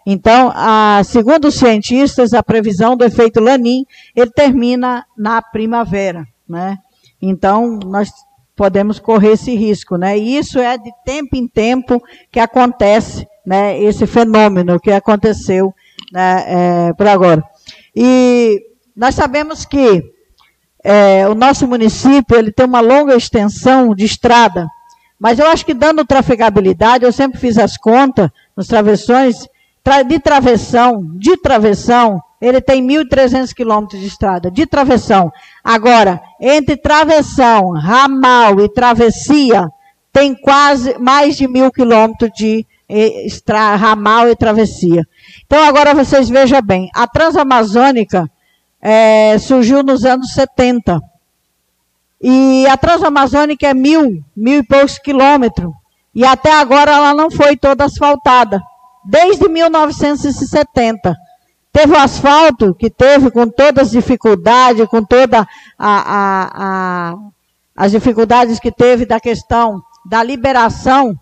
Então, 0.06 0.52
a, 0.56 1.02
segundo 1.04 1.50
os 1.50 1.56
cientistas, 1.56 2.34
a 2.34 2.42
previsão 2.42 2.96
do 2.96 3.04
efeito 3.04 3.40
Lanin, 3.40 3.86
ele 4.16 4.32
termina 4.32 5.06
na 5.18 5.42
primavera, 5.42 6.26
né? 6.48 6.78
Então, 7.22 7.80
nós 7.86 8.10
podemos 8.56 9.00
correr 9.00 9.34
esse 9.34 9.56
risco, 9.56 9.98
né? 9.98 10.18
E 10.18 10.38
isso 10.38 10.60
é 10.60 10.78
de 10.78 10.92
tempo 11.06 11.36
em 11.36 11.48
tempo 11.48 12.02
que 12.32 12.40
acontece, 12.40 13.28
né? 13.46 13.80
Esse 13.80 14.08
fenômeno 14.08 14.80
que 14.80 14.92
aconteceu 14.92 15.74
né, 16.12 16.46
é, 16.48 16.94
por 16.94 17.08
agora. 17.08 17.44
E 17.96 18.62
nós 18.96 19.16
sabemos 19.16 19.66
que 19.66 20.04
é, 20.84 21.28
o 21.28 21.36
nosso 21.36 21.68
município 21.68 22.38
ele 22.38 22.52
tem 22.52 22.66
uma 22.66 22.80
longa 22.80 23.16
extensão 23.16 23.94
de 23.94 24.06
estrada, 24.06 24.68
mas 25.20 25.38
eu 25.38 25.48
acho 25.48 25.66
que 25.66 25.74
dando 25.74 26.06
trafegabilidade, 26.06 27.04
eu 27.04 27.12
sempre 27.12 27.40
fiz 27.40 27.58
as 27.58 27.78
contas 27.78 28.30
nos 28.56 28.68
travessões, 28.68 29.48
de 30.08 30.20
travessão, 30.20 31.04
de 31.18 31.36
travessão, 31.38 32.22
ele 32.40 32.62
tem 32.62 32.86
1.300 32.86 33.54
quilômetros 33.54 34.00
de 34.00 34.08
estrada, 34.08 34.50
de 34.50 34.66
travessão. 34.66 35.32
Agora, 35.64 36.22
entre 36.40 36.78
travessão, 36.78 37.72
ramal 37.72 38.60
e 38.62 38.70
travessia, 38.70 39.68
tem 40.14 40.34
quase 40.36 40.98
mais 41.00 41.36
de 41.36 41.48
mil 41.48 41.72
quilômetros 41.72 42.32
de 42.34 42.66
extra, 42.90 43.76
ramal 43.76 44.28
e 44.30 44.36
travessia. 44.36 45.08
Então, 45.46 45.64
agora 45.64 45.94
vocês 45.94 46.28
vejam 46.28 46.62
bem, 46.62 46.90
a 46.96 47.08
Transamazônica 47.08 48.30
é, 48.82 49.38
surgiu 49.38 49.84
nos 49.84 50.04
anos 50.04 50.34
70. 50.34 51.00
E 52.22 52.66
a 52.68 52.76
Transamazônica 52.76 53.68
é 53.68 53.74
mil, 53.74 54.24
mil 54.36 54.60
e 54.60 54.64
poucos 54.64 54.98
quilômetros. 54.98 55.72
E 56.14 56.26
até 56.26 56.52
agora 56.52 56.92
ela 56.92 57.14
não 57.14 57.30
foi 57.30 57.56
toda 57.56 57.86
asfaltada. 57.86 58.60
Desde 59.06 59.48
1970. 59.48 61.16
Teve 61.72 61.94
o 61.94 61.98
asfalto 61.98 62.74
que 62.74 62.90
teve 62.90 63.30
com 63.30 63.48
todas 63.48 63.88
as 63.88 63.92
dificuldades, 63.92 64.88
com 64.88 65.04
todas 65.04 65.46
as 67.76 67.92
dificuldades 67.92 68.60
que 68.60 68.72
teve 68.72 69.06
da 69.06 69.20
questão 69.20 69.80
da 70.06 70.24
liberação, 70.24 71.16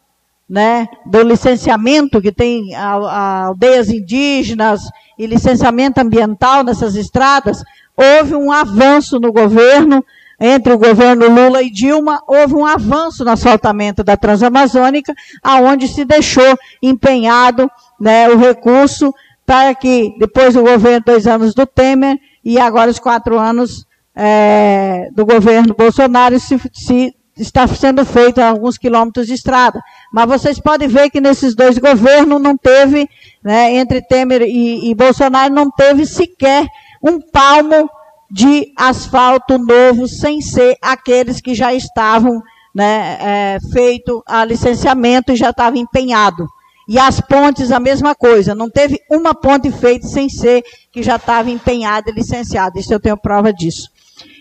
né, 0.50 0.88
do 1.06 1.22
licenciamento 1.24 2.22
que 2.22 2.32
tem 2.32 2.74
a, 2.74 2.96
a 2.96 3.46
aldeias 3.46 3.90
indígenas 3.90 4.82
e 5.18 5.28
licenciamento 5.28 6.00
ambiental 6.00 6.64
nessas 6.64 6.96
estradas, 6.96 7.64
houve 7.96 8.36
um 8.36 8.52
avanço 8.52 9.20
no 9.20 9.32
governo, 9.34 10.04
entre 10.40 10.72
o 10.72 10.78
governo 10.78 11.28
Lula 11.28 11.64
e 11.64 11.72
Dilma, 11.72 12.22
houve 12.28 12.54
um 12.54 12.66
avanço 12.66 13.26
no 13.26 13.32
asfaltamento 13.32 14.04
da 14.04 14.16
Transamazônica, 14.16 15.14
aonde 15.42 15.88
se 15.88 16.06
deixou 16.06 16.58
empenhado 16.82 17.70
né, 18.00 18.30
o 18.30 18.38
recurso 18.38 19.12
para 19.46 19.74
que, 19.74 20.14
depois 20.20 20.54
do 20.54 20.62
governo, 20.62 21.04
dois 21.06 21.26
anos 21.26 21.56
do 21.56 21.66
Temer, 21.66 22.20
e 22.46 22.60
agora 22.60 22.92
os 22.92 23.00
quatro 23.00 23.40
anos 23.40 23.88
é, 24.16 25.10
do 25.16 25.26
governo 25.26 25.74
Bolsonaro, 25.74 26.40
se, 26.40 26.60
se 26.72 27.16
está 27.38 27.68
sendo 27.68 28.06
feito 28.06 28.40
alguns 28.40 28.78
quilômetros 28.78 29.28
de 29.28 29.34
estrada. 29.34 29.82
Mas 30.12 30.28
vocês 30.28 30.60
podem 30.60 30.88
ver 30.88 31.10
que 31.10 31.22
nesses 31.22 31.56
dois 31.56 31.78
governos 31.78 32.42
não 32.42 32.58
teve, 32.58 33.10
né, 33.44 33.76
entre 33.76 34.02
Temer 34.02 34.42
e, 34.42 34.90
e 34.90 34.96
Bolsonaro, 34.96 35.54
não 35.54 35.70
teve 35.72 36.06
sequer 36.06 36.68
um 37.02 37.20
palmo 37.20 37.90
de 38.30 38.74
asfalto 38.76 39.58
novo, 39.58 40.08
sem 40.08 40.42
ser 40.42 40.78
aqueles 40.82 41.40
que 41.40 41.56
já 41.56 41.74
estavam 41.74 42.42
né, 42.76 43.18
é, 43.20 43.58
feito 43.72 44.24
a 44.28 44.44
licenciamento 44.44 45.32
e 45.32 45.36
já 45.36 45.50
estava 45.50 45.78
empenhado. 45.78 46.48
E 46.88 46.98
as 46.98 47.20
pontes, 47.20 47.72
a 47.72 47.80
mesma 47.80 48.16
coisa. 48.16 48.56
Não 48.56 48.70
teve 48.70 49.00
uma 49.10 49.34
ponte 49.34 49.70
feita 49.72 50.08
sem 50.08 50.30
ser 50.30 50.64
que 50.92 51.04
já 51.04 51.18
estava 51.18 51.50
empenhada 51.50 52.10
e 52.10 52.14
licenciada. 52.14 52.80
Isso 52.80 52.94
eu 52.94 53.00
tenho 53.00 53.18
prova 53.18 53.52
disso. 53.52 53.90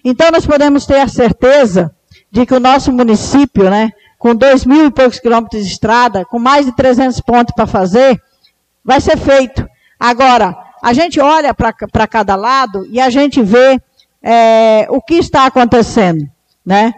Então, 0.05 0.31
nós 0.31 0.47
podemos 0.47 0.87
ter 0.87 1.01
a 1.01 1.09
certeza 1.09 1.96
de 2.37 2.45
que 2.45 2.55
o 2.55 2.61
nosso 2.61 2.93
município, 2.93 3.71
né, 3.71 3.91
com 4.19 4.35
dois 4.35 4.67
mil 4.67 4.85
e 4.85 4.91
poucos 4.91 5.19
quilômetros 5.19 5.65
de 5.65 5.73
estrada, 5.73 6.23
com 6.27 6.39
mais 6.39 6.67
de 6.67 6.73
300 6.73 7.19
pontos 7.23 7.55
para 7.55 7.67
fazer, 7.67 8.21
vai 8.85 9.01
ser 9.01 9.17
feito. 9.17 9.67
Agora, 9.99 10.55
a 10.83 10.93
gente 10.93 11.19
olha 11.19 11.55
para 11.55 12.07
cada 12.07 12.37
lado 12.37 12.87
e 12.91 13.01
a 13.01 13.09
gente 13.09 13.43
vê 13.43 13.81
é, 14.23 14.87
o 14.91 15.01
que 15.01 15.15
está 15.15 15.47
acontecendo, 15.47 16.29
né? 16.65 16.93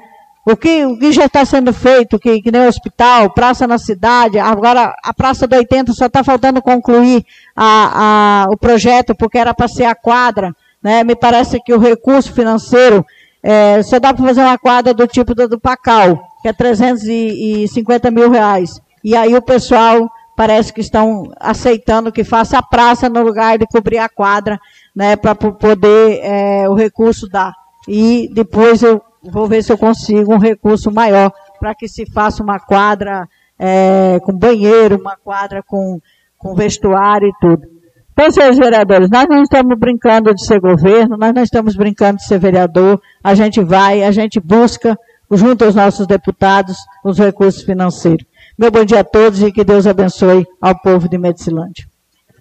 O 0.44 0.56
que, 0.56 0.84
o 0.84 0.98
que 0.98 1.12
já 1.12 1.26
está 1.26 1.44
sendo 1.44 1.72
feito, 1.72 2.18
que, 2.18 2.42
que 2.42 2.50
nem 2.50 2.62
o 2.62 2.68
hospital, 2.68 3.30
praça 3.30 3.64
na 3.64 3.78
cidade, 3.78 4.40
agora 4.40 4.92
a 5.04 5.14
Praça 5.14 5.46
do 5.46 5.54
80 5.54 5.92
só 5.92 6.06
está 6.06 6.24
faltando 6.24 6.60
concluir 6.60 7.24
a, 7.54 8.44
a, 8.44 8.46
o 8.50 8.56
projeto, 8.56 9.14
porque 9.14 9.38
era 9.38 9.54
para 9.54 9.68
ser 9.68 9.84
a 9.84 9.94
quadra. 9.94 10.52
Né? 10.82 11.04
Me 11.04 11.14
parece 11.14 11.60
que 11.60 11.72
o 11.72 11.78
recurso 11.78 12.32
financeiro 12.32 13.04
é, 13.50 13.82
só 13.82 13.98
dá 13.98 14.12
para 14.12 14.26
fazer 14.26 14.42
uma 14.42 14.58
quadra 14.58 14.92
do 14.92 15.06
tipo 15.06 15.34
do, 15.34 15.48
do 15.48 15.58
Pacal, 15.58 16.20
que 16.42 16.48
é 16.48 16.52
350 16.52 18.10
mil 18.10 18.30
reais. 18.30 18.78
E 19.02 19.16
aí 19.16 19.34
o 19.34 19.40
pessoal 19.40 20.06
parece 20.36 20.70
que 20.70 20.82
estão 20.82 21.32
aceitando 21.40 22.12
que 22.12 22.24
faça 22.24 22.58
a 22.58 22.62
praça 22.62 23.08
no 23.08 23.22
lugar 23.22 23.56
de 23.56 23.64
cobrir 23.66 23.96
a 23.96 24.08
quadra, 24.08 24.60
né, 24.94 25.16
para 25.16 25.34
poder 25.34 26.20
é, 26.22 26.68
o 26.68 26.74
recurso 26.74 27.26
dar. 27.26 27.54
E 27.88 28.28
depois 28.34 28.82
eu 28.82 29.00
vou 29.22 29.46
ver 29.46 29.62
se 29.62 29.72
eu 29.72 29.78
consigo 29.78 30.34
um 30.34 30.38
recurso 30.38 30.90
maior 30.92 31.32
para 31.58 31.74
que 31.74 31.88
se 31.88 32.04
faça 32.12 32.42
uma 32.42 32.60
quadra 32.60 33.26
é, 33.58 34.18
com 34.24 34.38
banheiro, 34.38 35.00
uma 35.00 35.16
quadra 35.16 35.62
com, 35.66 35.98
com 36.36 36.54
vestuário 36.54 37.26
e 37.26 37.32
tudo. 37.40 37.77
Então, 38.18 38.32
senhores 38.32 38.58
vereadores, 38.58 39.08
nós 39.08 39.28
não 39.28 39.44
estamos 39.44 39.78
brincando 39.78 40.34
de 40.34 40.44
ser 40.44 40.58
governo, 40.58 41.16
nós 41.16 41.32
não 41.32 41.40
estamos 41.40 41.76
brincando 41.76 42.16
de 42.16 42.26
ser 42.26 42.40
vereador, 42.40 43.00
a 43.22 43.32
gente 43.32 43.62
vai, 43.62 44.02
a 44.02 44.10
gente 44.10 44.40
busca, 44.40 44.98
junto 45.30 45.64
aos 45.64 45.76
nossos 45.76 46.04
deputados, 46.04 46.76
os 47.04 47.16
recursos 47.16 47.62
financeiros. 47.62 48.26
Meu 48.58 48.72
bom 48.72 48.84
dia 48.84 49.00
a 49.00 49.04
todos 49.04 49.40
e 49.40 49.52
que 49.52 49.62
Deus 49.62 49.86
abençoe 49.86 50.44
ao 50.60 50.76
povo 50.76 51.08
de 51.08 51.16
Medicilândia. 51.16 51.86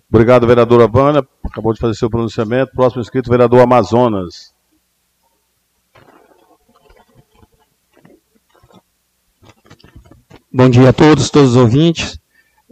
Obrigado, 0.10 0.48
vereadora 0.48 0.88
Vânia. 0.88 1.24
Acabou 1.46 1.72
de 1.74 1.80
fazer 1.80 1.94
seu 1.94 2.10
pronunciamento. 2.10 2.72
Próximo 2.74 3.04
inscrito, 3.04 3.30
vereador 3.30 3.62
Amazonas. 3.62 4.52
Bom 10.52 10.72
dia 10.72 10.90
a 10.90 10.94
todos, 10.94 11.30
todos 11.30 11.52
os 11.52 11.56
ouvintes, 11.56 12.20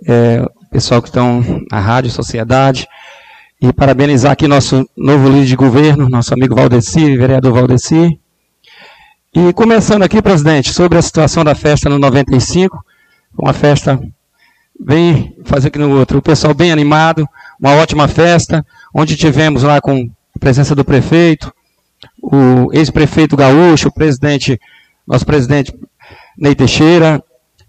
é, 0.08 0.44
pessoal 0.72 1.04
que 1.04 1.08
estão 1.08 1.44
na 1.72 1.80
rádio, 1.80 2.10
sociedade, 2.10 2.88
e 3.70 3.74
parabenizar 3.74 4.32
aqui 4.32 4.48
nosso 4.48 4.88
novo 4.96 5.28
líder 5.28 5.46
de 5.46 5.56
governo, 5.56 6.08
nosso 6.08 6.34
amigo 6.34 6.54
Valdeci, 6.54 7.18
vereador 7.18 7.52
Valdeci. 7.52 8.20
E 9.34 9.52
começando 9.54 10.04
aqui, 10.04 10.22
presidente, 10.22 10.72
sobre 10.72 11.00
a 11.00 11.02
situação 11.02 11.44
da 11.44 11.56
festa 11.56 11.90
no 11.90 11.98
95, 11.98 12.86
uma 13.36 13.54
festa 13.54 14.00
bem, 14.80 15.36
fazer 15.46 15.70
aqui 15.70 15.80
no 15.80 15.98
outro, 15.98 16.20
o 16.20 16.22
pessoal 16.22 16.54
bem 16.54 16.72
animado, 16.72 17.28
uma 17.60 17.74
ótima 17.76 18.08
festa, 18.08 18.64
onde 18.94 19.18
tivemos 19.18 19.64
lá 19.64 19.82
com 19.82 20.10
a 20.36 20.40
presença 20.40 20.76
do 20.76 20.86
prefeito, 20.86 21.52
o 22.22 22.72
ex-prefeito 22.72 23.36
Gaúcho, 23.36 23.88
o 23.88 23.94
presidente, 23.94 24.60
nosso 25.08 25.26
presidente 25.26 25.74
Ney 26.38 26.54
Teixeira, 26.54 27.24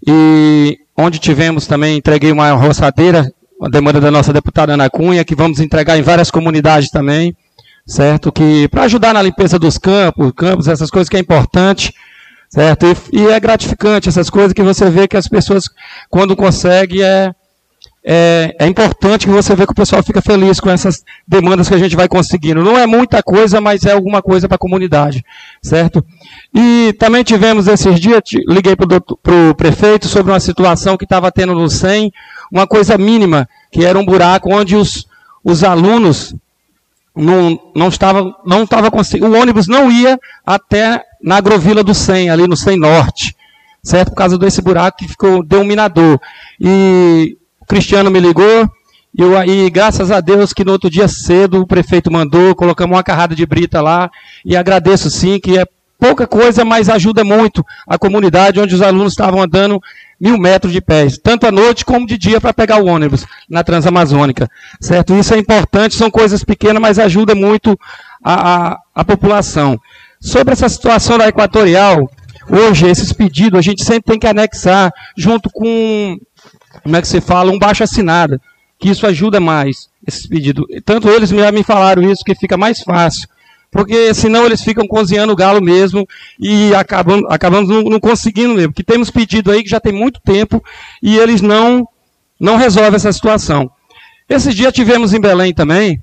e 0.05 0.77
onde 0.95 1.17
tivemos 1.17 1.65
também, 1.65 1.97
entreguei 1.97 2.31
uma 2.31 2.51
roçadeira, 2.51 3.31
uma 3.59 3.69
demanda 3.69 3.99
da 3.99 4.11
nossa 4.11 4.31
deputada 4.31 4.73
Ana 4.73 4.89
Cunha, 4.89 5.25
que 5.25 5.35
vamos 5.35 5.59
entregar 5.59 5.97
em 5.97 6.03
várias 6.03 6.29
comunidades 6.29 6.89
também, 6.89 7.35
certo? 7.85 8.31
Que 8.31 8.67
para 8.67 8.83
ajudar 8.83 9.13
na 9.13 9.21
limpeza 9.21 9.57
dos 9.57 9.77
campos, 9.77 10.31
campos, 10.35 10.67
essas 10.67 10.91
coisas 10.91 11.09
que 11.09 11.17
é 11.17 11.19
importante, 11.19 11.93
certo? 12.49 12.85
E, 12.85 13.17
e, 13.17 13.27
é 13.27 13.39
gratificante 13.39 14.09
essas 14.09 14.29
coisas 14.29 14.53
que 14.53 14.61
você 14.61 14.89
vê 14.89 15.07
que 15.07 15.17
as 15.17 15.27
pessoas, 15.27 15.69
quando 16.09 16.35
conseguem, 16.35 17.01
é, 17.01 17.33
é, 18.09 18.55
é, 18.59 18.67
importante 18.67 19.25
que 19.25 19.33
você 19.33 19.53
vê 19.53 19.65
que 19.65 19.73
o 19.73 19.75
pessoal 19.75 20.01
fica 20.01 20.21
feliz 20.21 20.61
com 20.61 20.69
essas 20.69 21.03
demandas 21.27 21.67
que 21.67 21.75
a 21.75 21.77
gente 21.77 21.95
vai 21.95 22.07
conseguindo. 22.07 22.63
Não 22.63 22.77
é 22.77 22.87
muita 22.87 23.21
coisa, 23.21 23.59
mas 23.59 23.85
é 23.85 23.91
alguma 23.91 24.21
coisa 24.21 24.47
para 24.47 24.55
a 24.55 24.59
comunidade, 24.59 25.25
certo? 25.61 26.05
E 26.55 26.93
também 26.97 27.23
tivemos 27.23 27.67
esses 27.67 27.99
dias, 27.99 28.21
liguei 28.47 28.77
para 28.77 29.49
o 29.49 29.55
prefeito 29.55 30.07
sobre 30.07 30.31
uma 30.31 30.39
situação 30.39 30.95
que 30.95 31.03
estava 31.03 31.29
tendo 31.31 31.53
no 31.53 31.69
SEM, 31.69 32.09
uma 32.51 32.67
coisa 32.67 32.97
mínima, 32.97 33.47
que 33.71 33.85
era 33.85 33.97
um 33.97 34.05
buraco 34.05 34.53
onde 34.53 34.75
os, 34.75 35.07
os 35.43 35.63
alunos 35.63 36.35
não, 37.15 37.59
não 37.75 37.87
estavam 37.87 38.35
não 38.45 38.63
estava 38.63 38.91
conseguindo, 38.91 39.31
o 39.31 39.39
ônibus 39.39 39.67
não 39.67 39.91
ia 39.91 40.19
até 40.45 41.03
na 41.21 41.37
agrovila 41.37 41.83
do 41.83 41.93
SEM, 41.93 42.29
ali 42.29 42.47
no 42.47 42.55
SEM 42.55 42.77
Norte, 42.77 43.35
certo? 43.83 44.09
Por 44.09 44.15
causa 44.15 44.37
desse 44.37 44.61
buraco 44.61 44.99
que 44.99 45.07
ficou 45.07 45.43
dominador. 45.43 46.19
E 46.59 47.37
o 47.59 47.65
Cristiano 47.65 48.11
me 48.11 48.19
ligou, 48.19 48.69
e, 49.17 49.21
eu, 49.21 49.33
e 49.43 49.69
graças 49.69 50.11
a 50.11 50.21
Deus 50.21 50.53
que 50.53 50.63
no 50.63 50.71
outro 50.71 50.89
dia 50.89 51.07
cedo 51.07 51.61
o 51.61 51.67
prefeito 51.67 52.11
mandou, 52.11 52.53
colocamos 52.53 52.95
uma 52.95 53.03
carrada 53.03 53.35
de 53.35 53.45
brita 53.45 53.81
lá, 53.81 54.11
e 54.45 54.55
agradeço 54.55 55.09
sim, 55.09 55.39
que 55.39 55.57
é 55.57 55.65
pouca 55.99 56.27
coisa, 56.27 56.63
mas 56.63 56.89
ajuda 56.89 57.23
muito 57.23 57.65
a 57.87 57.97
comunidade 57.97 58.59
onde 58.59 58.75
os 58.75 58.81
alunos 58.81 59.13
estavam 59.13 59.41
andando 59.41 59.81
mil 60.19 60.37
metros 60.37 60.71
de 60.71 60.81
pés, 60.81 61.17
tanto 61.17 61.45
à 61.45 61.51
noite 61.51 61.85
como 61.85 62.07
de 62.07 62.17
dia 62.17 62.41
para 62.41 62.53
pegar 62.53 62.81
o 62.81 62.87
ônibus 62.87 63.25
na 63.49 63.63
Transamazônica, 63.63 64.49
certo? 64.81 65.13
Isso 65.15 65.33
é 65.33 65.37
importante, 65.37 65.95
são 65.95 66.09
coisas 66.09 66.43
pequenas, 66.43 66.81
mas 66.81 66.97
ajuda 66.97 67.35
muito 67.35 67.77
a, 68.23 68.71
a, 68.71 68.79
a 68.95 69.05
população. 69.05 69.79
Sobre 70.19 70.53
essa 70.53 70.67
situação 70.69 71.17
da 71.17 71.27
Equatorial, 71.27 72.09
hoje 72.49 72.87
esses 72.87 73.13
pedidos 73.13 73.59
a 73.59 73.61
gente 73.61 73.83
sempre 73.83 74.11
tem 74.11 74.19
que 74.19 74.27
anexar 74.27 74.91
junto 75.15 75.49
com, 75.51 76.17
como 76.81 76.95
é 76.95 77.01
que 77.01 77.07
se 77.07 77.21
fala, 77.21 77.51
um 77.51 77.59
baixo 77.59 77.83
assinado, 77.83 78.41
que 78.79 78.89
isso 78.89 79.05
ajuda 79.05 79.39
mais, 79.39 79.89
esses 80.07 80.25
pedidos. 80.25 80.65
Tanto 80.83 81.09
eles 81.09 81.29
já 81.29 81.51
me 81.51 81.63
falaram 81.63 82.01
isso, 82.11 82.23
que 82.23 82.33
fica 82.33 82.57
mais 82.57 82.81
fácil 82.81 83.27
porque 83.71 84.13
senão 84.13 84.45
eles 84.45 84.61
ficam 84.61 84.87
cozinhando 84.87 85.33
o 85.33 85.35
galo 85.35 85.61
mesmo 85.61 86.07
e 86.39 86.73
acabam, 86.73 87.21
acabamos 87.29 87.69
não, 87.69 87.83
não, 87.83 87.99
conseguindo 87.99 88.53
mesmo. 88.53 88.73
Que 88.73 88.83
temos 88.83 89.11
pedido 89.11 89.51
aí 89.51 89.63
que 89.63 89.69
já 89.69 89.79
tem 89.79 89.93
muito 89.93 90.21
tempo 90.21 90.63
e 91.01 91.17
eles 91.17 91.41
não, 91.41 91.87
não 92.39 92.55
resolvem 92.55 92.95
essa 92.95 93.11
situação. 93.11 93.69
Esses 94.29 94.55
dias 94.55 94.73
tivemos 94.73 95.13
em 95.13 95.19
Belém 95.19 95.53
também 95.53 96.01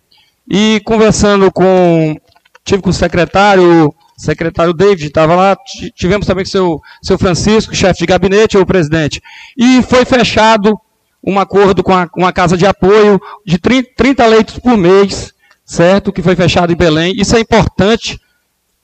e 0.49 0.81
conversando 0.85 1.51
com, 1.51 2.17
tive 2.65 2.83
com 2.83 2.91
o 2.91 2.95
secretário, 2.95 3.95
secretário 4.17 4.73
David 4.73 5.07
estava 5.07 5.35
lá, 5.35 5.57
tivemos 5.95 6.27
também 6.27 6.45
com 6.45 6.49
o 6.49 6.53
seu, 6.53 6.81
seu 7.03 7.19
Francisco, 7.19 7.75
chefe 7.75 8.01
de 8.01 8.07
gabinete, 8.07 8.57
ou 8.57 8.65
presidente, 8.65 9.21
e 9.57 9.83
foi 9.83 10.05
fechado 10.05 10.79
um 11.27 11.39
acordo 11.39 11.83
com 11.83 11.93
a, 12.25 12.33
casa 12.33 12.57
de 12.57 12.67
apoio 12.67 13.19
de 13.47 13.59
30, 13.59 13.91
30 13.97 14.27
leitos 14.27 14.59
por 14.59 14.77
mês 14.77 15.34
certo? 15.65 16.13
Que 16.13 16.23
foi 16.23 16.37
fechado 16.37 16.73
em 16.73 16.77
Belém. 16.77 17.15
Isso 17.17 17.37
é 17.37 17.41
importante, 17.41 18.21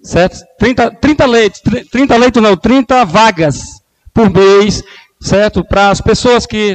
certo? 0.03 0.39
30, 0.59 0.93
30 0.93 1.27
leitos, 1.27 1.61
30 1.91 2.17
leitos 2.17 2.43
não, 2.43 2.57
30 2.57 3.05
vagas 3.05 3.81
por 4.13 4.31
mês, 4.31 4.83
certo? 5.21 5.65
Para 5.65 5.91
as 5.91 6.01
pessoas 6.01 6.47
que 6.47 6.75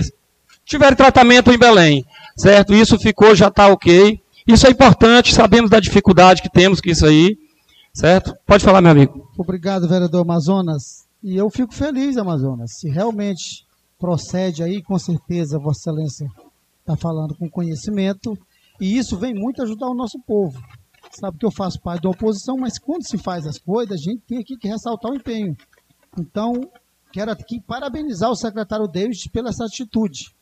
tiverem 0.65 0.95
tratamento 0.95 1.52
em 1.52 1.57
Belém, 1.57 2.06
certo? 2.38 2.73
Isso 2.73 2.98
ficou, 2.99 3.36
já 3.36 3.48
está 3.48 3.68
ok. 3.68 4.19
Isso 4.48 4.68
é 4.68 4.69
importante, 4.69 5.34
sabemos 5.34 5.69
da 5.69 5.80
dificuldade 5.80 6.41
que 6.41 6.49
temos 6.49 6.80
com 6.80 6.90
isso 6.90 7.06
aí, 7.06 7.36
certo? 7.94 8.36
Pode 8.45 8.64
falar, 8.64 8.82
meu 8.82 8.91
amigo. 8.91 9.27
Obrigado, 9.38 9.88
vereador 9.88 10.22
Amazonas. 10.22 11.06
E 11.23 11.36
eu 11.36 11.49
fico 11.49 11.73
feliz, 11.73 12.18
Amazonas, 12.18 12.77
se 12.77 12.88
realmente 12.88 13.65
procede 13.99 14.61
aí, 14.61 14.84
com 14.84 14.99
certeza, 14.99 15.57
Vossa 15.57 15.90
Excelência 15.90 16.27
está 16.82 16.95
falando 16.95 17.34
com 17.34 17.49
conhecimento, 17.49 18.38
e 18.80 18.97
isso 18.97 19.18
vem 19.18 19.34
muito 19.34 19.61
ajudar 19.61 19.88
o 19.88 19.95
nosso 19.95 20.19
povo. 20.19 20.61
Sabe 21.11 21.38
que 21.38 21.45
eu 21.45 21.52
faço 21.52 21.80
parte 21.80 22.03
da 22.03 22.10
oposição, 22.10 22.57
mas 22.57 22.77
quando 22.77 23.07
se 23.07 23.18
faz 23.18 23.45
as 23.45 23.57
coisas, 23.57 23.93
a 23.93 23.97
gente 23.97 24.22
tem 24.27 24.39
aqui 24.39 24.57
que 24.57 24.68
ressaltar 24.68 25.11
o 25.11 25.15
empenho. 25.15 25.56
Então, 26.19 26.69
quero 27.11 27.31
aqui 27.31 27.61
parabenizar 27.61 28.30
o 28.30 28.35
secretário 28.35 28.88
David 28.88 29.30
pela 29.30 29.49
essa 29.49 29.65
atitude. 29.65 30.34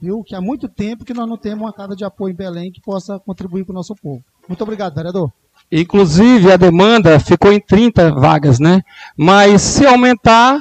Viu? 0.00 0.22
Que 0.24 0.34
há 0.34 0.40
muito 0.40 0.68
tempo 0.68 1.04
que 1.04 1.14
nós 1.14 1.28
não 1.28 1.36
temos 1.36 1.64
uma 1.64 1.72
casa 1.72 1.94
de 1.94 2.04
apoio 2.04 2.32
em 2.32 2.36
Belém 2.36 2.72
que 2.72 2.80
possa 2.80 3.18
contribuir 3.18 3.64
para 3.64 3.72
o 3.72 3.76
nosso 3.76 3.94
povo. 3.94 4.24
Muito 4.48 4.62
obrigado, 4.62 4.94
vereador. 4.94 5.32
Inclusive, 5.70 6.52
a 6.52 6.56
demanda 6.56 7.18
ficou 7.18 7.52
em 7.52 7.60
30 7.60 8.12
vagas, 8.12 8.58
né? 8.58 8.82
Mas 9.16 9.62
se 9.62 9.86
aumentar, 9.86 10.60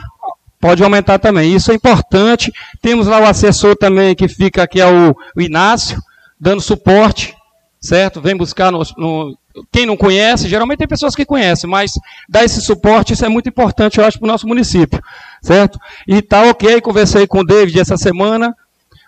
pode 0.60 0.84
aumentar 0.84 1.20
também. 1.20 1.54
Isso 1.54 1.72
é 1.72 1.76
importante. 1.76 2.52
Temos 2.82 3.08
lá 3.08 3.20
o 3.20 3.26
assessor 3.26 3.76
também 3.76 4.16
que 4.16 4.28
fica, 4.28 4.68
que 4.68 4.80
é 4.80 4.88
o 4.88 5.16
Inácio, 5.42 6.02
dando 6.44 6.62
suporte, 6.62 7.34
certo? 7.80 8.20
Vem 8.20 8.36
buscar 8.36 8.70
no, 8.70 8.82
no, 8.98 9.38
quem 9.72 9.86
não 9.86 9.96
conhece, 9.96 10.50
geralmente 10.50 10.80
tem 10.80 10.88
pessoas 10.88 11.16
que 11.16 11.26
conhecem, 11.26 11.70
mas 11.70 11.94
dar 12.28 12.44
esse 12.44 12.62
suporte, 12.62 13.14
isso 13.14 13.24
é 13.24 13.30
muito 13.30 13.48
importante, 13.48 13.98
eu 13.98 14.06
acho, 14.06 14.20
para 14.20 14.26
o 14.26 14.32
nosso 14.32 14.46
município, 14.46 15.02
certo? 15.42 15.80
E 16.06 16.22
tá 16.22 16.44
ok, 16.44 16.82
conversei 16.82 17.26
com 17.26 17.40
o 17.40 17.46
David 17.46 17.80
essa 17.80 17.96
semana, 17.96 18.54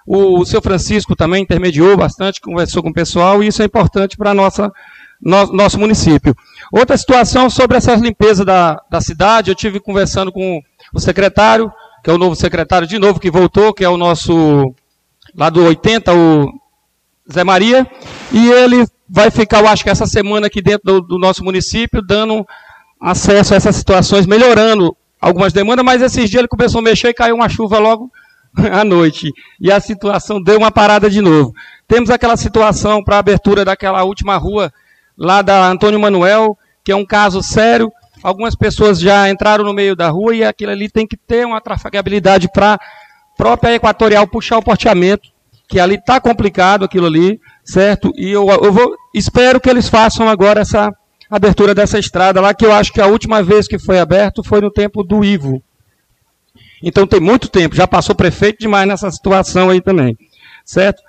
o, 0.07 0.40
o 0.40 0.45
seu 0.45 0.62
Francisco 0.62 1.14
também 1.14 1.44
intermediou 1.44 1.98
bastante, 1.98 2.40
conversou 2.40 2.82
com 2.82 2.90
o 2.90 2.94
pessoal, 2.94 3.44
e 3.44 3.48
isso 3.48 3.62
é 3.62 3.66
importante 3.66 4.16
para 4.16 4.34
nossa 4.34 4.72
no, 5.22 5.52
nosso 5.52 5.78
município. 5.78 6.34
Outra 6.72 6.98
situação 6.98 7.49
sobre 7.49 7.76
essa 7.76 7.95
limpeza 7.95 8.45
da, 8.45 8.80
da 8.90 9.02
cidade, 9.02 9.52
eu 9.52 9.56
tive 9.56 9.82
conversando 9.82 10.32
com 10.32 10.62
o 10.94 10.99
secretário, 11.02 11.70
que 12.02 12.10
é 12.10 12.14
o 12.14 12.18
novo 12.18 12.36
secretário 12.36 12.88
de 12.88 12.98
novo 12.98 13.20
que 13.20 13.30
voltou, 13.30 13.74
que 13.74 13.84
é 13.84 13.90
o 13.90 13.98
nosso 13.98 14.74
lá 15.36 15.49
do 15.49 15.66
80, 15.66 16.14
o 16.14 16.65
Zé 17.31 17.43
Maria, 17.43 17.88
e 18.31 18.49
ele 18.49 18.85
vai 19.10 19.31
ficar, 19.31 19.60
eu 19.60 19.68
acho 19.68 19.84
que 19.84 19.89
essa 19.89 20.06
semana 20.06 20.47
aqui 20.47 20.61
dentro 20.61 20.84
do, 20.84 21.02
do 21.02 21.19
nosso 21.19 21.43
município, 21.43 22.02
dando 22.02 22.45
acesso 23.02 23.53
a 23.53 23.57
essas 23.57 23.76
situações, 23.76 24.26
melhorando 24.26 24.95
algumas 25.19 25.53
demandas, 25.53 25.85
mas 25.85 26.02
esses 26.02 26.30
dias 26.30 26.39
ele 26.39 26.47
começou 26.47 26.80
a 26.80 26.84
mexer 26.84 27.10
e 27.10 27.14
caiu 27.14 27.35
uma 27.35 27.49
chuva 27.49 27.80
logo 27.80 28.11
à 28.72 28.84
noite. 28.84 29.31
E 29.60 29.72
a 29.72 29.80
situação 29.80 30.41
deu 30.41 30.57
uma 30.57 30.72
parada 30.72 31.10
de 31.10 31.22
novo. 31.22 31.53
Temos 31.88 32.10
aquela 32.10 32.38
situação 32.38 33.03
para 33.03 33.15
a 33.15 33.19
abertura 33.19 33.65
daquela 33.65 34.03
última 34.03 34.38
rua 34.38 34.72
lá 35.18 35.41
da 35.41 35.68
Antônio 35.68 35.99
Manuel, 35.99 36.57
que 36.84 36.91
é 36.91 36.95
um 36.95 37.06
caso 37.06 37.41
sério. 37.41 37.91
Algumas 38.23 38.56
pessoas 38.56 38.99
já 38.99 39.30
entraram 39.30 39.64
no 39.64 39.73
meio 39.73 39.95
da 39.95 40.10
rua 40.10 40.35
e 40.35 40.43
aquilo 40.43 40.72
ali 40.72 40.89
tem 40.89 41.06
que 41.06 41.18
ter 41.18 41.45
uma 41.45 41.61
trafegabilidade 41.61 42.49
para 42.52 42.73
a 42.73 42.80
própria 43.38 43.76
Equatorial 43.76 44.27
puxar 44.27 44.57
o 44.57 44.64
porteamento 44.64 45.35
que 45.68 45.80
ali 45.80 45.96
está 45.96 46.20
complicado 46.20 46.86
aquilo 46.86 47.08
ali, 47.08 47.40
certo? 47.64 48.12
E 48.16 48.30
eu, 48.30 48.48
eu 48.48 48.72
vou, 48.72 48.96
espero 49.14 49.60
que 49.60 49.70
eles 49.70 49.90
façam 49.90 50.30
agora 50.30 50.62
essa 50.62 50.94
abertura 51.30 51.74
dessa 51.74 51.98
estrada 51.98 52.40
lá, 52.40 52.54
que 52.54 52.66
eu 52.66 52.72
acho 52.72 52.94
que 52.94 53.02
a 53.02 53.08
última 53.08 53.42
vez 53.42 53.68
que 53.68 53.80
foi 53.80 54.00
aberto 54.00 54.44
foi 54.44 54.62
no 54.62 54.72
tempo 54.72 55.04
do 55.04 55.24
Ivo. 55.24 55.62
Então 56.84 57.08
tem 57.08 57.20
muito 57.20 57.48
tempo, 57.48 57.76
já 57.76 57.88
passou 57.88 58.14
prefeito 58.14 58.60
demais 58.60 58.88
nessa 58.88 59.10
situação 59.10 59.70
aí 59.70 59.82
também, 59.82 60.16
certo? 60.64 61.02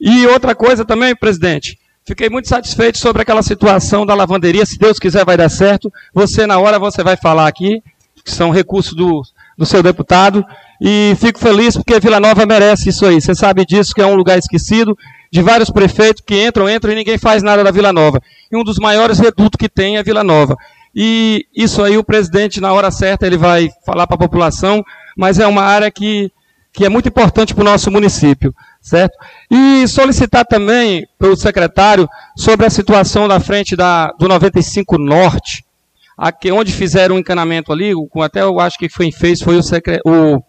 E 0.00 0.26
outra 0.26 0.54
coisa 0.54 0.84
também, 0.84 1.16
presidente, 1.16 1.78
fiquei 2.04 2.28
muito 2.28 2.48
satisfeito 2.48 2.98
sobre 2.98 3.22
aquela 3.22 3.42
situação 3.42 4.06
da 4.06 4.14
lavanderia, 4.14 4.64
se 4.64 4.78
Deus 4.78 4.98
quiser 4.98 5.24
vai 5.24 5.36
dar 5.36 5.48
certo. 5.48 5.92
Você 6.12 6.46
na 6.46 6.58
hora 6.58 6.78
você 6.78 7.02
vai 7.02 7.16
falar 7.16 7.48
aqui, 7.48 7.82
que 8.24 8.30
são 8.30 8.50
recursos 8.50 8.94
do, 8.94 9.22
do 9.56 9.66
seu 9.66 9.82
deputado, 9.82 10.44
E 10.80 11.14
fico 11.18 11.38
feliz 11.38 11.76
porque 11.76 12.00
Vila 12.00 12.20
Nova 12.20 12.44
merece 12.44 12.88
isso 12.88 13.06
aí. 13.06 13.20
Você 13.20 13.34
sabe 13.34 13.64
disso, 13.64 13.94
que 13.94 14.00
é 14.00 14.06
um 14.06 14.14
lugar 14.14 14.38
esquecido, 14.38 14.96
de 15.30 15.42
vários 15.42 15.70
prefeitos 15.70 16.22
que 16.24 16.46
entram, 16.46 16.68
entram 16.68 16.92
e 16.92 16.96
ninguém 16.96 17.18
faz 17.18 17.42
nada 17.42 17.64
da 17.64 17.70
Vila 17.70 17.92
Nova. 17.92 18.20
E 18.50 18.56
um 18.56 18.64
dos 18.64 18.78
maiores 18.78 19.18
redutos 19.18 19.58
que 19.58 19.68
tem 19.68 19.96
é 19.96 20.02
Vila 20.02 20.22
Nova. 20.24 20.56
E 20.94 21.46
isso 21.54 21.82
aí 21.82 21.98
o 21.98 22.04
presidente, 22.04 22.60
na 22.60 22.72
hora 22.72 22.90
certa, 22.90 23.26
ele 23.26 23.36
vai 23.36 23.68
falar 23.84 24.06
para 24.06 24.14
a 24.14 24.18
população, 24.18 24.84
mas 25.16 25.40
é 25.40 25.46
uma 25.46 25.62
área 25.62 25.90
que, 25.90 26.30
que 26.72 26.84
é 26.84 26.88
muito 26.88 27.08
importante 27.08 27.52
para 27.52 27.62
o 27.62 27.64
nosso 27.64 27.90
município, 27.90 28.54
certo? 28.80 29.16
E 29.50 29.88
solicitar 29.88 30.44
também 30.44 31.04
para 31.18 31.30
o 31.30 31.36
secretário 31.36 32.08
sobre 32.36 32.64
a 32.64 32.70
situação 32.70 33.26
da 33.26 33.40
frente 33.40 33.74
da, 33.74 34.12
do 34.18 34.28
95 34.28 34.98
Norte, 34.98 35.64
aqui, 36.16 36.52
onde 36.52 36.72
fizeram 36.72 37.16
um 37.16 37.18
encanamento 37.18 37.72
ali, 37.72 37.92
com 38.08 38.22
até 38.22 38.42
eu 38.42 38.60
acho 38.60 38.78
que 38.78 38.88
quem 38.88 39.10
fez 39.10 39.42
foi 39.42 39.56
o, 39.56 39.60
o, 40.06 40.42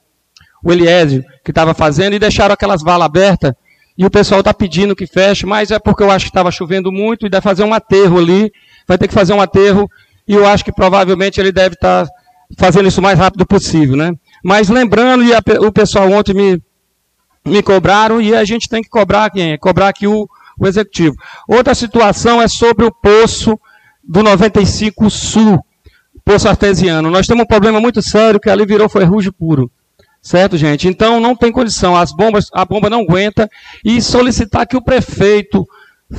o 0.65 0.73
Eliésio, 0.73 1.23
que 1.43 1.51
estava 1.51 1.75
fazendo, 1.75 2.15
e 2.15 2.19
deixaram 2.19 2.55
aquelas 2.55 2.81
valas 2.81 3.05
abertas, 3.05 3.53
e 3.95 4.03
o 4.03 4.09
pessoal 4.09 4.39
está 4.39 4.51
pedindo 4.51 4.95
que 4.95 5.05
feche, 5.05 5.45
mas 5.45 5.69
é 5.69 5.77
porque 5.77 6.01
eu 6.01 6.09
acho 6.09 6.25
que 6.25 6.31
estava 6.31 6.51
chovendo 6.51 6.91
muito, 6.91 7.27
e 7.27 7.29
deve 7.29 7.43
fazer 7.43 7.63
um 7.63 7.71
aterro 7.71 8.17
ali, 8.17 8.51
vai 8.87 8.97
ter 8.97 9.07
que 9.07 9.13
fazer 9.13 9.33
um 9.33 9.39
aterro, 9.39 9.87
e 10.27 10.33
eu 10.33 10.43
acho 10.47 10.65
que 10.65 10.71
provavelmente 10.71 11.39
ele 11.39 11.51
deve 11.51 11.75
estar 11.75 12.07
tá 12.07 12.11
fazendo 12.57 12.87
isso 12.87 12.99
o 12.99 13.03
mais 13.03 13.19
rápido 13.19 13.45
possível, 13.45 13.95
né? 13.95 14.11
Mas 14.43 14.67
lembrando, 14.67 15.23
e 15.23 15.35
a, 15.35 15.41
o 15.61 15.71
pessoal 15.71 16.11
ontem 16.11 16.33
me, 16.33 16.61
me 17.45 17.61
cobraram, 17.61 18.19
e 18.19 18.33
a 18.33 18.43
gente 18.43 18.67
tem 18.67 18.81
que 18.81 18.89
cobrar 18.89 19.29
quem? 19.29 19.55
Cobrar 19.59 19.89
aqui 19.89 20.07
o, 20.07 20.27
o 20.59 20.67
executivo. 20.67 21.15
Outra 21.47 21.75
situação 21.75 22.41
é 22.41 22.47
sobre 22.47 22.85
o 22.85 22.91
poço 22.91 23.55
do 24.03 24.23
95 24.23 25.11
Sul, 25.11 25.63
poço 26.25 26.49
artesiano. 26.49 27.11
Nós 27.11 27.27
temos 27.27 27.43
um 27.43 27.47
problema 27.47 27.79
muito 27.79 28.01
sério 28.01 28.39
que 28.39 28.49
ali 28.49 28.65
virou 28.65 28.89
ferrugem 28.89 29.31
puro. 29.31 29.69
Certo, 30.25 30.57
gente? 30.57 30.87
Então 30.87 31.19
não 31.19 31.35
tem 31.35 31.51
condição, 31.51 31.95
as 31.95 32.11
bombas, 32.11 32.47
a 32.51 32.65
bomba 32.65 32.89
não 32.89 33.01
aguenta 33.01 33.47
e 33.85 34.01
solicitar 34.01 34.65
que 34.65 34.75
o 34.75 34.81
prefeito 34.81 35.67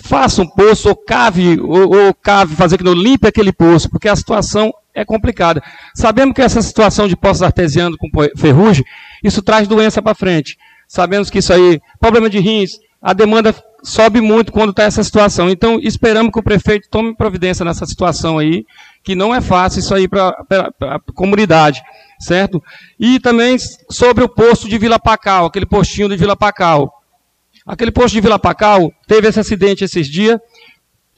faça 0.01 0.43
um 0.43 0.47
poço 0.47 0.89
ou 0.89 0.95
cave, 0.95 1.59
ou, 1.59 1.93
ou 1.93 2.15
cave, 2.15 2.55
fazer 2.55 2.79
que 2.79 2.85
não 2.85 2.93
limpe 2.93 3.27
aquele 3.27 3.53
poço, 3.53 3.91
porque 3.91 4.09
a 4.09 4.15
situação 4.15 4.73
é 4.95 5.05
complicada. 5.05 5.61
Sabemos 5.93 6.37
que 6.37 6.41
essa 6.41 6.63
situação 6.63 7.09
de 7.09 7.17
poços 7.17 7.43
artesianos 7.43 7.99
com 7.99 8.09
ferrugem, 8.37 8.85
isso 9.25 9.43
traz 9.43 9.67
doença 9.67 10.01
para 10.01 10.15
frente. 10.15 10.57
Sabemos 10.87 11.29
que 11.29 11.41
isso 11.41 11.53
aí, 11.53 11.81
problema 11.99 12.31
de 12.31 12.39
rins, 12.39 12.79
a 13.03 13.13
demanda 13.13 13.53
sobe 13.83 14.21
muito 14.21 14.53
quando 14.53 14.71
está 14.71 14.85
essa 14.85 15.03
situação. 15.03 15.51
Então, 15.51 15.81
esperamos 15.83 16.33
que 16.33 16.39
o 16.39 16.45
prefeito 16.45 16.89
tome 16.89 17.17
providência 17.17 17.65
nessa 17.65 17.87
situação 17.87 18.39
aí, 18.39 18.65
que 19.07 19.15
não 19.15 19.33
é 19.33 19.41
fácil 19.41 19.79
isso 19.79 19.95
aí 19.95 20.09
para 20.09 20.37
a 20.81 20.99
comunidade, 21.15 21.81
certo? 22.19 22.61
E 22.99 23.21
também 23.21 23.57
sobre 23.89 24.25
o 24.25 24.29
posto 24.29 24.69
de 24.69 24.77
Vila 24.79 24.99
Pacal, 24.99 25.47
aquele 25.47 25.65
postinho 25.65 26.09
de 26.09 26.17
Vila 26.17 26.35
Pacal. 26.35 26.93
Aquele 27.65 27.93
posto 27.93 28.15
de 28.15 28.21
Vila 28.21 28.37
Pacal 28.37 28.93
teve 29.07 29.29
esse 29.29 29.39
acidente 29.39 29.85
esses 29.85 30.09
dias. 30.09 30.41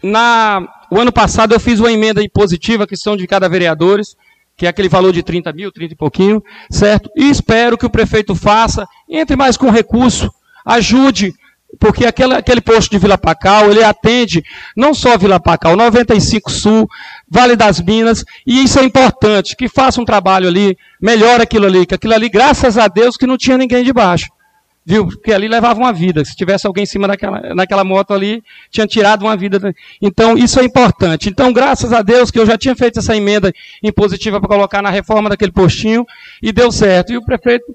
Na, 0.03 0.69
o 0.91 1.01
ano 1.01 1.11
passado 1.11 1.55
eu 1.55 1.61
fiz 1.61 1.81
uma 1.81 1.91
emenda 1.91 2.23
impositiva, 2.23 2.87
que 2.87 2.95
são 2.95 3.17
de 3.17 3.27
cada 3.27 3.49
vereadores, 3.49 4.15
que 4.55 4.67
é 4.67 4.69
aquele 4.69 4.91
valor 4.91 5.11
de 5.11 5.23
30 5.23 5.51
mil, 5.55 5.73
30 5.73 5.95
e 5.95 5.97
pouquinho, 5.97 6.45
certo? 6.71 7.11
E 7.17 7.31
espero 7.31 7.79
que 7.79 7.87
o 7.87 7.91
prefeito 7.91 8.35
faça, 8.35 8.87
entre 9.09 9.35
mais 9.35 9.57
com 9.57 9.71
recurso, 9.71 10.31
ajude 10.63 11.33
porque 11.79 12.07
aquele, 12.07 12.35
aquele 12.35 12.61
posto 12.61 12.91
de 12.91 12.99
Vila 12.99 13.19
Pacal, 13.19 13.71
ele 13.71 13.85
atende 13.85 14.43
não 14.77 14.95
só 14.95 15.19
Vila 15.19 15.39
Pacal, 15.39 15.77
95 15.77 16.51
Sul, 16.51 16.89
Vale 17.29 17.57
das 17.57 17.81
Minas, 17.81 18.25
e 18.47 18.63
isso 18.63 18.79
é 18.79 18.85
importante, 18.85 19.55
que 19.55 19.69
faça 19.69 20.01
um 20.01 20.05
trabalho 20.05 20.49
ali, 20.49 20.77
melhore 21.01 21.43
aquilo 21.43 21.67
ali, 21.67 21.85
que 21.85 21.95
aquilo 21.95 22.15
ali, 22.15 22.29
graças 22.29 22.79
a 22.79 22.89
Deus, 22.89 23.17
que 23.17 23.27
não 23.27 23.37
tinha 23.37 23.59
ninguém 23.59 23.85
debaixo. 23.85 24.29
Viu? 24.85 25.07
Porque 25.07 25.35
ali 25.35 25.47
levava 25.49 25.79
uma 25.79 25.93
vida. 25.93 26.25
Se 26.25 26.35
tivesse 26.35 26.67
alguém 26.67 26.85
em 26.85 26.87
cima 26.87 27.07
daquela, 27.07 27.55
naquela 27.55 27.85
moto 27.85 28.15
ali, 28.15 28.43
tinha 28.71 28.87
tirado 28.87 29.21
uma 29.21 29.37
vida. 29.37 29.61
Então, 30.01 30.39
isso 30.39 30.59
é 30.59 30.65
importante. 30.65 31.29
Então, 31.29 31.53
graças 31.53 31.93
a 31.93 32.01
Deus 32.01 32.31
que 32.31 32.39
eu 32.39 32.47
já 32.47 32.57
tinha 32.57 32.75
feito 32.75 32.99
essa 32.99 33.15
emenda 33.15 33.53
impositiva 33.83 34.41
para 34.41 34.49
colocar 34.49 34.81
na 34.81 34.89
reforma 34.89 35.29
daquele 35.29 35.53
postinho, 35.53 36.07
e 36.43 36.53
deu 36.53 36.73
certo. 36.73 37.13
E 37.13 37.19
o 37.19 37.23
prefeito 37.23 37.67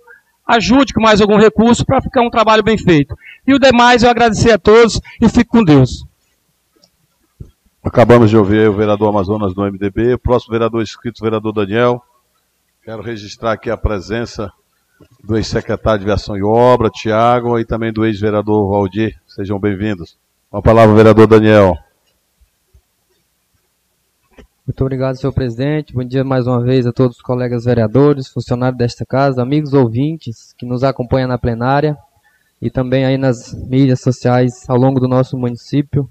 ajude 0.48 0.94
com 0.94 1.02
mais 1.02 1.22
algum 1.22 1.38
recurso 1.38 1.86
para 1.86 2.02
ficar 2.02 2.22
um 2.22 2.30
trabalho 2.30 2.64
bem 2.64 2.78
feito. 2.78 3.16
E 3.46 3.54
o 3.54 3.60
demais 3.60 4.04
eu 4.04 4.10
agradecer 4.10 4.52
a 4.52 4.58
todos 4.58 5.00
e 5.22 5.30
fico 5.30 5.58
com 5.58 5.64
Deus. 5.64 6.06
Acabamos 7.84 8.30
de 8.30 8.38
ouvir 8.38 8.70
o 8.70 8.74
vereador 8.74 9.10
Amazonas 9.10 9.54
do 9.54 9.62
MDB, 9.62 10.14
o 10.14 10.20
próximo 10.20 10.54
vereador 10.54 10.82
inscrito, 10.82 11.22
o 11.22 11.26
vereador 11.26 11.52
Daniel. 11.52 12.02
Quero 12.84 13.02
registrar 13.02 13.54
aqui 13.54 13.70
a 13.70 13.78
presença 13.78 14.52
do 15.24 15.36
ex-secretário 15.36 16.00
de 16.00 16.06
Viação 16.06 16.38
e 16.38 16.44
Obra, 16.44 16.90
Tiago, 16.90 17.60
e 17.60 17.66
também 17.66 17.92
do 17.92 18.06
ex-vereador 18.06 18.70
Valdir. 18.70 19.20
Sejam 19.28 19.60
bem-vindos. 19.60 20.18
Com 20.50 20.58
a 20.58 20.62
palavra, 20.62 20.96
vereador 20.96 21.28
Daniel. 21.28 21.78
Muito 24.66 24.80
obrigado, 24.80 25.18
senhor 25.18 25.34
presidente. 25.34 25.94
Bom 25.94 26.06
dia 26.06 26.24
mais 26.24 26.48
uma 26.48 26.62
vez 26.62 26.88
a 26.88 26.94
todos 26.94 27.18
os 27.18 27.22
colegas 27.22 27.66
vereadores, 27.66 28.30
funcionários 28.30 28.78
desta 28.78 29.06
casa, 29.06 29.42
amigos 29.42 29.74
ouvintes 29.74 30.54
que 30.58 30.66
nos 30.66 30.86
acompanham 30.86 31.28
na 31.28 31.38
plenária 31.38 31.98
e 32.62 32.70
também 32.70 33.04
aí 33.04 33.18
nas 33.18 33.54
mídias 33.68 34.00
sociais 34.00 34.64
ao 34.70 34.78
longo 34.78 35.02
do 35.02 35.08
nosso 35.08 35.38
município, 35.38 36.10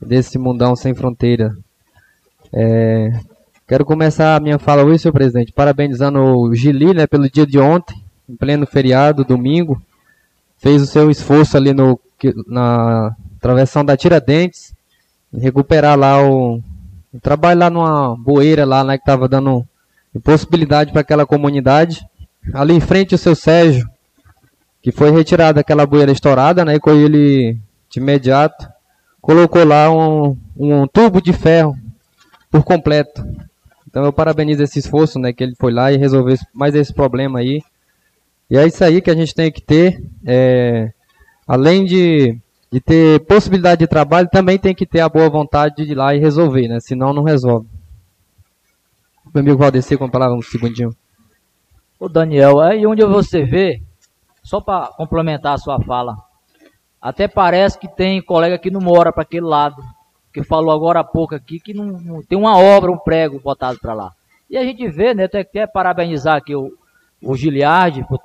desse 0.00 0.38
mundão 0.38 0.74
sem 0.74 0.94
fronteira. 0.94 1.54
É, 2.50 3.20
quero 3.68 3.84
começar 3.84 4.34
a 4.34 4.40
minha 4.40 4.58
fala 4.58 4.82
hoje, 4.82 5.00
senhor 5.00 5.12
presidente, 5.12 5.52
parabenizando 5.52 6.20
o 6.20 6.54
Gili 6.54 6.94
né, 6.94 7.06
pelo 7.06 7.28
dia 7.28 7.46
de 7.46 7.58
ontem, 7.58 8.02
em 8.26 8.34
pleno 8.34 8.66
feriado, 8.66 9.26
domingo. 9.26 9.78
Fez 10.56 10.80
o 10.80 10.86
seu 10.86 11.10
esforço 11.10 11.54
ali 11.54 11.74
no, 11.74 12.00
na 12.46 13.14
travessão 13.38 13.84
da 13.84 13.94
Tiradentes, 13.94 14.72
recuperar 15.30 15.98
lá 15.98 16.26
o, 16.26 16.62
eu 17.12 17.20
trabalho 17.20 17.60
lá 17.60 17.70
numa 17.70 18.16
boeira 18.16 18.64
lá, 18.64 18.84
né, 18.84 18.96
que 18.96 19.02
estava 19.02 19.28
dando 19.28 19.66
impossibilidade 20.14 20.92
para 20.92 21.00
aquela 21.00 21.26
comunidade. 21.26 22.06
Ali 22.54 22.74
em 22.74 22.80
frente 22.80 23.14
o 23.14 23.18
seu 23.18 23.34
Sérgio, 23.34 23.88
que 24.82 24.92
foi 24.92 25.10
retirado 25.10 25.56
daquela 25.56 25.86
boeira 25.86 26.12
estourada, 26.12 26.64
né, 26.64 26.74
e 26.76 26.80
com 26.80 26.90
ele 26.90 27.58
de 27.88 27.98
imediato 28.00 28.68
colocou 29.20 29.64
lá 29.64 29.90
um, 29.90 30.36
um 30.56 30.86
tubo 30.86 31.20
de 31.20 31.32
ferro 31.32 31.76
por 32.50 32.64
completo. 32.64 33.24
Então 33.86 34.04
eu 34.04 34.12
parabenizo 34.12 34.62
esse 34.62 34.78
esforço, 34.78 35.18
né, 35.18 35.32
que 35.32 35.42
ele 35.42 35.54
foi 35.56 35.72
lá 35.72 35.92
e 35.92 35.96
resolveu 35.96 36.36
mais 36.54 36.74
esse 36.74 36.92
problema 36.92 37.40
aí. 37.40 37.62
E 38.48 38.56
é 38.56 38.66
isso 38.66 38.82
aí 38.82 39.00
que 39.00 39.10
a 39.10 39.14
gente 39.14 39.34
tem 39.34 39.50
que 39.50 39.60
ter, 39.60 40.02
é, 40.26 40.92
além 41.46 41.84
de 41.84 42.36
de 42.70 42.80
ter 42.80 43.20
possibilidade 43.26 43.80
de 43.80 43.86
trabalho, 43.86 44.28
também 44.30 44.58
tem 44.58 44.74
que 44.74 44.86
ter 44.86 45.00
a 45.00 45.08
boa 45.08 45.28
vontade 45.28 45.84
de 45.84 45.92
ir 45.92 45.94
lá 45.94 46.14
e 46.14 46.20
resolver, 46.20 46.68
né? 46.68 46.78
Senão 46.78 47.12
não 47.12 47.24
resolve. 47.24 47.68
Meu 49.34 49.42
amigo 49.42 49.58
Valdeci 49.58 49.96
com 49.96 50.04
a 50.04 50.10
palavra 50.10 50.36
um 50.36 50.42
segundinho. 50.42 50.94
Ô 51.98 52.08
Daniel, 52.08 52.60
aí 52.60 52.86
onde 52.86 53.04
você 53.04 53.44
vê, 53.44 53.82
só 54.42 54.60
para 54.60 54.86
complementar 54.96 55.54
a 55.54 55.58
sua 55.58 55.80
fala, 55.80 56.16
até 57.00 57.26
parece 57.26 57.78
que 57.78 57.88
tem 57.88 58.22
colega 58.22 58.58
que 58.58 58.70
não 58.70 58.80
mora 58.80 59.12
para 59.12 59.22
aquele 59.22 59.46
lado, 59.46 59.82
que 60.32 60.42
falou 60.42 60.72
agora 60.72 61.00
há 61.00 61.04
pouco 61.04 61.34
aqui 61.34 61.58
que 61.58 61.74
não, 61.74 61.86
não 61.86 62.22
tem 62.22 62.38
uma 62.38 62.56
obra, 62.56 62.90
um 62.90 62.98
prego 62.98 63.40
botado 63.40 63.78
para 63.80 63.94
lá. 63.94 64.12
E 64.48 64.56
a 64.56 64.64
gente 64.64 64.88
vê, 64.88 65.12
né, 65.14 65.24
até 65.24 65.44
quer 65.44 65.66
parabenizar 65.70 66.36
aqui 66.36 66.54
o, 66.54 66.72
o 67.22 67.36
Giliardi 67.36 68.04
por, 68.06 68.20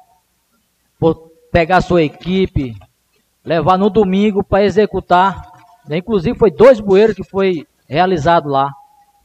por 1.00 1.32
pegar 1.52 1.82
sua 1.82 2.04
equipe, 2.04 2.76
levar 3.46 3.78
no 3.78 3.90
domingo 3.90 4.44
para 4.44 4.64
executar. 4.64 5.42
Né? 5.88 5.98
Inclusive 5.98 6.38
foi 6.38 6.52
dois 6.52 6.80
bueiros 6.80 7.16
que 7.16 7.24
foi 7.24 7.68
realizado 7.88 8.50
lá, 8.50 8.72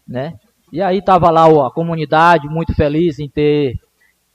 né? 0.07 0.35
E 0.73 0.81
aí 0.81 0.99
estava 0.99 1.31
lá 1.31 1.47
a 1.67 1.71
comunidade 1.71 2.47
muito 2.49 2.75
feliz 2.75 3.19
em 3.19 3.29
ter 3.29 3.75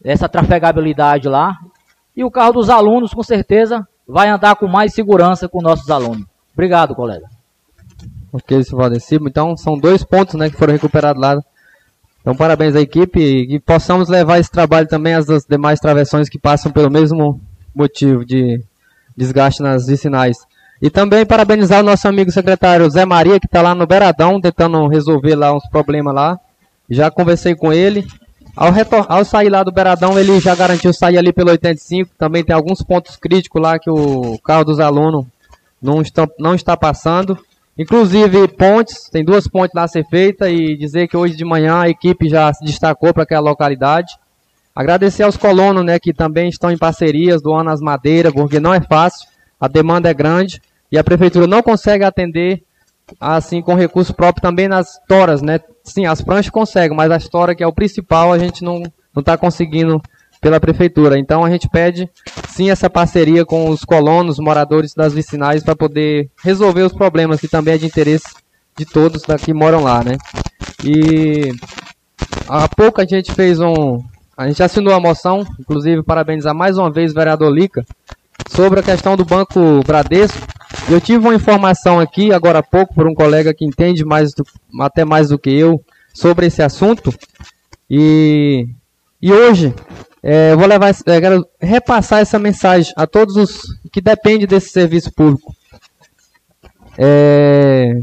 essa 0.03 0.27
trafegabilidade 0.27 1.29
lá. 1.29 1.55
E 2.15 2.23
o 2.23 2.31
carro 2.31 2.53
dos 2.53 2.69
alunos, 2.69 3.13
com 3.13 3.23
certeza, 3.23 3.87
vai 4.07 4.27
andar 4.27 4.55
com 4.55 4.67
mais 4.67 4.93
segurança 4.93 5.47
com 5.47 5.61
nossos 5.61 5.89
alunos. 5.89 6.25
Obrigado, 6.53 6.93
colega. 6.93 7.25
Ok, 8.33 8.63
senhor 8.63 8.81
Valdecimo. 8.81 9.29
Então, 9.29 9.55
são 9.55 9.77
dois 9.77 10.03
pontos 10.03 10.35
né, 10.35 10.49
que 10.49 10.57
foram 10.57 10.73
recuperados 10.73 11.21
lá. 11.21 11.39
Então, 12.19 12.35
parabéns 12.35 12.75
à 12.75 12.81
equipe 12.81 13.19
e 13.19 13.59
possamos 13.59 14.09
levar 14.09 14.39
esse 14.39 14.51
trabalho 14.51 14.87
também 14.87 15.13
às 15.13 15.25
demais 15.47 15.79
travessões 15.79 16.27
que 16.27 16.39
passam 16.39 16.71
pelo 16.71 16.91
mesmo 16.91 17.39
motivo 17.73 18.25
de 18.25 18.61
desgaste 19.15 19.61
nas 19.61 19.87
vicinais. 19.87 20.37
E 20.81 20.89
também 20.89 21.25
parabenizar 21.25 21.79
o 21.79 21.85
nosso 21.85 22.07
amigo 22.07 22.31
secretário 22.31 22.89
Zé 22.89 23.05
Maria, 23.05 23.39
que 23.39 23.45
está 23.45 23.61
lá 23.61 23.73
no 23.73 23.87
Beradão, 23.87 24.41
tentando 24.41 24.87
resolver 24.87 25.35
lá 25.35 25.53
uns 25.53 25.67
problemas 25.69 26.13
lá. 26.13 26.39
Já 26.89 27.09
conversei 27.09 27.55
com 27.55 27.71
ele. 27.71 28.05
Ao, 28.55 28.71
ao 29.09 29.25
sair 29.25 29.49
lá 29.49 29.63
do 29.63 29.71
Beradão, 29.71 30.17
ele 30.17 30.39
já 30.39 30.55
garantiu 30.55 30.93
sair 30.93 31.17
ali 31.17 31.33
pelo 31.33 31.51
85. 31.51 32.11
Também 32.17 32.43
tem 32.43 32.55
alguns 32.55 32.81
pontos 32.81 33.15
críticos 33.15 33.61
lá 33.61 33.79
que 33.79 33.89
o 33.89 34.37
carro 34.43 34.65
dos 34.65 34.79
alunos 34.79 35.25
não 35.81 36.01
está, 36.01 36.27
não 36.39 36.55
está 36.55 36.75
passando. 36.75 37.37
Inclusive 37.77 38.47
pontes, 38.49 39.09
tem 39.09 39.23
duas 39.23 39.47
pontes 39.47 39.73
lá 39.75 39.83
a 39.83 39.87
ser 39.87 40.05
feitas 40.05 40.49
e 40.49 40.77
dizer 40.77 41.07
que 41.07 41.17
hoje 41.17 41.35
de 41.35 41.43
manhã 41.43 41.81
a 41.81 41.89
equipe 41.89 42.29
já 42.29 42.51
se 42.53 42.63
destacou 42.63 43.13
para 43.13 43.23
aquela 43.23 43.49
localidade. 43.49 44.13
Agradecer 44.75 45.23
aos 45.23 45.37
colonos, 45.37 45.85
né, 45.85 45.97
que 45.97 46.13
também 46.13 46.49
estão 46.49 46.69
em 46.69 46.77
parcerias, 46.77 47.41
doando 47.41 47.69
as 47.69 47.79
madeiras, 47.79 48.33
porque 48.33 48.59
não 48.59 48.73
é 48.73 48.81
fácil, 48.81 49.27
a 49.59 49.67
demanda 49.67 50.09
é 50.09 50.13
grande 50.13 50.61
e 50.91 50.97
a 50.97 51.03
prefeitura 51.03 51.47
não 51.47 51.63
consegue 51.63 52.03
atender 52.03 52.61
assim 53.19 53.61
com 53.61 53.75
recurso 53.75 54.13
próprio 54.13 54.41
também 54.41 54.67
nas 54.67 54.99
toras, 55.07 55.41
né? 55.41 55.59
Sim, 55.83 56.05
as 56.05 56.21
pranchas 56.21 56.49
conseguem, 56.49 56.97
mas 56.97 57.11
a 57.11 57.19
tora 57.19 57.55
que 57.55 57.63
é 57.63 57.67
o 57.67 57.73
principal 57.73 58.33
a 58.33 58.39
gente 58.39 58.63
não 58.63 58.83
não 59.15 59.21
está 59.21 59.37
conseguindo 59.37 60.01
pela 60.41 60.59
prefeitura. 60.59 61.17
Então 61.17 61.43
a 61.43 61.49
gente 61.49 61.69
pede 61.69 62.09
sim 62.49 62.69
essa 62.69 62.89
parceria 62.89 63.45
com 63.45 63.69
os 63.69 63.85
colonos, 63.85 64.39
moradores 64.39 64.93
das 64.93 65.13
vicinais 65.13 65.63
para 65.63 65.75
poder 65.75 66.29
resolver 66.43 66.83
os 66.83 66.93
problemas 66.93 67.39
que 67.39 67.47
também 67.47 67.75
é 67.75 67.77
de 67.77 67.85
interesse 67.85 68.27
de 68.77 68.85
todos 68.85 69.23
que 69.43 69.53
moram 69.53 69.81
lá, 69.81 70.03
né? 70.03 70.17
E 70.83 71.51
há 72.47 72.67
pouco 72.67 72.99
a 72.99 73.05
gente 73.05 73.31
fez 73.31 73.59
um, 73.59 74.03
a 74.37 74.47
gente 74.47 74.61
assinou 74.61 74.93
a 74.93 74.99
moção, 74.99 75.45
inclusive 75.59 76.03
parabenizar 76.03 76.53
mais 76.53 76.77
uma 76.77 76.91
vez 76.91 77.11
o 77.11 77.15
vereador 77.15 77.51
Lica, 77.51 77.85
sobre 78.49 78.79
a 78.79 78.83
questão 78.83 79.15
do 79.15 79.23
Banco 79.23 79.81
Bradesco. 79.85 80.45
Eu 80.89 80.99
tive 80.99 81.19
uma 81.19 81.35
informação 81.35 81.99
aqui, 81.99 82.33
agora 82.33 82.59
há 82.59 82.63
pouco, 82.63 82.93
por 82.93 83.07
um 83.07 83.13
colega 83.13 83.53
que 83.53 83.65
entende 83.65 84.03
mais 84.03 84.33
do, 84.33 84.45
até 84.81 85.05
mais 85.05 85.29
do 85.29 85.39
que 85.39 85.49
eu 85.49 85.81
sobre 86.13 86.47
esse 86.47 86.61
assunto. 86.61 87.13
E, 87.89 88.67
e 89.21 89.31
hoje 89.31 89.73
é, 90.21 90.51
eu 90.51 90.57
vou 90.57 90.67
levar, 90.67 90.89
é, 90.89 91.21
quero 91.21 91.47
repassar 91.61 92.19
essa 92.19 92.39
mensagem 92.39 92.91
a 92.97 93.05
todos 93.05 93.35
os 93.35 93.61
que 93.91 94.01
dependem 94.01 94.47
desse 94.47 94.69
serviço 94.69 95.13
público. 95.13 95.55
É, 96.97 97.99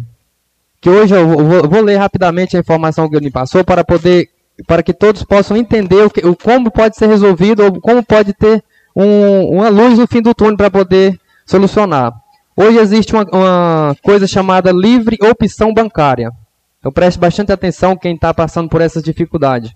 que 0.81 0.89
hoje 0.89 1.15
eu 1.15 1.27
vou, 1.27 1.69
vou, 1.69 1.81
ler 1.81 1.97
rapidamente 1.97 2.57
a 2.57 2.61
informação 2.61 3.09
que 3.09 3.17
ele 3.17 3.25
me 3.25 3.31
passou 3.31 3.65
para 3.65 3.85
poder 3.85 4.29
para 4.67 4.83
que 4.83 4.93
todos 4.93 5.23
possam 5.25 5.57
entender 5.57 6.03
o, 6.05 6.11
que, 6.11 6.27
o 6.27 6.37
como 6.37 6.71
pode 6.71 6.97
ser 6.97 7.07
resolvido 7.07 7.65
ou 7.65 7.81
como 7.81 8.03
pode 8.03 8.33
ter 8.33 8.63
um, 8.95 9.57
uma 9.57 9.69
luz 9.69 9.99
no 9.99 10.07
fim 10.07 10.21
do 10.21 10.35
túnel 10.35 10.57
para 10.57 10.71
poder 10.71 11.19
solucionar. 11.47 12.13
Hoje 12.57 12.79
existe 12.79 13.15
uma, 13.15 13.25
uma, 13.33 13.97
coisa 14.03 14.27
chamada 14.27 14.71
livre 14.71 15.17
opção 15.23 15.73
bancária. 15.73 16.31
Então 16.79 16.93
preste 16.93 17.19
bastante 17.19 17.53
atenção 17.53 17.97
quem 17.97 18.15
está 18.15 18.35
passando 18.35 18.69
por 18.69 18.81
essas 18.81 19.03
dificuldades. 19.03 19.73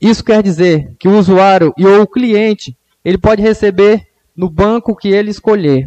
Isso 0.00 0.22
quer 0.22 0.42
dizer 0.42 0.92
que 0.98 1.08
o 1.08 1.18
usuário 1.18 1.72
e 1.76 1.86
ou 1.86 2.02
o 2.02 2.06
cliente 2.06 2.76
ele 3.04 3.18
pode 3.18 3.42
receber 3.42 4.06
no 4.36 4.50
banco 4.50 4.94
que 4.94 5.08
ele 5.08 5.30
escolher. 5.30 5.86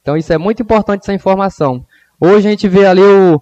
Então 0.00 0.16
isso 0.16 0.32
é 0.32 0.38
muito 0.38 0.62
importante 0.62 1.02
essa 1.02 1.12
informação. 1.12 1.84
Hoje 2.18 2.48
a 2.48 2.50
gente 2.50 2.68
vê 2.68 2.86
ali 2.86 3.02
o, 3.02 3.40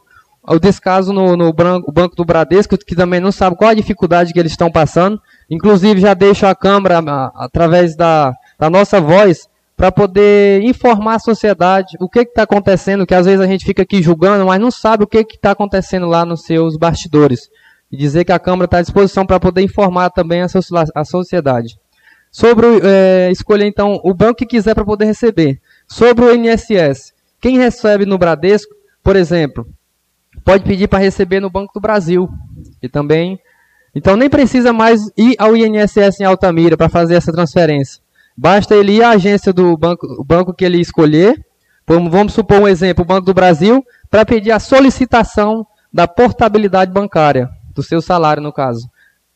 o 0.54 0.58
descaso 0.58 1.12
no, 1.12 1.36
no 1.36 1.52
branco, 1.52 1.92
Banco 1.92 2.16
do 2.16 2.24
Bradesco, 2.24 2.76
que 2.78 2.94
também 2.94 3.20
não 3.20 3.30
sabe 3.30 3.56
qual 3.56 3.70
a 3.70 3.74
dificuldade 3.74 4.32
que 4.32 4.38
eles 4.38 4.52
estão 4.52 4.70
passando. 4.70 5.20
Inclusive, 5.50 6.00
já 6.00 6.14
deixo 6.14 6.46
a 6.46 6.54
Câmara, 6.54 6.98
através 7.34 7.94
da, 7.94 8.32
da 8.58 8.70
nossa 8.70 9.00
voz, 9.00 9.48
para 9.76 9.92
poder 9.92 10.62
informar 10.62 11.16
a 11.16 11.18
sociedade 11.20 11.96
o 12.00 12.08
que 12.08 12.20
está 12.20 12.42
acontecendo, 12.42 13.06
que 13.06 13.14
às 13.14 13.26
vezes 13.26 13.40
a 13.40 13.46
gente 13.46 13.64
fica 13.64 13.82
aqui 13.82 14.02
julgando, 14.02 14.46
mas 14.46 14.60
não 14.60 14.70
sabe 14.70 15.04
o 15.04 15.06
que 15.06 15.18
está 15.18 15.52
acontecendo 15.52 16.06
lá 16.06 16.24
nos 16.24 16.42
seus 16.42 16.76
bastidores. 16.76 17.48
E 17.90 17.96
dizer 17.96 18.24
que 18.24 18.32
a 18.32 18.38
Câmara 18.38 18.64
está 18.64 18.78
à 18.78 18.82
disposição 18.82 19.24
para 19.24 19.38
poder 19.38 19.62
informar 19.62 20.10
também 20.10 20.42
a, 20.42 20.46
a 20.94 21.04
sociedade. 21.04 21.78
Sobre 22.30 22.66
é, 22.82 23.30
escolher, 23.30 23.66
então, 23.66 24.00
o 24.02 24.12
banco 24.12 24.38
que 24.38 24.46
quiser 24.46 24.74
para 24.74 24.84
poder 24.84 25.06
receber. 25.06 25.60
Sobre 25.86 26.24
o 26.24 26.34
INSS. 26.34 27.12
Quem 27.40 27.56
recebe 27.56 28.04
no 28.04 28.18
Bradesco, 28.18 28.74
por 29.02 29.14
exemplo, 29.14 29.66
pode 30.48 30.64
pedir 30.64 30.88
para 30.88 30.98
receber 30.98 31.40
no 31.40 31.50
Banco 31.50 31.74
do 31.74 31.80
Brasil. 31.80 32.26
E 32.82 32.88
também. 32.88 33.38
Então 33.94 34.16
nem 34.16 34.30
precisa 34.30 34.72
mais 34.72 35.10
ir 35.14 35.36
ao 35.38 35.54
INSS 35.54 36.20
em 36.20 36.24
Altamira 36.24 36.74
para 36.74 36.88
fazer 36.88 37.16
essa 37.16 37.30
transferência. 37.30 38.00
Basta 38.34 38.74
ele 38.74 38.92
ir 38.92 39.02
à 39.02 39.10
agência 39.10 39.52
do 39.52 39.76
banco, 39.76 40.24
banco 40.24 40.54
que 40.54 40.64
ele 40.64 40.80
escolher. 40.80 41.44
Vamos 41.86 42.32
supor 42.32 42.62
um 42.62 42.68
exemplo, 42.68 43.04
o 43.04 43.06
Banco 43.06 43.26
do 43.26 43.34
Brasil, 43.34 43.84
para 44.10 44.24
pedir 44.24 44.50
a 44.50 44.58
solicitação 44.58 45.66
da 45.92 46.08
portabilidade 46.08 46.92
bancária, 46.92 47.50
do 47.74 47.82
seu 47.82 48.00
salário, 48.00 48.42
no 48.42 48.52
caso. 48.52 48.88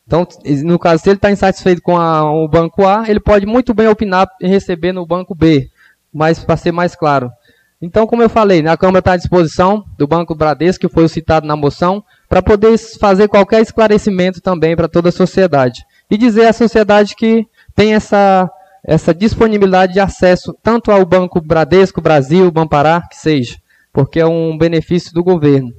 Então, 0.06 0.26
no 0.64 0.78
caso, 0.78 1.02
se 1.02 1.10
ele 1.10 1.16
está 1.16 1.30
insatisfeito 1.30 1.82
com 1.82 1.98
a, 1.98 2.30
o 2.30 2.48
banco 2.48 2.86
A, 2.86 3.04
ele 3.06 3.20
pode 3.20 3.44
muito 3.44 3.74
bem 3.74 3.88
opinar 3.88 4.28
em 4.40 4.48
receber 4.48 4.92
no 4.92 5.06
banco 5.06 5.34
B, 5.34 5.68
mas 6.12 6.42
para 6.42 6.56
ser 6.56 6.72
mais 6.72 6.94
claro. 6.94 7.30
Então, 7.82 8.06
como 8.06 8.22
eu 8.22 8.30
falei, 8.30 8.62
né, 8.62 8.70
a 8.70 8.76
Câmara 8.76 9.00
está 9.00 9.12
à 9.14 9.16
disposição 9.16 9.84
do 9.98 10.06
Banco 10.06 10.36
Bradesco, 10.36 10.86
que 10.86 10.94
foi 10.94 11.08
citado 11.08 11.48
na 11.48 11.56
moção, 11.56 12.04
para 12.28 12.40
poder 12.40 12.78
fazer 12.78 13.26
qualquer 13.26 13.60
esclarecimento 13.60 14.40
também 14.40 14.76
para 14.76 14.86
toda 14.86 15.08
a 15.08 15.12
sociedade. 15.12 15.84
E 16.08 16.16
dizer 16.16 16.46
à 16.46 16.52
sociedade 16.52 17.16
que 17.16 17.44
tem 17.74 17.94
essa, 17.94 18.48
essa 18.84 19.12
disponibilidade 19.12 19.94
de 19.94 20.00
acesso 20.00 20.56
tanto 20.62 20.92
ao 20.92 21.04
Banco 21.04 21.40
Bradesco, 21.40 22.00
Brasil, 22.00 22.52
Bampará, 22.52 23.02
que 23.10 23.16
seja, 23.16 23.56
porque 23.92 24.20
é 24.20 24.26
um 24.26 24.56
benefício 24.56 25.12
do 25.12 25.24
governo. 25.24 25.74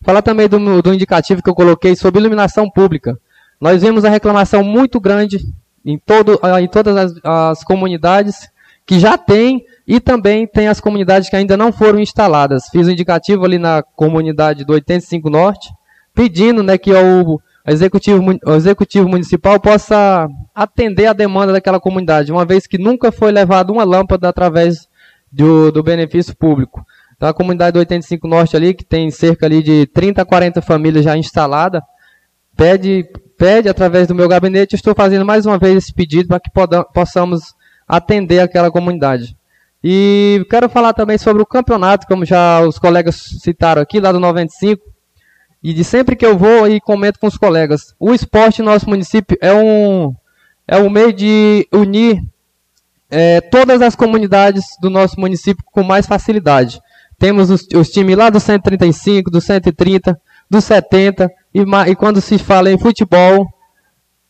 Falar 0.00 0.22
também 0.22 0.48
do, 0.48 0.80
do 0.80 0.94
indicativo 0.94 1.42
que 1.42 1.50
eu 1.50 1.54
coloquei 1.54 1.94
sobre 1.94 2.18
iluminação 2.18 2.70
pública. 2.70 3.20
Nós 3.60 3.82
vemos 3.82 4.06
a 4.06 4.08
reclamação 4.08 4.64
muito 4.64 4.98
grande 4.98 5.38
em, 5.84 5.98
todo, 5.98 6.40
em 6.58 6.66
todas 6.66 6.96
as, 6.96 7.12
as 7.22 7.62
comunidades 7.62 8.48
que 8.86 8.98
já 8.98 9.18
tem 9.18 9.66
e 9.90 9.98
também 9.98 10.46
tem 10.46 10.68
as 10.68 10.78
comunidades 10.78 11.28
que 11.28 11.34
ainda 11.34 11.56
não 11.56 11.72
foram 11.72 11.98
instaladas. 11.98 12.68
Fiz 12.70 12.86
um 12.86 12.92
indicativo 12.92 13.44
ali 13.44 13.58
na 13.58 13.82
comunidade 13.82 14.64
do 14.64 14.72
85 14.72 15.28
Norte, 15.28 15.68
pedindo 16.14 16.62
né, 16.62 16.78
que 16.78 16.92
o 16.92 17.40
executivo, 17.66 18.22
o 18.46 18.52
executivo 18.52 19.08
municipal 19.08 19.58
possa 19.58 20.28
atender 20.54 21.06
a 21.06 21.12
demanda 21.12 21.52
daquela 21.52 21.80
comunidade, 21.80 22.30
uma 22.30 22.44
vez 22.44 22.68
que 22.68 22.78
nunca 22.78 23.10
foi 23.10 23.32
levada 23.32 23.72
uma 23.72 23.82
lâmpada 23.82 24.28
através 24.28 24.86
do, 25.32 25.72
do 25.72 25.82
benefício 25.82 26.36
público. 26.36 26.86
Então 27.16 27.28
a 27.28 27.34
comunidade 27.34 27.72
do 27.72 27.80
85 27.80 28.28
Norte 28.28 28.56
ali, 28.56 28.72
que 28.72 28.84
tem 28.84 29.10
cerca 29.10 29.46
ali 29.46 29.60
de 29.60 29.86
30 29.86 30.22
a 30.22 30.24
40 30.24 30.62
famílias 30.62 31.04
já 31.04 31.16
instaladas, 31.16 31.82
pede, 32.56 33.08
pede 33.36 33.68
através 33.68 34.06
do 34.06 34.14
meu 34.14 34.28
gabinete, 34.28 34.76
estou 34.76 34.94
fazendo 34.94 35.26
mais 35.26 35.46
uma 35.46 35.58
vez 35.58 35.78
esse 35.78 35.92
pedido 35.92 36.28
para 36.28 36.38
que 36.38 36.50
possamos 36.94 37.40
atender 37.88 38.38
aquela 38.38 38.70
comunidade. 38.70 39.39
E 39.82 40.44
quero 40.50 40.68
falar 40.68 40.92
também 40.92 41.16
sobre 41.16 41.42
o 41.42 41.46
campeonato, 41.46 42.06
como 42.06 42.24
já 42.24 42.60
os 42.60 42.78
colegas 42.78 43.16
citaram 43.40 43.80
aqui, 43.80 43.98
lá 43.98 44.12
do 44.12 44.20
95. 44.20 44.82
E 45.62 45.72
de 45.72 45.84
sempre 45.84 46.16
que 46.16 46.24
eu 46.24 46.36
vou 46.36 46.68
e 46.68 46.80
comento 46.80 47.18
com 47.18 47.26
os 47.26 47.36
colegas, 47.36 47.94
o 47.98 48.14
esporte 48.14 48.62
no 48.62 48.70
nosso 48.70 48.88
município 48.88 49.36
é 49.40 49.52
um, 49.52 50.14
é 50.66 50.78
um 50.78 50.88
meio 50.88 51.12
de 51.12 51.66
unir 51.72 52.22
é, 53.10 53.40
todas 53.40 53.82
as 53.82 53.94
comunidades 53.94 54.64
do 54.80 54.88
nosso 54.88 55.18
município 55.18 55.64
com 55.72 55.82
mais 55.82 56.06
facilidade. 56.06 56.80
Temos 57.18 57.50
os, 57.50 57.66
os 57.74 57.90
times 57.90 58.16
lá 58.16 58.30
do 58.30 58.40
135, 58.40 59.30
do 59.30 59.40
130, 59.40 60.18
do 60.48 60.60
70, 60.60 61.30
e, 61.54 61.60
e 61.90 61.96
quando 61.96 62.20
se 62.20 62.38
fala 62.38 62.70
em 62.70 62.78
futebol, 62.78 63.46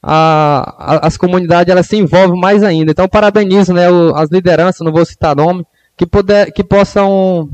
a, 0.03 0.75
a, 0.79 1.07
as 1.07 1.17
comunidades 1.17 1.71
elas 1.71 1.87
se 1.87 1.97
envolvem 1.97 2.41
mais 2.41 2.63
ainda. 2.63 2.93
Então, 2.93 3.09
parabenizo 3.09 3.73
né, 3.73 3.91
o, 3.91 4.15
as 4.17 4.31
lideranças, 4.31 4.81
não 4.81 4.93
vou 4.93 5.05
citar 5.05 5.37
nome, 5.37 5.65
que, 5.97 6.07
puder, 6.07 6.53
que 6.53 6.65
possam. 6.65 7.49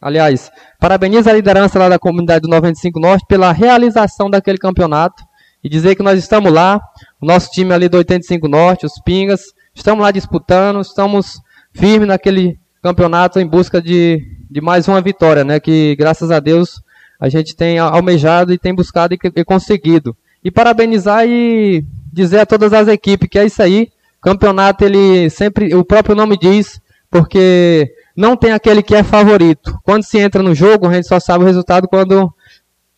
Aliás, 0.00 0.50
parabenizo 0.80 1.30
a 1.30 1.32
liderança 1.32 1.78
lá 1.78 1.88
da 1.88 1.98
comunidade 1.98 2.42
do 2.42 2.48
95 2.48 2.98
Norte 2.98 3.24
pela 3.28 3.52
realização 3.52 4.28
daquele 4.28 4.58
campeonato 4.58 5.22
e 5.62 5.68
dizer 5.68 5.94
que 5.94 6.02
nós 6.02 6.18
estamos 6.18 6.52
lá, 6.52 6.80
o 7.20 7.26
nosso 7.26 7.50
time 7.52 7.72
ali 7.72 7.88
do 7.88 7.98
85 7.98 8.48
Norte, 8.48 8.84
os 8.84 9.00
Pingas, 9.04 9.42
estamos 9.72 10.02
lá 10.02 10.10
disputando, 10.10 10.80
estamos 10.80 11.40
firmes 11.72 12.08
naquele 12.08 12.58
campeonato 12.82 13.38
em 13.38 13.46
busca 13.46 13.80
de, 13.80 14.20
de 14.50 14.60
mais 14.60 14.88
uma 14.88 15.00
vitória, 15.00 15.44
né? 15.44 15.60
Que 15.60 15.94
graças 15.94 16.32
a 16.32 16.40
Deus 16.40 16.82
a 17.20 17.28
gente 17.28 17.54
tem 17.54 17.78
almejado 17.78 18.52
e 18.52 18.58
tem 18.58 18.74
buscado 18.74 19.14
e, 19.14 19.18
e 19.36 19.44
conseguido. 19.44 20.16
E 20.44 20.50
parabenizar 20.50 21.26
e 21.26 21.84
dizer 22.12 22.40
a 22.40 22.46
todas 22.46 22.72
as 22.72 22.88
equipes 22.88 23.28
que 23.28 23.38
é 23.38 23.46
isso 23.46 23.62
aí. 23.62 23.90
Campeonato, 24.20 24.84
ele 24.84 25.28
sempre, 25.30 25.74
o 25.74 25.84
próprio 25.84 26.14
nome 26.14 26.36
diz, 26.38 26.80
porque 27.10 27.92
não 28.16 28.36
tem 28.36 28.52
aquele 28.52 28.82
que 28.82 28.94
é 28.94 29.02
favorito. 29.02 29.78
Quando 29.82 30.04
se 30.04 30.18
entra 30.18 30.42
no 30.42 30.54
jogo, 30.54 30.86
a 30.86 30.92
gente 30.92 31.08
só 31.08 31.18
sabe 31.18 31.44
o 31.44 31.46
resultado 31.46 31.88
quando 31.88 32.32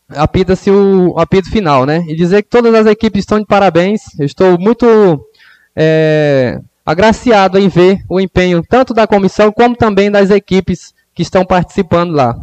apita-se 0.08 0.70
o 0.70 1.18
apito 1.18 1.50
final, 1.50 1.86
né? 1.86 2.04
E 2.08 2.14
dizer 2.14 2.42
que 2.42 2.48
todas 2.48 2.74
as 2.74 2.86
equipes 2.86 3.20
estão 3.20 3.38
de 3.38 3.46
parabéns. 3.46 4.02
Eu 4.18 4.26
estou 4.26 4.58
muito 4.58 5.26
é, 5.74 6.60
agraciado 6.84 7.58
em 7.58 7.68
ver 7.68 7.98
o 8.08 8.20
empenho 8.20 8.62
tanto 8.68 8.92
da 8.92 9.06
comissão 9.06 9.50
como 9.52 9.76
também 9.76 10.10
das 10.10 10.30
equipes 10.30 10.92
que 11.14 11.22
estão 11.22 11.44
participando 11.44 12.12
lá. 12.12 12.36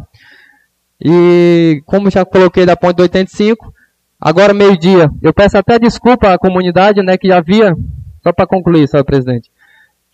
E 1.00 1.82
como 1.86 2.10
já 2.10 2.24
coloquei 2.24 2.64
da 2.64 2.76
ponte 2.76 2.96
do 2.96 3.02
85, 3.02 3.72
Agora, 4.24 4.54
meio-dia. 4.54 5.10
Eu 5.20 5.34
peço 5.34 5.58
até 5.58 5.80
desculpa 5.80 6.32
à 6.32 6.38
comunidade, 6.38 7.02
né, 7.02 7.18
que 7.18 7.32
havia, 7.32 7.74
só 8.22 8.32
para 8.32 8.46
concluir, 8.46 8.86
senhor 8.86 9.02
presidente, 9.02 9.50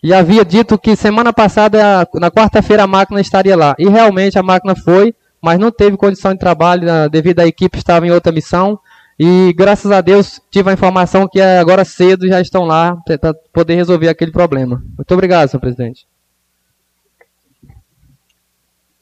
e 0.01 0.11
havia 0.11 0.43
dito 0.43 0.79
que 0.79 0.95
semana 0.95 1.31
passada, 1.31 2.07
na 2.15 2.31
quarta-feira, 2.31 2.83
a 2.83 2.87
máquina 2.87 3.21
estaria 3.21 3.55
lá. 3.55 3.75
E 3.77 3.87
realmente 3.87 4.39
a 4.39 4.41
máquina 4.41 4.75
foi, 4.75 5.13
mas 5.39 5.59
não 5.59 5.69
teve 5.71 5.95
condição 5.95 6.33
de 6.33 6.39
trabalho 6.39 6.85
né, 6.85 7.07
devido 7.07 7.39
à 7.41 7.45
equipe 7.45 7.77
estava 7.77 8.07
em 8.07 8.11
outra 8.11 8.31
missão. 8.31 8.79
E 9.19 9.53
graças 9.55 9.91
a 9.91 10.01
Deus 10.01 10.41
tive 10.49 10.71
a 10.71 10.73
informação 10.73 11.27
que 11.27 11.39
agora 11.39 11.85
cedo 11.85 12.27
já 12.27 12.41
estão 12.41 12.63
lá 12.63 12.97
para 13.05 13.33
poder 13.53 13.75
resolver 13.75 14.07
aquele 14.07 14.31
problema. 14.31 14.81
Muito 14.97 15.13
obrigado, 15.13 15.49
senhor 15.49 15.61
presidente. 15.61 16.07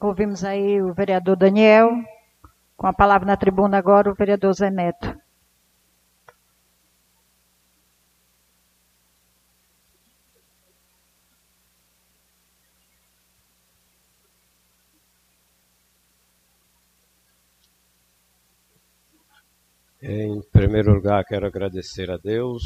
Ouvimos 0.00 0.44
aí 0.44 0.82
o 0.82 0.92
vereador 0.92 1.36
Daniel. 1.36 1.92
Com 2.78 2.86
a 2.86 2.92
palavra 2.92 3.26
na 3.26 3.36
tribuna 3.36 3.76
agora 3.76 4.08
o 4.08 4.14
vereador 4.14 4.52
Zé 4.54 4.70
Neto. 4.70 5.08
Em 20.00 20.40
primeiro 20.52 20.94
lugar, 20.94 21.24
quero 21.24 21.48
agradecer 21.48 22.08
a 22.12 22.16
Deus 22.16 22.62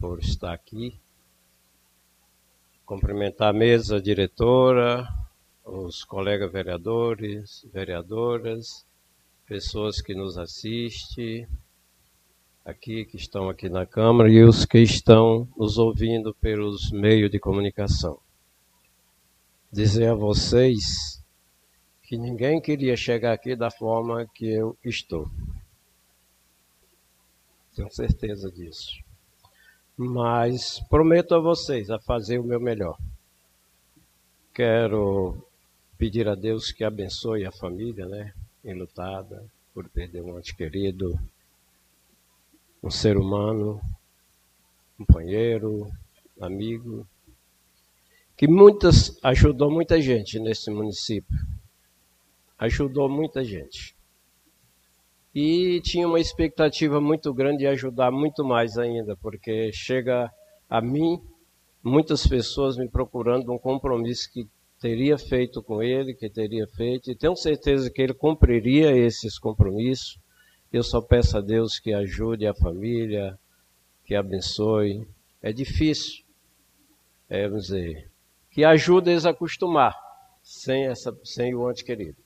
por 0.00 0.18
estar 0.18 0.52
aqui. 0.52 0.98
Cumprimentar 2.84 3.50
a 3.50 3.52
mesa 3.52 4.02
diretora, 4.02 5.06
os 5.64 6.02
colegas 6.02 6.50
vereadores, 6.50 7.64
vereadoras, 7.72 8.87
pessoas 9.48 10.00
que 10.00 10.14
nos 10.14 10.36
assistem 10.36 11.48
aqui, 12.64 13.04
que 13.04 13.16
estão 13.16 13.48
aqui 13.48 13.68
na 13.68 13.86
Câmara 13.86 14.30
e 14.30 14.44
os 14.44 14.64
que 14.64 14.78
estão 14.78 15.48
nos 15.56 15.78
ouvindo 15.78 16.34
pelos 16.34 16.90
meios 16.90 17.30
de 17.30 17.38
comunicação. 17.38 18.18
Dizer 19.72 20.10
a 20.10 20.14
vocês 20.14 21.22
que 22.02 22.16
ninguém 22.16 22.60
queria 22.60 22.96
chegar 22.96 23.32
aqui 23.32 23.56
da 23.56 23.70
forma 23.70 24.26
que 24.34 24.46
eu 24.46 24.76
estou 24.84 25.28
tenho 27.78 27.90
certeza 27.92 28.50
disso. 28.50 29.00
Mas 29.96 30.80
prometo 30.88 31.34
a 31.36 31.38
vocês 31.38 31.90
a 31.90 31.98
fazer 32.00 32.38
o 32.38 32.44
meu 32.44 32.58
melhor. 32.58 32.98
Quero 34.52 35.46
pedir 35.96 36.28
a 36.28 36.34
Deus 36.34 36.72
que 36.72 36.82
abençoe 36.82 37.46
a 37.46 37.52
família, 37.52 38.06
né? 38.06 38.34
Enlutada 38.70 39.44
por 39.72 39.88
perder 39.88 40.22
um 40.22 40.38
ente 40.38 40.54
querido, 40.54 41.18
um 42.82 42.90
ser 42.90 43.16
humano, 43.16 43.80
companheiro, 44.96 45.90
amigo, 46.40 47.06
que 48.36 48.46
muitas 48.46 49.18
ajudou 49.22 49.70
muita 49.70 50.00
gente 50.00 50.38
nesse 50.38 50.70
município. 50.70 51.36
Ajudou 52.58 53.08
muita 53.08 53.44
gente 53.44 53.96
e 55.40 55.80
tinha 55.82 56.08
uma 56.08 56.18
expectativa 56.18 57.00
muito 57.00 57.32
grande 57.32 57.58
de 57.58 57.66
ajudar 57.68 58.10
muito 58.10 58.44
mais 58.44 58.76
ainda, 58.76 59.16
porque 59.16 59.70
chega 59.72 60.28
a 60.68 60.80
mim 60.80 61.22
muitas 61.80 62.26
pessoas 62.26 62.76
me 62.76 62.88
procurando 62.88 63.52
um 63.52 63.58
compromisso 63.58 64.28
que 64.32 64.48
teria 64.80 65.18
feito 65.18 65.62
com 65.62 65.82
ele, 65.82 66.14
que 66.14 66.28
teria 66.28 66.66
feito, 66.66 67.10
e 67.10 67.16
tenho 67.16 67.36
certeza 67.36 67.90
que 67.90 68.00
ele 68.00 68.14
cumpriria 68.14 68.96
esses 68.96 69.38
compromissos. 69.38 70.18
Eu 70.72 70.82
só 70.82 71.00
peço 71.00 71.38
a 71.38 71.40
Deus 71.40 71.78
que 71.78 71.92
ajude 71.92 72.46
a 72.46 72.54
família, 72.54 73.38
que 74.04 74.14
abençoe. 74.14 75.06
É 75.42 75.52
difícil, 75.52 76.24
é, 77.28 77.48
vamos 77.48 77.66
dizer, 77.66 78.10
que 78.50 78.64
ajude 78.64 79.10
eles 79.10 79.26
a 79.26 79.30
acostumar 79.30 79.96
sem, 80.42 80.86
essa, 80.86 81.16
sem 81.24 81.54
o 81.54 81.66
antes 81.66 81.82
querido. 81.82 82.16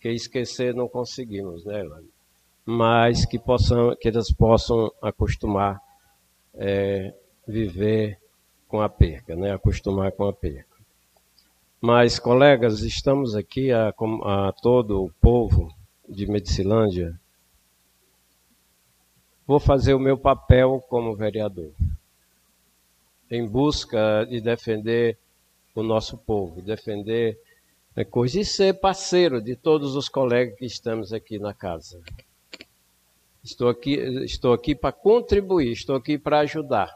Que 0.00 0.10
esquecer 0.10 0.74
não 0.74 0.88
conseguimos, 0.88 1.64
né, 1.64 1.80
Elane? 1.80 2.16
mas 2.66 3.24
que, 3.24 3.38
possam, 3.38 3.94
que 3.94 4.08
eles 4.08 4.32
possam 4.32 4.92
acostumar 5.00 5.80
é, 6.52 7.14
viver 7.46 8.18
com 8.66 8.80
a 8.80 8.88
perca, 8.88 9.36
né? 9.36 9.52
acostumar 9.52 10.10
com 10.10 10.24
a 10.24 10.32
perca. 10.32 10.65
Mas, 11.88 12.18
colegas, 12.18 12.80
estamos 12.80 13.36
aqui 13.36 13.70
a, 13.70 13.90
a 13.90 14.52
todo 14.60 15.04
o 15.04 15.12
povo 15.20 15.72
de 16.08 16.26
Medicilândia. 16.26 17.16
Vou 19.46 19.60
fazer 19.60 19.94
o 19.94 19.98
meu 20.00 20.18
papel 20.18 20.84
como 20.88 21.14
vereador, 21.14 21.70
em 23.30 23.46
busca 23.46 24.24
de 24.24 24.40
defender 24.40 25.16
o 25.76 25.82
nosso 25.84 26.18
povo, 26.18 26.60
defender 26.60 27.38
é, 27.94 28.04
coisas 28.04 28.34
e 28.34 28.44
ser 28.44 28.80
parceiro 28.80 29.40
de 29.40 29.54
todos 29.54 29.94
os 29.94 30.08
colegas 30.08 30.58
que 30.58 30.66
estamos 30.66 31.12
aqui 31.12 31.38
na 31.38 31.54
casa. 31.54 32.02
Estou 33.44 33.68
aqui, 33.68 33.94
estou 34.24 34.52
aqui 34.52 34.74
para 34.74 34.90
contribuir, 34.90 35.70
estou 35.70 35.94
aqui 35.94 36.18
para 36.18 36.40
ajudar. 36.40 36.92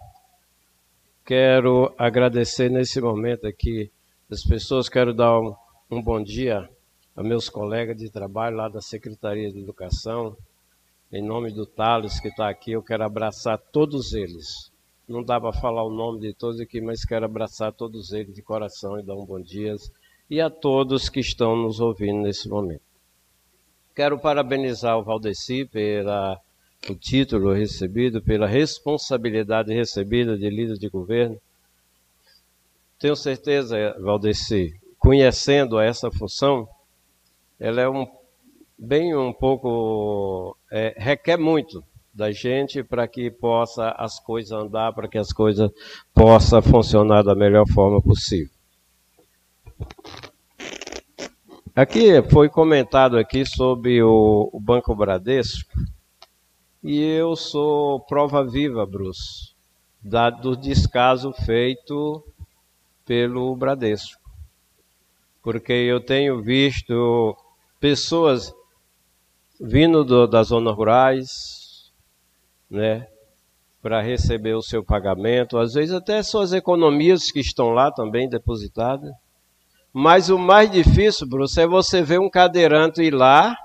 Quero 1.25 1.95
agradecer 1.97 2.69
nesse 2.69 3.01
momento 3.01 3.47
aqui 3.47 3.89
as 4.31 4.45
pessoas, 4.45 4.89
quero 4.89 5.13
dar 5.13 5.41
um, 5.41 5.55
um 5.91 6.01
bom 6.01 6.23
dia 6.23 6.71
a 7.17 7.23
meus 7.23 7.49
colegas 7.49 7.97
de 7.97 8.09
trabalho 8.09 8.57
lá 8.57 8.69
da 8.69 8.81
Secretaria 8.81 9.51
de 9.51 9.59
Educação. 9.59 10.37
Em 11.13 11.21
nome 11.21 11.51
do 11.51 11.67
Thales 11.67 12.21
que 12.21 12.29
está 12.29 12.49
aqui, 12.49 12.71
eu 12.71 12.83
quero 12.83 13.03
abraçar 13.03 13.59
todos 13.59 14.13
eles. 14.13 14.71
Não 15.09 15.25
dá 15.25 15.41
para 15.41 15.53
falar 15.53 15.83
o 15.83 15.91
nome 15.91 16.21
de 16.21 16.33
todos 16.33 16.61
aqui, 16.61 16.81
mas 16.81 17.05
quero 17.05 17.25
abraçar 17.25 17.73
todos 17.73 18.13
eles 18.13 18.33
de 18.33 18.41
coração 18.41 19.01
e 19.01 19.03
dar 19.03 19.17
um 19.17 19.27
bom 19.27 19.41
dia. 19.41 19.75
E 20.31 20.41
a 20.41 20.49
todos 20.49 21.09
que 21.09 21.19
estão 21.19 21.57
nos 21.57 21.81
ouvindo 21.81 22.23
nesse 22.23 22.49
momento. 22.49 22.83
Quero 23.97 24.17
parabenizar 24.17 24.97
o 24.97 25.03
Valdeci 25.03 25.65
pela 25.65 26.39
o 26.89 26.95
título 26.95 27.53
recebido, 27.53 28.23
pela 28.23 28.47
responsabilidade 28.47 29.75
recebida 29.75 30.39
de 30.39 30.49
líder 30.49 30.79
de 30.79 30.89
governo. 30.89 31.37
Tenho 33.01 33.17
certeza, 33.17 33.97
Valdeci, 33.99 34.79
conhecendo 34.99 35.81
essa 35.81 36.11
função, 36.11 36.69
ela 37.59 37.81
é 37.81 37.89
um 37.89 38.07
bem 38.79 39.17
um 39.17 39.33
pouco 39.33 40.55
é, 40.71 40.95
requer 40.99 41.39
muito 41.39 41.83
da 42.13 42.31
gente 42.31 42.83
para 42.83 43.09
que 43.09 43.31
possa 43.31 43.89
as 43.93 44.21
coisas 44.21 44.53
andar, 44.53 44.93
para 44.93 45.09
que 45.09 45.17
as 45.17 45.33
coisas 45.33 45.71
possam 46.13 46.61
funcionar 46.61 47.23
da 47.23 47.35
melhor 47.35 47.67
forma 47.67 48.03
possível. 48.03 48.53
Aqui 51.75 52.21
foi 52.31 52.51
comentado 52.51 53.17
aqui 53.17 53.47
sobre 53.47 54.03
o, 54.03 54.51
o 54.53 54.61
Banco 54.61 54.95
Bradesco 54.95 55.73
e 56.83 57.03
eu 57.03 57.35
sou 57.35 58.01
prova 58.01 58.45
viva, 58.45 58.85
Bruce, 58.85 59.55
do 60.43 60.55
descaso 60.55 61.33
feito 61.33 62.23
pelo 63.11 63.57
Bradesco. 63.57 64.23
Porque 65.43 65.73
eu 65.73 66.01
tenho 66.01 66.41
visto 66.41 67.37
pessoas 67.81 68.55
vindo 69.61 70.05
do, 70.05 70.29
das 70.29 70.47
zonas 70.47 70.77
rurais, 70.77 71.93
né, 72.71 73.09
para 73.83 74.01
receber 74.01 74.55
o 74.55 74.63
seu 74.63 74.85
pagamento, 74.85 75.59
às 75.59 75.73
vezes 75.75 75.93
até 75.93 76.23
suas 76.23 76.53
economias 76.53 77.33
que 77.33 77.41
estão 77.41 77.71
lá 77.71 77.91
também 77.91 78.29
depositadas 78.29 79.11
mas 79.93 80.31
o 80.31 80.39
mais 80.39 80.71
difícil, 80.71 81.27
Bruce, 81.27 81.61
é 81.61 81.67
você 81.67 82.01
ver 82.01 82.21
um 82.21 82.31
cadeirante 82.31 83.03
ir 83.03 83.13
lá 83.13 83.57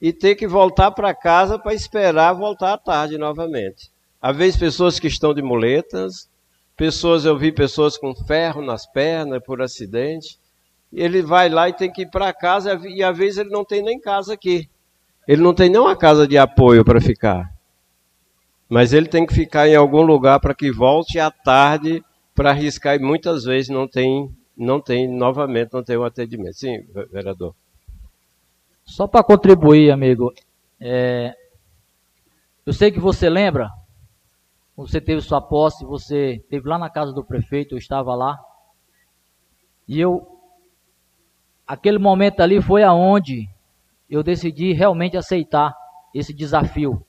e 0.00 0.12
ter 0.12 0.36
que 0.36 0.46
voltar 0.46 0.92
para 0.92 1.12
casa 1.12 1.58
para 1.58 1.74
esperar 1.74 2.32
voltar 2.32 2.74
à 2.74 2.78
tarde 2.78 3.18
novamente. 3.18 3.90
Às 4.22 4.36
vezes 4.36 4.56
pessoas 4.56 5.00
que 5.00 5.08
estão 5.08 5.34
de 5.34 5.42
muletas, 5.42 6.30
pessoas, 6.78 7.24
eu 7.24 7.36
vi 7.36 7.50
pessoas 7.50 7.98
com 7.98 8.14
ferro 8.14 8.62
nas 8.62 8.86
pernas 8.86 9.42
por 9.44 9.60
acidente. 9.60 10.38
Ele 10.90 11.20
vai 11.20 11.50
lá 11.50 11.68
e 11.68 11.74
tem 11.74 11.92
que 11.92 12.02
ir 12.02 12.10
para 12.10 12.32
casa 12.32 12.80
e 12.84 13.02
às 13.02 13.18
vezes 13.18 13.38
ele 13.38 13.50
não 13.50 13.64
tem 13.64 13.82
nem 13.82 14.00
casa 14.00 14.32
aqui. 14.32 14.70
Ele 15.26 15.42
não 15.42 15.52
tem 15.52 15.68
nem 15.68 15.80
uma 15.80 15.96
casa 15.96 16.26
de 16.26 16.38
apoio 16.38 16.84
para 16.84 17.00
ficar. 17.00 17.52
Mas 18.68 18.92
ele 18.92 19.08
tem 19.08 19.26
que 19.26 19.34
ficar 19.34 19.68
em 19.68 19.74
algum 19.74 20.02
lugar 20.02 20.40
para 20.40 20.54
que 20.54 20.70
volte 20.70 21.18
à 21.18 21.30
tarde 21.30 22.02
para 22.34 22.50
arriscar 22.50 22.94
e 22.94 22.98
muitas 23.00 23.44
vezes 23.44 23.68
não 23.68 23.86
tem 23.86 24.30
não 24.56 24.80
tem, 24.80 25.06
novamente, 25.06 25.72
não 25.72 25.84
tem 25.84 25.96
um 25.96 26.04
atendimento. 26.04 26.54
Sim, 26.54 26.84
vereador. 27.12 27.54
Só 28.84 29.06
para 29.06 29.22
contribuir, 29.22 29.92
amigo, 29.92 30.32
é, 30.80 31.32
eu 32.66 32.72
sei 32.72 32.90
que 32.90 32.98
você 32.98 33.30
lembra, 33.30 33.70
você 34.78 35.00
teve 35.00 35.20
sua 35.20 35.40
posse, 35.40 35.84
você 35.84 36.34
esteve 36.34 36.68
lá 36.68 36.78
na 36.78 36.88
casa 36.88 37.12
do 37.12 37.24
prefeito, 37.24 37.74
eu 37.74 37.78
estava 37.78 38.14
lá, 38.14 38.38
e 39.88 39.98
eu, 39.98 40.24
aquele 41.66 41.98
momento 41.98 42.40
ali 42.40 42.62
foi 42.62 42.84
aonde 42.84 43.48
eu 44.08 44.22
decidi 44.22 44.72
realmente 44.72 45.16
aceitar 45.16 45.74
esse 46.14 46.32
desafio. 46.32 47.04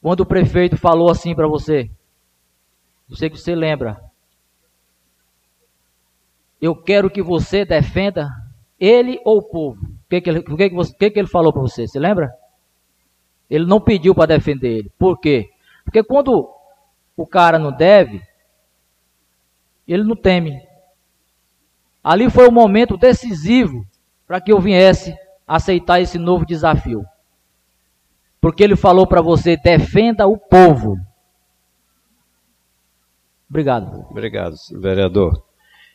Quando 0.00 0.20
o 0.20 0.26
prefeito 0.26 0.76
falou 0.76 1.10
assim 1.10 1.34
para 1.34 1.48
você, 1.48 1.90
eu 3.10 3.16
sei 3.16 3.28
que 3.28 3.36
você 3.36 3.56
lembra, 3.56 4.00
eu 6.60 6.76
quero 6.76 7.10
que 7.10 7.22
você 7.22 7.64
defenda 7.64 8.28
ele 8.78 9.20
ou 9.24 9.38
o 9.38 9.42
povo. 9.42 9.84
O 9.84 10.08
que, 10.08 10.20
que, 10.20 10.30
ele, 10.30 10.42
que, 10.42 10.68
que, 10.70 10.74
você, 10.76 10.94
que, 10.94 11.10
que 11.10 11.18
ele 11.18 11.28
falou 11.28 11.52
para 11.52 11.62
você? 11.62 11.88
Você 11.88 11.98
lembra? 11.98 12.32
Ele 13.50 13.66
não 13.66 13.80
pediu 13.80 14.14
para 14.14 14.26
defender 14.26 14.78
ele. 14.78 14.92
Por 14.96 15.18
quê? 15.18 15.50
Porque 15.84 16.02
quando 16.02 16.50
o 17.16 17.26
cara 17.26 17.58
não 17.58 17.70
deve, 17.70 18.22
ele 19.86 20.02
não 20.02 20.16
teme. 20.16 20.60
Ali 22.02 22.28
foi 22.30 22.48
o 22.48 22.52
momento 22.52 22.96
decisivo 22.96 23.86
para 24.26 24.40
que 24.40 24.52
eu 24.52 24.60
viesse 24.60 25.16
aceitar 25.46 26.00
esse 26.00 26.18
novo 26.18 26.44
desafio. 26.44 27.04
Porque 28.40 28.62
ele 28.62 28.76
falou 28.76 29.06
para 29.06 29.22
você: 29.22 29.56
defenda 29.56 30.26
o 30.26 30.36
povo. 30.36 30.98
Obrigado. 33.48 34.06
Obrigado, 34.10 34.56
vereador. 34.72 35.42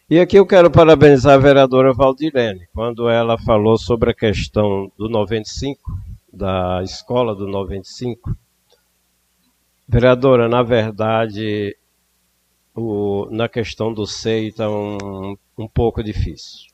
E 0.10 0.20
aqui 0.20 0.38
eu 0.38 0.46
quero 0.46 0.72
parabenizar 0.72 1.36
a 1.36 1.38
vereadora 1.38 1.94
Valdirene, 1.94 2.68
quando 2.74 3.08
ela 3.08 3.38
falou 3.38 3.78
sobre 3.78 4.10
a 4.10 4.14
questão 4.16 4.92
do 4.98 5.08
95, 5.08 5.80
da 6.34 6.82
escola 6.82 7.36
do 7.36 7.46
95. 7.46 8.36
Vereadora, 9.92 10.48
na 10.48 10.62
verdade, 10.62 11.76
o, 12.76 13.28
na 13.32 13.50
questão 13.50 13.92
do 13.92 14.06
SEI 14.06 14.50
está 14.50 14.70
um, 14.70 15.36
um 15.58 15.68
pouco 15.68 16.04
difícil. 16.04 16.70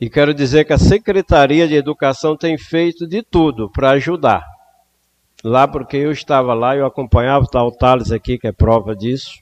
E 0.00 0.10
quero 0.10 0.34
dizer 0.34 0.64
que 0.64 0.72
a 0.72 0.78
Secretaria 0.78 1.68
de 1.68 1.76
Educação 1.76 2.36
tem 2.36 2.58
feito 2.58 3.06
de 3.06 3.22
tudo 3.22 3.70
para 3.70 3.90
ajudar. 3.90 4.44
Lá, 5.44 5.68
porque 5.68 5.96
eu 5.96 6.10
estava 6.10 6.52
lá, 6.52 6.74
eu 6.74 6.84
acompanhava, 6.84 7.44
está 7.44 7.62
o 7.62 7.70
Thales 7.70 8.10
aqui, 8.10 8.36
que 8.36 8.48
é 8.48 8.52
prova 8.52 8.96
disso. 8.96 9.40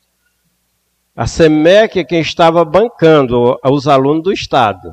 A 1.17 1.27
SEMEC 1.27 2.01
é 2.01 2.05
quem 2.05 2.21
estava 2.21 2.67
bancando 2.67 3.59
os 3.65 3.89
alunos 3.89 4.25
do 4.25 4.33
Estado. 4.33 4.93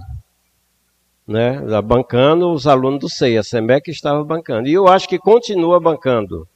Né? 1.28 1.60
Bancando 1.82 2.54
os 2.54 2.68
alunos 2.68 3.02
do 3.02 3.10
SEI. 3.10 3.38
A 3.38 3.44
SEMEC 3.44 3.92
estava 3.92 4.24
bancando. 4.24 4.70
E 4.70 4.74
eu 4.74 4.88
acho 4.88 5.10
que 5.10 5.20
continua 5.20 5.78
bancando. 5.78 6.48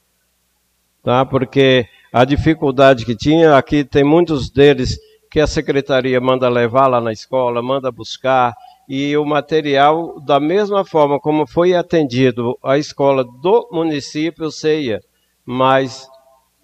Tá? 1.05 1.23
Porque 1.23 1.87
a 2.11 2.25
dificuldade 2.25 3.05
que 3.05 3.15
tinha, 3.15 3.55
aqui 3.55 3.83
tem 3.83 4.03
muitos 4.03 4.49
deles 4.49 4.97
que 5.29 5.39
a 5.39 5.45
secretaria 5.45 6.19
manda 6.19 6.49
levar 6.49 6.87
lá 6.87 6.99
na 6.99 7.11
escola, 7.11 7.61
manda 7.61 7.91
buscar, 7.91 8.55
e 8.89 9.15
o 9.15 9.23
material, 9.23 10.19
da 10.21 10.39
mesma 10.39 10.83
forma 10.83 11.19
como 11.19 11.45
foi 11.45 11.75
atendido 11.75 12.57
a 12.63 12.79
escola 12.79 13.23
do 13.23 13.69
município, 13.71 14.49
ceia, 14.49 14.99
mas 15.45 16.07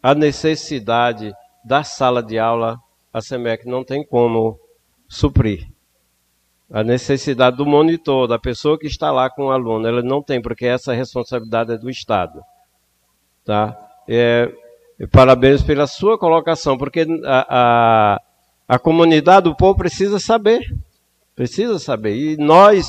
a 0.01 0.15
necessidade 0.15 1.31
da 1.63 1.83
sala 1.83 2.23
de 2.23 2.39
aula 2.39 2.79
a 3.13 3.21
SEMEC 3.21 3.67
não 3.67 3.83
tem 3.83 4.03
como 4.03 4.59
suprir. 5.07 5.67
A 6.71 6.83
necessidade 6.83 7.57
do 7.57 7.65
monitor, 7.65 8.27
da 8.27 8.39
pessoa 8.39 8.79
que 8.79 8.87
está 8.87 9.11
lá 9.11 9.29
com 9.29 9.47
o 9.47 9.51
aluno, 9.51 9.87
ela 9.87 10.01
não 10.01 10.23
tem, 10.23 10.41
porque 10.41 10.65
essa 10.65 10.93
responsabilidade 10.93 11.73
é 11.73 11.77
do 11.77 11.91
Estado. 11.91 12.41
Tá? 13.45 13.90
É, 14.13 14.51
parabéns 15.09 15.63
pela 15.63 15.87
sua 15.87 16.17
colocação, 16.17 16.77
porque 16.77 17.07
a, 17.23 17.45
a, 17.49 18.21
a 18.67 18.77
comunidade, 18.77 19.47
o 19.47 19.55
povo 19.55 19.77
precisa 19.77 20.19
saber. 20.19 20.59
Precisa 21.33 21.79
saber. 21.79 22.13
E 22.17 22.35
nós, 22.35 22.87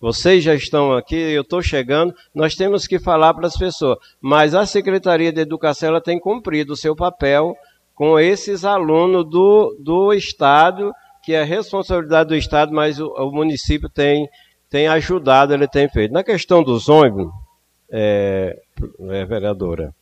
vocês 0.00 0.44
já 0.44 0.54
estão 0.54 0.92
aqui, 0.92 1.16
eu 1.16 1.42
estou 1.42 1.60
chegando, 1.60 2.14
nós 2.32 2.54
temos 2.54 2.86
que 2.86 3.00
falar 3.00 3.34
para 3.34 3.48
as 3.48 3.56
pessoas. 3.56 3.98
Mas 4.20 4.54
a 4.54 4.64
Secretaria 4.64 5.32
de 5.32 5.40
Educação 5.40 5.88
ela 5.88 6.00
tem 6.00 6.20
cumprido 6.20 6.74
o 6.74 6.76
seu 6.76 6.94
papel 6.94 7.56
com 7.92 8.16
esses 8.20 8.64
alunos 8.64 9.28
do, 9.28 9.76
do 9.80 10.12
Estado, 10.12 10.92
que 11.24 11.32
é 11.32 11.42
responsabilidade 11.42 12.28
do 12.28 12.36
Estado, 12.36 12.72
mas 12.72 13.00
o, 13.00 13.08
o 13.08 13.32
município 13.32 13.88
tem, 13.88 14.28
tem 14.70 14.86
ajudado, 14.86 15.52
ele 15.52 15.66
tem 15.66 15.88
feito. 15.88 16.12
Na 16.12 16.22
questão 16.22 16.62
dos 16.62 16.88
ônibus, 16.88 17.32
é, 17.90 18.56
é, 19.10 19.24
vereadora, 19.24 19.92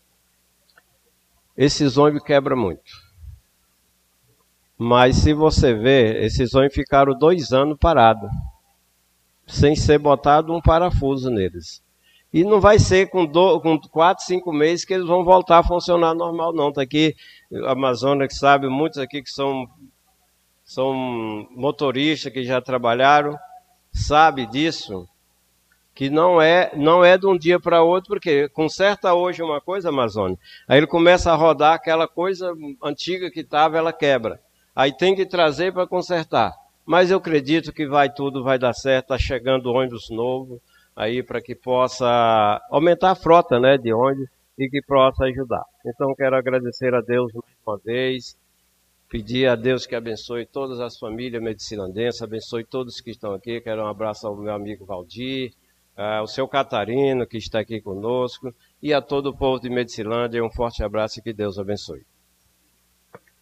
esses 1.60 1.98
ônibus 1.98 2.22
quebram 2.22 2.56
muito. 2.56 2.90
Mas 4.78 5.16
se 5.16 5.34
você 5.34 5.74
ver, 5.74 6.24
esses 6.24 6.54
ônibus 6.54 6.74
ficaram 6.74 7.12
dois 7.12 7.52
anos 7.52 7.76
parados, 7.78 8.30
sem 9.46 9.76
ser 9.76 9.98
botado 9.98 10.54
um 10.54 10.60
parafuso 10.62 11.28
neles. 11.28 11.82
E 12.32 12.44
não 12.44 12.62
vai 12.62 12.78
ser 12.78 13.10
com, 13.10 13.26
do, 13.26 13.60
com 13.60 13.78
quatro, 13.78 14.24
cinco 14.24 14.50
meses 14.54 14.86
que 14.86 14.94
eles 14.94 15.06
vão 15.06 15.22
voltar 15.22 15.58
a 15.58 15.62
funcionar 15.62 16.14
normal, 16.14 16.54
não. 16.54 16.70
Está 16.70 16.80
aqui 16.80 17.14
a 17.66 17.72
Amazônia 17.72 18.26
que 18.26 18.34
sabe, 18.34 18.66
muitos 18.66 18.98
aqui 18.98 19.22
que 19.22 19.30
são, 19.30 19.68
são 20.64 21.46
motoristas 21.50 22.32
que 22.32 22.42
já 22.42 22.62
trabalharam, 22.62 23.36
sabe 23.92 24.46
disso, 24.46 25.06
que 25.94 26.08
não 26.08 26.40
é, 26.40 26.70
não 26.76 27.04
é 27.04 27.18
de 27.18 27.26
um 27.26 27.36
dia 27.36 27.58
para 27.58 27.82
outro, 27.82 28.08
porque 28.08 28.48
conserta 28.50 29.12
hoje 29.14 29.42
uma 29.42 29.60
coisa, 29.60 29.88
Amazônia, 29.88 30.38
aí 30.66 30.78
ele 30.78 30.86
começa 30.86 31.32
a 31.32 31.34
rodar 31.34 31.74
aquela 31.74 32.08
coisa 32.08 32.54
antiga 32.82 33.30
que 33.30 33.40
estava, 33.40 33.76
ela 33.76 33.92
quebra. 33.92 34.40
Aí 34.74 34.96
tem 34.96 35.14
que 35.14 35.26
trazer 35.26 35.72
para 35.72 35.86
consertar. 35.86 36.54
Mas 36.86 37.10
eu 37.10 37.18
acredito 37.18 37.72
que 37.72 37.86
vai 37.86 38.12
tudo, 38.12 38.42
vai 38.42 38.58
dar 38.58 38.72
certo, 38.72 39.12
está 39.12 39.18
chegando 39.18 39.70
ônibus 39.70 40.08
novo, 40.10 40.60
aí 40.96 41.22
para 41.22 41.40
que 41.40 41.54
possa 41.54 42.60
aumentar 42.70 43.10
a 43.10 43.14
frota 43.14 43.60
né, 43.60 43.76
de 43.76 43.92
ônibus 43.92 44.28
e 44.58 44.68
que 44.68 44.82
possa 44.82 45.24
ajudar. 45.24 45.64
Então 45.84 46.14
quero 46.14 46.36
agradecer 46.36 46.94
a 46.94 47.00
Deus 47.00 47.32
mais 47.32 47.56
uma 47.66 47.78
vez, 47.78 48.36
pedir 49.08 49.48
a 49.48 49.56
Deus 49.56 49.86
que 49.86 49.94
abençoe 49.94 50.46
todas 50.46 50.80
as 50.80 50.98
famílias 50.98 51.42
medicilandenses, 51.42 52.22
abençoe 52.22 52.64
todos 52.64 53.00
que 53.00 53.10
estão 53.10 53.34
aqui. 53.34 53.60
Quero 53.60 53.82
um 53.82 53.88
abraço 53.88 54.26
ao 54.26 54.36
meu 54.36 54.52
amigo 54.52 54.84
Valdir, 54.84 55.52
ao 56.00 56.26
seu 56.26 56.48
Catarino 56.48 57.26
que 57.26 57.36
está 57.36 57.60
aqui 57.60 57.78
conosco 57.80 58.54
e 58.82 58.94
a 58.94 59.02
todo 59.02 59.26
o 59.26 59.36
povo 59.36 59.60
de 59.60 59.68
Medicilândia. 59.68 60.42
Um 60.42 60.50
forte 60.50 60.82
abraço 60.82 61.18
e 61.18 61.22
que 61.22 61.32
Deus 61.32 61.58
abençoe. 61.58 62.06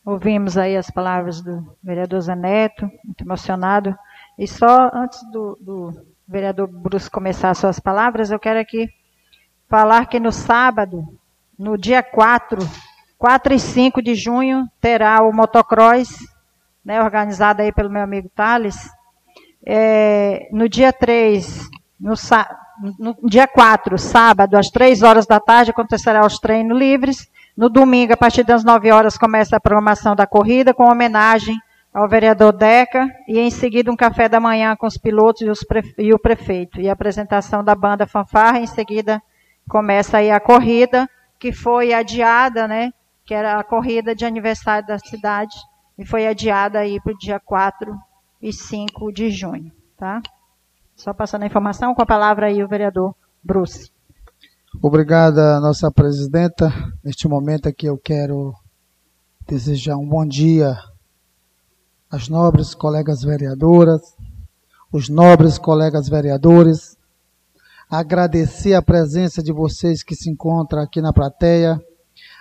Ouvimos 0.05 0.59
aí 0.59 0.77
as 0.77 0.91
palavras 0.91 1.41
do 1.41 1.77
vereador 1.83 2.21
Zaneto, 2.21 2.91
muito 3.05 3.23
emocionado. 3.23 3.97
E 4.37 4.49
só 4.49 4.91
antes 4.93 5.21
do, 5.31 5.57
do 5.61 6.07
vereador 6.27 6.67
Bruce 6.67 7.09
começar 7.09 7.51
as 7.51 7.59
suas 7.59 7.79
palavras, 7.79 8.31
eu 8.31 8.41
quero 8.41 8.59
aqui 8.59 8.89
falar 9.69 10.07
que 10.07 10.19
no 10.19 10.33
sábado, 10.33 11.07
no 11.57 11.79
dia 11.79 12.03
4, 12.03 12.59
4 13.17 13.55
e 13.55 13.61
5 13.61 14.03
de 14.03 14.15
junho, 14.15 14.67
terá 14.81 15.23
o 15.23 15.33
motocross, 15.33 16.27
né, 16.85 17.03
organizado 17.03 17.63
aí 17.63 17.71
pelo 17.71 17.91
meu 17.91 18.03
amigo 18.03 18.29
Thales. 18.35 18.91
É, 19.65 20.49
no 20.51 20.69
dia 20.69 20.93
3, 20.93 21.69
no, 21.99 22.15
no 22.99 23.17
dia 23.29 23.47
4, 23.47 23.99
sábado, 23.99 24.57
às 24.57 24.69
3 24.71 25.03
horas 25.03 25.27
da 25.27 25.41
tarde, 25.41 25.71
acontecerá 25.71 26.25
os 26.25 26.39
treinos 26.39 26.79
livres. 26.79 27.29
No 27.57 27.69
domingo, 27.69 28.13
a 28.13 28.17
partir 28.17 28.45
das 28.45 28.63
9 28.63 28.91
horas, 28.93 29.19
começa 29.19 29.57
a 29.57 29.61
programação 29.61 30.15
da 30.15 30.27
corrida, 30.27 30.73
com 30.73 30.85
homenagem 30.85 31.57
ao 31.93 32.09
vereador 32.09 32.53
Deca, 32.53 33.09
e 33.27 33.41
em 33.41 33.51
seguida 33.51 33.91
um 33.91 33.97
café 33.97 34.29
da 34.29 34.39
manhã 34.39 34.77
com 34.77 34.87
os 34.87 34.97
pilotos 34.97 35.43
e, 35.43 35.51
os 35.51 35.65
e 35.97 36.13
o 36.13 36.19
prefeito, 36.19 36.81
e 36.81 36.89
a 36.89 36.93
apresentação 36.93 37.65
da 37.65 37.75
banda 37.75 38.07
fanfarra, 38.07 38.61
em 38.61 38.67
seguida 38.67 39.21
começa 39.69 40.19
aí 40.19 40.31
a 40.31 40.39
corrida, 40.39 41.09
que 41.39 41.53
foi 41.53 41.93
adiada, 41.93 42.69
né, 42.69 42.93
que 43.25 43.35
era 43.35 43.59
a 43.59 43.65
corrida 43.65 44.15
de 44.15 44.25
aniversário 44.25 44.87
da 44.87 44.99
cidade, 44.99 45.57
e 45.99 46.05
foi 46.05 46.27
adiada 46.27 46.79
aí 46.79 47.01
para 47.01 47.13
o 47.13 47.19
dia 47.19 47.41
4 47.41 47.93
e 48.41 48.53
5 48.53 49.13
de 49.13 49.31
junho, 49.31 49.73
tá? 49.97 50.23
Só 50.99 51.15
passando 51.15 51.45
a 51.45 51.47
informação, 51.47 51.95
com 51.95 52.03
a 52.03 52.07
palavra 52.07 52.49
aí 52.49 52.61
o 52.61 52.67
vereador 52.67 53.15
Bruce. 53.41 53.93
Obrigada, 54.83 55.61
nossa 55.61 55.93
presidenta. 55.93 56.73
Neste 57.05 57.29
momento 57.29 57.69
aqui 57.69 57.87
eu 57.87 57.97
quero 57.97 58.53
desejar 59.47 59.97
um 59.97 60.07
bom 60.07 60.27
dia 60.27 60.77
às 62.11 62.29
nobres 62.29 62.75
colegas 62.75 63.23
vereadoras, 63.23 64.03
os 64.93 65.09
nobres 65.09 65.57
colegas 65.57 66.09
vereadores, 66.09 66.97
agradecer 67.89 68.75
a 68.75 68.83
presença 68.83 69.41
de 69.41 69.53
vocês 69.53 70.03
que 70.03 70.17
se 70.17 70.29
encontram 70.29 70.83
aqui 70.83 71.01
na 71.01 71.13
plateia, 71.13 71.81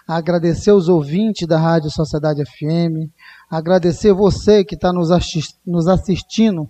agradecer 0.08 0.72
os 0.72 0.90
ouvintes 0.90 1.48
da 1.48 1.60
Rádio 1.60 1.92
Sociedade 1.92 2.44
FM, 2.44 3.14
agradecer 3.52 4.14
você 4.14 4.66
que 4.66 4.74
está 4.74 4.92
nos 4.92 5.88
assistindo 5.88 6.68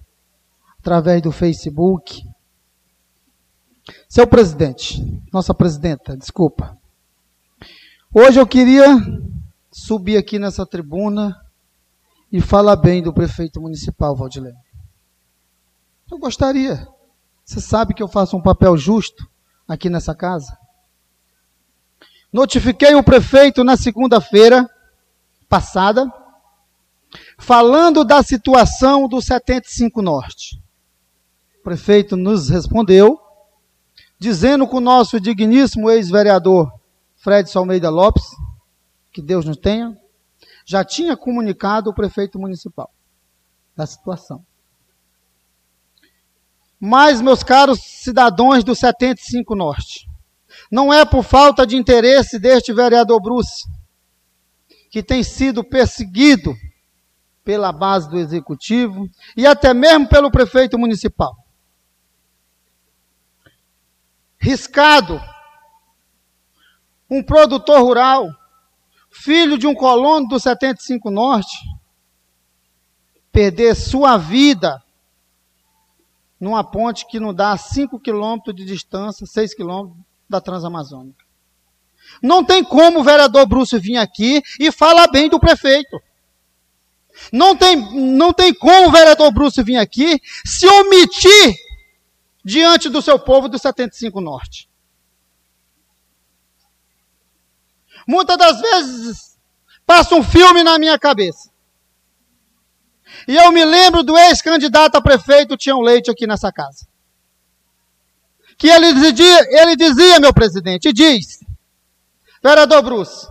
através 0.88 1.22
do 1.22 1.34
Facebook, 1.34 2.23
seu 4.07 4.26
presidente, 4.26 5.22
nossa 5.34 5.53
presidenta, 5.53 6.15
desculpa. 6.15 6.77
Hoje 8.14 8.39
eu 8.39 8.47
queria 8.47 8.85
subir 9.69 10.15
aqui 10.15 10.39
nessa 10.39 10.65
tribuna 10.65 11.35
e 12.31 12.39
falar 12.39 12.77
bem 12.77 13.03
do 13.03 13.11
prefeito 13.11 13.59
municipal, 13.59 14.15
Valdilene. 14.15 14.55
Eu 16.09 16.18
gostaria. 16.18 16.88
Você 17.43 17.59
sabe 17.59 17.93
que 17.93 18.01
eu 18.01 18.07
faço 18.07 18.38
um 18.38 18.41
papel 18.41 18.77
justo 18.77 19.30
aqui 19.68 19.89
nessa 19.89 20.15
casa. 20.15 20.57
Notifiquei 22.31 22.95
o 22.95 23.03
prefeito 23.03 23.61
na 23.61 23.76
segunda-feira 23.76 24.65
passada, 25.49 26.09
falando 27.38 28.05
da 28.05 28.23
situação 28.23 29.05
do 29.09 29.22
75 29.22 30.01
Norte. 30.01 30.65
Prefeito 31.68 32.15
nos 32.15 32.48
respondeu 32.48 33.19
dizendo 34.18 34.65
com 34.65 34.77
o 34.77 34.80
nosso 34.80 35.19
digníssimo 35.19 35.89
ex-vereador 35.89 36.72
Fred 37.18 37.52
Almeida 37.57 37.89
Lopes, 37.89 38.23
que 39.11 39.22
Deus 39.22 39.44
nos 39.44 39.57
tenha, 39.57 39.94
já 40.65 40.85
tinha 40.85 41.18
comunicado 41.18 41.89
o 41.89 41.94
prefeito 41.94 42.39
municipal 42.39 42.89
da 43.76 43.85
situação. 43.85 44.45
Mas, 46.80 47.19
meus 47.19 47.44
caros 47.44 47.80
cidadãos 48.02 48.64
do 48.64 48.73
75 48.73 49.53
Norte, 49.53 50.10
não 50.72 50.94
é 50.94 51.03
por 51.03 51.22
falta 51.22 51.68
de 51.68 51.76
interesse 51.76 52.39
deste 52.39 52.72
vereador 52.72 53.22
Bruce, 53.22 53.65
que 54.89 55.03
tem 55.03 55.22
sido 55.22 55.65
perseguido 55.65 56.56
pela 57.44 57.73
base 57.73 58.10
do 58.10 58.18
executivo 58.18 59.10
e 59.35 59.45
até 59.45 59.73
mesmo 59.73 60.07
pelo 60.07 60.31
prefeito 60.31 60.80
municipal. 60.80 61.45
Riscado, 64.39 65.22
um 67.09 67.23
produtor 67.23 67.81
rural, 67.81 68.30
filho 69.09 69.57
de 69.57 69.65
um 69.65 69.73
colono 69.73 70.27
do 70.27 70.39
75 70.39 71.09
Norte, 71.09 71.57
perder 73.31 73.76
sua 73.76 74.18
vida 74.18 74.81
numa 76.39 76.64
ponte 76.64 77.07
que 77.07 77.19
não 77.19 77.34
dá 77.34 77.57
5 77.57 77.99
quilômetros 77.99 78.55
de 78.55 78.64
distância, 78.65 79.26
6 79.26 79.55
quilômetros 79.55 79.99
da 80.30 80.39
Transamazônica. 80.39 81.26
Não 82.22 82.43
tem 82.43 82.64
como 82.64 82.99
o 82.99 83.03
vereador 83.03 83.45
Bruce 83.47 83.77
vir 83.80 83.97
aqui 83.97 84.41
e 84.59 84.72
falar 84.72 85.07
bem 85.07 85.30
do 85.30 85.39
prefeito. 85.39 85.99
Não 87.34 87.55
tem, 87.55 87.76
não 88.15 88.31
tem 88.31 88.53
como 88.53 88.89
o 88.89 88.91
vereador 88.91 89.31
Bruce 89.31 89.61
vir 89.64 89.77
aqui 89.77 90.22
se 90.45 90.68
omitir 90.68 91.55
diante 92.48 92.88
do 92.88 93.02
seu 93.02 93.19
povo 93.19 93.49
do 93.49 93.60
75 93.60 94.22
Norte. 94.22 94.69
Muitas 98.07 98.38
das 98.38 98.61
vezes 98.61 99.38
passa 99.86 100.15
um 100.15 100.24
filme 100.24 100.64
na 100.64 100.80
minha 100.80 100.98
cabeça. 100.98 101.52
E 103.28 103.36
eu 103.36 103.52
me 103.52 103.65
lembro 103.65 104.02
do 104.02 104.18
ex-candidato 104.18 104.95
a 104.95 105.02
prefeito 105.02 105.57
Tião 105.57 105.82
Leite 105.82 106.10
aqui 106.10 106.26
nessa 106.26 106.49
casa. 106.49 106.88
Que 108.57 108.69
ele 108.69 108.94
dizia, 108.94 109.61
ele 109.61 109.76
dizia, 109.76 110.18
meu 110.18 110.34
presidente, 110.34 110.88
e 110.88 110.94
diz, 110.94 111.44
vereador 112.41 112.82
Bruce, 112.82 113.28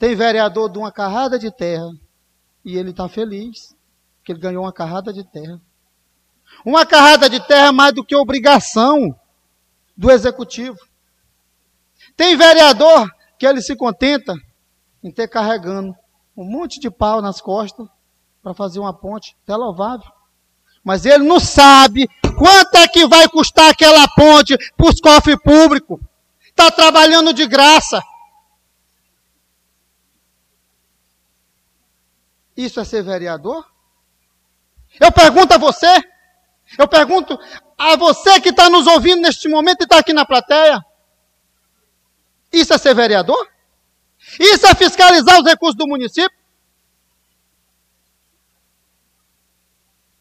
tem 0.00 0.16
vereador 0.16 0.68
de 0.68 0.78
uma 0.78 0.90
carrada 0.90 1.38
de 1.38 1.52
terra 1.52 1.92
e 2.64 2.76
ele 2.76 2.90
está 2.90 3.08
feliz, 3.08 3.72
que 4.24 4.32
ele 4.32 4.40
ganhou 4.40 4.64
uma 4.64 4.72
carrada 4.72 5.12
de 5.12 5.22
terra. 5.22 5.60
Uma 6.66 6.84
carrada 6.84 7.30
de 7.30 7.38
terra 7.46 7.68
é 7.68 7.70
mais 7.70 7.94
do 7.94 8.04
que 8.04 8.16
obrigação 8.16 9.16
do 9.96 10.10
executivo. 10.10 10.76
Tem 12.16 12.36
vereador 12.36 13.08
que 13.38 13.46
ele 13.46 13.62
se 13.62 13.76
contenta 13.76 14.34
em 15.00 15.12
ter 15.12 15.28
carregando 15.28 15.94
um 16.36 16.42
monte 16.42 16.80
de 16.80 16.90
pau 16.90 17.22
nas 17.22 17.40
costas 17.40 17.86
para 18.42 18.52
fazer 18.52 18.80
uma 18.80 18.92
ponte, 18.92 19.36
até 19.44 19.54
louvável. 19.54 20.10
Mas 20.82 21.06
ele 21.06 21.22
não 21.22 21.38
sabe 21.38 22.08
quanto 22.36 22.74
é 22.78 22.88
que 22.88 23.06
vai 23.06 23.28
custar 23.28 23.70
aquela 23.70 24.08
ponte 24.08 24.58
para 24.76 24.90
os 24.90 25.00
cofres 25.00 25.36
públicos. 25.40 26.00
Está 26.48 26.68
trabalhando 26.72 27.32
de 27.32 27.46
graça. 27.46 28.02
Isso 32.56 32.80
é 32.80 32.84
ser 32.84 33.04
vereador? 33.04 33.64
Eu 34.98 35.12
pergunto 35.12 35.54
a 35.54 35.58
você, 35.58 36.02
eu 36.78 36.88
pergunto 36.88 37.38
a 37.78 37.96
você 37.96 38.40
que 38.40 38.48
está 38.48 38.68
nos 38.68 38.86
ouvindo 38.86 39.22
neste 39.22 39.48
momento 39.48 39.82
e 39.82 39.84
está 39.84 39.98
aqui 39.98 40.12
na 40.12 40.24
plateia. 40.24 40.84
Isso 42.52 42.72
é 42.72 42.78
ser 42.78 42.94
vereador? 42.94 43.48
Isso 44.40 44.66
é 44.66 44.74
fiscalizar 44.74 45.38
os 45.38 45.44
recursos 45.44 45.76
do 45.76 45.86
município? 45.86 46.36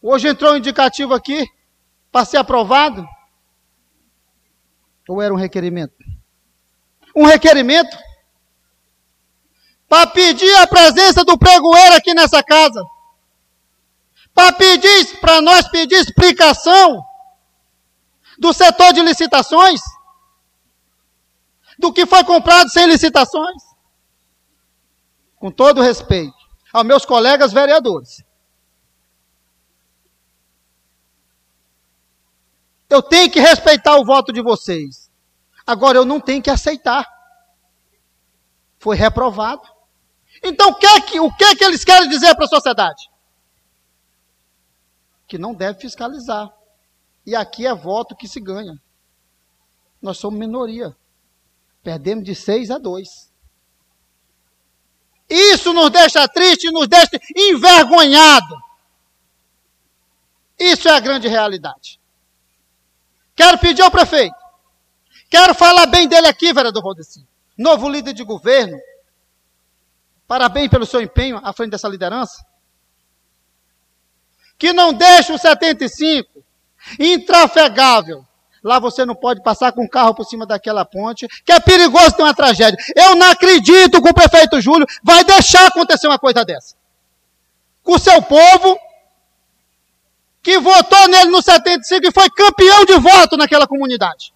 Hoje 0.01 0.27
entrou 0.27 0.53
um 0.53 0.57
indicativo 0.57 1.13
aqui 1.13 1.47
para 2.11 2.25
ser 2.25 2.37
aprovado. 2.37 3.07
Ou 5.07 5.21
era 5.21 5.33
um 5.33 5.37
requerimento? 5.37 5.95
Um 7.15 7.25
requerimento 7.25 7.97
para 9.87 10.07
pedir 10.07 10.53
a 10.57 10.67
presença 10.67 11.23
do 11.23 11.37
pregoeiro 11.37 11.95
aqui 11.95 12.13
nessa 12.13 12.43
casa. 12.43 12.83
Para 14.35 14.51
pedir, 14.51 15.19
para 15.21 15.41
nós 15.41 15.65
pedir 15.69 15.95
explicação 15.95 17.01
do 18.37 18.51
setor 18.51 18.91
de 18.91 19.01
licitações. 19.01 19.79
Do 21.79 21.93
que 21.93 22.05
foi 22.05 22.23
comprado 22.25 22.69
sem 22.69 22.85
licitações. 22.85 23.63
Com 25.37 25.49
todo 25.49 25.81
respeito 25.81 26.35
aos 26.73 26.85
meus 26.85 27.05
colegas 27.05 27.53
vereadores. 27.53 28.21
Eu 32.89 33.01
tenho 33.01 33.31
que 33.31 33.39
respeitar 33.39 33.95
o 33.95 34.05
voto 34.05 34.33
de 34.33 34.41
vocês. 34.41 35.09
Agora 35.65 35.97
eu 35.97 36.03
não 36.05 36.19
tenho 36.19 36.43
que 36.43 36.49
aceitar. 36.49 37.07
Foi 38.77 38.97
reprovado. 38.97 39.61
Então 40.43 40.71
o 40.71 40.75
que 40.75 40.85
é 40.85 41.01
que, 41.01 41.19
o 41.21 41.33
que, 41.33 41.43
é 41.45 41.55
que 41.55 41.63
eles 41.63 41.85
querem 41.85 42.09
dizer 42.09 42.35
para 42.35 42.43
a 42.45 42.49
sociedade? 42.49 43.14
Que 45.35 45.41
não 45.41 45.53
deve 45.53 45.81
fiscalizar. 45.81 46.49
E 47.25 47.35
aqui 47.35 47.67
é 47.67 47.75
voto 47.75 48.15
que 48.15 48.25
se 48.25 48.39
ganha. 48.39 48.81
Nós 50.01 50.17
somos 50.17 50.39
minoria. 50.39 50.95
Perdemos 51.83 52.23
de 52.23 52.33
6 52.33 52.71
a 52.71 52.77
2. 52.77 53.33
Isso 55.29 55.73
nos 55.73 55.89
deixa 55.89 56.25
triste, 56.29 56.71
nos 56.71 56.87
deixa 56.87 57.19
envergonhado. 57.35 58.55
Isso 60.57 60.87
é 60.87 60.91
a 60.91 61.01
grande 61.01 61.27
realidade. 61.27 61.99
Quero 63.35 63.57
pedir 63.57 63.81
ao 63.81 63.91
prefeito. 63.91 64.37
Quero 65.29 65.53
falar 65.53 65.85
bem 65.87 66.07
dele 66.07 66.27
aqui, 66.27 66.53
vereador 66.53 66.81
Valdeci. 66.81 67.27
Novo 67.57 67.89
líder 67.89 68.13
de 68.13 68.23
governo. 68.23 68.79
Parabéns 70.25 70.69
pelo 70.69 70.85
seu 70.85 71.01
empenho 71.01 71.41
à 71.43 71.51
frente 71.51 71.71
dessa 71.71 71.89
liderança. 71.89 72.41
Que 74.57 74.73
não 74.73 74.93
deixe 74.93 75.31
o 75.31 75.37
75 75.37 76.43
intrafegável. 76.99 78.25
Lá 78.63 78.79
você 78.79 79.05
não 79.05 79.13
pode 79.13 79.43
passar 79.43 79.71
com 79.71 79.85
o 79.85 79.89
carro 79.89 80.15
por 80.15 80.25
cima 80.25 80.45
daquela 80.45 80.83
ponte, 80.83 81.27
que 81.45 81.51
é 81.51 81.59
perigoso 81.59 82.15
ter 82.15 82.23
uma 82.23 82.33
tragédia. 82.33 82.77
Eu 82.95 83.15
não 83.15 83.29
acredito 83.29 84.01
que 84.01 84.09
o 84.09 84.13
prefeito 84.13 84.59
Júlio 84.59 84.87
vai 85.03 85.23
deixar 85.23 85.67
acontecer 85.67 86.07
uma 86.07 86.17
coisa 86.17 86.43
dessa. 86.43 86.75
Com 87.83 87.93
o 87.93 87.99
seu 87.99 88.19
povo, 88.23 88.79
que 90.41 90.59
votou 90.59 91.07
nele 91.07 91.29
no 91.29 91.41
75 91.41 92.07
e 92.07 92.11
foi 92.11 92.29
campeão 92.29 92.85
de 92.85 92.99
voto 92.99 93.37
naquela 93.37 93.67
comunidade. 93.67 94.33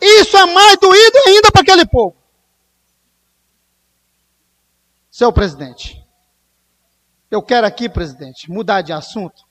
Isso 0.00 0.36
é 0.36 0.46
mais 0.46 0.78
doído 0.78 1.18
ainda 1.26 1.50
para 1.50 1.62
aquele 1.62 1.86
povo. 1.86 2.16
Seu 5.10 5.32
presidente, 5.32 5.99
eu 7.30 7.42
quero 7.42 7.66
aqui, 7.66 7.88
presidente, 7.88 8.50
mudar 8.50 8.82
de 8.82 8.92
assunto 8.92 9.42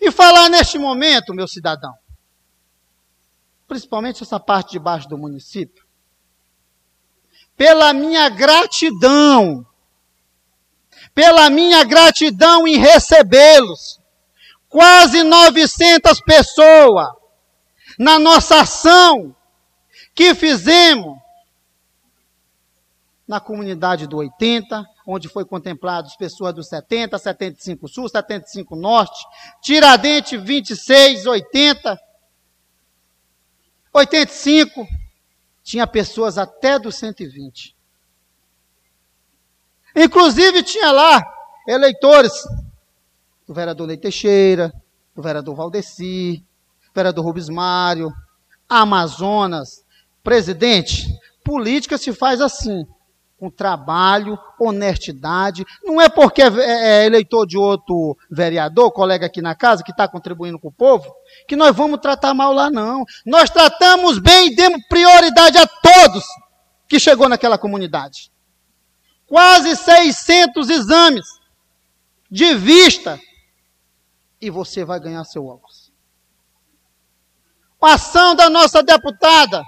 e 0.00 0.10
falar 0.10 0.48
neste 0.48 0.78
momento, 0.78 1.34
meu 1.34 1.48
cidadão, 1.48 1.94
principalmente 3.66 4.22
essa 4.22 4.38
parte 4.38 4.72
de 4.72 4.78
baixo 4.78 5.08
do 5.08 5.18
município, 5.18 5.84
pela 7.56 7.92
minha 7.92 8.28
gratidão 8.28 9.66
pela 11.18 11.50
minha 11.50 11.82
gratidão 11.82 12.66
em 12.68 12.76
recebê-los. 12.76 14.00
Quase 14.68 15.24
900 15.24 16.20
pessoas 16.20 17.08
na 17.98 18.20
nossa 18.20 18.60
ação 18.60 19.34
que 20.14 20.32
fizemos 20.32 21.18
na 23.26 23.40
comunidade 23.40 24.06
do 24.06 24.18
80, 24.18 24.86
onde 25.10 25.26
foi 25.26 25.42
contemplados 25.42 26.16
pessoas 26.16 26.54
do 26.54 26.62
70, 26.62 27.18
75 27.18 27.88
Sul, 27.88 28.10
75 28.10 28.76
Norte, 28.76 29.18
Tiradentes 29.62 30.38
26, 30.38 31.24
80, 31.24 31.98
85, 33.90 34.86
tinha 35.62 35.86
pessoas 35.86 36.36
até 36.36 36.78
do 36.78 36.92
120. 36.92 37.74
Inclusive 39.96 40.62
tinha 40.62 40.92
lá 40.92 41.24
eleitores 41.66 42.32
do 43.46 43.54
vereador 43.54 43.86
Ney 43.86 43.96
Teixeira, 43.96 44.70
do 45.16 45.22
vereador 45.22 45.54
Valdeci, 45.54 46.44
vereador 46.94 47.24
Rubens 47.24 47.48
Mário, 47.48 48.12
Amazonas. 48.68 49.82
Presidente, 50.22 51.06
política 51.42 51.96
se 51.96 52.12
faz 52.12 52.42
assim. 52.42 52.86
Com 53.38 53.48
trabalho, 53.48 54.38
honestidade. 54.58 55.64
Não 55.84 56.00
é 56.00 56.08
porque 56.08 56.42
é, 56.42 56.48
é 56.48 57.06
eleitor 57.06 57.46
de 57.46 57.56
outro 57.56 58.16
vereador, 58.30 58.90
colega 58.90 59.26
aqui 59.26 59.40
na 59.40 59.54
casa, 59.54 59.84
que 59.84 59.92
está 59.92 60.08
contribuindo 60.08 60.58
com 60.58 60.68
o 60.68 60.72
povo, 60.72 61.14
que 61.46 61.54
nós 61.54 61.74
vamos 61.74 62.00
tratar 62.00 62.34
mal 62.34 62.52
lá, 62.52 62.68
não. 62.68 63.04
Nós 63.24 63.48
tratamos 63.48 64.18
bem 64.18 64.48
e 64.48 64.56
demos 64.56 64.82
prioridade 64.88 65.56
a 65.56 65.66
todos 65.66 66.24
que 66.88 66.98
chegou 66.98 67.28
naquela 67.28 67.56
comunidade. 67.56 68.32
Quase 69.26 69.76
600 69.76 70.68
exames 70.68 71.26
de 72.30 72.54
vista 72.54 73.20
e 74.40 74.50
você 74.50 74.84
vai 74.84 74.98
ganhar 74.98 75.24
seu 75.24 75.46
óculos. 75.46 75.92
A 77.80 77.94
ação 77.94 78.34
da 78.34 78.50
nossa 78.50 78.82
deputada 78.82 79.62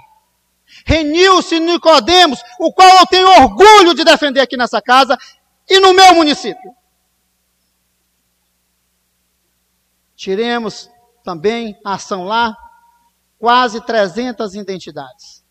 Renilce 0.85 1.59
Nicodemos, 1.59 2.41
o 2.59 2.71
qual 2.73 2.97
eu 2.97 3.05
tenho 3.07 3.27
orgulho 3.41 3.93
de 3.93 4.03
defender 4.03 4.41
aqui 4.41 4.57
nessa 4.57 4.81
casa 4.81 5.17
e 5.69 5.79
no 5.79 5.93
meu 5.93 6.15
município. 6.15 6.75
Tiremos 10.15 10.89
também 11.23 11.79
a 11.83 11.95
ação 11.95 12.25
lá, 12.25 12.55
quase 13.39 13.81
300 13.81 14.53
identidades. 14.55 15.43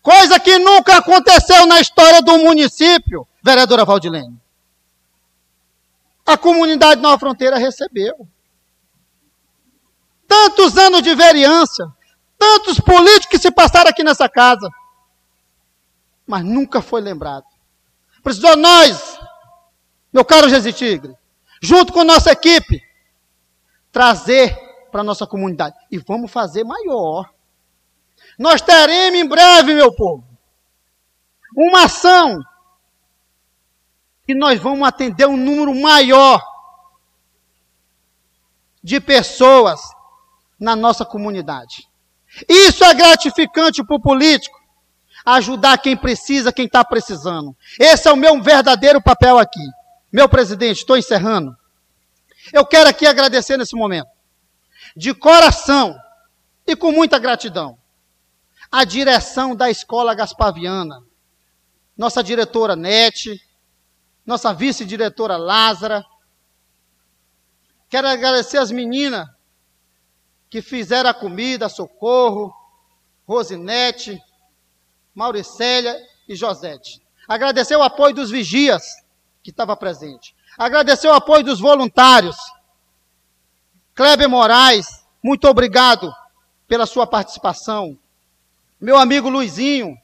Coisa 0.00 0.40
que 0.40 0.58
nunca 0.58 0.96
aconteceu 0.96 1.66
na 1.66 1.80
história 1.80 2.22
do 2.22 2.38
município, 2.38 3.26
vereadora 3.42 3.84
Valdilene. 3.84 4.40
A 6.24 6.36
comunidade 6.36 7.00
Nova 7.00 7.18
Fronteira 7.18 7.58
recebeu. 7.58 8.26
Tantos 10.26 10.76
anos 10.76 11.02
de 11.02 11.14
vereança, 11.14 11.92
Tantos 12.38 12.80
políticos 12.80 13.26
que 13.28 13.38
se 13.38 13.50
passaram 13.50 13.90
aqui 13.90 14.02
nessa 14.02 14.28
casa. 14.28 14.68
Mas 16.26 16.44
nunca 16.44 16.82
foi 16.82 17.00
lembrado. 17.00 17.46
Precisou 18.22 18.56
nós, 18.56 19.18
meu 20.12 20.24
caro 20.24 20.48
Jesus 20.48 20.74
Tigre, 20.74 21.16
junto 21.62 21.92
com 21.92 22.02
nossa 22.02 22.32
equipe, 22.32 22.82
trazer 23.92 24.56
para 24.90 25.04
nossa 25.04 25.26
comunidade. 25.26 25.76
E 25.90 25.98
vamos 25.98 26.30
fazer 26.30 26.64
maior. 26.64 27.30
Nós 28.38 28.60
teremos 28.60 29.18
em 29.18 29.26
breve, 29.26 29.74
meu 29.74 29.94
povo, 29.94 30.24
uma 31.56 31.84
ação 31.84 32.42
que 34.26 34.34
nós 34.34 34.60
vamos 34.60 34.86
atender 34.86 35.26
um 35.26 35.36
número 35.36 35.74
maior 35.74 36.42
de 38.82 39.00
pessoas 39.00 39.80
na 40.58 40.74
nossa 40.74 41.04
comunidade. 41.04 41.88
Isso 42.48 42.84
é 42.84 42.94
gratificante 42.94 43.84
para 43.84 43.96
o 43.96 44.00
político. 44.00 44.56
Ajudar 45.24 45.78
quem 45.78 45.96
precisa, 45.96 46.52
quem 46.52 46.66
está 46.66 46.84
precisando. 46.84 47.56
Esse 47.80 48.08
é 48.08 48.12
o 48.12 48.16
meu 48.16 48.40
verdadeiro 48.42 49.02
papel 49.02 49.38
aqui. 49.38 49.64
Meu 50.12 50.28
presidente, 50.28 50.78
estou 50.78 50.96
encerrando. 50.96 51.56
Eu 52.52 52.64
quero 52.64 52.88
aqui 52.88 53.06
agradecer 53.06 53.56
nesse 53.56 53.74
momento, 53.74 54.08
de 54.96 55.12
coração 55.12 55.96
e 56.66 56.76
com 56.76 56.92
muita 56.92 57.18
gratidão, 57.18 57.76
a 58.70 58.84
direção 58.84 59.54
da 59.54 59.68
Escola 59.70 60.14
Gaspaviana, 60.14 61.02
nossa 61.96 62.22
diretora 62.22 62.76
Nete, 62.76 63.40
nossa 64.24 64.52
vice-diretora 64.52 65.36
Lázara. 65.36 66.04
Quero 67.88 68.08
agradecer 68.08 68.58
as 68.58 68.70
meninas 68.70 69.26
que 70.56 70.62
fizeram 70.62 71.10
a 71.10 71.12
comida, 71.12 71.68
Socorro, 71.68 72.50
Rosinete, 73.26 74.18
Mauricélia 75.14 75.94
e 76.26 76.34
Josete. 76.34 77.02
Agradecer 77.28 77.76
o 77.76 77.82
apoio 77.82 78.14
dos 78.14 78.30
vigias 78.30 78.82
que 79.42 79.50
estava 79.50 79.76
presente. 79.76 80.34
Agradecer 80.56 81.08
o 81.08 81.12
apoio 81.12 81.44
dos 81.44 81.60
voluntários. 81.60 82.38
Kleber 83.94 84.30
Moraes, 84.30 84.86
muito 85.22 85.46
obrigado 85.46 86.10
pela 86.66 86.86
sua 86.86 87.06
participação. 87.06 87.98
Meu 88.80 88.96
amigo 88.96 89.28
Luizinho. 89.28 89.94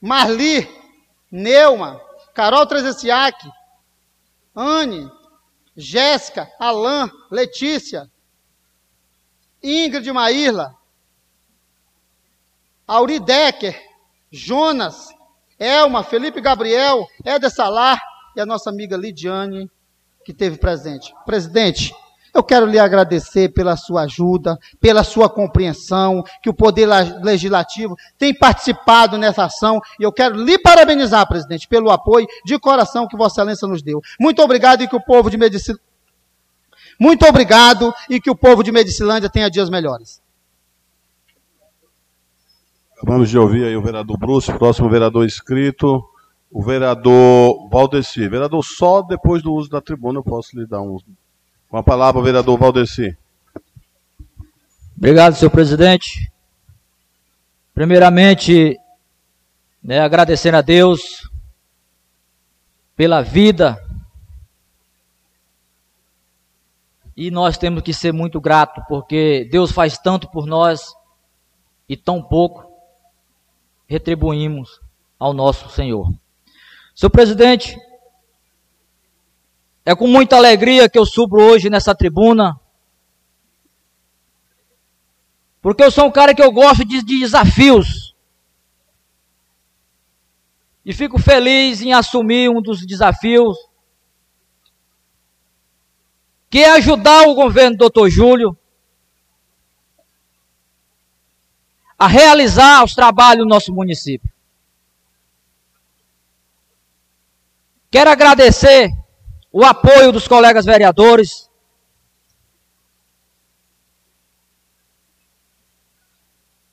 Marli, 0.00 0.66
Neuma, 1.30 2.00
Carol 2.32 2.64
Trezessiak, 2.64 3.52
Anne, 4.56 5.12
Jéssica, 5.80 6.50
Alain, 6.58 7.10
Letícia, 7.30 8.10
Ingrid 9.62 10.06
Maírla, 10.12 10.74
Auri 12.86 13.18
Decker, 13.18 13.74
Jonas, 14.30 15.08
Elma, 15.58 16.02
Felipe 16.02 16.40
Gabriel, 16.40 17.06
Éder 17.24 17.50
Salar 17.50 18.00
e 18.36 18.40
a 18.40 18.46
nossa 18.46 18.70
amiga 18.70 18.96
Lidiane, 18.96 19.70
que 20.24 20.32
teve 20.32 20.56
presente. 20.58 21.12
Presidente, 21.24 21.94
eu 22.34 22.42
quero 22.42 22.66
lhe 22.66 22.78
agradecer 22.78 23.48
pela 23.50 23.76
sua 23.76 24.02
ajuda, 24.02 24.58
pela 24.80 25.02
sua 25.04 25.28
compreensão, 25.28 26.22
que 26.42 26.50
o 26.50 26.54
Poder 26.54 26.86
Legislativo 27.22 27.96
tem 28.18 28.34
participado 28.34 29.18
nessa 29.18 29.44
ação, 29.44 29.80
e 29.98 30.02
eu 30.02 30.12
quero 30.12 30.36
lhe 30.36 30.58
parabenizar, 30.58 31.26
presidente, 31.26 31.68
pelo 31.68 31.90
apoio 31.90 32.26
de 32.44 32.58
coração 32.58 33.06
que 33.06 33.16
Vossa 33.16 33.40
Excelência 33.40 33.68
nos 33.68 33.82
deu. 33.82 34.00
Muito 34.18 34.42
obrigado 34.42 34.82
e 34.82 34.88
que 34.88 34.96
o 34.96 35.00
povo 35.00 35.30
de 35.30 35.36
Medicilândia. 35.36 35.84
Muito 36.98 37.26
obrigado 37.26 37.94
e 38.10 38.20
que 38.20 38.30
o 38.30 38.36
povo 38.36 38.62
de 38.62 38.70
Medicilândia 38.70 39.30
tenha 39.30 39.50
dias 39.50 39.70
melhores. 39.70 40.20
Vamos 43.02 43.30
de 43.30 43.38
ouvir 43.38 43.64
aí 43.64 43.74
o 43.74 43.80
vereador 43.80 44.18
Bruce, 44.18 44.52
próximo 44.52 44.90
vereador 44.90 45.24
inscrito, 45.24 46.04
o 46.50 46.62
vereador 46.62 47.70
Valdeci. 47.70 48.28
Vereador, 48.28 48.62
só 48.62 49.00
depois 49.00 49.42
do 49.42 49.54
uso 49.54 49.70
da 49.70 49.80
tribuna 49.80 50.18
eu 50.18 50.22
posso 50.22 50.58
lhe 50.58 50.66
dar 50.66 50.82
um 50.82 50.98
com 51.70 51.76
a 51.76 51.82
palavra, 51.84 52.20
o 52.20 52.24
vereador 52.24 52.58
Valdeci. 52.58 53.16
Obrigado, 54.96 55.36
senhor 55.36 55.52
presidente. 55.52 56.30
Primeiramente, 57.72 58.76
né, 59.82 60.00
a 60.00 60.60
Deus 60.60 61.30
pela 62.96 63.22
vida. 63.22 63.78
E 67.16 67.30
nós 67.30 67.56
temos 67.56 67.82
que 67.82 67.94
ser 67.94 68.12
muito 68.12 68.40
gratos, 68.40 68.82
porque 68.88 69.48
Deus 69.50 69.70
faz 69.70 69.96
tanto 69.96 70.28
por 70.28 70.46
nós 70.46 70.82
e 71.88 71.96
tão 71.96 72.20
pouco 72.20 72.68
retribuímos 73.86 74.80
ao 75.18 75.32
nosso 75.32 75.70
Senhor. 75.70 76.12
Senhor 76.94 77.10
presidente, 77.10 77.76
é 79.90 79.94
com 79.96 80.06
muita 80.06 80.36
alegria 80.36 80.88
que 80.88 80.96
eu 80.96 81.04
subo 81.04 81.42
hoje 81.42 81.68
nessa 81.68 81.92
tribuna. 81.92 82.60
Porque 85.60 85.82
eu 85.82 85.90
sou 85.90 86.06
um 86.06 86.12
cara 86.12 86.32
que 86.32 86.40
eu 86.40 86.52
gosto 86.52 86.84
de, 86.84 87.02
de 87.02 87.18
desafios. 87.18 88.14
E 90.84 90.92
fico 90.92 91.18
feliz 91.18 91.82
em 91.82 91.92
assumir 91.92 92.48
um 92.48 92.62
dos 92.62 92.86
desafios. 92.86 93.58
Que 96.48 96.60
é 96.60 96.70
ajudar 96.70 97.26
o 97.26 97.34
governo 97.34 97.76
do 97.76 97.90
Dr. 97.90 98.08
Júlio 98.08 98.56
a 101.98 102.06
realizar 102.06 102.84
os 102.84 102.94
trabalhos 102.94 103.42
no 103.42 103.50
nosso 103.50 103.74
município. 103.74 104.30
Quero 107.90 108.08
agradecer 108.08 108.88
o 109.52 109.64
apoio 109.64 110.12
dos 110.12 110.28
colegas 110.28 110.64
vereadores. 110.64 111.50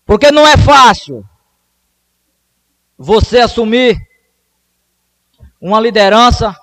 Porque 0.06 0.32
não 0.32 0.48
é 0.48 0.56
fácil 0.56 1.28
você 2.98 3.40
assumir 3.40 3.98
uma 5.60 5.80
liderança 5.80 6.56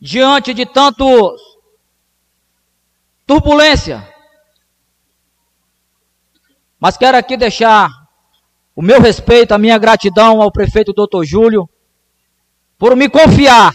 diante 0.00 0.54
de 0.54 0.64
tanto 0.64 1.36
turbulência. 3.26 4.06
Mas 6.78 6.96
quero 6.96 7.16
aqui 7.18 7.36
deixar 7.36 7.90
o 8.74 8.80
meu 8.80 9.00
respeito, 9.00 9.52
a 9.52 9.58
minha 9.58 9.76
gratidão 9.76 10.40
ao 10.40 10.52
prefeito 10.52 10.92
Dr. 10.92 11.24
Júlio 11.24 11.68
por 12.78 12.96
me 12.96 13.10
confiar 13.10 13.74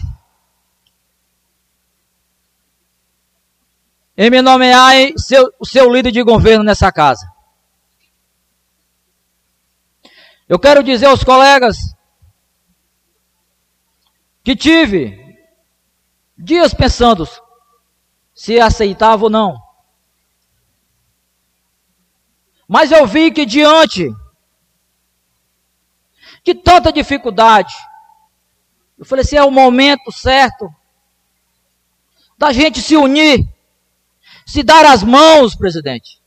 em 4.16 4.30
me 4.30 4.40
nomear 4.40 4.94
seu, 5.16 5.52
seu 5.62 5.92
líder 5.92 6.10
de 6.10 6.22
governo 6.22 6.64
nessa 6.64 6.90
casa. 6.90 7.30
Eu 10.48 10.58
quero 10.58 10.82
dizer 10.82 11.06
aos 11.06 11.24
colegas 11.24 11.76
que 14.44 14.54
tive 14.54 15.36
dias 16.38 16.72
pensando 16.72 17.26
se 18.32 18.60
aceitava 18.60 19.24
ou 19.24 19.30
não. 19.30 19.60
Mas 22.68 22.90
eu 22.90 23.06
vi 23.06 23.30
que 23.30 23.44
diante 23.44 24.08
de 26.44 26.54
tanta 26.54 26.92
dificuldade. 26.92 27.74
Eu 28.96 29.04
falei 29.04 29.24
assim: 29.24 29.36
é 29.36 29.42
o 29.42 29.50
momento 29.50 30.12
certo 30.12 30.72
da 32.38 32.52
gente 32.52 32.80
se 32.80 32.96
unir, 32.96 33.48
se 34.46 34.62
dar 34.62 34.86
as 34.86 35.02
mãos, 35.02 35.56
presidente. 35.56 36.22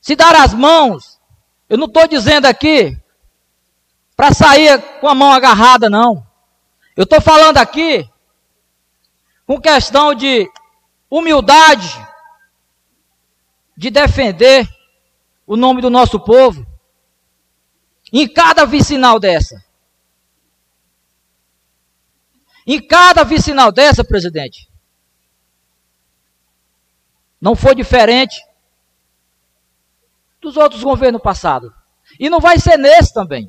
Se 0.00 0.16
dar 0.16 0.34
as 0.34 0.54
mãos. 0.54 1.20
Eu 1.68 1.76
não 1.76 1.86
estou 1.86 2.08
dizendo 2.08 2.46
aqui 2.46 2.98
para 4.16 4.32
sair 4.32 4.80
com 5.00 5.08
a 5.08 5.14
mão 5.14 5.30
agarrada, 5.30 5.90
não. 5.90 6.26
Eu 6.96 7.04
estou 7.04 7.20
falando 7.20 7.58
aqui 7.58 8.08
com 9.46 9.60
questão 9.60 10.14
de 10.14 10.50
humildade, 11.10 11.88
de 13.76 13.90
defender 13.90 14.66
o 15.46 15.56
nome 15.56 15.82
do 15.82 15.90
nosso 15.90 16.18
povo 16.18 16.66
em 18.12 18.26
cada 18.26 18.64
vicinal 18.64 19.20
dessa. 19.20 19.62
Em 22.66 22.80
cada 22.86 23.24
vicinal 23.24 23.70
dessa, 23.70 24.02
presidente. 24.02 24.67
Não 27.40 27.54
foi 27.54 27.74
diferente 27.74 28.36
dos 30.40 30.56
outros 30.56 30.82
governos 30.82 31.22
passados. 31.22 31.70
E 32.18 32.30
não 32.30 32.40
vai 32.40 32.58
ser 32.58 32.76
nesse 32.76 33.12
também. 33.12 33.46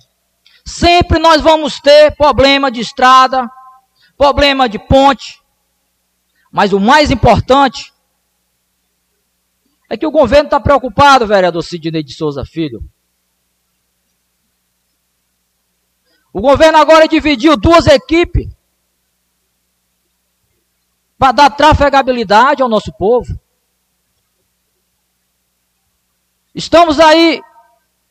Sempre 0.66 1.18
nós 1.20 1.42
vamos 1.42 1.80
ter 1.80 2.16
problema 2.16 2.72
de 2.72 2.82
estrada, 2.82 3.50
problema 4.18 4.68
de 4.68 4.78
ponte. 4.78 5.42
Mas 6.52 6.74
o 6.74 6.80
mais 6.80 7.10
importante 7.10 7.94
é 9.90 9.98
que 9.98 10.06
o 10.06 10.12
governo 10.12 10.46
está 10.46 10.60
preocupado, 10.60 11.26
vereador 11.26 11.64
Sidney 11.64 12.04
de 12.04 12.14
Souza 12.14 12.46
Filho. 12.46 12.84
O 16.32 16.42
governo 16.42 16.78
agora 16.78 17.08
dividiu 17.08 17.58
duas 17.58 17.88
equipes 17.88 18.48
para 21.18 21.32
dar 21.32 21.50
trafegabilidade 21.50 22.62
ao 22.62 22.70
nosso 22.70 22.94
povo. 22.94 23.40
Estamos 26.60 27.00
aí 27.00 27.42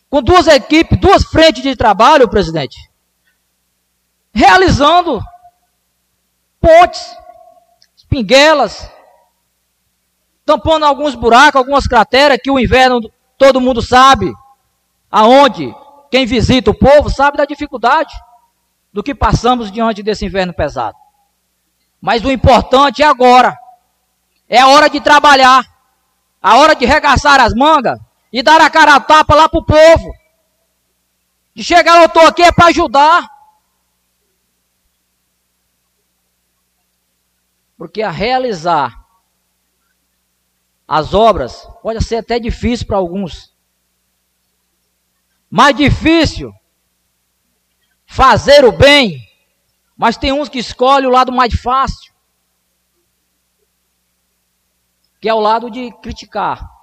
com 0.08 0.22
duas 0.22 0.46
equipes, 0.46 0.98
duas 0.98 1.22
frentes 1.22 1.62
de 1.62 1.76
trabalho, 1.76 2.30
presidente, 2.30 2.90
realizando 4.32 5.20
pontes, 6.58 7.14
pinguelas, 8.08 8.90
tampando 10.46 10.86
alguns 10.86 11.14
buracos, 11.14 11.56
algumas 11.56 11.86
crateras 11.86 12.38
que 12.42 12.50
o 12.50 12.58
inverno 12.58 13.00
todo 13.36 13.60
mundo 13.60 13.82
sabe 13.82 14.32
aonde 15.10 15.74
quem 16.10 16.24
visita 16.24 16.70
o 16.70 16.78
povo 16.78 17.10
sabe 17.10 17.36
da 17.36 17.44
dificuldade 17.44 18.14
do 18.90 19.02
que 19.02 19.14
passamos 19.14 19.70
diante 19.70 20.02
desse 20.02 20.24
inverno 20.24 20.54
pesado. 20.54 20.96
Mas 22.00 22.24
o 22.24 22.32
importante 22.32 23.02
é 23.02 23.06
agora. 23.06 23.54
É 24.48 24.58
a 24.58 24.68
hora 24.68 24.88
de 24.88 25.02
trabalhar. 25.02 25.62
A 26.40 26.56
hora 26.56 26.74
de 26.74 26.86
regaçar 26.86 27.40
as 27.40 27.52
mangas 27.52 28.07
e 28.32 28.42
dar 28.42 28.60
a 28.60 28.70
cara 28.70 28.94
a 28.94 29.00
tapa 29.00 29.34
lá 29.34 29.48
pro 29.48 29.64
povo. 29.64 30.14
De 31.54 31.64
chegar, 31.64 32.00
eu 32.00 32.06
estou 32.06 32.22
aqui 32.26 32.42
é 32.42 32.52
para 32.52 32.66
ajudar. 32.66 33.28
Porque 37.76 38.02
a 38.02 38.10
realizar 38.10 39.06
as 40.86 41.14
obras 41.14 41.68
pode 41.82 42.02
ser 42.04 42.16
até 42.16 42.38
difícil 42.38 42.86
para 42.86 42.96
alguns. 42.96 43.54
Mais 45.50 45.76
difícil 45.76 46.52
fazer 48.06 48.64
o 48.64 48.72
bem 48.72 49.28
mas 49.98 50.16
tem 50.16 50.32
uns 50.32 50.48
que 50.48 50.60
escolhem 50.60 51.08
o 51.08 51.10
lado 51.12 51.32
mais 51.32 51.52
fácil, 51.54 52.14
que 55.20 55.28
é 55.28 55.34
o 55.34 55.40
lado 55.40 55.68
de 55.68 55.90
criticar. 56.00 56.77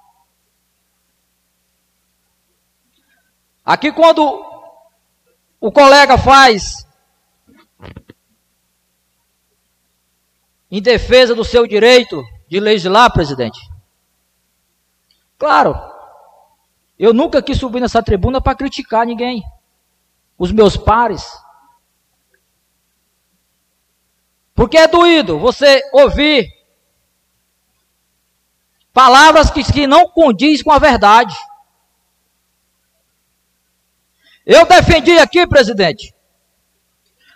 Aqui 3.66 3.92
quando 3.92 4.22
o 5.60 5.72
colega 5.72 6.16
faz 6.16 6.86
em 10.70 10.80
defesa 10.80 11.34
do 11.34 11.44
seu 11.44 11.66
direito 11.66 12.24
de 12.48 12.60
legislar, 12.60 13.12
presidente. 13.12 13.58
Claro, 15.36 15.76
eu 16.96 17.12
nunca 17.12 17.42
quis 17.42 17.58
subir 17.58 17.80
nessa 17.80 18.02
tribuna 18.02 18.40
para 18.40 18.54
criticar 18.54 19.04
ninguém. 19.04 19.42
Os 20.38 20.52
meus 20.52 20.76
pares, 20.76 21.26
Porque 24.56 24.78
é 24.78 24.88
doído 24.88 25.38
você 25.38 25.82
ouvir 25.92 26.50
palavras 28.90 29.50
que, 29.50 29.62
que 29.62 29.86
não 29.86 30.08
condiz 30.08 30.62
com 30.62 30.72
a 30.72 30.78
verdade. 30.78 31.36
Eu 34.46 34.64
defendi 34.64 35.18
aqui, 35.18 35.44
presidente, 35.44 36.14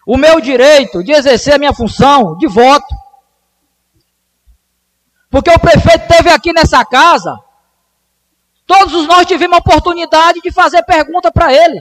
o 0.06 0.16
meu 0.16 0.40
direito 0.40 1.02
de 1.02 1.10
exercer 1.10 1.54
a 1.54 1.58
minha 1.58 1.74
função 1.74 2.38
de 2.38 2.46
voto. 2.46 2.94
Porque 5.28 5.50
o 5.50 5.58
prefeito 5.58 6.06
teve 6.06 6.30
aqui 6.30 6.52
nessa 6.52 6.84
casa, 6.84 7.36
todos 8.66 9.06
nós 9.06 9.26
tivemos 9.26 9.56
a 9.56 9.60
oportunidade 9.60 10.40
de 10.40 10.52
fazer 10.52 10.84
pergunta 10.84 11.32
para 11.32 11.52
ele. 11.52 11.80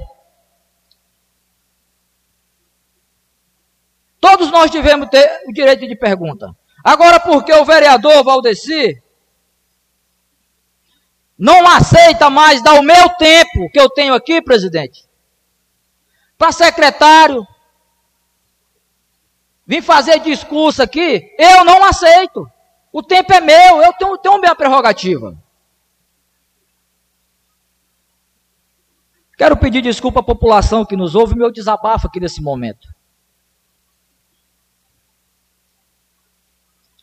Todos 4.20 4.52
nós 4.52 4.70
tivemos 4.70 5.08
o 5.48 5.54
direito 5.54 5.88
de 5.88 5.96
pergunta. 5.96 6.56
Agora, 6.84 7.20
porque 7.20 7.54
o 7.54 7.66
vereador 7.66 8.24
Valdeci 8.24 9.02
não 11.38 11.66
aceita 11.68 12.30
mais 12.30 12.62
dar 12.62 12.74
o 12.74 12.84
meu 12.84 13.10
tempo 13.12 13.70
que 13.72 13.80
eu 13.80 13.90
tenho 13.90 14.14
aqui, 14.14 14.42
presidente, 14.42 15.09
para 16.40 16.54
secretário, 16.54 17.46
vir 19.68 19.84
fazer 19.84 20.20
discurso 20.22 20.82
aqui, 20.82 21.36
eu 21.38 21.66
não 21.66 21.84
aceito. 21.84 22.50
O 22.94 23.04
tempo 23.04 23.34
é 23.34 23.42
meu, 23.42 23.82
eu 23.84 23.92
tenho, 23.92 24.18
tenho 24.18 24.40
minha 24.40 24.56
prerrogativa. 24.56 25.38
Quero 29.38 29.58
pedir 29.58 29.82
desculpa 29.82 30.22
à 30.22 30.24
população 30.24 30.86
que 30.86 30.96
nos 30.96 31.14
ouve, 31.14 31.36
meu 31.36 31.52
desabafo 31.52 32.08
aqui 32.08 32.22
nesse 32.22 32.42
momento. 32.42 32.88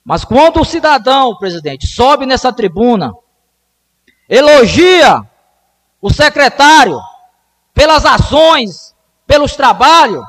Mas 0.02 0.24
quando 0.24 0.60
o 0.60 0.64
cidadão, 0.64 1.36
presidente, 1.36 1.86
sobe 1.86 2.24
nessa 2.24 2.50
tribuna, 2.52 3.12
elogia 4.28 5.28
o 6.00 6.10
secretário 6.10 6.98
pelas 7.74 8.06
ações, 8.06 8.95
pelos 9.27 9.57
trabalhos, 9.57 10.24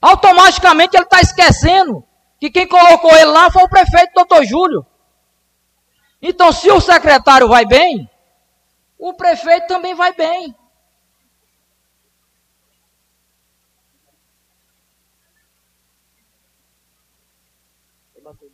automaticamente 0.00 0.96
ele 0.96 1.04
está 1.04 1.20
esquecendo 1.20 2.04
que 2.40 2.50
quem 2.50 2.66
colocou 2.66 3.12
ele 3.12 3.26
lá 3.26 3.50
foi 3.50 3.62
o 3.62 3.68
prefeito 3.68 4.14
doutor 4.14 4.44
Júlio. 4.44 4.84
Então, 6.20 6.52
se 6.52 6.70
o 6.70 6.80
secretário 6.80 7.48
vai 7.48 7.64
bem, 7.64 8.10
o 8.98 9.14
prefeito 9.14 9.66
também 9.68 9.94
vai 9.94 10.12
bem. 10.12 10.54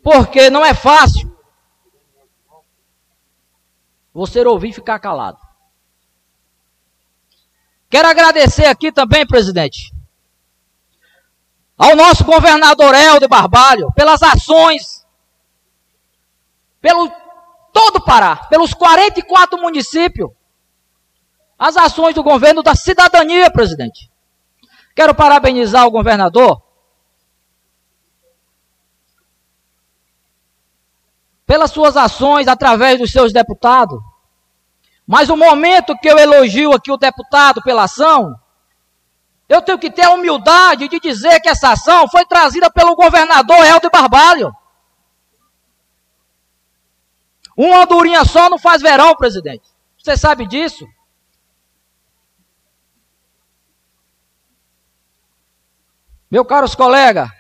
Porque 0.03 0.49
não 0.49 0.65
é 0.65 0.75
fácil 0.75 1.29
você 4.13 4.45
ouvir 4.45 4.73
ficar 4.73 4.99
calado. 4.99 5.48
Quero 7.91 8.09
agradecer 8.09 8.67
aqui 8.67 8.93
também, 8.93 9.27
presidente, 9.27 9.93
ao 11.77 11.97
nosso 11.97 12.25
governador 12.25 12.95
Helder 12.95 13.29
Barbalho, 13.29 13.91
pelas 13.93 14.23
ações, 14.23 15.07
pelo 16.81 17.11
todo 17.73 17.97
o 17.97 18.05
Pará, 18.05 18.37
pelos 18.49 18.75
44 18.75 19.59
municípios, 19.61 20.31
as 21.59 21.77
ações 21.77 22.15
do 22.15 22.23
governo 22.23 22.63
da 22.63 22.75
cidadania, 22.75 23.51
presidente. 23.51 24.11
Quero 24.95 25.15
parabenizar 25.15 25.87
o 25.87 25.91
governador 25.91 26.63
pelas 31.47 31.71
suas 31.71 31.97
ações 31.97 32.47
através 32.47 32.99
dos 32.99 33.11
seus 33.11 33.33
deputados. 33.33 33.99
Mas 35.09 35.31
o 35.31 35.37
momento 35.39 35.97
que 35.97 36.07
eu 36.07 36.19
elogio 36.19 36.75
aqui 36.75 36.93
o 36.93 36.99
deputado 36.99 37.63
pela 37.63 37.85
ação, 37.85 38.39
eu 39.49 39.63
tenho 39.63 39.79
que 39.79 39.91
ter 39.91 40.03
a 40.03 40.11
humildade 40.11 40.87
de 40.87 41.01
dizer 41.01 41.41
que 41.41 41.49
essa 41.49 41.71
ação 41.71 42.07
foi 42.07 42.27
trazida 42.27 42.71
pelo 42.71 42.95
governador 42.95 43.65
Helder 43.65 43.91
Barbalho. 43.91 44.55
Uma 47.57 47.85
andorinha 47.85 48.23
só 48.27 48.51
não 48.51 48.59
faz 48.59 48.83
verão, 48.83 49.17
presidente. 49.17 49.67
Você 49.97 50.15
sabe 50.15 50.47
disso? 50.47 50.87
Meus 56.31 56.47
caros 56.47 56.75
colegas, 56.75 57.31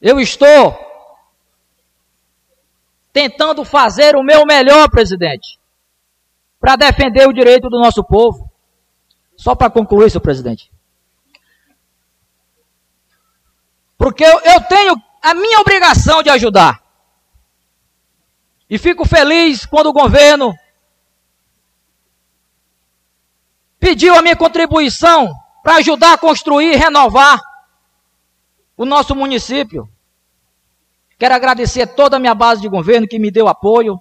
eu 0.00 0.20
estou 0.20 0.85
tentando 3.16 3.64
fazer 3.64 4.14
o 4.14 4.22
meu 4.22 4.44
melhor, 4.44 4.90
presidente, 4.90 5.58
para 6.60 6.76
defender 6.76 7.26
o 7.26 7.32
direito 7.32 7.70
do 7.70 7.80
nosso 7.80 8.04
povo. 8.04 8.52
Só 9.34 9.54
para 9.54 9.70
concluir, 9.70 10.10
senhor 10.10 10.20
presidente. 10.20 10.70
Porque 13.96 14.22
eu, 14.22 14.38
eu 14.40 14.60
tenho 14.64 14.94
a 15.22 15.32
minha 15.32 15.60
obrigação 15.60 16.22
de 16.22 16.28
ajudar. 16.28 16.82
E 18.68 18.76
fico 18.76 19.06
feliz 19.06 19.64
quando 19.64 19.86
o 19.86 19.94
governo 19.94 20.54
pediu 23.78 24.14
a 24.14 24.20
minha 24.20 24.36
contribuição 24.36 25.32
para 25.62 25.76
ajudar 25.76 26.12
a 26.12 26.18
construir 26.18 26.74
e 26.74 26.76
renovar 26.76 27.40
o 28.76 28.84
nosso 28.84 29.16
município. 29.16 29.88
Quero 31.18 31.34
agradecer 31.34 31.86
toda 31.86 32.16
a 32.16 32.20
minha 32.20 32.34
base 32.34 32.60
de 32.60 32.68
governo 32.68 33.08
que 33.08 33.18
me 33.18 33.30
deu 33.30 33.48
apoio, 33.48 33.98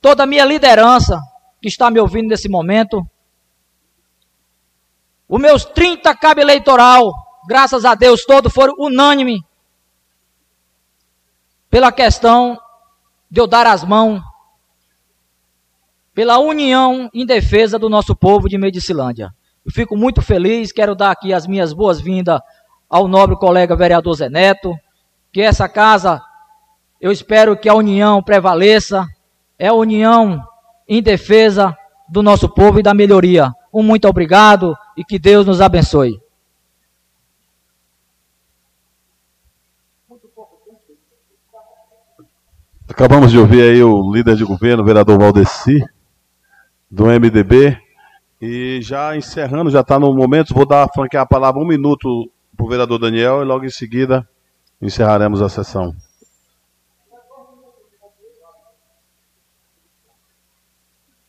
toda 0.00 0.24
a 0.24 0.26
minha 0.26 0.44
liderança 0.44 1.18
que 1.60 1.68
está 1.68 1.90
me 1.90 1.98
ouvindo 1.98 2.28
nesse 2.28 2.48
momento. 2.48 3.06
Os 5.28 5.40
meus 5.40 5.64
30 5.64 6.14
cabo 6.16 6.40
eleitoral, 6.40 7.12
graças 7.46 7.84
a 7.84 7.94
Deus, 7.94 8.24
todos 8.24 8.52
foram 8.52 8.74
unânimes 8.78 9.40
pela 11.70 11.92
questão 11.92 12.58
de 13.30 13.40
eu 13.40 13.46
dar 13.46 13.66
as 13.66 13.84
mãos 13.84 14.22
pela 16.14 16.38
união 16.38 17.08
em 17.14 17.24
defesa 17.24 17.78
do 17.78 17.88
nosso 17.88 18.16
povo 18.16 18.48
de 18.48 18.58
Medicilândia. 18.58 19.32
Eu 19.64 19.70
fico 19.70 19.96
muito 19.96 20.20
feliz, 20.20 20.72
quero 20.72 20.94
dar 20.94 21.12
aqui 21.12 21.32
as 21.32 21.46
minhas 21.46 21.72
boas-vindas 21.72 22.40
ao 22.88 23.06
nobre 23.06 23.36
colega 23.36 23.76
vereador 23.76 24.14
Zé 24.14 24.28
Neto, 24.28 24.74
que 25.30 25.40
essa 25.42 25.68
casa, 25.68 26.20
eu 27.00 27.12
espero 27.12 27.56
que 27.56 27.68
a 27.68 27.74
união 27.74 28.22
prevaleça, 28.22 29.06
é 29.58 29.68
a 29.68 29.74
união 29.74 30.42
em 30.88 31.02
defesa 31.02 31.76
do 32.08 32.22
nosso 32.22 32.48
povo 32.48 32.80
e 32.80 32.82
da 32.82 32.94
melhoria. 32.94 33.52
Um 33.72 33.82
muito 33.82 34.08
obrigado 34.08 34.76
e 34.96 35.04
que 35.04 35.18
Deus 35.18 35.46
nos 35.46 35.60
abençoe. 35.60 36.20
Acabamos 42.88 43.30
de 43.30 43.38
ouvir 43.38 43.62
aí 43.62 43.82
o 43.82 44.12
líder 44.12 44.34
de 44.34 44.44
governo, 44.44 44.82
o 44.82 44.86
vereador 44.86 45.18
Valdeci, 45.18 45.84
do 46.90 47.04
MDB. 47.06 47.78
E 48.40 48.80
já 48.82 49.16
encerrando, 49.16 49.70
já 49.70 49.80
está 49.80 49.98
no 50.00 50.12
momento, 50.14 50.54
vou 50.54 50.66
dar 50.66 50.88
franquear 50.92 51.22
a 51.22 51.26
palavra 51.26 51.60
um 51.60 51.66
minuto 51.66 52.30
para 52.56 52.66
o 52.66 52.68
vereador 52.68 52.98
Daniel 52.98 53.42
e 53.42 53.44
logo 53.44 53.64
em 53.64 53.70
seguida 53.70 54.28
encerraremos 54.80 55.42
a 55.42 55.48
sessão. 55.48 55.94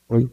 Oi. 0.10 0.28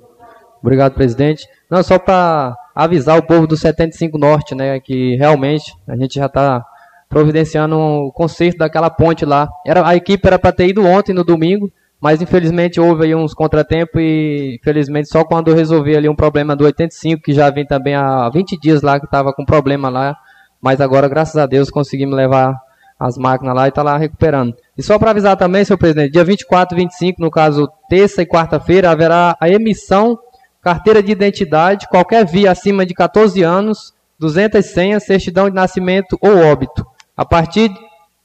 Obrigado, 0.62 0.94
presidente. 0.94 1.46
Não, 1.70 1.82
só 1.82 1.98
para 1.98 2.56
avisar 2.74 3.18
o 3.18 3.22
povo 3.22 3.46
do 3.46 3.56
75 3.56 4.16
Norte, 4.16 4.54
né, 4.54 4.80
que 4.80 5.16
realmente 5.16 5.72
a 5.86 5.94
gente 5.96 6.14
já 6.14 6.26
está 6.26 6.64
providenciando 7.08 7.76
o 7.76 8.10
conserto 8.10 8.58
daquela 8.58 8.90
ponte 8.90 9.24
lá. 9.24 9.48
Era, 9.66 9.86
a 9.86 9.94
equipe 9.94 10.26
era 10.26 10.38
para 10.38 10.52
ter 10.52 10.68
ido 10.68 10.84
ontem, 10.84 11.12
no 11.12 11.22
domingo, 11.22 11.70
mas 12.00 12.20
infelizmente 12.22 12.80
houve 12.80 13.04
aí 13.04 13.14
uns 13.14 13.34
contratempos 13.34 14.00
e 14.00 14.56
infelizmente 14.58 15.08
só 15.08 15.24
quando 15.24 15.48
eu 15.48 15.54
resolvi 15.54 15.94
ali 15.94 16.08
um 16.08 16.16
problema 16.16 16.56
do 16.56 16.64
85, 16.64 17.22
que 17.22 17.32
já 17.32 17.50
vem 17.50 17.66
também 17.66 17.94
há 17.94 18.28
20 18.30 18.58
dias 18.58 18.82
lá, 18.82 18.98
que 18.98 19.06
estava 19.06 19.32
com 19.32 19.44
problema 19.44 19.88
lá, 19.88 20.16
mas 20.60 20.80
agora, 20.80 21.06
graças 21.06 21.36
a 21.36 21.46
Deus, 21.46 21.70
conseguimos 21.70 22.16
levar 22.16 22.56
as 22.98 23.16
máquinas 23.18 23.54
lá 23.54 23.66
e 23.66 23.68
está 23.68 23.82
lá 23.82 23.96
recuperando. 23.96 24.56
E 24.76 24.82
só 24.82 24.98
para 24.98 25.10
avisar 25.10 25.36
também, 25.36 25.64
senhor 25.64 25.78
presidente, 25.78 26.12
dia 26.12 26.24
24 26.24 26.76
e 26.76 26.82
25, 26.82 27.20
no 27.20 27.30
caso 27.30 27.68
terça 27.88 28.22
e 28.22 28.26
quarta-feira, 28.26 28.90
haverá 28.90 29.36
a 29.40 29.48
emissão 29.48 30.18
carteira 30.60 31.02
de 31.02 31.12
identidade, 31.12 31.86
qualquer 31.88 32.26
via 32.26 32.50
acima 32.50 32.84
de 32.84 32.92
14 32.92 33.40
anos, 33.42 33.94
200 34.18 34.66
senhas, 34.66 35.04
certidão 35.04 35.48
de 35.48 35.54
nascimento 35.54 36.18
ou 36.20 36.36
óbito. 36.38 36.84
A 37.16 37.24
partir 37.24 37.70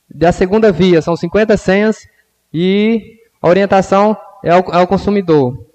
da 0.09 0.31
segunda 0.31 0.71
via, 0.71 1.01
são 1.01 1.15
50 1.15 1.55
senhas 1.55 2.07
e 2.53 3.19
a 3.41 3.47
orientação 3.47 4.17
é 4.43 4.49
ao, 4.51 4.73
ao 4.73 4.87
consumidor. 4.87 5.65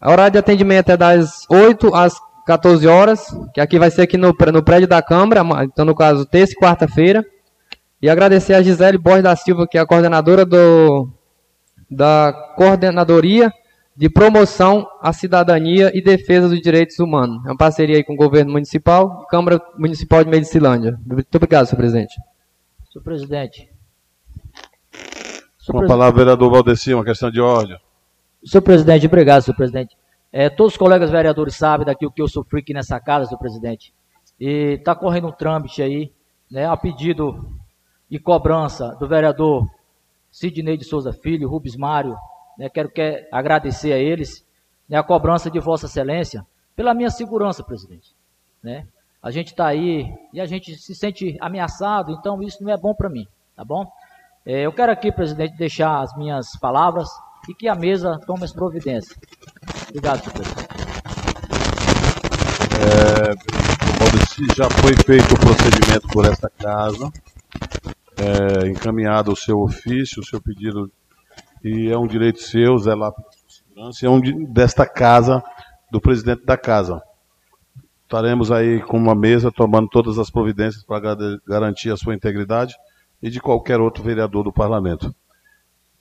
A 0.00 0.12
horário 0.12 0.32
de 0.32 0.38
atendimento 0.38 0.90
é 0.90 0.96
das 0.96 1.46
8 1.48 1.94
às 1.94 2.20
14 2.46 2.86
horas, 2.86 3.26
que 3.54 3.60
aqui 3.60 3.78
vai 3.78 3.90
ser 3.90 4.02
aqui 4.02 4.16
no, 4.16 4.34
no 4.52 4.62
prédio 4.62 4.86
da 4.86 5.02
Câmara, 5.02 5.42
então 5.64 5.84
no 5.84 5.94
caso 5.94 6.26
terça 6.26 6.52
e 6.52 6.56
quarta-feira. 6.56 7.24
E 8.02 8.08
agradecer 8.08 8.54
a 8.54 8.62
Gisele 8.62 8.96
Borges 8.96 9.24
da 9.24 9.36
Silva, 9.36 9.66
que 9.66 9.76
é 9.76 9.80
a 9.80 9.86
coordenadora 9.86 10.46
do, 10.46 11.08
da 11.90 12.32
Coordenadoria 12.56 13.52
de 13.94 14.08
Promoção 14.08 14.88
à 15.02 15.12
Cidadania 15.12 15.90
e 15.94 16.02
Defesa 16.02 16.48
dos 16.48 16.60
Direitos 16.62 16.98
Humanos. 16.98 17.44
É 17.44 17.50
uma 17.50 17.56
parceria 17.58 17.96
aí 17.96 18.04
com 18.04 18.14
o 18.14 18.16
Governo 18.16 18.52
Municipal 18.52 19.24
e 19.24 19.30
Câmara 19.30 19.60
Municipal 19.76 20.24
de 20.24 20.30
Medicilândia. 20.30 20.98
Muito 21.04 21.34
obrigado, 21.34 21.66
senhor 21.66 21.78
presidente. 21.78 22.14
Senhor 22.90 23.04
presidente. 23.04 23.68
Com 25.66 25.84
a 25.84 25.86
palavra, 25.86 26.18
vereador 26.18 26.50
Valdeci, 26.50 26.94
uma 26.94 27.04
questão 27.04 27.30
de 27.30 27.40
ordem. 27.40 27.76
Senhor 28.42 28.62
presidente, 28.62 29.06
obrigado, 29.06 29.42
senhor 29.42 29.56
presidente. 29.56 29.94
É, 30.32 30.48
todos 30.48 30.72
os 30.72 30.78
colegas 30.78 31.10
vereadores 31.10 31.54
sabem 31.54 31.84
daqui 31.84 32.06
o 32.06 32.10
que 32.10 32.22
eu 32.22 32.28
sofri 32.28 32.60
aqui 32.60 32.72
nessa 32.72 32.98
casa, 32.98 33.26
senhor 33.26 33.38
presidente. 33.38 33.92
E 34.40 34.76
está 34.78 34.94
correndo 34.94 35.28
um 35.28 35.32
trâmite 35.32 35.82
aí, 35.82 36.10
né, 36.50 36.66
a 36.66 36.76
pedido 36.76 37.59
e 38.10 38.18
cobrança 38.18 38.96
do 38.98 39.06
vereador 39.06 39.66
Sidney 40.30 40.76
de 40.76 40.84
Souza 40.84 41.12
Filho, 41.12 41.48
Rubens 41.48 41.76
Mário. 41.76 42.16
Né, 42.58 42.68
quero 42.68 42.90
que, 42.90 43.26
agradecer 43.30 43.92
a 43.92 43.98
eles 43.98 44.44
né, 44.88 44.98
a 44.98 45.02
cobrança 45.02 45.50
de 45.50 45.60
Vossa 45.60 45.86
Excelência 45.86 46.44
pela 46.74 46.92
minha 46.94 47.10
segurança, 47.10 47.62
presidente. 47.62 48.14
Né? 48.62 48.86
A 49.22 49.30
gente 49.30 49.48
está 49.48 49.66
aí 49.66 50.12
e 50.32 50.40
a 50.40 50.46
gente 50.46 50.76
se 50.76 50.94
sente 50.94 51.36
ameaçado, 51.40 52.12
então 52.12 52.42
isso 52.42 52.62
não 52.62 52.72
é 52.72 52.76
bom 52.76 52.94
para 52.94 53.08
mim, 53.08 53.26
tá 53.54 53.64
bom? 53.64 53.86
É, 54.44 54.62
eu 54.64 54.72
quero 54.72 54.90
aqui, 54.90 55.12
presidente, 55.12 55.56
deixar 55.56 56.00
as 56.00 56.16
minhas 56.16 56.56
palavras 56.58 57.08
e 57.48 57.54
que 57.54 57.68
a 57.68 57.74
mesa 57.74 58.18
tome 58.26 58.44
as 58.44 58.52
providências. 58.52 59.18
Obrigado, 59.88 60.20
senhor 60.20 60.32
presidente. 60.32 60.68
É, 62.80 63.60
já 64.56 64.70
foi 64.70 64.94
feito 65.04 65.34
o 65.34 65.38
procedimento 65.38 66.08
por 66.08 66.24
esta 66.24 66.48
casa, 66.48 67.10
é, 68.20 68.68
encaminhado 68.68 69.32
o 69.32 69.36
seu 69.36 69.60
ofício, 69.60 70.20
o 70.20 70.24
seu 70.24 70.40
pedido, 70.40 70.90
e 71.64 71.90
é 71.90 71.98
um 71.98 72.06
direito 72.06 72.40
seu, 72.40 72.76
pela 72.76 73.12
segurança, 73.48 74.06
é 74.06 74.10
um 74.10 74.20
desta 74.52 74.86
casa, 74.86 75.42
do 75.90 76.00
presidente 76.00 76.44
da 76.44 76.56
casa. 76.56 77.02
Estaremos 78.02 78.50
aí 78.50 78.80
com 78.82 78.96
uma 78.96 79.14
mesa 79.14 79.50
tomando 79.50 79.88
todas 79.88 80.18
as 80.18 80.30
providências 80.30 80.84
para 80.84 81.16
garantir 81.46 81.90
a 81.90 81.96
sua 81.96 82.14
integridade 82.14 82.74
e 83.22 83.30
de 83.30 83.40
qualquer 83.40 83.80
outro 83.80 84.02
vereador 84.02 84.44
do 84.44 84.52
parlamento. 84.52 85.14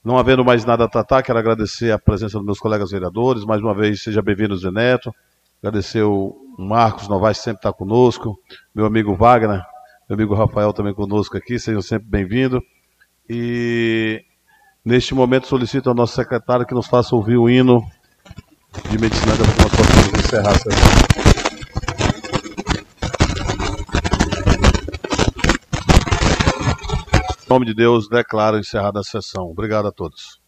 Não 0.03 0.17
havendo 0.17 0.43
mais 0.43 0.63
nada 0.65 0.85
a 0.85 0.87
tratar, 0.87 1.21
quero 1.21 1.37
agradecer 1.37 1.91
a 1.91 1.99
presença 1.99 2.37
dos 2.37 2.45
meus 2.45 2.59
colegas 2.59 2.91
vereadores. 2.91 3.45
Mais 3.45 3.61
uma 3.61 3.75
vez, 3.75 4.01
seja 4.01 4.21
bem-vindo, 4.21 4.57
Zé 4.57 4.71
Neto. 4.71 5.13
Agradecer 5.61 6.01
o 6.03 6.35
Marcos 6.57 7.07
Novaes, 7.07 7.37
sempre 7.37 7.59
está 7.59 7.73
conosco. 7.73 8.39
Meu 8.73 8.85
amigo 8.85 9.13
Wagner, 9.15 9.61
meu 10.09 10.15
amigo 10.15 10.33
Rafael 10.33 10.73
também 10.73 10.91
conosco 10.91 11.37
aqui. 11.37 11.59
Sejam 11.59 11.83
sempre 11.83 12.09
bem-vindos. 12.09 12.61
E 13.29 14.25
neste 14.83 15.13
momento 15.13 15.45
solicito 15.45 15.87
ao 15.87 15.93
nosso 15.93 16.15
secretário 16.15 16.65
que 16.65 16.73
nos 16.73 16.87
faça 16.87 17.15
ouvir 17.15 17.37
o 17.37 17.47
hino 17.47 17.87
de 18.89 18.97
medicina 18.97 19.35
para 19.35 19.45
que 19.45 19.61
nós 19.61 20.25
encerrar 20.25 20.49
a 20.49 20.57
sessão. 20.57 20.89
Em 27.45 27.49
nome 27.49 27.65
de 27.67 27.75
Deus, 27.75 28.09
declaro 28.09 28.57
encerrada 28.57 29.01
a 29.01 29.03
sessão. 29.03 29.43
Obrigado 29.43 29.87
a 29.87 29.91
todos. 29.91 30.41